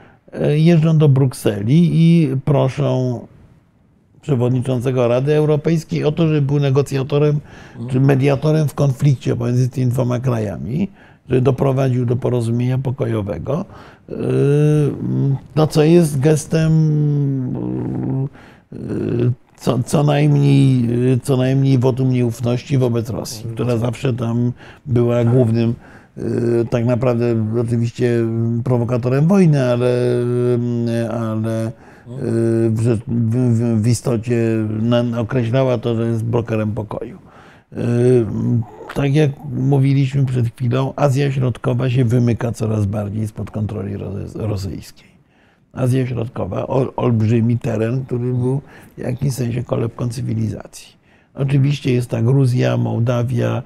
jeżdżą 0.55 0.99
do 0.99 1.09
Brukseli 1.09 1.91
i 1.93 2.37
proszą 2.45 3.21
przewodniczącego 4.21 5.09
Rady 5.09 5.35
Europejskiej 5.35 6.05
o 6.05 6.13
to, 6.13 6.29
żeby 6.29 6.43
był 6.43 6.61
negocjatorem 6.61 7.41
czy 7.91 8.01
mediatorem 8.01 8.69
w 8.69 8.75
konflikcie 8.75 9.37
pomiędzy 9.37 9.69
tymi 9.69 9.87
dwoma 9.87 10.21
krajami, 10.21 10.89
żeby 11.29 11.41
doprowadził 11.41 12.07
do 12.07 12.17
porozumienia 12.17 12.79
pokojowego. 12.79 13.65
No, 15.57 15.67
co 15.67 15.83
jest 15.83 16.21
gestem 16.21 16.73
yy, 18.73 19.33
co, 19.57 19.83
co, 19.83 20.03
najmniej, 20.03 20.89
co 21.23 21.37
najmniej 21.37 21.79
wotum 21.79 22.11
nieufności 22.11 22.79
wobec 22.79 23.11
Rosji, 23.11 23.51
która 23.55 23.77
zawsze 23.77 24.13
tam 24.13 24.53
była 24.87 25.25
głównym 25.25 25.75
tak 26.71 26.87
naprawdę 26.87 27.25
oczywiście 27.61 28.11
prowokatorem 28.65 29.27
wojny, 29.27 29.65
ale, 29.65 29.91
yy, 30.87 31.11
ale 31.11 31.73
yy, 32.09 32.71
w, 32.71 32.99
w, 33.07 33.83
w, 33.83 33.87
istocie 33.87 34.37
określała 35.19 35.79
to, 35.79 35.97
że 35.97 36.07
jest 36.07 36.25
brokerem 36.25 36.73
pokoju. 36.73 37.19
Tak 38.95 39.15
jak 39.15 39.31
mówiliśmy 39.53 40.27
przed 40.27 40.47
chwilą, 40.55 40.93
Azja 40.97 41.33
Środkowa 41.33 41.91
się 41.91 42.05
wymyka 42.05 42.53
coraz 42.53 42.87
bardziej 42.87 43.29
spod 43.29 43.51
kontroli 43.51 43.97
ro- 43.97 44.13
rosyjskiej. 44.35 45.09
Azja 45.73 46.07
Środkowa, 46.07 46.67
ol, 46.67 46.93
olbrzymi 46.97 47.59
teren, 47.59 48.05
który 48.05 48.33
był 48.33 48.61
w 48.97 49.01
jakimś 49.01 49.35
sensie 49.35 49.65
kolebką 49.65 50.09
cywilizacji. 50.09 50.97
Oczywiście 51.35 51.93
jest 51.93 52.11
ta 52.11 52.23
Gruzja, 52.23 52.77
Mołdawia, 52.77 53.63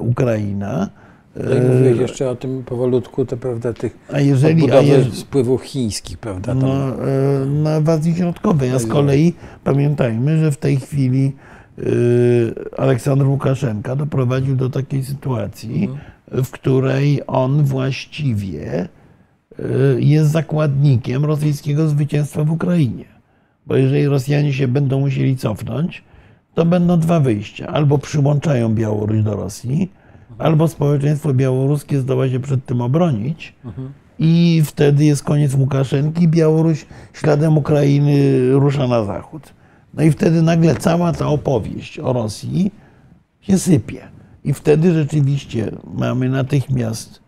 Ukraina. 0.00 0.88
Tutaj 1.34 1.62
Yy, 1.62 1.68
mówiłeś 1.68 1.98
jeszcze 1.98 2.30
o 2.30 2.36
tym 2.36 2.62
powolutku, 2.62 3.26
to 3.26 3.36
prawda, 3.36 3.72
tych 3.72 3.98
a 4.12 4.20
jeżeli, 4.20 4.70
a 4.70 4.80
jeżeli, 4.80 5.22
wpływów 5.22 5.62
chińskich, 5.62 6.18
prawda? 6.18 6.54
No, 6.54 6.72
e, 6.72 7.46
na 7.46 7.92
Azji 7.92 8.14
Środkowej. 8.14 8.70
A 8.70 8.78
z 8.78 8.86
kolei 8.86 9.34
pamiętajmy, 9.64 10.38
że 10.38 10.50
w 10.50 10.56
tej 10.56 10.76
chwili 10.76 11.32
e, 11.78 11.82
Aleksander 12.78 13.26
Łukaszenka 13.26 13.96
doprowadził 13.96 14.56
do 14.56 14.70
takiej 14.70 15.04
sytuacji, 15.04 15.88
w 16.30 16.50
której 16.50 17.20
on 17.26 17.64
właściwie 17.64 18.72
e, 18.78 18.88
jest 19.98 20.30
zakładnikiem 20.30 21.24
rosyjskiego 21.24 21.88
zwycięstwa 21.88 22.44
w 22.44 22.50
Ukrainie. 22.50 23.04
Bo 23.66 23.76
jeżeli 23.76 24.06
Rosjanie 24.06 24.52
się 24.52 24.68
będą 24.68 25.00
musieli 25.00 25.36
cofnąć, 25.36 26.04
to 26.54 26.64
będą 26.64 27.00
dwa 27.00 27.20
wyjścia. 27.20 27.66
Albo 27.66 27.98
przyłączają 27.98 28.74
Białoruś 28.74 29.22
do 29.22 29.36
Rosji, 29.36 29.90
albo 30.38 30.68
społeczeństwo 30.68 31.34
białoruskie 31.34 32.00
zdoła 32.00 32.28
się 32.28 32.40
przed 32.40 32.64
tym 32.66 32.80
obronić. 32.80 33.54
I 34.18 34.62
wtedy 34.64 35.04
jest 35.04 35.22
koniec 35.24 35.54
Łukaszenki, 35.54 36.28
Białoruś 36.28 36.86
śladem 37.12 37.58
Ukrainy 37.58 38.14
rusza 38.52 38.86
na 38.88 39.04
zachód. 39.04 39.54
No 39.94 40.02
i 40.02 40.10
wtedy 40.10 40.42
nagle 40.42 40.74
cała 40.74 41.12
ta 41.12 41.26
opowieść 41.26 41.98
o 41.98 42.12
Rosji 42.12 42.72
się 43.40 43.58
sypie. 43.58 44.00
I 44.44 44.52
wtedy 44.54 44.94
rzeczywiście 44.94 45.70
mamy 45.94 46.28
natychmiast 46.28 47.20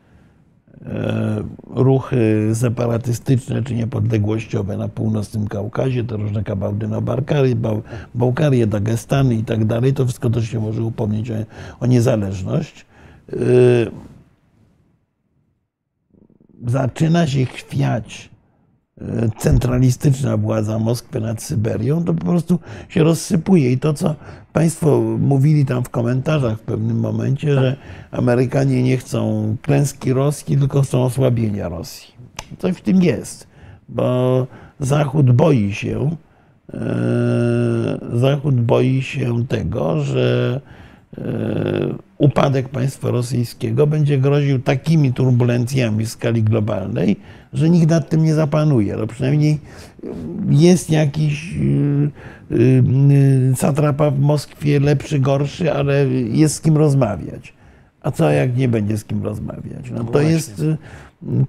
e, 0.87 1.43
ruchy 1.67 2.51
separatystyczne 2.55 3.63
czy 3.63 3.75
niepodległościowe 3.75 4.77
na 4.77 4.89
północnym 4.89 5.49
Kaukazie, 5.49 6.05
te 6.05 6.17
różne 6.17 6.43
Kabałdyno-Balkarie, 6.43 7.55
Bał- 7.57 7.83
Bałkarie, 8.15 8.67
Dagestany 8.67 9.35
i 9.35 9.45
tak 9.45 9.65
dalej. 9.65 9.95
To 9.95 10.05
wszystko 10.05 10.31
też 10.31 10.49
się 10.51 10.61
może 10.61 10.83
upomnieć 10.83 11.31
o, 11.31 11.35
o 11.81 11.87
niezależność. 11.87 12.87
E, 13.33 13.37
zaczyna 16.67 17.27
się 17.27 17.45
chwiać 17.45 18.31
e, 19.01 19.29
centralistyczna 19.39 20.37
władza 20.37 20.79
Moskwy 20.79 21.21
nad 21.21 21.43
Syberią, 21.43 22.05
to 22.05 22.15
po 22.15 22.25
prostu 22.25 22.59
się 22.89 23.03
rozsypuje. 23.03 23.73
I 23.73 23.79
to, 23.79 23.95
co 23.95 24.15
Państwo 24.53 25.01
mówili 25.19 25.65
tam 25.65 25.85
w 25.85 25.91
komentarzach 25.91 26.59
w 26.59 26.63
pewnym 26.63 27.01
momencie, 27.01 27.55
że 27.55 27.77
Amerykanie 28.11 28.83
nie 28.83 28.97
chcą 28.97 29.57
klęski 29.63 30.13
Rosji, 30.13 30.57
tylko 30.57 30.83
chcą 30.83 31.03
osłabienia 31.03 31.69
Rosji. 31.69 32.15
Coś 32.59 32.77
w 32.77 32.81
tym 32.81 33.03
jest, 33.03 33.47
bo 33.89 34.47
Zachód 34.81 35.33
boi 35.33 35.73
się, 35.73 36.17
e, 36.75 37.99
Zachód 38.13 38.55
boi 38.55 39.03
się 39.03 39.47
tego, 39.47 40.01
że 40.01 40.61
upadek 42.19 42.69
państwa 42.69 43.11
rosyjskiego 43.11 43.87
będzie 43.87 44.19
groził 44.19 44.59
takimi 44.59 45.13
turbulencjami 45.13 46.05
w 46.05 46.09
skali 46.09 46.43
globalnej, 46.43 47.17
że 47.53 47.71
nikt 47.71 47.91
nad 47.91 48.09
tym 48.09 48.25
nie 48.25 48.35
zapanuje. 48.35 48.97
No 48.97 49.07
przynajmniej 49.07 49.59
jest 50.51 50.91
jakiś 50.91 51.55
y, 51.57 52.11
y, 52.51 52.83
y, 53.53 53.57
satrapa 53.57 54.11
w 54.11 54.21
Moskwie 54.21 54.81
lepszy, 54.81 55.19
gorszy, 55.19 55.73
ale 55.73 56.07
jest 56.33 56.55
z 56.55 56.61
kim 56.61 56.77
rozmawiać. 56.77 57.55
A 58.03 58.11
co 58.11 58.31
jak 58.31 58.57
nie 58.57 58.69
będzie 58.69 58.99
z 58.99 59.05
kim 59.05 59.25
rozmawiać? 59.25 59.91
No 59.91 60.05
to 60.05 60.13
właśnie. 60.13 60.31
jest, 60.31 60.59
y, 60.61 60.77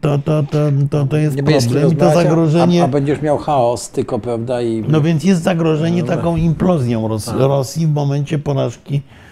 to, 0.02 0.18
to, 0.18 0.44
to, 0.44 0.72
to, 0.90 1.06
to 1.06 1.18
jest 1.18 1.36
nie 1.36 1.44
problem 1.44 1.96
to 1.96 2.14
zagrożenie. 2.14 2.82
A, 2.82 2.86
a 2.86 2.88
będziesz 2.88 3.22
miał 3.22 3.38
chaos 3.38 3.90
tylko, 3.90 4.20
prawda? 4.20 4.62
I 4.62 4.84
No 4.88 5.02
więc 5.02 5.24
jest 5.24 5.44
zagrożenie 5.44 6.02
No 6.02 6.08
tak. 6.08 6.18
taką 6.18 6.38
implozją 6.38 7.08
Ros 7.08 7.28
Rosji 7.28 7.88
w 7.88 7.94
momencie 7.94 8.40
porażki 8.40 8.96
y, 8.96 9.27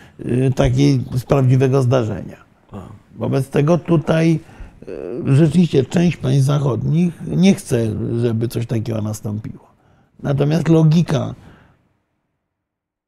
takiej 0.55 1.03
z 1.17 1.23
prawdziwego 1.23 1.81
zdarzenia. 1.81 2.37
Wobec 3.15 3.49
tego 3.49 3.77
tutaj 3.77 4.39
y, 5.27 5.35
rzeczywiście 5.35 5.85
część 5.85 6.17
państw 6.17 6.45
zachodnich 6.45 7.21
nie 7.27 7.55
chce, 7.55 7.85
żeby 8.21 8.47
coś 8.47 8.65
takiego 8.65 9.01
nastąpiło. 9.01 9.67
Natomiast 10.23 10.69
logika, 10.69 11.35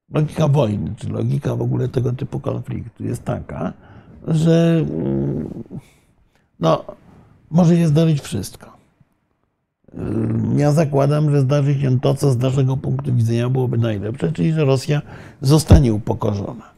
logika 0.09 0.47
wojny, 0.47 0.93
czy 0.97 1.09
logika 1.09 1.55
w 1.55 1.61
ogóle 1.61 1.87
tego 1.87 2.13
typu 2.13 2.39
konfliktu 2.39 3.03
jest 3.03 3.23
taka, 3.23 3.73
że 4.27 4.85
mm, 4.89 5.49
no, 6.59 6.85
może 7.51 7.75
się 7.75 7.87
zdarzyć 7.87 8.21
wszystko. 8.21 8.77
Ja 10.57 10.71
zakładam, 10.71 11.31
że 11.31 11.41
zdarzy 11.41 11.79
się 11.79 11.99
to, 11.99 12.15
co 12.15 12.31
z 12.31 12.37
naszego 12.37 12.77
punktu 12.77 13.13
widzenia 13.13 13.49
byłoby 13.49 13.77
najlepsze, 13.77 14.31
czyli 14.31 14.53
że 14.53 14.65
Rosja 14.65 15.01
zostanie 15.41 15.93
upokorzona. 15.93 16.76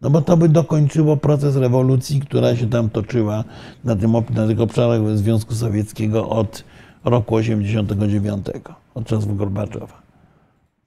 No 0.00 0.10
bo 0.10 0.22
to 0.22 0.36
by 0.36 0.48
dokończyło 0.48 1.16
proces 1.16 1.56
rewolucji, 1.56 2.20
która 2.20 2.56
się 2.56 2.70
tam 2.70 2.90
toczyła 2.90 3.44
na, 3.84 3.96
tym, 3.96 4.12
na 4.34 4.46
tych 4.46 4.60
obszarach 4.60 5.18
Związku 5.18 5.54
Sowieckiego 5.54 6.28
od 6.28 6.64
roku 7.04 7.34
89, 7.34 8.46
od 8.94 9.06
czasów 9.06 9.36
Gorbaczowa. 9.36 10.02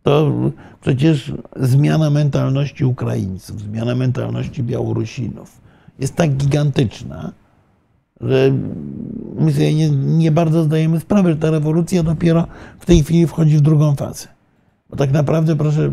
To 0.03 0.31
przecież 0.81 1.33
zmiana 1.55 2.09
mentalności 2.09 2.85
Ukraińców, 2.85 3.61
zmiana 3.61 3.95
mentalności 3.95 4.63
Białorusinów 4.63 5.61
jest 5.99 6.15
tak 6.15 6.31
gigantyczna, 6.31 7.31
że 8.21 8.51
my 9.35 9.53
sobie 9.53 9.73
nie, 9.73 9.89
nie 9.89 10.31
bardzo 10.31 10.63
zdajemy 10.63 10.99
sprawę, 10.99 11.31
że 11.31 11.38
ta 11.38 11.51
rewolucja 11.51 12.03
dopiero 12.03 12.47
w 12.79 12.85
tej 12.85 13.03
chwili 13.03 13.27
wchodzi 13.27 13.57
w 13.57 13.61
drugą 13.61 13.95
fazę. 13.95 14.27
Bo 14.89 14.95
tak 14.95 15.11
naprawdę 15.11 15.55
proszę, 15.55 15.91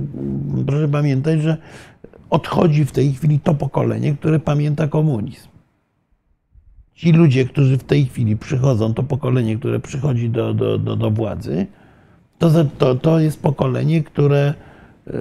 proszę 0.66 0.88
pamiętać, 0.88 1.42
że 1.42 1.56
odchodzi 2.30 2.84
w 2.84 2.92
tej 2.92 3.12
chwili 3.12 3.40
to 3.40 3.54
pokolenie, 3.54 4.14
które 4.14 4.40
pamięta 4.40 4.88
komunizm. 4.88 5.48
ci 6.94 7.12
ludzie, 7.12 7.44
którzy 7.44 7.78
w 7.78 7.84
tej 7.84 8.06
chwili 8.06 8.36
przychodzą, 8.36 8.94
to 8.94 9.02
pokolenie, 9.02 9.56
które 9.56 9.80
przychodzi 9.80 10.30
do, 10.30 10.54
do, 10.54 10.78
do, 10.78 10.96
do 10.96 11.10
władzy, 11.10 11.66
to, 12.38 12.50
to, 12.78 12.94
to 12.94 13.20
jest 13.20 13.42
pokolenie, 13.42 14.02
które 14.02 14.54
y, 15.06 15.12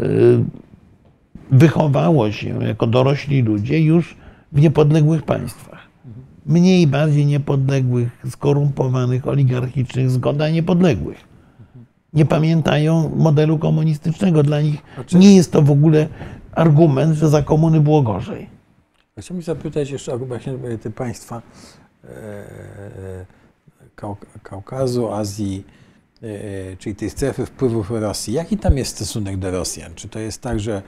wychowało 1.52 2.32
się 2.32 2.64
jako 2.64 2.88
dorośli 2.88 3.42
ludzie 3.42 3.82
już 3.82 4.18
w 4.52 4.62
niepodległych 4.62 5.24
państwach. 5.24 5.88
Mniej, 6.46 6.88
bardziej 6.88 7.26
niepodległych, 7.26 8.26
skorumpowanych, 8.30 9.28
oligarchicznych, 9.28 10.12
zgoda 10.12 10.50
niepodległych. 10.50 11.28
Nie 12.14 12.26
pamiętają 12.26 13.12
modelu 13.16 13.58
komunistycznego. 13.58 14.44
Dla 14.44 14.62
nich 14.62 14.82
nie 15.14 15.36
jest 15.36 15.52
to 15.52 15.62
w 15.62 15.72
ogóle 15.72 16.08
argument, 16.58 17.16
że 17.16 17.30
za 17.30 17.42
komuny 17.42 17.80
było 17.82 18.02
gorzej. 18.02 18.50
Chciałbym 19.20 19.44
zapytać 19.44 19.90
jeszcze 19.90 20.14
o 20.14 20.18
właśnie 20.18 20.54
te 20.82 20.90
państwa 20.92 21.42
e, 22.04 23.26
Kaukazu, 24.44 25.12
Azji, 25.12 25.64
e, 26.24 26.28
czyli 26.78 26.96
tej 26.96 27.10
strefy 27.10 27.46
wpływów 27.46 27.92
Rosji. 27.92 28.34
Jaki 28.34 28.58
tam 28.58 28.78
jest 28.78 28.96
stosunek 28.96 29.38
do 29.38 29.52
Rosjan? 29.52 29.96
Czy 29.96 30.10
to 30.10 30.20
jest 30.20 30.42
tak, 30.42 30.60
że 30.60 30.82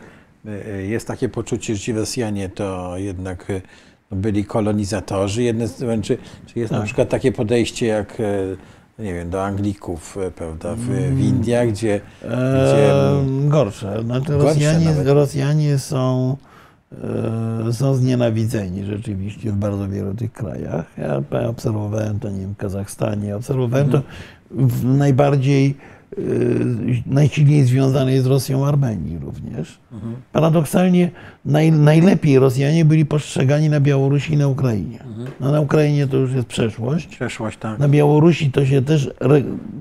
e, 0.45 0.83
jest 0.83 1.07
takie 1.07 1.29
poczucie, 1.29 1.75
że 1.75 1.81
ci 1.81 1.93
Rosjanie 1.93 2.49
to 2.49 2.97
jednak 2.97 3.45
byli 4.11 4.45
kolonizatorzy? 4.45 5.43
Jedne, 5.43 5.67
czy, 6.01 6.17
czy 6.45 6.59
jest 6.59 6.69
tak. 6.69 6.79
na 6.79 6.85
przykład 6.85 7.09
takie 7.09 7.31
podejście 7.31 7.85
jak 7.85 8.17
nie 8.99 9.13
wiem, 9.13 9.29
do 9.29 9.45
Anglików, 9.45 10.17
prawda, 10.35 10.75
w, 10.75 10.79
w 10.79 10.89
mm. 10.89 11.19
Indiach, 11.19 11.67
gdzie... 11.67 12.01
gdzie 12.21 12.91
eee, 12.91 13.47
gorsze. 13.47 14.03
Znaczy, 14.03 14.37
Rosjanie, 14.37 14.93
Rosjanie 15.03 15.79
są 15.79 16.37
E, 17.69 17.73
są 17.73 17.95
znienawidzeni 17.95 18.85
rzeczywiście 18.85 19.51
w 19.51 19.55
bardzo 19.55 19.89
wielu 19.89 20.13
tych 20.13 20.33
krajach. 20.33 20.85
Ja 20.97 21.21
obserwowałem 21.49 22.19
to, 22.19 22.29
nie 22.29 22.39
wiem, 22.39 22.53
w 22.53 22.57
Kazachstanie, 22.57 23.35
obserwowałem 23.35 23.85
mhm. 23.85 24.03
to 24.03 24.09
w 24.51 24.85
najbardziej, 24.85 25.67
e, 25.67 25.98
najsilniej 27.05 27.63
związanej 27.63 28.19
z 28.19 28.25
Rosją 28.25 28.65
Armenii 28.65 29.17
również. 29.17 29.79
Mhm. 29.91 30.15
Paradoksalnie 30.31 31.11
naj, 31.45 31.71
najlepiej 31.71 32.39
Rosjanie 32.39 32.85
byli 32.85 33.05
postrzegani 33.05 33.69
na 33.69 33.79
Białorusi 33.79 34.33
i 34.33 34.37
na 34.37 34.47
Ukrainie. 34.47 35.03
Mhm. 35.03 35.27
No, 35.39 35.51
na 35.51 35.61
Ukrainie 35.61 36.07
to 36.07 36.17
już 36.17 36.33
jest 36.33 36.47
przeszłość. 36.47 37.07
Przeszłość, 37.07 37.57
tak. 37.57 37.79
Na 37.79 37.89
Białorusi 37.89 38.51
to 38.51 38.65
się 38.65 38.81
też 38.81 39.11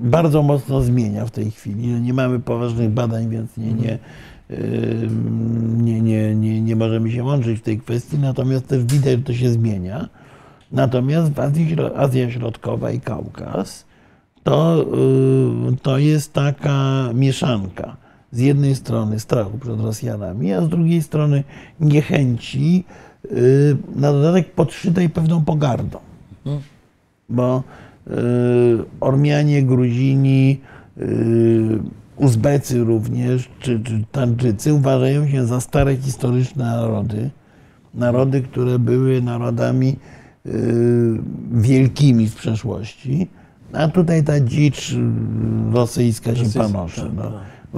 bardzo 0.01 0.43
mocno 0.43 0.81
zmienia 0.81 1.25
w 1.25 1.31
tej 1.31 1.51
chwili. 1.51 1.87
Nie 1.87 2.13
mamy 2.13 2.39
poważnych 2.39 2.89
badań, 2.89 3.29
więc 3.29 3.57
nie, 3.57 3.73
nie 3.73 3.99
nie, 5.77 6.01
nie, 6.01 6.35
nie, 6.35 6.61
nie 6.61 6.75
możemy 6.75 7.11
się 7.11 7.23
łączyć 7.23 7.59
w 7.59 7.61
tej 7.61 7.79
kwestii, 7.79 8.17
natomiast 8.17 8.67
też 8.67 8.83
widać, 8.83 9.17
że 9.17 9.23
to 9.23 9.33
się 9.33 9.49
zmienia. 9.49 10.09
Natomiast 10.71 11.33
w 11.33 11.39
Azji, 11.39 11.75
Azja 11.95 12.31
Środkowa 12.31 12.91
i 12.91 12.99
Kaukaz 12.99 13.85
to, 14.43 14.85
y, 15.73 15.77
to 15.81 15.97
jest 15.97 16.33
taka 16.33 17.09
mieszanka. 17.13 17.97
Z 18.31 18.39
jednej 18.39 18.75
strony 18.75 19.19
strachu 19.19 19.57
przed 19.57 19.81
Rosjanami, 19.81 20.53
a 20.53 20.61
z 20.61 20.69
drugiej 20.69 21.01
strony 21.01 21.43
niechęci, 21.79 22.83
y, 23.25 23.77
na 23.95 24.11
dodatek 24.11 24.53
podszytej 24.53 25.09
pewną 25.09 25.45
pogardą. 25.45 25.99
Bo 27.29 27.63
y, 28.07 28.11
Ormianie, 28.99 29.63
Gruzini, 29.63 30.61
Uzbecy 32.15 32.83
również, 32.83 33.49
czy, 33.59 33.81
czy 34.57 34.73
uważają 34.73 35.27
się 35.27 35.45
za 35.45 35.61
stare 35.61 35.97
historyczne 35.97 36.63
narody. 36.63 37.29
Narody, 37.93 38.41
które 38.41 38.79
były 38.79 39.21
narodami 39.21 39.95
wielkimi 41.51 42.29
w 42.29 42.35
przeszłości. 42.35 43.27
A 43.73 43.87
tutaj 43.87 44.23
ta 44.23 44.39
dzicz 44.39 44.95
rosyjska 45.71 46.35
się 46.35 46.59
panoszy. 46.59 47.01
Tak, 47.01 47.09
no. 47.15 47.31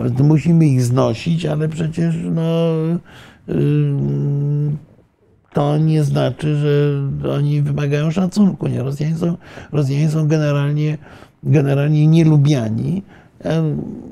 Tak. 0.03 0.19
Musimy 0.23 0.67
ich 0.67 0.81
znosić, 0.81 1.45
ale 1.45 1.69
przecież 1.69 2.15
no, 2.31 2.73
y, 3.49 3.53
to 5.53 5.77
nie 5.77 6.03
znaczy, 6.03 6.55
że 6.55 7.33
oni 7.33 7.61
wymagają 7.61 8.11
szacunku. 8.11 8.67
Nie? 8.67 8.83
Rosjanie 8.83 9.15
są, 9.15 9.37
Rosjanie 9.71 10.09
są 10.09 10.27
generalnie, 10.27 10.97
generalnie 11.43 12.07
nielubiani 12.07 13.01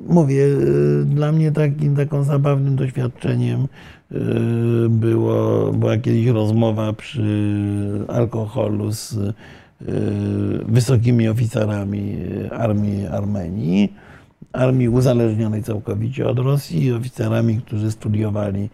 Mówię, 0.08 0.44
y, 0.44 1.06
dla 1.06 1.32
mnie 1.32 1.52
takim 1.52 1.96
taką 1.96 2.24
zabawnym 2.24 2.76
doświadczeniem 2.76 3.68
y, 4.12 4.16
było, 4.90 5.72
była 5.74 5.98
kiedyś 5.98 6.28
rozmowa 6.28 6.94
przy 6.94 7.26
alkoholu 8.08 8.92
z 8.92 9.14
y, 9.14 9.34
wysokimi 10.66 11.30
oficerami 11.30 12.18
armii 12.52 13.08
Armenii, 13.08 13.94
armii 14.54 14.90
uzależnionej 14.90 15.64
całkowicie 15.64 16.28
od 16.28 16.40
Rosji, 16.40 16.94
oficerami, 16.94 17.62
którzy 17.62 17.92
studiowali 17.92 18.70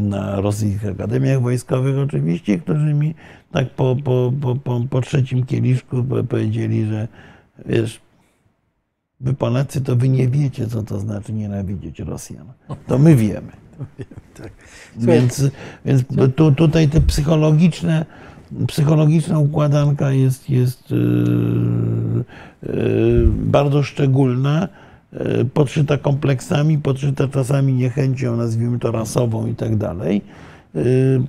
na 0.00 0.40
rosyjskich 0.40 0.90
akademiach 0.90 1.40
wojskowych 1.40 1.98
oczywiście, 1.98 2.58
którzy 2.58 2.94
mi 2.94 3.14
tak 3.52 3.70
po, 3.70 3.96
po, 4.04 4.32
po, 4.64 4.80
po 4.90 5.00
trzecim 5.00 5.46
kieliszku 5.46 6.04
powiedzieli, 6.28 6.86
że 6.86 7.08
wiesz, 7.66 8.00
Wy 9.20 9.34
Polacy, 9.34 9.80
to 9.80 9.96
wy 9.96 10.08
nie 10.08 10.28
wiecie, 10.28 10.66
co 10.66 10.82
to 10.82 10.98
znaczy 10.98 11.32
nienawidzieć 11.32 11.98
Rosjan. 11.98 12.46
To 12.86 12.98
my 12.98 13.16
wiemy. 13.16 13.52
Tak. 14.34 14.52
Więc, 14.96 15.50
więc 15.84 16.02
tu, 16.36 16.52
tutaj 16.52 16.88
te 16.88 17.00
psychologiczne, 17.00 18.06
psychologiczna 18.66 19.38
układanka 19.38 20.10
jest, 20.10 20.50
jest 20.50 20.90
yy, 20.90 20.98
yy, 22.62 23.26
bardzo 23.26 23.82
szczególna, 23.82 24.68
yy, 25.12 25.44
podszyta 25.54 25.98
kompleksami, 25.98 26.78
podszyta 26.78 27.28
czasami 27.28 27.72
niechęcią, 27.72 28.36
nazwijmy 28.36 28.78
to 28.78 28.92
rasową 28.92 29.46
i 29.46 29.54
tak 29.54 29.76
dalej, 29.76 30.22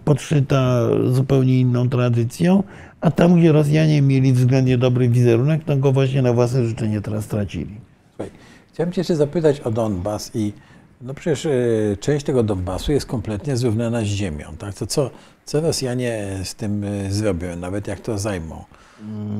podszyta 0.06 0.88
zupełnie 1.11 1.60
inną 1.60 1.89
tradycją, 1.89 2.64
a 3.02 3.11
tam, 3.11 3.35
gdzie 3.35 3.52
Rosjanie 3.52 4.02
mieli 4.02 4.34
względnie 4.34 4.77
dobry 4.77 5.10
wizerunek, 5.10 5.64
to 5.64 5.77
go 5.77 5.91
właśnie 5.91 6.22
na 6.22 6.34
własne 6.34 6.65
życzenie 6.65 7.02
teraz 7.02 7.26
stracili. 7.26 7.76
Słuchaj, 8.10 8.31
chciałem 8.73 8.93
Cię 8.93 9.02
jeszcze 9.02 9.15
zapytać 9.15 9.60
o 9.60 9.72
Donbas 9.72 10.31
i 10.35 10.53
no 11.02 11.14
przecież 11.14 11.45
y, 11.45 11.98
część 11.99 12.26
tego 12.26 12.44
Donbasu 12.44 12.91
jest 12.91 13.06
kompletnie 13.06 13.57
zrównana 13.57 14.02
z 14.02 14.06
ziemią. 14.06 14.45
Tak? 14.57 14.73
To 14.73 14.88
co, 14.88 15.10
co 15.45 15.61
Rosjanie 15.61 16.28
z 16.44 16.56
tym 16.56 16.84
y, 16.84 17.11
zrobią, 17.11 17.56
nawet 17.56 17.88
jak 17.88 17.99
to 17.99 18.18
zajmą? 18.18 18.64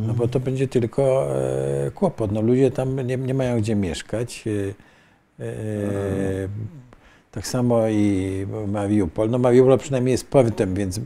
No 0.08 0.14
bo 0.14 0.28
to 0.28 0.40
będzie 0.40 0.68
tylko 0.68 1.28
y, 1.88 1.92
kłopot. 1.92 2.32
No 2.32 2.42
ludzie 2.42 2.72
tam 2.72 3.08
nie, 3.08 3.18
nie 3.18 3.34
mają 3.34 3.58
gdzie 3.58 3.76
mieszkać. 3.76 4.44
Tak 7.32 7.48
samo 7.48 7.88
i 7.88 8.46
Mariupol. 8.68 9.30
No 9.30 9.38
Mariupol 9.38 9.78
przynajmniej 9.78 10.12
jest 10.12 10.30
portem, 10.30 10.74
więc 10.74 11.02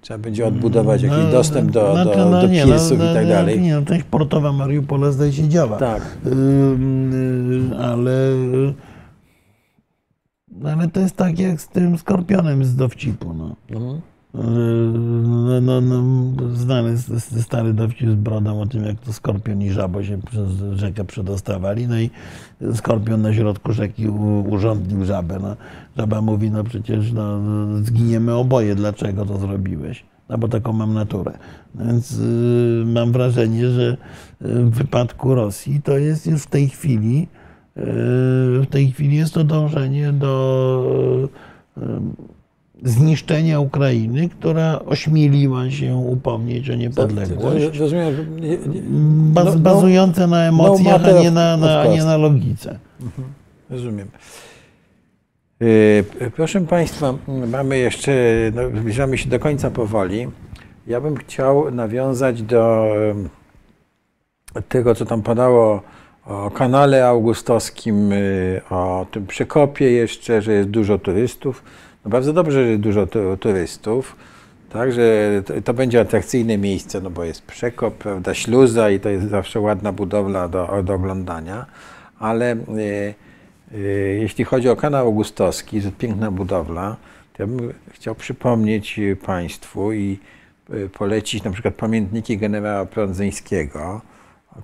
trzeba 0.00 0.18
będzie 0.18 0.46
odbudować 0.46 1.02
jakiś 1.02 1.18
no, 1.18 1.30
dostęp 1.30 1.70
do, 1.70 1.94
no, 1.96 2.04
do, 2.04 2.30
no, 2.30 2.40
do 2.40 2.46
nie, 2.48 2.66
no, 2.66 2.74
i 2.94 3.14
tak 3.14 3.28
dalej. 3.28 3.60
Nie, 3.60 3.74
no, 3.74 3.82
część 3.82 4.04
portowa 4.04 4.52
Mariupola 4.52 5.10
zdaje 5.10 5.32
się 5.32 5.48
działa. 5.48 5.78
Tak. 5.78 6.02
Yy, 6.24 6.30
ale, 10.62 10.72
ale 10.72 10.88
to 10.88 11.00
jest 11.00 11.16
tak 11.16 11.38
jak 11.38 11.60
z 11.60 11.68
tym 11.68 11.98
skorpionem 11.98 12.64
z 12.64 12.76
dowcipu. 12.76 13.34
No. 13.34 13.56
Mhm. 13.70 14.00
No, 14.34 15.60
no, 15.60 15.80
no, 15.80 16.56
znany 16.56 16.98
stary 17.40 17.74
dowcip 17.74 18.10
z 18.10 18.14
brodą 18.14 18.60
o 18.60 18.66
tym, 18.66 18.84
jak 18.84 19.00
to 19.00 19.12
skorpion 19.12 19.62
i 19.62 19.70
żabo 19.70 20.02
się 20.02 20.18
przez 20.22 20.48
rzekę 20.72 21.04
przedostawali. 21.04 21.88
No 21.88 21.98
i 21.98 22.10
skorpion 22.74 23.22
na 23.22 23.34
środku 23.34 23.72
rzeki 23.72 24.08
urządnił 24.48 25.04
żabę. 25.04 25.38
No, 25.42 25.56
żaba 25.96 26.20
mówi, 26.20 26.50
no 26.50 26.64
przecież 26.64 27.12
no, 27.12 27.38
zginiemy 27.82 28.34
oboje, 28.34 28.74
dlaczego 28.74 29.26
to 29.26 29.38
zrobiłeś? 29.38 30.04
No 30.28 30.38
bo 30.38 30.48
taką 30.48 30.72
mam 30.72 30.94
naturę. 30.94 31.32
Więc 31.74 32.18
y, 32.18 32.82
mam 32.86 33.12
wrażenie, 33.12 33.68
że 33.68 33.96
w 34.40 34.70
wypadku 34.70 35.34
Rosji 35.34 35.82
to 35.82 35.98
jest 35.98 36.26
już 36.26 36.42
w 36.42 36.46
tej 36.46 36.68
chwili, 36.68 37.28
y, 37.40 37.43
w 37.76 38.66
tej 38.70 38.92
chwili 38.92 39.16
jest 39.16 39.34
to 39.34 39.44
dążenie 39.44 40.12
do 40.12 41.28
y, 41.78 41.80
zniszczenia 42.82 43.60
Ukrainy, 43.60 44.28
która 44.28 44.80
ośmieliła 44.86 45.70
się 45.70 45.96
upomnieć 45.96 46.70
o 46.70 46.74
niepodległość. 46.74 47.78
Rozumiem, 47.78 48.14
Baz, 49.34 49.44
no, 49.44 49.52
no, 49.54 49.58
bazujące 49.58 50.20
na 50.20 50.26
no 50.26 50.42
emocjach, 50.42 51.04
a, 51.04 51.22
nie 51.22 51.30
na, 51.30 51.56
na, 51.56 51.80
a 51.80 51.86
nie 51.86 52.04
na 52.04 52.16
logice. 52.16 52.78
Mhm. 53.02 53.28
Rozumiem. 53.70 54.08
Y, 55.62 56.04
proszę 56.36 56.60
Państwa, 56.60 57.14
mamy 57.48 57.78
jeszcze, 57.78 58.12
no, 58.54 58.80
zbliżamy 58.80 59.18
się 59.18 59.28
do 59.28 59.38
końca 59.38 59.70
powoli. 59.70 60.28
Ja 60.86 61.00
bym 61.00 61.16
chciał 61.16 61.70
nawiązać 61.70 62.42
do 62.42 62.86
tego, 64.68 64.94
co 64.94 65.06
tam 65.06 65.22
padało 65.22 65.82
o 66.26 66.50
kanale 66.50 67.06
augustowskim, 67.06 68.12
y, 68.12 68.60
o 68.70 69.06
tym 69.10 69.26
przekopie 69.26 69.90
jeszcze, 69.90 70.42
że 70.42 70.52
jest 70.52 70.68
dużo 70.68 70.98
turystów. 70.98 71.62
No 72.04 72.10
bardzo 72.10 72.32
dobrze, 72.32 72.72
że 72.72 72.78
dużo 72.78 73.06
turystów. 73.40 74.16
tak, 74.70 74.92
że 74.92 75.42
to, 75.64 75.74
będzie 75.74 76.00
atrakcyjne 76.00 76.58
miejsce, 76.58 77.00
no 77.00 77.10
bo 77.10 77.24
jest 77.24 77.42
przekop, 77.42 77.94
prawda, 77.94 78.34
śluza 78.34 78.90
i 78.90 79.00
to 79.00 79.08
jest 79.08 79.28
zawsze 79.28 79.60
ładna 79.60 79.92
budowla 79.92 80.48
do, 80.48 80.82
do 80.84 80.94
oglądania, 80.94 81.66
ale 82.18 82.52
e, 82.52 82.56
e, 83.74 83.78
jeśli 84.18 84.44
chodzi 84.44 84.68
o 84.68 84.76
kanał 84.76 85.06
Augustowski, 85.06 85.82
to 85.82 85.88
piękna 85.98 86.30
budowla, 86.30 86.96
to 87.32 87.42
ja 87.42 87.46
bym 87.46 87.72
chciał 87.90 88.14
przypomnieć 88.14 89.00
Państwu 89.26 89.92
i 89.92 90.18
polecić 90.92 91.44
na 91.44 91.50
przykład 91.50 91.74
pamiętniki 91.74 92.38
generała 92.38 92.86
Prądzyńskiego, 92.86 94.00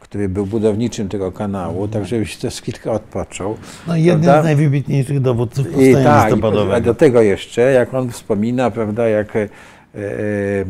który 0.00 0.28
był 0.28 0.46
budowniczym 0.46 1.08
tego 1.08 1.32
kanału, 1.32 1.88
tak 1.88 2.06
żebyś 2.06 2.36
też 2.36 2.60
chwilkę 2.60 2.92
odpoczął. 2.92 3.56
No, 3.86 3.96
jeden 3.96 4.22
prawda? 4.22 4.42
z 4.42 4.44
najwybitniejszych 4.44 5.20
dowódców 5.20 5.66
I 5.66 5.70
powstania 5.70 6.04
tak, 6.04 6.22
a 6.22 6.26
listopadowego. 6.26 6.80
do 6.80 6.94
tego 6.94 7.22
jeszcze, 7.22 7.60
jak 7.60 7.94
on 7.94 8.10
wspomina, 8.10 8.70
prawda, 8.70 9.08
jak 9.08 9.36
e, 9.36 9.48
e, 9.94 10.64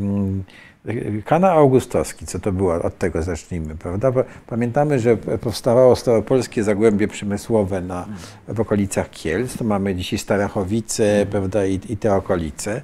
kanał 1.24 1.58
augustowski, 1.58 2.26
co 2.26 2.38
to 2.38 2.52
było, 2.52 2.74
od 2.74 2.98
tego 2.98 3.22
zacznijmy, 3.22 3.76
prawda? 3.76 4.12
Pamiętamy, 4.46 4.98
że 4.98 5.16
powstawało 5.16 5.96
staropolskie 5.96 6.64
zagłębie 6.64 7.08
przemysłowe 7.08 7.80
na, 7.80 8.06
w 8.48 8.60
okolicach 8.60 9.10
Kielc, 9.10 9.56
to 9.56 9.64
mamy 9.64 9.94
dzisiaj 9.94 10.18
Starachowice, 10.18 11.26
prawda, 11.30 11.66
i, 11.66 11.80
i 11.88 11.96
te 11.96 12.14
okolice. 12.14 12.82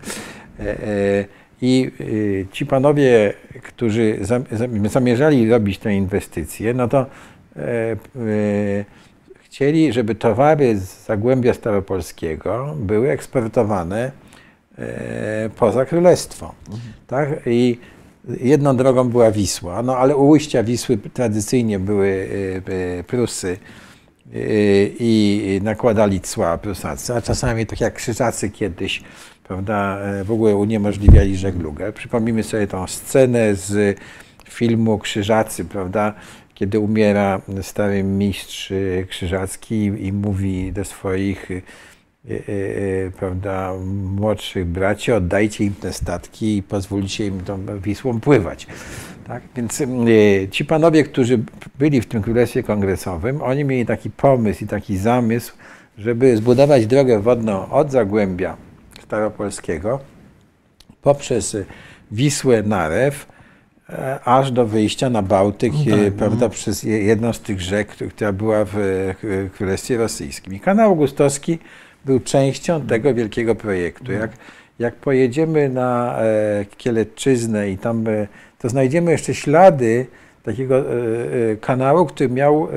E, 0.60 0.82
e, 0.82 1.24
I 1.62 1.90
y, 2.00 2.46
ci 2.52 2.66
panowie, 2.66 3.32
którzy 3.62 4.18
zam- 4.20 4.44
zam- 4.52 4.88
zamierzali 4.88 5.50
robić 5.50 5.78
tę 5.78 5.94
inwestycję, 5.94 6.74
no 6.74 6.88
to 6.88 6.98
e, 7.56 7.62
e, 7.62 7.96
chcieli, 9.42 9.92
żeby 9.92 10.14
towary 10.14 10.78
z 10.78 11.06
Zagłębia 11.06 11.54
Staropolskiego 11.54 12.74
były 12.78 13.10
eksportowane 13.10 14.12
e, 14.78 15.50
poza 15.56 15.84
królestwo. 15.84 16.54
Tak? 17.06 17.28
I 17.46 17.78
jedną 18.40 18.76
drogą 18.76 19.08
była 19.08 19.30
Wisła, 19.30 19.82
no 19.82 19.96
ale 19.96 20.16
u 20.16 20.28
ujścia 20.28 20.62
Wisły 20.62 20.98
tradycyjnie 20.98 21.78
były 21.78 22.28
Prusy 23.06 23.58
i 24.98 25.60
nakładali 25.62 26.20
cła 26.20 26.58
Prusacy, 26.58 27.14
a 27.14 27.22
czasami 27.22 27.66
tak 27.66 27.80
jak 27.80 27.94
Krzyżacy 27.94 28.50
kiedyś, 28.50 29.02
prawda, 29.48 29.98
e, 29.98 30.24
w 30.24 30.31
ogóle 30.31 30.56
uniemożliwiali 30.56 31.36
żeglugę. 31.36 31.93
Przypomnijmy 31.93 32.43
sobie 32.43 32.66
tą 32.66 32.86
scenę 32.86 33.55
z 33.55 33.98
filmu 34.44 34.98
Krzyżacy, 34.98 35.64
prawda, 35.64 36.14
kiedy 36.55 36.81
umiera 36.81 37.40
stary 37.62 38.02
mistrz 38.02 38.73
e, 38.73 39.05
krzyżacki 39.05 39.85
i, 39.85 40.12
mówi 40.12 40.73
do 40.73 40.85
swoich 40.85 41.51
e, 41.51 41.60
prawda, 43.18 43.73
młodszych 44.16 44.66
braci, 44.66 45.12
oddajcie 45.12 45.64
im 45.64 45.74
te 45.74 45.93
statki 45.93 46.56
i 46.56 46.62
pozwólcie 46.62 47.27
im 47.27 47.40
tą 47.40 47.81
Wisłą 47.81 48.20
pływać. 48.20 48.66
Tak? 49.27 49.43
Więc 49.56 49.82
ci 50.51 50.64
panowie, 50.64 51.05
którzy 51.05 51.40
byli 51.78 52.01
w 52.01 52.06
tym 52.06 52.23
Królestwie 52.23 52.62
Kongresowym, 52.62 53.43
oni 53.43 53.64
mieli 53.64 53.86
taki 53.86 54.10
pomysł 54.10 54.64
i 54.64 54.66
taki 54.66 54.97
zamysł, 54.97 55.52
żeby 55.98 56.36
zbudować 56.36 56.86
drogę 56.86 57.20
wodną 57.20 57.70
od 57.70 57.90
Zagłębia 57.90 58.65
Staropolskiego 59.06 60.00
poprzez 61.02 61.56
Wisłę 62.12 62.62
Narew, 62.62 63.26
e, 63.88 64.18
aż 64.24 64.50
do 64.50 64.66
wyjścia 64.66 65.10
na 65.10 65.22
Bałtyk, 65.22 65.72
No 65.72 65.96
tak, 65.96 66.00
e, 66.06 66.10
prawda, 66.10 66.48
przez 66.48 66.82
je- 66.82 67.02
jedną 67.02 67.32
z 67.32 67.40
tych 67.40 67.60
rzek, 67.60 67.88
któ- 67.88 68.08
która 68.08 68.32
była 68.32 68.64
w 68.64 68.74
Królestwie 69.56 69.96
Rosyjskim. 69.96 70.54
I 70.54 70.60
kanał 70.60 70.90
Augustowski 70.90 71.58
był 72.04 72.20
częścią 72.20 72.80
tego 72.86 73.14
wielkiego 73.14 73.54
projektu. 73.54 74.12
Jak, 74.12 74.30
jak 74.78 74.94
pojedziemy 74.94 75.68
na 75.68 76.18
e, 76.22 76.64
Kielecczyznę 76.76 77.70
i 77.70 77.78
tam, 77.78 78.08
e, 78.08 78.26
to 78.58 78.68
znajdziemy 78.68 79.10
jeszcze 79.12 79.34
ślady 79.34 80.06
takiego 80.42 80.84
kanału, 81.60 82.06
który 82.06 82.28
miał 82.30 82.68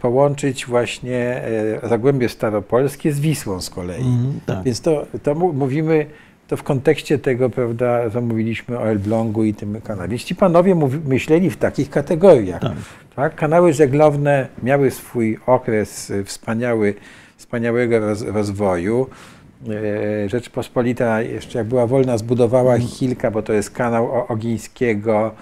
połączyć 0.00 0.66
właśnie 0.66 1.42
e, 1.82 1.88
Zagłębie 1.88 2.28
Staropolskie 2.28 3.12
z 3.12 3.20
Wisłą 3.20 3.60
z 3.60 3.70
kolei. 3.70 4.02
Mhm, 4.02 4.40
tak. 4.46 4.62
Więc 4.62 4.80
to, 4.80 5.06
to 5.22 5.34
mówimy 5.34 6.06
to 6.48 6.56
w 6.56 6.62
kontekście 6.62 7.18
tego, 7.18 7.50
prawda, 7.50 8.10
co 8.10 8.20
mówiliśmy 8.20 8.78
o 8.78 8.88
Elblągu 8.88 9.44
i 9.44 9.54
tym 9.54 9.80
kanale. 9.80 10.18
Ci 10.18 10.34
panowie 10.34 10.74
myśleli 11.04 11.50
w 11.50 11.56
takich 11.56 11.90
kategoriach. 11.90 12.60
Tak. 12.60 12.72
Tak. 13.16 13.34
Kanały 13.34 13.72
żeglowne 13.72 14.48
miały 14.62 14.90
swój 14.90 15.38
okres 15.46 16.10
e, 16.10 16.24
wspaniały, 16.24 16.94
wspaniałego 17.36 18.00
roz, 18.00 18.22
rozwoju. 18.22 19.06
E, 20.24 20.28
Rzeczpospolita 20.28 21.22
jeszcze 21.22 21.58
jak 21.58 21.66
była 21.66 21.86
wolna 21.86 22.18
zbudowała 22.18 22.78
kilka, 22.78 23.30
bo 23.30 23.42
to 23.42 23.52
jest 23.52 23.70
kanał 23.70 24.24
Ogińskiego, 24.28 25.26
e, 25.26 25.32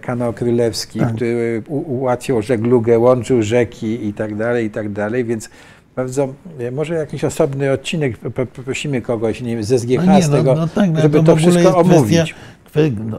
kanał 0.00 0.32
królewski, 0.32 0.98
Tak. 1.00 1.14
który 1.14 1.62
ułatwiał 1.68 2.42
żeglugę, 2.42 2.98
łączył 2.98 3.42
rzeki 3.42 4.06
i 4.06 4.12
tak 4.12 4.36
dalej, 4.36 4.66
i 4.66 4.70
tak 4.70 4.92
dalej, 4.92 5.24
więc 5.24 5.50
bardzo, 5.96 6.34
e, 6.58 6.70
może 6.70 6.94
jakiś 6.94 7.24
osobny 7.24 7.72
odcinek, 7.72 8.18
poprosimy 8.54 9.02
kogoś 9.02 9.40
nie 9.42 9.54
wiem, 9.54 9.64
ze 9.64 9.78
SGH 9.78 10.06
No 10.06 10.16
nie, 10.16 10.22
z 10.22 10.30
no- 10.30 10.36
tego, 10.36 10.54
no 10.54 10.68
tak, 10.68 10.90
no 10.90 11.00
żeby 11.00 11.18
to 11.18 11.24
to, 11.24 11.36
wszystko 11.36 11.70
kwestia- 11.70 11.76
omówić. 11.80 12.34
Kwe- 12.74 12.90
no, 13.10 13.18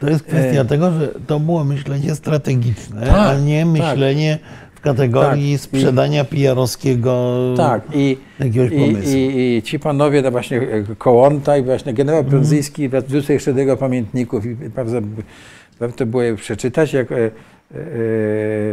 To 0.00 0.08
jest 0.10 0.22
kwestia 0.24 0.60
E. 0.60 0.64
tego, 0.64 0.90
że 0.92 1.08
to 1.26 1.40
było 1.40 1.64
myślenie 1.64 2.14
strategiczne, 2.14 3.06
Tak, 3.06 3.16
a 3.16 3.34
nie 3.40 3.62
tak. 3.64 3.72
myślenie 3.72 4.38
w 4.74 4.80
kategorii 4.80 5.52
Tak. 5.52 5.54
I- 5.54 5.58
sprzedania 5.58 6.24
PR-owskiego 6.24 7.34
Tak, 7.56 7.82
i, 7.94 8.16
jakiegoś 8.40 8.72
i, 8.72 8.74
pomysłu. 8.92 9.12
i, 9.16 9.56
i 9.58 9.62
ci 9.62 9.78
panowie, 9.78 10.22
no 10.22 10.30
właśnie 10.30 10.60
e, 10.60 10.94
Kołąta 10.98 11.56
i 11.56 11.62
właśnie 11.62 11.94
generał 11.94 12.20
Mhm. 12.20 12.30
Prądzyński, 12.30 12.88
wrócę 12.88 13.32
jeszcze 13.32 13.52
do 13.52 13.60
jego 13.60 13.76
pamiętników 13.76 14.46
i 14.46 14.54
bardzo 14.54 15.00
warto 15.80 16.06
było 16.06 16.22
je 16.22 16.36
przeczytać, 16.36 16.92
jak 16.92 17.12
e, 17.12 17.16
e, 17.16 17.30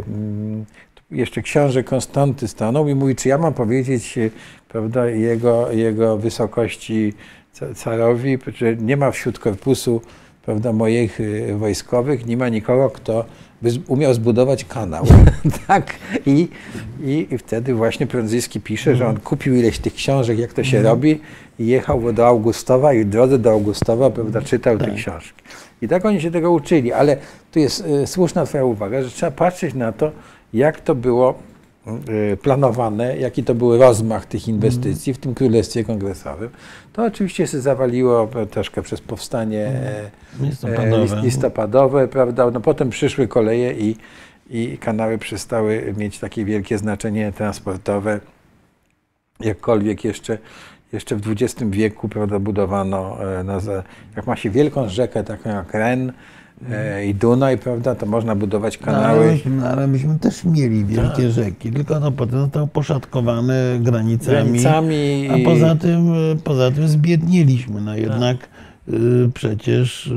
mm, 0.08 0.66
jeszcze 1.12 1.42
książę 1.42 1.84
Konstanty 1.84 2.48
stanął 2.48 2.88
i 2.88 2.96
mówi, 2.96 3.16
czy 3.16 3.30
ja 3.30 3.38
mam 3.38 3.54
powiedzieć, 3.54 4.18
e, 4.18 4.30
prawda, 4.70 5.06
jego, 5.10 5.72
jego 5.72 6.18
wysokości 6.18 7.14
ca- 7.54 7.74
carowi, 7.74 8.38
że 8.56 8.76
nie 8.76 8.98
ma 8.98 9.12
wśród 9.12 9.40
korpusu 9.40 10.02
prawda, 10.46 10.74
moich 10.74 11.20
e, 11.22 11.56
wojskowych, 11.56 12.26
nie 12.26 12.38
ma 12.38 12.50
nikogo, 12.50 12.90
kto 12.90 13.26
by 13.62 13.70
umiał 13.88 14.14
zbudować 14.14 14.66
kanał. 14.66 15.06
tak. 15.68 15.96
I, 16.26 16.48
i, 17.04 17.28
I 17.32 17.38
wtedy 17.38 17.74
właśnie 17.74 18.08
Prądzyński 18.08 18.62
pisze, 18.62 18.96
że 18.96 19.08
on 19.08 19.20
kupił 19.20 19.56
ileś 19.56 19.80
tych 19.80 19.94
książek, 19.94 20.40
jak 20.40 20.54
to 20.54 20.64
się 20.64 20.82
robi 20.82 21.20
i 21.60 21.68
jechał 21.68 22.14
do 22.14 22.28
Augustowa 22.28 22.94
i 22.94 23.06
w 23.06 23.10
drodze 23.10 23.38
do 23.40 23.52
Augustowa 23.52 24.10
prawda, 24.10 24.42
czytał 24.42 24.78
te 24.78 24.86
Tak. 24.86 24.96
książki. 24.96 25.42
I 25.82 25.88
tak 25.88 26.06
oni 26.06 26.22
się 26.22 26.32
tego 26.32 26.52
uczyli, 26.52 26.94
ale 26.94 27.18
tu 27.52 27.60
jest 27.60 27.86
e, 27.86 28.08
słuszna 28.08 28.46
Twoja 28.46 28.66
uwaga, 28.66 29.04
że 29.04 29.10
trzeba 29.10 29.32
patrzeć 29.32 29.74
na 29.74 29.92
to, 29.92 30.12
jak 30.54 30.82
to 30.82 30.96
było 30.96 31.40
e, 32.32 32.38
planowane, 32.38 33.18
jaki 33.18 33.44
to 33.44 33.56
był 33.56 33.78
rozmach 33.78 34.26
tych 34.26 34.48
inwestycji 34.48 35.14
w 35.14 35.18
tym 35.18 35.34
Królestwie 35.36 35.84
Kongresowym. 35.84 36.50
To 36.94 37.04
oczywiście 37.06 37.48
się 37.48 37.62
zawaliło 37.62 38.30
e, 38.36 38.46
troszkę 38.46 38.82
przez 38.82 39.02
powstanie 39.02 39.66
e, 39.68 40.10
Listopadowe. 40.42 40.96
e, 40.96 41.06
list- 41.06 41.24
listopadowe, 41.24 42.08
prawda? 42.08 42.52
No 42.52 42.60
potem 42.62 42.90
przyszły 42.90 43.28
koleje 43.28 43.74
i, 43.74 43.96
i 44.50 44.78
kanały 44.78 45.18
przestały 45.18 45.94
mieć 45.98 46.20
takie 46.20 46.46
wielkie 46.46 46.78
znaczenie 46.78 47.32
transportowe. 47.32 48.20
Jakkolwiek 49.40 50.04
jeszcze, 50.04 50.38
jeszcze 50.94 51.16
w 51.16 51.22
XX 51.32 51.64
wieku 51.70 52.10
prawda, 52.10 52.40
budowano, 52.40 53.18
na, 53.44 53.60
za- 53.60 53.84
jak 54.16 54.28
ma 54.28 54.36
się 54.36 54.50
wielką 54.50 54.90
rzekę 54.90 55.24
taką 55.24 55.50
jak 55.50 55.74
Ren 55.74 56.12
e, 56.72 57.06
i 57.06 57.16
Dunaj, 57.16 57.58
prawda, 57.58 57.96
to 57.96 58.06
można 58.06 58.36
budować 58.36 58.80
No, 58.82 58.88
ale, 58.88 58.98
kanały. 59.02 59.32
myśmy, 59.32 59.52
no, 59.56 59.68
ale 59.68 59.88
myśmy 59.88 60.20
też 60.20 60.44
mieli 60.46 60.86
wielkie 60.86 61.22
Tak. 61.24 61.32
rzeki, 61.32 61.72
tylko 61.72 62.00
no 62.00 62.12
potem 62.12 62.40
zostały 62.40 62.68
poszatkowane 62.68 63.78
granicami. 63.80 64.36
granicami 64.42 65.30
A 65.32 65.46
poza 65.46 65.76
tym, 65.76 66.14
e, 66.14 66.36
poza 66.44 66.72
tym 66.72 66.88
zbiednieliśmy. 66.88 67.82
No 67.82 67.96
jednak 67.96 68.38
y, 68.90 69.30
przecież 69.34 70.08
y, 70.08 70.12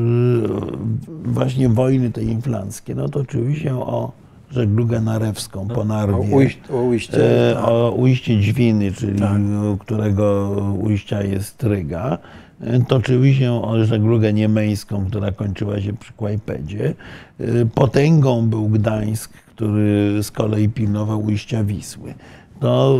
właśnie 1.24 1.68
wojny 1.68 2.10
te 2.10 2.22
inflanckie, 2.22 2.94
no 2.94 3.08
toczyły 3.08 3.54
się 3.56 3.80
o 3.82 4.12
żeglugę 4.54 5.00
narewską 5.00 5.68
po 5.68 5.80
o, 5.80 5.84
Narwie. 5.84 6.36
ujść, 6.36 6.58
o 6.72 6.82
ujście. 6.82 7.50
E, 7.50 7.54
tak. 7.54 7.64
o 7.68 7.90
ujście 7.90 8.40
Dźwiny, 8.40 8.92
czyli 8.92 9.18
Tak. 9.20 9.38
którego 9.80 10.50
ujścia 10.80 11.22
jest 11.22 11.62
Ryga. 11.62 12.18
E, 12.60 12.80
Toczyły 12.80 13.34
się 13.34 13.52
o 13.52 13.84
żeglugę 13.84 14.32
niemeńską, 14.32 15.06
która 15.06 15.32
kończyła 15.32 15.80
się 15.80 15.92
przy 15.92 16.12
Kłajpedzie. 16.12 16.94
E, 17.40 17.44
Potęgą 17.74 18.46
był 18.46 18.68
Gdańsk, 18.68 19.32
który 19.32 20.22
z 20.22 20.30
kolei 20.30 20.68
pilnował 20.68 21.24
ujścia 21.24 21.64
Wisły. 21.64 22.14
To, 22.60 22.98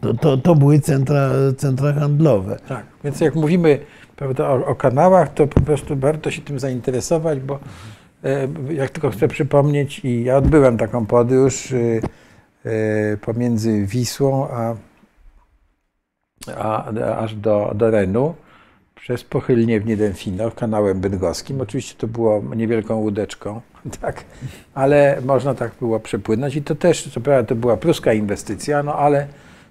to, 0.00 0.14
to, 0.14 0.36
to 0.36 0.54
były 0.54 0.80
centra, 0.80 1.30
centra 1.56 1.92
handlowe. 1.92 2.56
Tak, 2.68 2.86
więc 3.04 3.20
jak 3.20 3.34
mówimy 3.34 3.78
prawda, 4.16 4.48
o, 4.50 4.66
o 4.66 4.74
kanałach, 4.74 5.34
to 5.34 5.46
po 5.46 5.60
prostu 5.60 5.96
warto 5.96 6.30
się 6.30 6.42
tym 6.42 6.58
zainteresować, 6.58 7.40
bo 7.40 7.54
e, 7.54 7.58
jak 8.70 8.90
tylko 8.90 9.10
chcę 9.10 9.28
przypomnieć, 9.28 10.00
i 10.04 10.24
ja 10.24 10.36
odbyłem 10.36 10.78
taką 10.78 11.06
podróż 11.06 11.72
e, 11.72 11.76
e, 12.70 13.16
pomiędzy 13.16 13.86
Wisłą 13.86 14.48
a, 14.50 14.74
a, 16.56 16.86
aż 17.16 17.34
do, 17.34 17.72
do 17.74 17.90
Renu 17.90 18.34
przez 18.94 19.24
pochylnie 19.24 19.80
w 19.80 19.86
Niedenfino, 19.86 20.50
kanałem 20.50 21.00
bydgoskim. 21.00 21.60
Oczywiście 21.60 21.94
to 21.98 22.06
było 22.06 22.42
niewielką 22.56 22.96
łódeczką, 22.96 23.60
tak, 24.00 24.24
ale 24.74 25.18
można 25.24 25.54
tak 25.54 25.72
było 25.80 26.00
przepłynąć 26.00 26.56
i 26.56 26.62
to 26.62 26.74
też, 26.74 27.10
co 27.10 27.20
prawda 27.20 27.48
to 27.48 27.54
była 27.54 27.76
pruska 27.76 28.12
inwestycja, 28.12 28.82
no 28.82 28.94
ale 28.94 29.26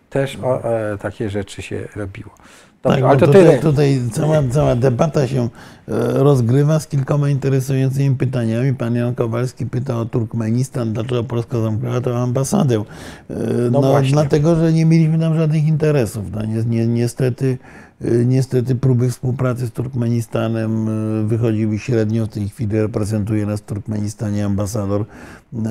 też 0.09 0.37
o, 0.43 0.63
e, 0.63 0.97
takie 0.97 1.29
rzeczy 1.29 1.61
się 1.61 1.87
robiło. 1.95 2.31
Dobrze, 2.83 3.01
tak, 3.01 3.09
ale 3.09 3.19
to 3.19 3.27
tutaj, 3.27 3.43
tyle. 3.43 3.59
tutaj 3.59 4.01
cała, 4.11 4.43
cała 4.51 4.75
debata 4.75 5.27
się 5.27 5.41
e, 5.41 5.49
rozgrywa 6.23 6.79
z 6.79 6.87
kilkoma 6.87 7.29
interesującymi 7.29 8.15
pytaniami. 8.15 8.73
Pan 8.73 8.95
Jan 8.95 9.15
Kowalski 9.15 9.65
pyta 9.65 9.97
o 9.97 10.05
Turkmenistan, 10.05 10.93
dlaczego 10.93 11.23
Polska 11.23 11.61
zamknęła 11.61 12.01
tę 12.01 12.17
ambasadę. 12.17 12.75
E, 12.75 12.83
No 13.71 13.81
No, 13.81 14.01
dlatego, 14.11 14.55
że 14.55 14.73
nie 14.73 14.85
mieliśmy 14.85 15.19
tam 15.19 15.35
żadnych 15.37 15.67
interesów. 15.67 16.23
No, 16.31 16.45
ni, 16.45 16.65
ni, 16.65 16.87
niestety, 16.87 17.57
e, 18.01 18.25
niestety 18.25 18.75
próby 18.75 19.09
współpracy 19.09 19.67
z 19.67 19.71
Turkmenistanem 19.71 20.87
wychodziły 21.27 21.79
średnio. 21.79 22.25
W 22.25 22.29
tej 22.29 22.49
chwili 22.49 22.81
reprezentuje 22.81 23.45
nas 23.45 23.59
w 23.59 23.65
Turkmenistanie 23.65 24.45
ambasador 24.45 25.05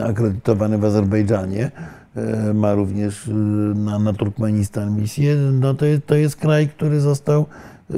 akredytowany 0.04 0.78
w 0.78 0.84
Azerbejdżanie. 0.84 1.70
E, 2.16 2.54
Ma 2.54 2.74
również 2.74 3.28
e, 3.28 3.32
na, 3.74 3.98
na 3.98 4.12
Turkmenistan 4.12 4.96
misję. 4.96 5.36
No 5.36 5.74
to, 5.74 5.86
jest, 5.86 6.06
to 6.06 6.14
jest 6.14 6.36
kraj, 6.36 6.68
który 6.68 7.00
został 7.00 7.46
e, 7.90 7.94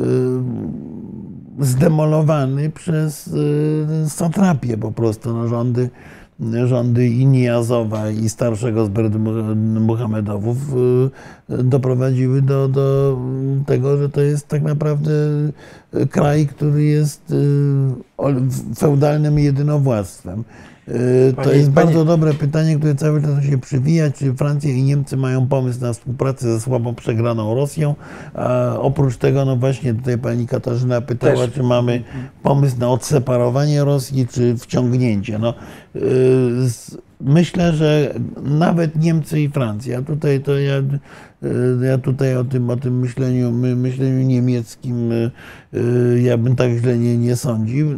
zdemolowany 1.60 2.70
przez 2.70 3.30
satrapię 4.09 4.76
po 4.76 4.93
prostu. 4.93 5.32
No, 5.32 5.48
rządy, 5.48 5.90
rządy 6.64 7.09
i 7.09 7.26
i 8.10 8.28
starszego 8.28 8.86
z 8.86 8.89
e, 11.51 11.62
doprowadziły 11.62 12.43
do, 12.43 12.68
do 12.68 13.18
tego, 13.66 13.97
że 13.97 14.09
to 14.09 14.20
jest 14.20 14.48
tak 14.48 14.62
naprawdę 14.62 15.10
kraj, 16.10 16.47
który 16.47 16.84
jest 16.84 17.34
feudalnym 18.76 19.39
jedynowładztwem. 19.39 20.44
E, 20.88 21.32
To 21.32 21.42
Panie- 21.42 21.56
jest 21.56 21.70
panie- 21.72 21.86
bardzo 21.86 22.04
dobre 22.04 22.34
pytanie, 22.34 22.76
które 22.78 22.94
cały 22.94 23.22
czas 23.22 23.44
się 23.44 23.59
przywija. 23.59 24.10
Czy 24.10 24.34
Francja 24.34 24.70
i 24.70 24.82
Niemcy 24.82 25.16
mają 25.16 25.46
pomysł 25.48 25.80
na 25.80 25.92
współpracę 25.92 26.52
ze 26.52 26.60
słabo 26.60 26.92
przegraną 26.92 27.54
Rosją? 27.54 27.94
A 28.34 28.76
oprócz 28.78 29.16
tego, 29.16 29.44
no 29.44 29.56
właśnie 29.56 29.94
tutaj 29.94 30.18
pani 30.18 30.46
Katarzyna 30.46 31.00
pytała, 31.00 31.34
Też. 31.46 31.50
czy 31.54 31.62
mamy 31.62 32.02
pomysł 32.42 32.78
na 32.78 32.88
odseparowanie 32.90 33.84
Rosji, 33.84 34.26
czy 34.30 34.56
wciągnięcie. 34.59 35.38
No, 35.38 35.54
yy, 35.94 36.02
z- 36.68 36.98
myślę, 37.24 37.73
że 37.73 38.15
nawet 38.43 38.97
Niemcy 38.97 39.40
i 39.40 39.49
Francja, 39.49 40.03
tutaj 40.03 40.40
to 40.40 40.59
ja, 40.59 40.74
yy, 41.43 41.86
ja 41.86 41.99
tutaj 41.99 42.36
o 42.36 42.44
tym, 42.44 42.70
o 42.70 42.77
tym 42.77 42.99
myśleniu, 42.99 43.53
my, 43.53 43.77
myśleniu 43.77 44.27
niemieckim, 44.27 45.11
yy, 45.73 46.23
ja 46.23 46.39
bym 46.39 46.57
tak 46.57 46.70
źle 46.70 46.99
nie, 46.99 47.19
nie 47.19 47.36
sądził, 47.36 47.89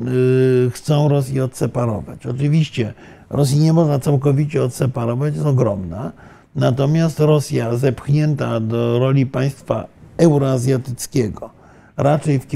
chcą 0.70 1.08
Rosję 1.08 1.44
odseparować. 1.44 2.26
Oczywiście 2.26 2.94
Rosji 3.30 3.60
nie 3.60 3.72
można 3.72 3.98
całkowicie 3.98 4.62
odseparować, 4.62 5.34
jest 5.34 5.46
ogromna. 5.46 6.12
Natomiast 6.56 7.20
Rosja 7.20 7.76
zepchnięta 7.76 8.60
do 8.60 8.98
roli 8.98 9.26
państwa 9.26 9.86
euroazjatyckiego, 10.16 11.50
raczej 11.96 12.38
w, 12.38 12.46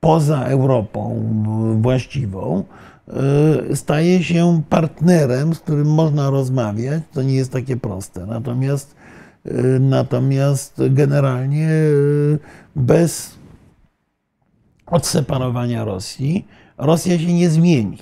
poza 0.00 0.44
Europą 0.44 1.24
właściwą, 1.80 2.64
staje 3.74 4.22
się 4.22 4.62
partnerem, 4.68 5.54
z 5.54 5.60
którym 5.60 5.88
można 5.88 6.30
rozmawiać. 6.30 7.02
To 7.12 7.22
nie 7.22 7.34
jest 7.34 7.52
takie 7.52 7.76
proste. 7.76 8.26
Natomiast, 8.26 8.94
y, 9.46 9.80
natomiast 9.80 10.82
generalnie 10.90 11.68
y, 11.68 12.38
bez 12.76 13.34
odseparowania 14.86 15.84
Rosji 15.84 16.46
Rosja 16.78 17.18
się 17.18 17.34
nie 17.34 17.50
zmieni. 17.50 17.98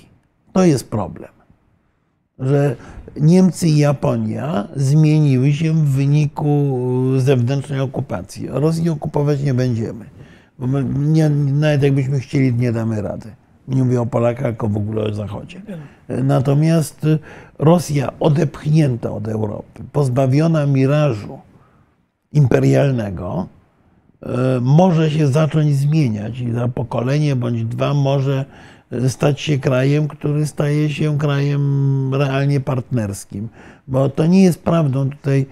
To 0.53 0.63
jest 0.63 0.89
problem. 0.89 1.31
Że 2.39 2.75
Niemcy 3.21 3.67
i 3.67 3.77
Japonia 3.77 4.67
zmieniły 4.75 5.53
się 5.53 5.73
w 5.73 5.89
wyniku 5.89 6.71
zewnętrznej 7.17 7.79
okupacji. 7.79 8.47
Rosji 8.49 8.89
okupować 8.89 9.41
nie 9.41 9.53
będziemy. 9.53 10.05
Bo 10.59 10.67
my 10.67 10.83
nie, 10.83 11.29
nawet 11.29 11.83
jakbyśmy 11.83 12.19
chcieli, 12.19 12.53
nie 12.53 12.71
damy 12.71 13.01
rady. 13.01 13.35
Nie 13.67 13.83
mówię 13.83 14.01
o 14.01 14.05
Polakach, 14.05 14.45
tylko 14.45 14.67
w 14.67 14.77
ogóle 14.77 15.03
o 15.03 15.13
Zachodzie. 15.13 15.61
Natomiast 16.09 17.07
Rosja 17.59 18.13
odepchnięta 18.19 19.11
od 19.11 19.27
Europy, 19.27 19.83
pozbawiona 19.91 20.65
mirażu 20.65 21.39
imperialnego, 22.33 23.47
e, 24.21 24.59
może 24.61 25.11
się 25.11 25.27
zacząć 25.27 25.75
zmieniać 25.75 26.39
i 26.39 26.51
za 26.51 26.67
pokolenie 26.67 27.35
bądź 27.35 27.65
dwa 27.65 27.93
może 27.93 28.45
stać 29.07 29.41
się 29.41 29.59
krajem, 29.59 30.07
który 30.07 30.45
staje 30.47 30.89
się 30.89 31.17
krajem 31.17 32.15
realnie 32.15 32.59
partnerskim. 32.59 33.49
Bo 33.87 34.09
to 34.09 34.25
nie 34.25 34.43
jest 34.43 34.63
prawdą 34.63 35.09
tutaj, 35.09 35.45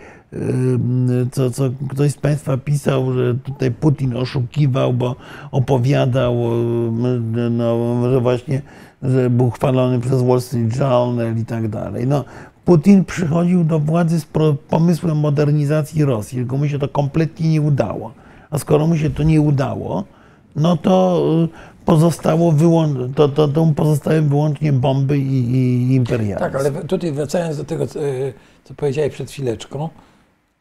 co, 1.32 1.52
co 1.52 1.64
ktoś 1.90 2.12
z 2.12 2.18
Państwa 2.18 2.58
pisał, 2.58 3.14
że 3.14 3.36
tutaj 3.36 3.72
Putin 3.72 4.18
oszukiwał, 4.18 4.94
bo 4.94 5.16
opowiadał, 5.52 6.34
e, 6.36 7.50
no, 7.50 7.78
że 8.12 8.20
właśnie 8.22 8.62
że 9.04 9.30
był 9.30 9.50
chwalony 9.50 10.00
przez 10.00 10.22
Wall 10.22 10.42
Street 10.42 10.78
Journal 10.78 11.38
i 11.38 11.46
tak 11.46 11.68
dalej. 11.68 12.08
No, 12.08 12.24
Putin 12.66 13.06
przychodził 13.06 13.64
do 13.64 13.80
władzy 13.80 14.20
z 14.20 14.28
pomysłem 14.70 15.18
modernizacji 15.20 16.06
Rosji, 16.06 16.38
tylko 16.38 16.58
mu 16.58 16.68
się 16.68 16.80
to 16.80 16.88
kompletnie 16.88 17.50
nie 17.50 17.62
udało. 17.62 18.12
A 18.50 18.58
skoro 18.58 18.88
mu 18.88 18.98
się 18.98 19.10
to 19.10 19.24
nie 19.24 19.42
udało, 19.42 20.04
no 20.56 20.78
to 20.78 21.24
y, 21.46 21.86
pozostało 21.86 22.52
wyłą- 22.52 23.14
to, 23.14 23.28
to, 23.30 23.48
to 23.48 23.74
pozostały 23.76 24.22
wyłącznie 24.22 24.74
bomby 24.74 25.18
i, 25.18 25.52
i 25.52 25.96
imperializm. 25.96 26.40
Tak, 26.40 26.56
ale 26.56 26.72
tutaj 26.72 27.12
wracając 27.12 27.58
do 27.58 27.64
tego, 27.64 27.88
co, 27.88 28.00
co 28.64 28.74
powiedziałeś 28.74 29.14
przed 29.14 29.32
chwileczką, 29.32 29.90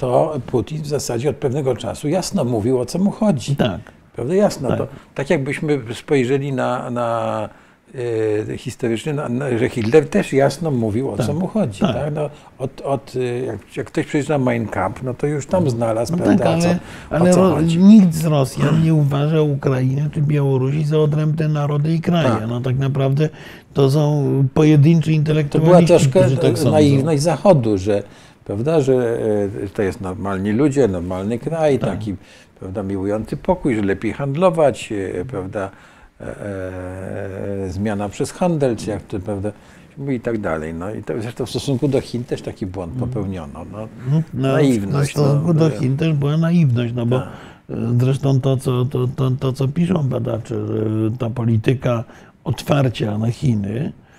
to 0.00 0.40
Putin 0.46 0.82
w 0.82 0.86
zasadzie 0.86 1.30
od 1.30 1.36
pewnego 1.36 1.76
czasu 1.76 2.08
jasno 2.08 2.44
mówił, 2.44 2.80
o 2.80 2.86
co 2.86 2.98
mu 2.98 3.10
chodzi. 3.10 3.56
Tak. 3.56 3.80
Prawda? 4.14 4.34
Jasno. 4.34 4.68
Tak. 4.68 4.78
To, 4.78 4.86
tak 5.14 5.30
jakbyśmy 5.30 5.80
spojrzeli 5.94 6.52
na, 6.52 6.90
na 6.90 7.48
y, 7.94 8.54
historycznie, 8.58 9.14
na, 9.14 9.28
na, 9.28 9.58
że 9.58 9.68
Hitler 9.68 10.08
też 10.08 10.32
jasno 10.32 10.70
mówił, 10.70 11.10
o 11.10 11.16
co 11.16 11.26
Tak. 11.26 11.36
mu 11.36 11.46
chodzi. 11.46 11.80
Tak. 11.80 11.94
Tak. 11.94 12.14
No, 12.14 12.30
od, 12.58 12.80
od, 12.80 13.16
y, 13.16 13.44
jak, 13.46 13.76
jak 13.76 13.86
ktoś 13.86 14.06
przeczyta 14.06 14.38
Mein 14.38 14.68
Kampf, 14.68 15.02
no 15.02 15.14
to 15.14 15.26
już 15.26 15.46
tam 15.46 15.70
znalazł, 15.70 16.12
No 16.12 16.18
prawda, 16.18 16.44
tak, 16.44 16.58
o 16.58 16.60
co, 16.60 16.68
ale, 16.68 17.20
ale 17.20 17.32
co 17.32 17.50
ro, 17.50 17.60
nikt 17.60 18.14
z 18.14 18.24
Rosjan 18.24 18.82
nie 18.82 18.94
uważa 18.94 19.42
Ukrainy 19.42 20.10
czy 20.12 20.20
Białorusi 20.20 20.84
za 20.84 20.98
odrębne 20.98 21.48
narody 21.48 21.94
i 21.94 22.00
kraje. 22.00 22.28
Tak. 22.28 22.48
No 22.48 22.60
tak 22.60 22.78
naprawdę 22.78 23.28
to 23.74 23.90
są 23.90 24.24
pojedynczy 24.54 25.10
To 25.10 25.58
była 25.58 25.80
intelektualiści, 25.80 26.10
troszkę 26.10 26.36
tak 26.36 26.72
naiwność 26.72 27.22
Zachodu, 27.22 27.78
że, 27.78 28.02
prawda, 28.50 28.80
że 28.80 29.18
e, 29.64 29.68
to 29.68 29.82
jest 29.82 30.00
normalni 30.00 30.52
ludzie, 30.52 30.88
normalny 30.88 31.38
kraj, 31.38 31.78
Tak. 31.78 31.90
taki 31.90 32.14
prawda, 32.60 32.82
miłujący 32.82 33.36
pokój, 33.36 33.74
że 33.76 33.82
lepiej 33.82 34.12
handlować, 34.12 34.92
e, 35.20 35.24
prawda, 35.24 35.70
e, 36.20 36.24
e, 37.64 37.70
zmiana 37.70 38.08
przez 38.08 38.32
handel, 38.32 38.76
czy 38.76 38.90
jak 38.90 39.02
to, 39.02 39.20
prawda, 39.20 39.52
i 40.12 40.20
tak 40.20 40.38
dalej. 40.38 40.74
No 40.74 40.94
i 40.94 41.02
to, 41.02 41.22
zresztą 41.22 41.46
w 41.46 41.50
stosunku 41.50 41.88
do 41.88 42.00
Chin 42.00 42.24
też 42.24 42.42
taki 42.42 42.66
błąd 42.66 42.92
popełniono. 43.00 43.64
No, 43.72 43.88
No, 44.34 44.48
naiwność, 44.52 45.08
W 45.10 45.12
stosunku 45.12 45.46
no, 45.46 45.54
do 45.54 45.70
to- 45.70 45.76
Chin 45.78 45.96
też 45.96 46.12
była 46.12 46.36
naiwność, 46.36 46.92
no 46.94 47.06
bo 47.06 47.18
Tak. 47.18 47.28
e, 47.70 47.74
zresztą 48.00 48.40
to 48.40 48.56
co, 48.56 48.84
to, 48.84 49.08
to, 49.16 49.30
to, 49.30 49.52
co 49.52 49.68
piszą 49.68 50.08
badacze, 50.08 50.54
ta 51.18 51.30
polityka 51.30 52.04
otwarcia 52.44 53.18
na 53.18 53.30
Chiny 53.30 53.92
e, 53.96 54.09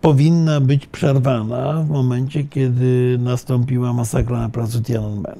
powinna 0.00 0.60
być 0.60 0.86
przerwana 0.86 1.82
w 1.82 1.90
momencie, 1.90 2.44
kiedy 2.44 3.18
nastąpiła 3.20 3.92
masakra 3.92 4.38
na 4.38 4.48
placu 4.48 4.82
Tiananmen. 4.82 5.38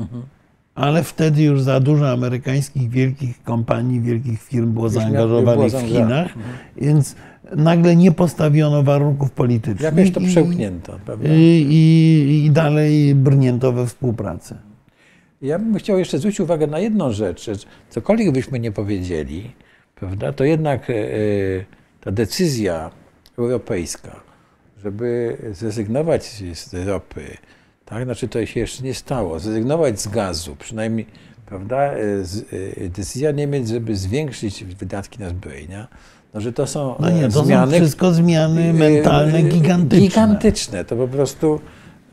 Mhm. 0.00 0.22
Ale 0.74 1.02
wtedy 1.02 1.42
już 1.42 1.62
za 1.62 1.80
dużo 1.80 2.10
amerykańskich 2.10 2.90
wielkich 2.90 3.42
kompanii, 3.42 4.00
wielkich 4.00 4.42
firm 4.42 4.72
było 4.72 4.84
Już 4.84 4.94
zaangażowanych 4.94 5.70
było 5.70 5.82
w. 5.82 5.86
Chinach, 5.86 6.34
więc 6.76 7.16
nagle 7.56 7.96
nie 7.96 8.12
postawiono 8.12 8.82
warunków 8.82 9.30
politycznych. 9.30 9.96
jakoś 9.96 10.10
to 10.10 10.20
przełknięto, 10.20 10.98
prawda? 11.04 11.28
i, 11.28 11.66
i, 11.70 12.44
i 12.46 12.50
dalej 12.50 13.14
brnięto 13.14 13.72
we 13.72 13.86
współpracę. 13.86 14.58
Ja 15.42 15.58
bym 15.58 15.74
chciał 15.74 15.98
jeszcze 15.98 16.18
zwrócić 16.18 16.40
uwagę 16.40 16.66
na 16.66 16.78
jedną 16.78 17.12
rzecz, 17.12 17.50
cokolwiek 17.90 18.32
byśmy 18.32 18.60
nie 18.60 18.72
powiedzieli, 18.72 19.50
prawda, 19.94 20.32
to 20.32 20.44
jednak 20.44 20.90
e, 20.90 20.94
ta 22.00 22.12
decyzja 22.12 22.90
europejska, 23.38 24.20
żeby 24.84 25.36
zrezygnować 25.52 26.24
z 26.54 26.74
ropy, 26.86 27.36
tak, 27.84 28.04
znaczy 28.04 28.28
to 28.28 28.46
się 28.46 28.60
jeszcze 28.60 28.82
nie 28.84 28.94
stało, 28.94 29.38
zrezygnować 29.38 30.00
z 30.00 30.08
gazu, 30.08 30.56
przynajmniej, 30.58 31.06
prawda, 31.46 31.76
e, 31.82 32.24
z, 32.24 32.44
e, 32.78 32.88
decyzja 32.88 33.30
Niemiec, 33.30 33.68
żeby 33.68 33.96
zwiększyć 33.96 34.64
wydatki 34.64 35.20
na 35.20 35.28
zbrojenia, 35.28 35.88
no, 36.34 36.40
że 36.40 36.52
to 36.52 36.66
są 36.66 36.94
No 37.00 37.10
nie, 37.10 37.26
e, 37.26 37.30
to 37.30 37.44
zmiany, 37.44 37.72
są 37.72 37.78
wszystko 37.78 38.12
zmiany 38.14 38.72
mentalne 38.72 39.38
e, 39.38 39.42
gigantyczne. 39.42 40.08
Gigantyczne, 40.08 40.84
to 40.84 40.96
po 40.96 41.08
prostu 41.08 41.60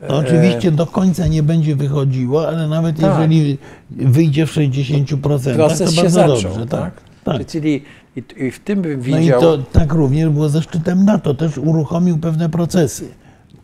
To 0.08 0.16
oczywiście 0.16 0.70
do 0.70 0.86
końca 0.86 1.26
nie 1.26 1.42
będzie 1.42 1.76
wychodziło, 1.76 2.48
ale 2.48 2.68
nawet 2.68 3.00
Tak. 3.00 3.10
jeżeli 3.20 3.58
wyjdzie 3.90 4.46
w 4.46 4.50
60%, 4.50 5.54
Proces 5.54 5.78
to 5.78 5.90
się 5.90 6.02
bardzo 6.02 6.36
zaczął, 6.36 6.52
dobrze. 6.52 6.66
tak? 6.66 6.92
tak. 7.24 7.46
Czyli 7.46 7.82
i, 8.16 8.22
i 8.36 8.50
w 8.50 8.60
tym 8.60 8.82
bym 8.82 9.00
No 9.00 9.18
i 9.18 9.20
widział... 9.20 9.40
to 9.40 9.58
tak 9.58 9.92
również 9.92 10.28
było 10.28 10.48
ze 10.48 10.62
szczytem 10.62 11.04
NATO, 11.04 11.34
też 11.34 11.58
uruchomił 11.58 12.18
pewne 12.18 12.48
procesy. 12.48 13.08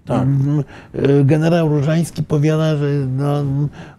Tak. 0.05 0.23
Mm, 0.23 0.65
y, 0.95 1.25
Generał 1.25 1.69
Różański 1.69 2.23
powiada, 2.23 2.77
że 2.77 2.87
no, 3.17 3.45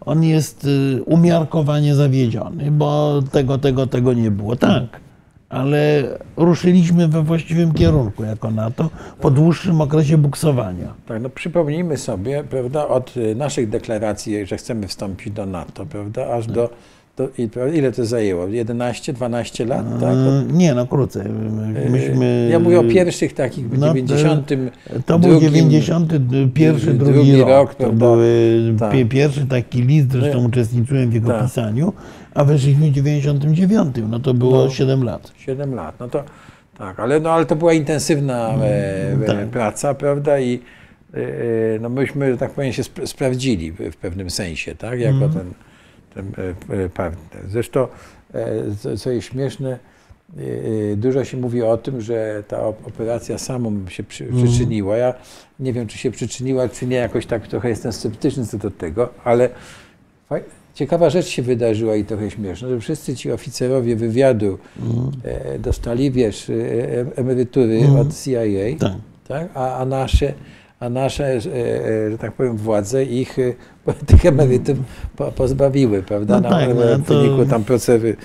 on 0.00 0.22
jest 0.22 0.64
y, 0.64 1.02
umiarkowanie 1.06 1.94
zawiedziony, 1.94 2.70
bo 2.70 3.20
tego, 3.32 3.58
tego, 3.58 3.86
tego 3.86 4.12
nie 4.12 4.30
było. 4.30 4.56
Tak, 4.56 5.00
ale 5.48 6.02
ruszyliśmy 6.36 7.08
we 7.08 7.22
właściwym 7.22 7.72
kierunku 7.72 8.24
jako 8.24 8.50
NATO 8.50 8.90
po 9.20 9.30
dłuższym 9.30 9.80
okresie 9.80 10.18
buksowania. 10.18 10.94
Tak, 11.06 11.22
no 11.22 11.30
przypomnijmy 11.30 11.96
sobie, 11.96 12.44
prawda, 12.44 12.88
od 12.88 13.14
naszych 13.36 13.68
deklaracji, 13.68 14.46
że 14.46 14.56
chcemy 14.56 14.88
wstąpić 14.88 15.32
do 15.32 15.46
NATO, 15.46 15.86
prawda, 15.86 16.32
aż 16.32 16.46
do, 16.46 16.70
prawda, 17.52 17.74
ile 17.74 17.92
to 17.92 18.04
zajęło? 18.06 18.46
11, 18.48 19.12
12 19.12 19.66
lat, 19.66 19.84
tak? 20.00 20.14
Y, 20.14 20.52
Nie, 20.52 20.74
no 20.74 20.86
krócej. 20.86 21.22
Myśmy, 21.90 22.48
Ja 22.52 22.58
mówię 22.58 22.80
o 22.80 22.84
pierwszych 22.84 23.32
takich 23.34 23.70
w 23.70 23.78
no, 23.78 23.86
90. 23.86 24.48
To 25.06 25.18
był 25.18 25.30
drugim- 25.30 25.52
91, 25.52 26.98
drugi, 26.98 27.12
drugi 27.14 27.36
rok. 27.40 27.48
rok, 27.48 27.74
to 27.74 27.92
były 27.92 28.58
Tak. 28.78 28.92
pie- 28.92 29.08
pierwszy 29.08 29.46
taki 29.46 29.82
list, 29.82 30.12
zresztą 30.12 30.40
My- 30.40 30.46
uczestniczyłem 30.46 31.10
w 31.10 31.14
jego 31.14 31.28
Tak. 31.28 31.42
pisaniu, 31.42 31.92
a 32.34 32.44
weszliśmy 32.44 32.90
w 32.90 32.92
99, 32.92 33.96
no 34.10 34.18
to 34.20 34.34
było 34.34 34.64
No. 34.64 34.70
7 34.70 35.04
lat. 35.04 35.32
7 35.38 35.74
lat, 35.74 36.00
no 36.00 36.08
to 36.08 36.24
tak, 36.78 37.00
ale, 37.00 37.20
no, 37.20 37.30
ale 37.30 37.46
to 37.46 37.56
była 37.56 37.72
intensywna 37.72 38.54
e, 38.54 39.12
e, 39.12 39.16
tak. 39.26 39.46
praca, 39.48 39.94
prawda, 39.94 40.38
i 40.40 40.60
e, 41.14 41.18
e, 41.18 41.78
no 41.80 41.88
myśmy, 41.88 42.32
że 42.32 42.38
tak 42.38 42.50
powiem, 42.50 42.72
się 42.72 42.82
sp- 42.88 43.06
sprawdzili 43.06 43.72
w, 43.72 43.76
w 43.92 43.96
pewnym 43.96 44.30
sensie, 44.30 44.74
tak, 44.74 45.00
jako 45.00 45.14
Mhm. 45.24 45.32
ten, 45.32 45.44
ten 46.14 46.32
e, 46.84 46.88
partner. 46.88 47.42
Zresztą, 47.48 47.86
e, 48.34 48.96
co, 48.96 49.10
jest 49.10 49.26
śmieszne, 49.28 49.78
e, 50.92 50.96
dużo 50.96 51.24
się 51.24 51.36
mówi 51.36 51.62
o 51.62 51.76
tym, 51.76 52.00
że 52.00 52.42
ta 52.48 52.56
op- 52.58 52.86
operacja 52.86 53.38
samą 53.38 53.88
się 53.88 54.04
Mhm. 54.26 54.44
przyczyniła. 54.46 54.96
Ja 54.96 55.14
nie 55.60 55.72
wiem, 55.72 55.86
czy 55.86 55.98
się 55.98 56.10
przyczyniła, 56.10 56.68
czy 56.68 56.86
nie, 56.86 56.96
jakoś 56.96 57.26
tak 57.26 57.48
trochę 57.48 57.68
jestem 57.68 57.92
sceptyczny 57.92 58.46
co 58.46 58.58
do 58.58 58.70
tego, 58.70 59.08
ale 59.24 59.48
ciekawa 60.74 61.10
rzecz 61.10 61.26
się 61.26 61.42
wydarzyła 61.42 61.96
i 61.96 62.04
trochę 62.04 62.30
śmieszna, 62.30 62.68
że 62.68 62.80
wszyscy 62.80 63.16
ci 63.16 63.32
oficerowie 63.32 63.96
wywiadu 63.96 64.58
Mhm. 64.82 65.12
dostali, 65.62 66.10
wiesz, 66.10 66.50
emerytury 67.16 67.76
Mhm. 67.80 67.96
od 68.00 68.14
CIA, 68.24 68.40
Tak. 68.78 68.92
tak? 69.28 69.48
A, 69.54 69.76
a 69.78 69.84
nasze, 69.84 70.32
a 70.80 70.88
nasze 70.88 71.24
e, 71.24 71.36
e, 71.36 72.10
że 72.10 72.18
tak 72.18 72.32
powiem, 72.32 72.56
władze 72.56 73.04
ich 73.04 73.38
e, 73.38 73.54
tych 74.06 74.26
emerytów 74.26 74.78
po, 75.16 75.32
pozbawiły, 75.32 76.02
prawda? 76.02 76.40
No 76.40 76.50
tak, 76.50 76.68
no 76.68 76.98
w 76.98 77.02
wyniku 77.02 77.46
tam 77.46 77.64
procewy 77.64 78.16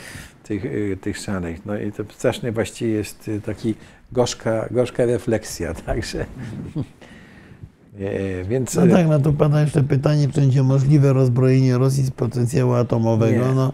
tych, 0.43 0.63
tych 1.01 1.17
szaleń. 1.17 1.57
No 1.65 1.77
i 1.77 1.91
to 1.91 2.03
strasznie 2.17 2.51
właściwie 2.51 2.91
jest 2.91 3.31
taki 3.45 3.75
gorzka, 4.11 4.67
gorzka 4.71 5.05
refleksja, 5.05 5.73
także... 5.85 6.25
E, 7.99 8.43
Więc 8.43 8.75
No 8.75 8.87
tak, 8.87 9.07
no 9.07 9.19
to 9.19 9.33
pada 9.33 9.61
jeszcze 9.61 9.83
pytanie, 9.83 10.27
czy 10.27 10.41
będzie 10.41 10.63
możliwe 10.63 11.13
rozbrojenie 11.13 11.77
Rosji 11.77 12.03
z 12.03 12.11
potencjału 12.11 12.73
atomowego. 12.73 13.47
Nie. 13.47 13.53
No, 13.53 13.73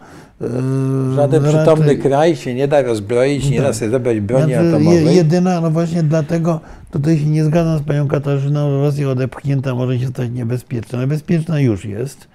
żaden 1.16 1.44
raczej- 1.46 1.58
przytomny 1.60 1.96
kraj 1.96 2.36
się 2.36 2.54
nie 2.54 2.68
da 2.68 2.82
rozbroić, 2.82 3.50
nie 3.50 3.58
da 3.62 3.66
Tak. 3.68 3.76
sobie 3.76 3.92
zebrać 3.92 4.20
broni 4.20 4.54
Znaczy, 4.54 4.70
atomowej. 4.70 5.16
Jedyna, 5.16 5.62
no 5.62 5.72
właśnie 5.72 6.04
dlatego 6.04 6.60
tutaj 6.92 7.20
się 7.20 7.26
nie 7.26 7.44
zgadzam 7.46 7.80
z 7.80 7.82
panią 7.82 8.08
Katarzyną, 8.08 8.70
że 8.72 8.78
Rosja 8.82 9.10
odepchnięta 9.10 9.76
może 9.76 10.00
się 10.00 10.08
stać 10.08 10.30
niebezpieczna. 10.32 11.00
Niebezpieczna 11.00 11.60
już 11.60 11.86
jest. 11.86 12.28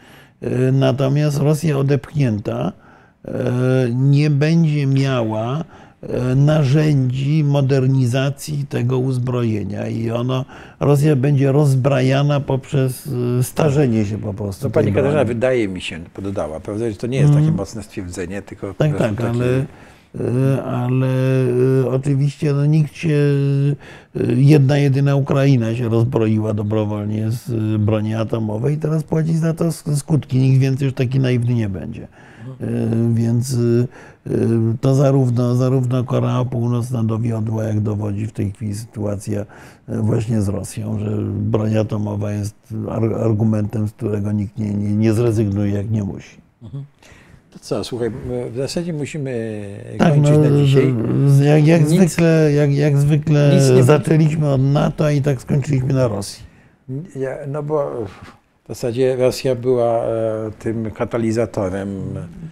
E, 0.43 0.73
Natomiast 0.73 1.39
Rosja 1.39 1.79
odepchnięta 1.79 2.73
e, 3.25 3.33
nie 3.95 4.31
będzie 4.31 4.87
miała 4.87 5.65
narzędzi 6.37 7.45
modernizacji 7.45 8.65
tego 8.69 8.99
uzbrojenia 8.99 9.89
i 9.89 10.11
ono, 10.11 10.45
Rosja 10.81 11.17
będzie 11.17 11.53
rozbrajana 11.53 12.41
poprzez 12.41 13.09
e, 13.41 13.43
starzenie 13.43 14.05
się 14.07 14.19
po 14.19 14.35
prostu. 14.35 14.67
No, 14.67 14.71
pani 14.71 14.93
Katarzyna 14.93 15.25
wydaje 15.25 15.69
mi 15.69 15.81
się, 15.81 16.01
pododała, 16.15 16.61
prawda, 16.61 16.91
że 16.91 16.97
to 16.97 17.07
nie 17.07 17.19
jest 17.19 17.29
takie 17.31 17.39
Mhm. 17.41 17.57
mocne 17.57 17.83
stwierdzenie, 17.83 18.43
tylko 18.43 18.75
Tak, 18.75 18.99
tak, 18.99 19.15
takie- 19.17 19.29
ale, 19.29 19.45
y, 20.21 20.63
ale 20.63 21.09
oczywiście 21.91 22.53
no, 22.53 22.67
nikt 22.67 22.97
się, 22.97 23.17
jedna 24.37 24.79
jedyna 24.79 25.17
Ukraina 25.17 25.75
się 25.75 25.89
rozbroiła 25.89 26.55
dobrowolnie 26.55 27.31
z 27.31 27.77
broni 27.81 28.15
atomowej 28.15 28.75
i 28.75 28.79
teraz 28.79 29.03
płaci 29.05 29.37
za 29.37 29.55
to 29.55 29.65
sk- 29.65 29.97
skutki. 29.97 30.39
Nikt 30.39 30.61
więcej 30.61 30.85
już 30.87 30.95
taki 30.95 31.21
naiwny 31.21 31.55
nie 31.55 31.69
będzie. 31.69 32.09
Y, 32.61 33.15
Więc 33.15 33.53
y, 33.53 33.89
y, 34.27 34.33
to 34.81 34.95
zarówno, 34.95 35.55
zarówno 35.55 36.05
Korea 36.05 36.45
Północna 36.45 37.05
dowiodła, 37.05 37.65
jak 37.65 37.81
dowodzi 37.81 38.27
w 38.27 38.33
tej 38.33 38.53
chwili 38.53 38.75
sytuacja 38.75 39.47
właśnie 39.89 40.43
z 40.43 40.49
Rosją, 40.49 40.99
że 40.99 41.11
broń 41.33 41.77
atomowa 41.77 42.33
jest 42.33 42.55
ar- 42.91 43.15
argumentem, 43.15 43.89
z 43.89 43.93
którego 43.93 44.33
nikt 44.33 44.59
nie, 44.59 44.75
nie, 44.75 44.93
nie 44.97 45.13
zrezygnuje, 45.13 45.73
jak 45.73 45.91
nie 45.91 46.05
musi. 46.05 46.37
To 47.51 47.59
co, 47.61 47.85
słuchaj, 47.85 48.11
w 48.53 48.57
zasadzie 48.57 48.93
musimy 48.93 49.61
Tak, 49.99 50.13
kończyć 50.13 50.33
no, 50.37 50.51
na 50.51 50.57
dzisiaj. 50.65 50.95
jak, 51.45 51.67
jak, 51.67 51.81
Nic- 51.81 51.89
zwykle, 51.91 52.53
jak, 52.53 52.75
jak 52.75 52.97
zwykle 52.99 53.61
zaczęliśmy 53.83 54.49
od 54.49 54.63
NATO, 54.63 55.11
i 55.11 55.23
tak 55.23 55.41
skończyliśmy 55.43 55.95
na 55.95 56.09
Rosji. 56.09 56.43
Ja, 57.17 57.31
no 57.49 57.63
bo 57.63 57.91
w 58.67 58.69
zasadzie 58.69 59.17
Rosja 59.17 59.55
była 59.55 60.05
e, 60.05 60.51
tym 60.59 60.91
katalizatorem 60.91 61.89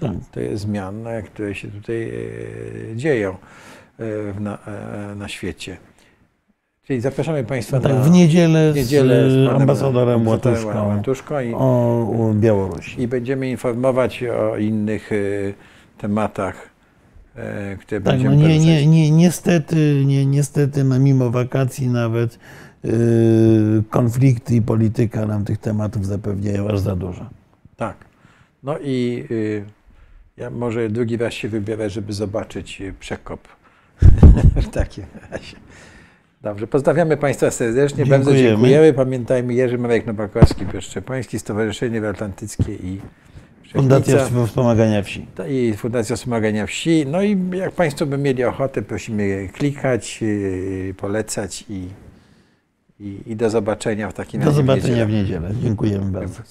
Tak. 0.01 0.13
tych 0.33 0.59
zmian, 0.59 1.07
e, 1.07 1.23
które 1.23 1.55
się 1.55 1.69
tutaj 1.69 2.11
e, 2.93 2.97
dzieją 2.97 3.37
e, 3.99 4.41
na, 4.41 4.59
na 5.17 5.29
świecie. 5.29 5.77
Czyli 6.87 7.01
zapraszamy 7.01 7.45
Państwa 7.45 7.81
tak, 7.81 7.93
na 7.93 8.01
w 8.01 8.11
niedzielę, 8.11 8.73
w 8.73 8.77
niedzielę 8.77 9.31
z 9.31 9.33
z 9.33 9.49
ambasadorem 9.61 10.29
Łatuszką 10.29 10.89
Łatuszką 10.89 11.41
i, 11.41 11.55
o, 11.55 12.33
Białorusi. 12.35 13.03
i 13.03 13.09
będziemy 13.09 13.51
informować 13.51 14.23
o 14.25 14.57
innych 14.57 15.11
tematach, 15.99 16.69
które 17.81 18.01
Tak, 18.01 18.13
będziemy 18.13 18.37
no 18.37 18.49
nie, 18.49 18.59
nie, 18.59 18.87
nie, 18.87 19.11
niestety, 19.11 20.03
nie, 20.07 20.27
niestety 20.27 20.85
no 20.85 20.99
mimo 20.99 21.31
wakacji 21.31 21.89
nawet 21.89 22.39
konflikty 23.91 24.55
i 24.55 24.63
polityka 24.63 25.27
nam 25.27 25.45
tych 25.45 25.59
tematów 25.59 26.07
zapewniają 26.07 26.69
aż 26.69 26.79
za 26.79 26.97
dużo. 26.97 27.31
Tak. 27.77 27.97
No 28.63 28.79
i 28.79 29.25
y, 29.31 29.65
ja 30.37 30.51
może 30.51 30.89
drugi 30.89 31.17
raz 31.17 31.35
się 31.35 31.49
wybiorę, 31.49 31.91
żeby 31.91 32.13
zobaczyć 32.13 32.81
y, 32.81 32.95
przekop. 33.01 33.49
w 34.69 34.69
takim 34.69 35.05
razie. 35.31 35.57
Dobrze, 36.43 36.67
pozdrawiamy 36.67 37.17
Państwa 37.17 37.51
serdecznie, 37.51 38.07
bardzo 38.07 38.35
Dziękujemy. 38.35 38.93
Pamiętajmy 38.93 39.55
Jerzy 39.55 39.79
Marek 39.79 40.07
Nowakowski, 40.07 40.67
Piotr 40.67 40.87
Szczepański, 40.87 41.39
Stowarzyszenie 41.39 42.09
Atlantyckie 42.09 42.75
i 42.75 43.01
Fundacja 43.73 44.29
Wspomagania 44.47 45.03
Wsi. 45.03 45.27
i 45.49 45.75
Fundacja 45.77 46.17
Wspomagania 46.17 46.67
Wsi. 46.67 47.07
No 47.07 47.23
i 47.23 47.39
jak 47.53 47.73
Państwo 47.73 48.07
by 48.07 48.19
mieli 48.19 48.45
ochotę, 48.45 48.83
prosimy 48.83 49.49
klikać, 49.53 50.25
polecać 50.97 51.65
i, 51.69 51.89
i, 53.05 53.23
i 53.27 53.37
do 53.37 53.51
zobaczenia 53.51 54.11
w 54.11 54.15
takim 54.15 54.41
Do 54.41 54.53
zobaczenia 54.53 55.07
w 55.07 55.11
niedzielę. 55.11 55.51
Dziękujemy 55.63 56.11
bardzo. 56.11 56.43